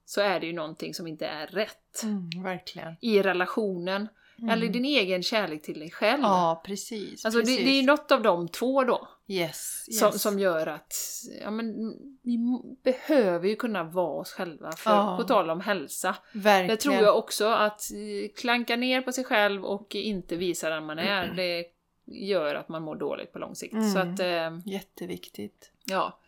så 0.05 0.21
är 0.21 0.41
det 0.41 0.47
ju 0.47 0.53
någonting 0.53 0.95
som 0.95 1.07
inte 1.07 1.27
är 1.27 1.47
rätt 1.47 2.03
Mm, 2.03 2.43
verkligen. 2.43 2.97
i 3.01 3.23
relationen. 3.23 4.09
Eller 4.51 4.69
din 4.69 4.85
egen 4.85 5.23
kärlek 5.23 5.63
till 5.63 5.79
dig 5.79 5.91
själv. 5.91 6.23
Ja, 6.23 6.63
precis. 6.67 7.25
alltså 7.25 7.41
det, 7.41 7.45
precis. 7.47 7.65
det 7.65 7.71
är 7.71 7.81
ju 7.81 7.87
något 7.87 8.13
av 8.13 8.23
de 8.23 8.49
två 8.49 8.85
då, 8.85 9.09
Yes, 9.27 9.85
yes. 9.89 9.99
som, 9.99 10.13
som 10.13 10.39
gör 10.39 10.67
att 10.67 10.95
ja, 11.43 11.51
men, 11.51 11.95
vi 12.23 12.39
behöver 12.83 13.49
ju 13.49 13.57
kunna 13.57 13.85
vara 13.85 14.21
oss 14.21 14.33
själva, 14.33 14.73
för, 14.73 14.91
Ja. 14.91 15.17
på 15.17 15.25
tal 15.25 15.51
om 15.51 15.61
hälsa. 15.61 16.17
Verkligen. 16.33 16.69
Det 16.69 16.77
tror 16.77 16.95
jag 16.95 17.19
också, 17.19 17.47
att 17.47 17.81
eh, 17.93 18.33
klanka 18.37 18.77
ner 18.77 19.03
på 19.03 19.13
sig 19.13 19.25
själv 19.25 19.65
och 19.65 19.95
inte 19.95 20.37
visa 20.37 20.71
den 20.71 20.87
man 20.87 20.99
är, 20.99 21.33
det 21.37 21.65
gör 22.07 22.55
att 22.55 22.69
man 22.69 22.83
mår 22.83 22.97
dåligt 22.97 23.33
på 23.33 23.39
lång 23.39 23.55
sikt. 23.55 23.73
Mm. 23.75 23.91
Så 23.93 23.99
att, 23.99 24.21
eh, 24.21 24.59
Jätteviktigt. 24.73 25.71
ja. 25.85 26.19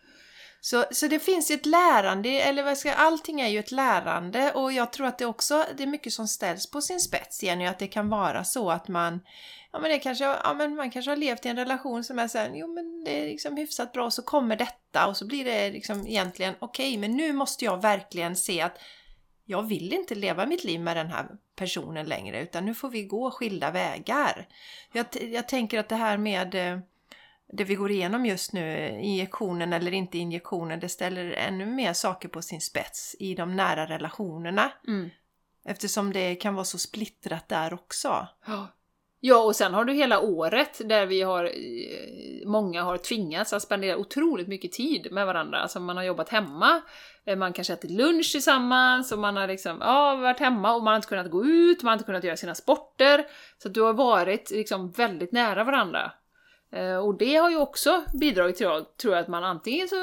Så, 0.61 0.85
så 0.91 1.07
det 1.07 1.19
finns 1.19 1.51
ett 1.51 1.65
lärande, 1.65 2.29
eller 2.29 2.63
vad 2.63 2.77
ska 2.77 2.93
allting 2.93 3.41
är 3.41 3.47
ju 3.47 3.59
ett 3.59 3.71
lärande 3.71 4.51
och 4.51 4.71
jag 4.71 4.93
tror 4.93 5.07
att 5.07 5.17
det 5.17 5.25
också 5.25 5.65
det 5.77 5.83
är 5.83 5.87
mycket 5.87 6.13
som 6.13 6.27
ställs 6.27 6.71
på 6.71 6.81
sin 6.81 6.99
spets 6.99 7.43
Jenny, 7.43 7.65
att 7.65 7.79
det 7.79 7.87
kan 7.87 8.09
vara 8.09 8.43
så 8.43 8.71
att 8.71 8.87
man 8.87 9.19
Ja 9.71 9.79
men 9.79 9.91
det 9.91 9.99
kanske, 9.99 10.23
ja 10.23 10.53
men 10.53 10.75
man 10.75 10.91
kanske 10.91 11.11
har 11.11 11.15
levt 11.15 11.45
i 11.45 11.49
en 11.49 11.55
relation 11.55 12.03
som 12.03 12.19
är 12.19 12.27
såhär, 12.27 12.51
jo 12.53 12.73
men 12.73 13.03
det 13.03 13.21
är 13.21 13.27
liksom 13.27 13.57
hyfsat 13.57 13.93
bra, 13.93 14.11
så 14.11 14.21
kommer 14.21 14.55
detta 14.55 15.07
och 15.07 15.17
så 15.17 15.27
blir 15.27 15.45
det 15.45 15.71
liksom 15.71 16.07
egentligen 16.07 16.55
okej, 16.59 16.89
okay, 16.89 16.99
men 16.99 17.17
nu 17.17 17.33
måste 17.33 17.65
jag 17.65 17.81
verkligen 17.81 18.35
se 18.35 18.61
att 18.61 18.79
jag 19.45 19.63
vill 19.67 19.93
inte 19.93 20.15
leva 20.15 20.45
mitt 20.45 20.63
liv 20.63 20.79
med 20.79 20.97
den 20.97 21.07
här 21.07 21.27
personen 21.55 22.05
längre 22.05 22.41
utan 22.41 22.65
nu 22.65 22.73
får 22.73 22.89
vi 22.89 23.03
gå 23.03 23.31
skilda 23.31 23.71
vägar. 23.71 24.47
Jag, 24.93 25.05
jag 25.21 25.47
tänker 25.47 25.79
att 25.79 25.89
det 25.89 25.95
här 25.95 26.17
med 26.17 26.55
eh, 26.55 26.79
det 27.53 27.63
vi 27.63 27.75
går 27.75 27.91
igenom 27.91 28.25
just 28.25 28.53
nu, 28.53 28.89
injektionen 29.01 29.73
eller 29.73 29.93
inte 29.93 30.17
injektionen, 30.17 30.79
det 30.79 30.89
ställer 30.89 31.31
ännu 31.31 31.65
mer 31.65 31.93
saker 31.93 32.29
på 32.29 32.41
sin 32.41 32.61
spets 32.61 33.15
i 33.19 33.35
de 33.35 33.55
nära 33.55 33.85
relationerna. 33.85 34.71
Mm. 34.87 35.09
Eftersom 35.65 36.13
det 36.13 36.35
kan 36.35 36.55
vara 36.55 36.65
så 36.65 36.77
splittrat 36.77 37.49
där 37.49 37.73
också. 37.73 38.27
Ja. 38.45 38.67
Och 39.43 39.55
sen 39.55 39.73
har 39.73 39.85
du 39.85 39.93
hela 39.93 40.19
året 40.19 40.81
där 40.85 41.05
vi 41.05 41.21
har, 41.21 41.43
eh, 41.43 42.47
många 42.47 42.83
har 42.83 42.97
tvingats 42.97 43.53
att 43.53 43.61
spendera 43.61 43.97
otroligt 43.97 44.47
mycket 44.47 44.71
tid 44.71 45.07
med 45.11 45.25
varandra. 45.25 45.59
Alltså 45.59 45.79
man 45.79 45.97
har 45.97 46.03
jobbat 46.03 46.29
hemma, 46.29 46.81
eh, 47.25 47.35
man 47.35 47.53
kanske 47.53 47.73
ätit 47.73 47.91
lunch 47.91 48.31
tillsammans 48.31 49.11
och 49.11 49.19
man 49.19 49.37
har 49.37 49.47
liksom, 49.47 49.77
ja, 49.81 50.15
varit 50.15 50.39
hemma 50.39 50.75
och 50.75 50.83
man 50.83 50.91
har 50.91 50.95
inte 50.95 51.07
kunnat 51.07 51.31
gå 51.31 51.45
ut, 51.45 51.83
man 51.83 51.89
har 51.89 51.93
inte 51.93 52.05
kunnat 52.05 52.23
göra 52.23 52.37
sina 52.37 52.55
sporter. 52.55 53.25
Så 53.63 53.69
du 53.69 53.81
har 53.81 53.93
varit 53.93 54.51
liksom 54.51 54.91
väldigt 54.91 55.31
nära 55.31 55.63
varandra. 55.63 56.11
Eh, 56.71 56.97
och 56.97 57.17
det 57.17 57.35
har 57.35 57.49
ju 57.49 57.57
också 57.57 58.03
bidragit 58.13 58.55
till, 58.55 58.67
tror 59.01 59.13
jag, 59.13 59.21
att 59.21 59.27
man 59.27 59.43
antingen 59.43 59.87
så 59.87 59.95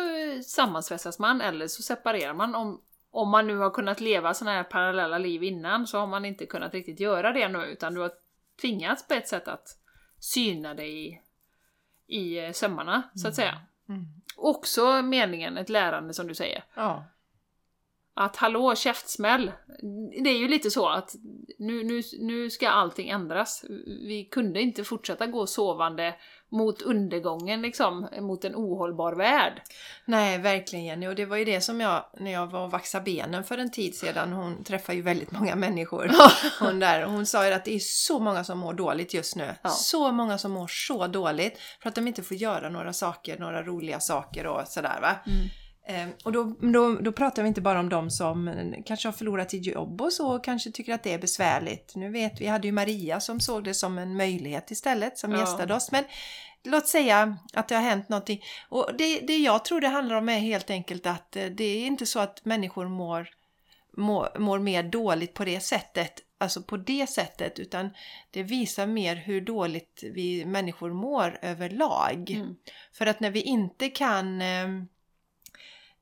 sammansvetsas 0.42 1.18
man 1.18 1.40
eller 1.40 1.66
så 1.66 1.82
separerar 1.82 2.34
man. 2.34 2.54
Om, 2.54 2.80
om 3.10 3.28
man 3.30 3.46
nu 3.46 3.56
har 3.56 3.70
kunnat 3.70 4.00
leva 4.00 4.34
sådana 4.34 4.56
här 4.56 4.64
parallella 4.64 5.18
liv 5.18 5.42
innan 5.42 5.86
så 5.86 5.98
har 5.98 6.06
man 6.06 6.24
inte 6.24 6.46
kunnat 6.46 6.74
riktigt 6.74 7.00
göra 7.00 7.32
det 7.32 7.48
nu 7.48 7.64
utan 7.64 7.94
du 7.94 8.00
har 8.00 8.12
tvingats 8.60 9.08
på 9.08 9.14
ett 9.14 9.28
sätt 9.28 9.48
att 9.48 9.68
syna 10.18 10.74
dig 10.74 11.06
i, 11.06 11.20
i 12.18 12.52
sömmarna, 12.52 13.02
så 13.14 13.28
att 13.28 13.34
säga. 13.34 13.60
Mm. 13.88 14.00
Mm. 14.00 14.06
Också 14.36 15.02
meningen, 15.02 15.58
ett 15.58 15.68
lärande 15.68 16.14
som 16.14 16.26
du 16.26 16.34
säger. 16.34 16.64
Ja. 16.74 17.04
Att 18.14 18.36
hallå, 18.36 18.74
käftsmäll! 18.74 19.52
Det 20.24 20.30
är 20.30 20.38
ju 20.38 20.48
lite 20.48 20.70
så 20.70 20.88
att 20.88 21.14
nu, 21.58 21.84
nu, 21.84 22.02
nu 22.20 22.50
ska 22.50 22.68
allting 22.68 23.08
ändras. 23.08 23.64
Vi 23.86 24.28
kunde 24.30 24.60
inte 24.60 24.84
fortsätta 24.84 25.26
gå 25.26 25.46
sovande 25.46 26.14
mot 26.54 26.82
undergången 26.82 27.62
liksom, 27.62 28.08
mot 28.20 28.44
en 28.44 28.54
ohållbar 28.54 29.12
värld. 29.12 29.62
Nej, 30.04 30.38
verkligen 30.38 30.84
Jenny. 30.84 31.06
Och 31.06 31.14
det 31.14 31.24
var 31.24 31.36
ju 31.36 31.44
det 31.44 31.60
som 31.60 31.80
jag, 31.80 32.04
när 32.20 32.32
jag 32.32 32.46
var 32.46 32.64
och 32.64 32.70
vaxade 32.70 33.04
benen 33.04 33.44
för 33.44 33.58
en 33.58 33.70
tid 33.70 33.94
sedan, 33.94 34.32
hon 34.32 34.64
träffar 34.64 34.92
ju 34.92 35.02
väldigt 35.02 35.30
många 35.30 35.56
människor. 35.56 36.10
hon, 36.60 36.80
där, 36.80 37.02
hon 37.02 37.26
sa 37.26 37.46
ju 37.46 37.52
att 37.52 37.64
det 37.64 37.74
är 37.74 37.78
så 37.78 38.18
många 38.18 38.44
som 38.44 38.58
mår 38.58 38.74
dåligt 38.74 39.14
just 39.14 39.36
nu. 39.36 39.54
Ja. 39.62 39.70
Så 39.70 40.12
många 40.12 40.38
som 40.38 40.52
mår 40.52 40.66
så 40.66 41.06
dåligt 41.06 41.58
för 41.82 41.88
att 41.88 41.94
de 41.94 42.08
inte 42.08 42.22
får 42.22 42.36
göra 42.36 42.68
några 42.68 42.92
saker, 42.92 43.38
några 43.38 43.62
roliga 43.62 44.00
saker 44.00 44.46
och 44.46 44.68
sådär 44.68 44.98
va. 45.00 45.10
Mm. 45.26 45.48
Ehm, 45.86 46.10
och 46.24 46.32
då, 46.32 46.56
då, 46.60 46.94
då 46.94 47.12
pratar 47.12 47.42
vi 47.42 47.48
inte 47.48 47.60
bara 47.60 47.80
om 47.80 47.88
de 47.88 48.10
som 48.10 48.74
kanske 48.86 49.08
har 49.08 49.12
förlorat 49.12 49.50
sitt 49.50 49.66
jobb 49.66 50.00
och 50.00 50.12
så 50.12 50.34
och 50.34 50.44
kanske 50.44 50.70
tycker 50.70 50.94
att 50.94 51.02
det 51.02 51.12
är 51.12 51.18
besvärligt. 51.18 51.92
Nu 51.96 52.10
vet 52.10 52.40
vi, 52.40 52.46
hade 52.46 52.68
ju 52.68 52.72
Maria 52.72 53.20
som 53.20 53.40
såg 53.40 53.64
det 53.64 53.74
som 53.74 53.98
en 53.98 54.16
möjlighet 54.16 54.70
istället, 54.70 55.18
som 55.18 55.32
ja. 55.32 55.38
gästade 55.38 55.74
oss. 55.74 55.92
Men 55.92 56.04
låt 56.64 56.88
säga 56.88 57.36
att 57.52 57.68
det 57.68 57.74
har 57.74 57.82
hänt 57.82 58.08
någonting. 58.08 58.42
Och 58.68 58.90
det, 58.98 59.20
det 59.20 59.36
jag 59.36 59.64
tror 59.64 59.80
det 59.80 59.88
handlar 59.88 60.16
om 60.16 60.28
är 60.28 60.38
helt 60.38 60.70
enkelt 60.70 61.06
att 61.06 61.36
eh, 61.36 61.46
det 61.46 61.64
är 61.64 61.86
inte 61.86 62.06
så 62.06 62.20
att 62.20 62.44
människor 62.44 62.88
mår, 62.88 63.28
mår, 63.96 64.38
mår 64.38 64.58
mer 64.58 64.82
dåligt 64.82 65.34
på 65.34 65.44
det 65.44 65.60
sättet, 65.60 66.12
alltså 66.38 66.62
på 66.62 66.76
det 66.76 67.06
sättet, 67.06 67.58
utan 67.58 67.90
det 68.30 68.42
visar 68.42 68.86
mer 68.86 69.16
hur 69.16 69.40
dåligt 69.40 70.04
vi 70.14 70.44
människor 70.44 70.92
mår 70.92 71.38
överlag. 71.42 72.30
Mm. 72.30 72.56
För 72.92 73.06
att 73.06 73.20
när 73.20 73.30
vi 73.30 73.40
inte 73.40 73.88
kan 73.88 74.42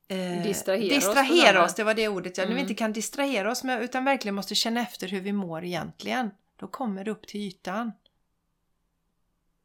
eh, 0.07 0.43
distrahera, 0.43 0.95
distrahera 0.95 1.63
oss, 1.63 1.71
oss, 1.71 1.75
det 1.75 1.83
var 1.83 1.93
det 1.93 2.07
ordet 2.07 2.37
ja. 2.37 2.43
Mm. 2.43 2.55
Vi 2.55 2.61
inte 2.61 2.73
kan 2.73 2.93
distrahera 2.93 3.51
oss 3.51 3.63
med, 3.63 3.83
utan 3.83 4.05
verkligen 4.05 4.35
måste 4.35 4.55
känna 4.55 4.81
efter 4.81 5.07
hur 5.07 5.21
vi 5.21 5.33
mår 5.33 5.63
egentligen. 5.63 6.31
Då 6.59 6.67
kommer 6.67 7.03
det 7.03 7.11
upp 7.11 7.27
till 7.27 7.41
ytan. 7.41 7.91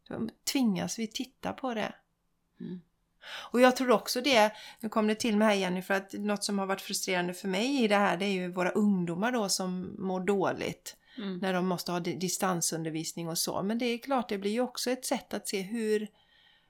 Då 0.09 0.29
tvingas 0.53 0.99
vi 0.99 1.07
titta 1.07 1.53
på 1.53 1.75
det. 1.75 1.93
Mm. 2.61 2.81
Och 3.51 3.61
jag 3.61 3.77
tror 3.77 3.91
också 3.91 4.21
det, 4.21 4.53
nu 4.81 4.89
kom 4.89 5.07
det 5.07 5.15
till 5.15 5.37
mig 5.37 5.49
här 5.49 5.55
Jenny, 5.55 5.83
för 5.83 5.95
att 5.95 6.13
något 6.13 6.45
som 6.45 6.59
har 6.59 6.67
varit 6.67 6.81
frustrerande 6.81 7.35
för 7.35 7.49
mig 7.49 7.85
i 7.85 7.89
det 7.89 7.97
här 7.97 8.17
det 8.17 8.25
är 8.25 8.33
ju 8.33 8.53
våra 8.53 8.71
ungdomar 8.71 9.33
då 9.33 9.49
som 9.49 9.97
mår 9.99 10.21
dåligt. 10.21 10.97
Mm. 11.19 11.39
När 11.39 11.53
de 11.53 11.67
måste 11.67 11.93
ha 11.93 12.01
distansundervisning 12.01 13.29
och 13.29 13.39
så. 13.39 13.63
Men 13.63 13.79
det 13.79 13.87
är 13.87 13.99
klart, 13.99 14.29
det 14.29 14.39
blir 14.39 14.51
ju 14.51 14.61
också 14.61 14.91
ett 14.91 15.05
sätt 15.05 15.35
att 15.35 15.49
se 15.49 15.63
hur 15.63 16.09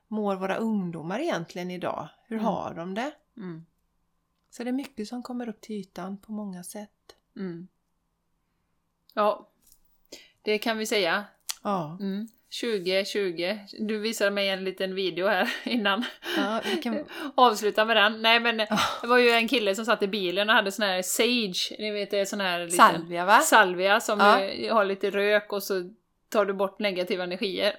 mår 0.08 0.36
våra 0.36 0.56
ungdomar 0.56 1.20
egentligen 1.20 1.70
idag? 1.70 2.08
Hur 2.26 2.36
mm. 2.36 2.46
har 2.46 2.74
de 2.74 2.94
det? 2.94 3.12
Mm. 3.38 3.66
Så 4.50 4.64
det 4.64 4.70
är 4.70 4.72
mycket 4.72 5.08
som 5.08 5.22
kommer 5.22 5.48
upp 5.48 5.60
till 5.60 5.76
ytan 5.76 6.18
på 6.18 6.32
många 6.32 6.62
sätt. 6.64 6.90
Mm. 7.36 7.68
Ja, 9.14 9.48
det 10.42 10.58
kan 10.58 10.78
vi 10.78 10.86
säga. 10.86 11.24
Ja. 11.62 11.98
2020. 12.60 13.42
Mm. 13.42 13.86
Du 13.86 13.98
visade 13.98 14.30
mig 14.30 14.48
en 14.48 14.64
liten 14.64 14.94
video 14.94 15.26
här 15.26 15.54
innan. 15.64 16.04
Ja, 16.36 16.60
kan... 16.82 17.04
Avsluta 17.34 17.84
med 17.84 17.96
den. 17.96 18.22
Nej 18.22 18.40
men 18.40 18.60
oh. 18.60 19.00
det 19.02 19.06
var 19.06 19.18
ju 19.18 19.30
en 19.30 19.48
kille 19.48 19.74
som 19.74 19.84
satt 19.84 20.02
i 20.02 20.08
bilen 20.08 20.48
och 20.48 20.54
hade 20.54 20.72
sån 20.72 20.84
här 20.84 21.02
Sage, 21.02 21.76
ni 21.78 21.90
vet 21.90 22.10
det 22.10 22.18
är 22.18 22.24
sån 22.24 22.40
här 22.40 22.64
liten... 22.64 22.76
Salvia 22.76 23.24
va? 23.24 23.40
Salvia 23.40 24.00
som 24.00 24.18
ja. 24.18 24.74
har 24.74 24.84
lite 24.84 25.10
rök 25.10 25.52
och 25.52 25.62
så 25.62 25.90
tar 26.28 26.44
du 26.44 26.52
bort 26.52 26.78
negativa 26.78 27.24
energier. 27.24 27.72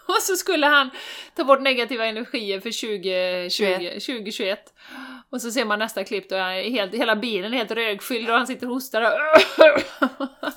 Och 0.06 0.22
så 0.22 0.36
skulle 0.36 0.66
han 0.66 0.90
ta 1.34 1.44
bort 1.44 1.60
negativa 1.60 2.06
energier 2.06 2.60
för 2.60 2.70
2020, 2.70 3.88
2021. 3.88 4.74
Och 5.30 5.42
så 5.42 5.50
ser 5.50 5.64
man 5.64 5.78
nästa 5.78 6.04
klipp 6.04 6.28
då 6.28 6.36
är 6.36 6.70
helt, 6.70 6.94
hela 6.94 7.16
bilen 7.16 7.52
är 7.52 7.58
helt 7.58 7.70
rökfylld 7.70 8.30
och 8.30 8.36
han 8.36 8.46
sitter 8.46 8.66
och 8.66 8.72
hostar 8.72 9.02
och 9.02 9.08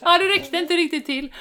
Ja, 0.00 0.18
det 0.18 0.28
räckte 0.28 0.56
inte 0.56 0.74
riktigt 0.74 1.06
till. 1.06 1.32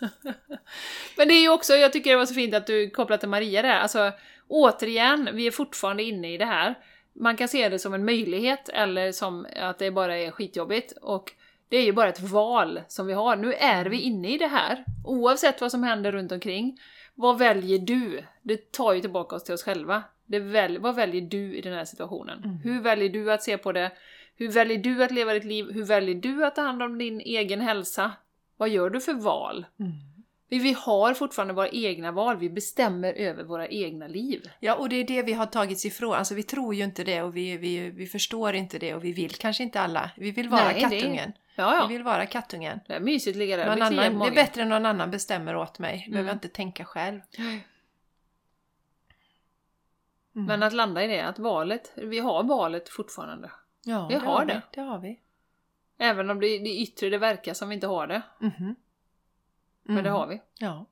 Men 1.16 1.28
det 1.28 1.34
är 1.34 1.40
ju 1.40 1.48
också, 1.48 1.74
jag 1.74 1.92
tycker 1.92 2.10
det 2.10 2.16
var 2.16 2.26
så 2.26 2.34
fint 2.34 2.54
att 2.54 2.66
du 2.66 2.90
kopplade 2.90 3.20
till 3.20 3.28
Maria 3.28 3.62
där, 3.62 3.78
alltså 3.78 4.12
återigen, 4.48 5.28
vi 5.32 5.46
är 5.46 5.50
fortfarande 5.50 6.02
inne 6.02 6.34
i 6.34 6.38
det 6.38 6.44
här. 6.44 6.74
Man 7.14 7.36
kan 7.36 7.48
se 7.48 7.68
det 7.68 7.78
som 7.78 7.94
en 7.94 8.04
möjlighet 8.04 8.68
eller 8.68 9.12
som 9.12 9.46
att 9.56 9.78
det 9.78 9.90
bara 9.90 10.16
är 10.16 10.30
skitjobbigt 10.30 10.92
och 11.02 11.32
det 11.72 11.78
är 11.78 11.84
ju 11.84 11.92
bara 11.92 12.08
ett 12.08 12.20
val 12.20 12.80
som 12.88 13.06
vi 13.06 13.12
har. 13.12 13.36
Nu 13.36 13.52
är 13.52 13.84
vi 13.84 14.00
inne 14.00 14.34
i 14.34 14.38
det 14.38 14.46
här. 14.46 14.84
Oavsett 15.04 15.60
vad 15.60 15.70
som 15.70 15.82
händer 15.82 16.12
runt 16.12 16.32
omkring. 16.32 16.78
Vad 17.14 17.38
väljer 17.38 17.78
du? 17.78 18.24
Det 18.42 18.72
tar 18.72 18.92
ju 18.92 19.00
tillbaka 19.00 19.36
oss 19.36 19.44
till 19.44 19.54
oss 19.54 19.62
själva. 19.62 20.02
Det 20.26 20.38
väl, 20.38 20.78
vad 20.78 20.94
väljer 20.94 21.20
du 21.20 21.54
i 21.54 21.60
den 21.60 21.72
här 21.72 21.84
situationen? 21.84 22.38
Mm. 22.44 22.56
Hur 22.56 22.80
väljer 22.80 23.08
du 23.08 23.32
att 23.32 23.42
se 23.42 23.58
på 23.58 23.72
det? 23.72 23.90
Hur 24.36 24.48
väljer 24.48 24.78
du 24.78 25.04
att 25.04 25.10
leva 25.10 25.32
ditt 25.32 25.44
liv? 25.44 25.70
Hur 25.70 25.84
väljer 25.84 26.14
du 26.14 26.46
att 26.46 26.54
ta 26.54 26.62
hand 26.62 26.82
om 26.82 26.98
din 26.98 27.20
egen 27.20 27.60
hälsa? 27.60 28.12
Vad 28.56 28.68
gör 28.68 28.90
du 28.90 29.00
för 29.00 29.14
val? 29.14 29.66
Mm. 29.80 29.92
Vi 30.58 30.72
har 30.72 31.14
fortfarande 31.14 31.54
våra 31.54 31.68
egna 31.68 32.12
val, 32.12 32.36
vi 32.36 32.50
bestämmer 32.50 33.12
över 33.12 33.44
våra 33.44 33.68
egna 33.68 34.06
liv. 34.06 34.50
Ja, 34.60 34.74
och 34.74 34.88
det 34.88 34.96
är 34.96 35.04
det 35.04 35.22
vi 35.22 35.32
har 35.32 35.46
tagits 35.46 35.86
ifrån. 35.86 36.14
Alltså 36.14 36.34
vi 36.34 36.42
tror 36.42 36.74
ju 36.74 36.84
inte 36.84 37.04
det 37.04 37.22
och 37.22 37.36
vi, 37.36 37.56
vi, 37.56 37.90
vi 37.90 38.06
förstår 38.06 38.54
inte 38.54 38.78
det 38.78 38.94
och 38.94 39.04
vi 39.04 39.12
vill 39.12 39.34
kanske 39.34 39.62
inte 39.62 39.80
alla. 39.80 40.10
Vi 40.16 40.30
vill 40.30 40.48
vara 40.48 40.64
Nej, 40.64 40.80
kattungen. 40.80 41.30
Det... 41.30 41.62
Ja, 41.62 41.76
ja. 41.76 41.86
Vi 41.86 41.94
vill 41.94 42.02
vara 42.02 42.26
kattungen. 42.26 42.80
Det 42.86 42.94
är 42.94 43.00
mysigt 43.00 43.36
att 43.36 43.38
ligga 43.38 43.56
där 43.56 43.66
någon 43.66 43.82
annan, 43.82 44.18
Det 44.18 44.26
är 44.26 44.34
bättre 44.34 44.62
än 44.62 44.68
någon 44.68 44.86
annan 44.86 45.10
bestämmer 45.10 45.56
åt 45.56 45.78
mig. 45.78 45.94
Mm. 45.94 46.10
Behöver 46.10 46.30
jag 46.30 46.36
inte 46.36 46.48
tänka 46.48 46.84
själv. 46.84 47.20
Mm. 47.38 47.60
Men 50.46 50.62
att 50.62 50.72
landa 50.72 51.04
i 51.04 51.06
det, 51.06 51.20
att 51.20 51.38
valet, 51.38 51.92
vi 51.96 52.18
har 52.18 52.42
valet 52.42 52.88
fortfarande. 52.88 53.50
Ja, 53.84 54.06
vi 54.08 54.14
har 54.14 54.20
det. 54.20 54.26
Har 54.28 54.44
det. 54.44 54.62
det 54.74 54.80
har 54.80 54.98
vi. 54.98 55.20
Även 55.98 56.30
om 56.30 56.40
det, 56.40 56.58
det 56.58 56.80
yttre 56.80 57.10
det 57.10 57.18
verkar 57.18 57.54
som 57.54 57.68
vi 57.68 57.74
inte 57.74 57.86
har 57.86 58.06
det. 58.06 58.22
Mm. 58.40 58.74
Men 59.82 59.96
det 59.96 60.00
mm. 60.00 60.12
har 60.12 60.26
vi. 60.26 60.40
Ja. 60.58 60.86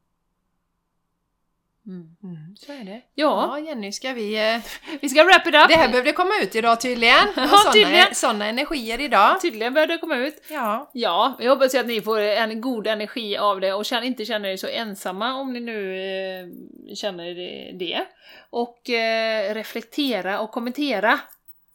Mm. 1.87 2.17
Mm, 2.23 2.57
så 2.57 2.73
är 2.73 2.85
det. 2.85 3.03
Ja. 3.15 3.59
ja, 3.59 3.59
Jenny, 3.59 3.93
ska 3.93 4.13
vi... 4.13 4.55
Eh, 4.55 4.63
vi 5.01 5.09
ska 5.09 5.25
wrap 5.25 5.47
it 5.47 5.55
up! 5.55 5.69
Det 5.69 5.75
här 5.75 5.89
behövde 5.89 6.13
komma 6.13 6.31
ut 6.43 6.55
idag 6.55 6.81
tydligen. 6.81 7.27
ja, 7.37 7.73
tydligen. 7.73 8.15
Sådana 8.15 8.47
energier 8.47 9.01
idag. 9.01 9.41
Tydligen 9.41 9.75
behövde 9.75 9.95
det 9.95 9.99
komma 9.99 10.17
ut. 10.17 10.43
Ja. 10.51 10.91
Ja, 10.95 11.37
jag 11.41 11.51
hoppas 11.51 11.75
att 11.75 11.87
ni 11.87 12.01
får 12.01 12.21
en 12.21 12.61
god 12.61 12.87
energi 12.87 13.37
av 13.37 13.61
det 13.61 13.73
och 13.73 13.85
känner, 13.85 14.07
inte 14.07 14.25
känner 14.25 14.49
er 14.49 14.57
så 14.57 14.67
ensamma 14.67 15.35
om 15.35 15.53
ni 15.53 15.61
nu 15.61 15.97
eh, 15.97 16.95
känner 16.95 17.35
det. 17.79 18.07
Och 18.51 18.91
eh, 18.91 19.55
reflektera 19.55 20.41
och 20.41 20.51
kommentera 20.51 21.21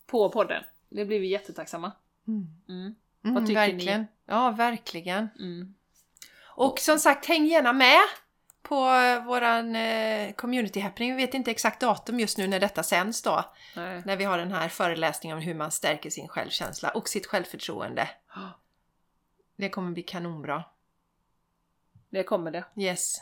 på 0.07 0.29
podden. 0.29 0.63
Det 0.89 1.05
blir 1.05 1.19
vi 1.19 1.27
jättetacksamma. 1.27 1.91
Mm. 2.27 2.47
Mm. 2.69 2.95
Vad 3.35 3.47
tycker 3.47 3.59
verkligen. 3.59 4.01
ni? 4.01 4.07
Ja, 4.25 4.51
verkligen. 4.51 5.29
Och 6.55 6.79
som 6.79 6.99
sagt, 6.99 7.25
häng 7.25 7.45
gärna 7.45 7.73
med 7.73 8.01
på 8.63 8.75
våran 9.25 9.75
eh, 9.75 10.33
community 10.33 10.79
happening. 10.79 11.15
Vi 11.15 11.25
vet 11.25 11.33
inte 11.33 11.51
exakt 11.51 11.81
datum 11.81 12.19
just 12.19 12.37
nu 12.37 12.47
när 12.47 12.59
detta 12.59 12.83
sänds 12.83 13.21
då. 13.21 13.45
Nej. 13.75 14.01
När 14.05 14.15
vi 14.15 14.23
har 14.23 14.37
den 14.37 14.51
här 14.51 14.69
föreläsningen 14.69 15.37
om 15.37 15.43
hur 15.43 15.53
man 15.53 15.71
stärker 15.71 16.09
sin 16.09 16.27
självkänsla 16.27 16.89
och 16.89 17.09
sitt 17.09 17.25
självförtroende. 17.25 18.09
Det 19.57 19.69
kommer 19.69 19.91
bli 19.91 20.03
kanonbra. 20.03 20.63
Det 22.09 22.23
kommer 22.23 22.51
det. 22.51 22.65
Yes. 22.77 23.21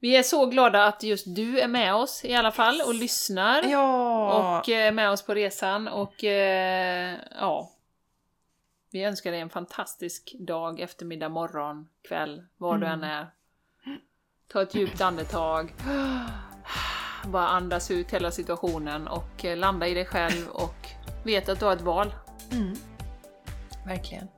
Vi 0.00 0.16
är 0.16 0.22
så 0.22 0.46
glada 0.46 0.84
att 0.84 1.02
just 1.02 1.24
du 1.36 1.60
är 1.60 1.68
med 1.68 1.94
oss 1.94 2.24
i 2.24 2.34
alla 2.34 2.52
fall 2.52 2.80
och 2.86 2.94
lyssnar. 2.94 3.62
Ja! 3.62 4.58
Och 4.58 4.68
eh, 4.68 4.92
med 4.92 5.10
oss 5.10 5.22
på 5.22 5.34
resan 5.34 5.88
och 5.88 6.24
eh, 6.24 7.18
ja. 7.40 7.70
Vi 8.94 9.04
önskar 9.04 9.30
dig 9.30 9.40
en 9.40 9.50
fantastisk 9.50 10.34
dag, 10.38 10.80
eftermiddag, 10.80 11.28
morgon, 11.28 11.88
kväll, 12.08 12.42
var 12.56 12.78
du 12.78 12.86
än 12.86 13.04
är. 13.04 13.30
Ta 14.52 14.62
ett 14.62 14.74
djupt 14.74 15.00
andetag. 15.00 15.74
Bara 17.26 17.48
andas 17.48 17.90
ut 17.90 18.10
hela 18.10 18.30
situationen 18.30 19.08
och 19.08 19.44
eh, 19.44 19.56
landa 19.56 19.88
i 19.88 19.94
dig 19.94 20.04
själv 20.04 20.48
och 20.48 20.88
vet 21.24 21.48
att 21.48 21.58
du 21.58 21.64
har 21.64 21.72
ett 21.72 21.80
val. 21.80 22.14
Mm. 22.52 22.74
Verkligen. 23.86 24.28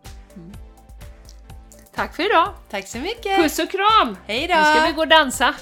Tack 1.95 2.16
för 2.16 2.23
idag! 2.23 2.55
Tack 2.70 2.87
så 2.87 2.99
mycket! 2.99 3.37
Puss 3.37 3.59
och 3.59 3.70
kram! 3.70 4.16
Hej 4.27 4.49
då! 4.49 4.55
Nu 4.55 4.62
ska 4.62 4.87
vi 4.87 4.93
gå 4.93 5.01
och 5.01 5.09
dansa! 5.09 5.55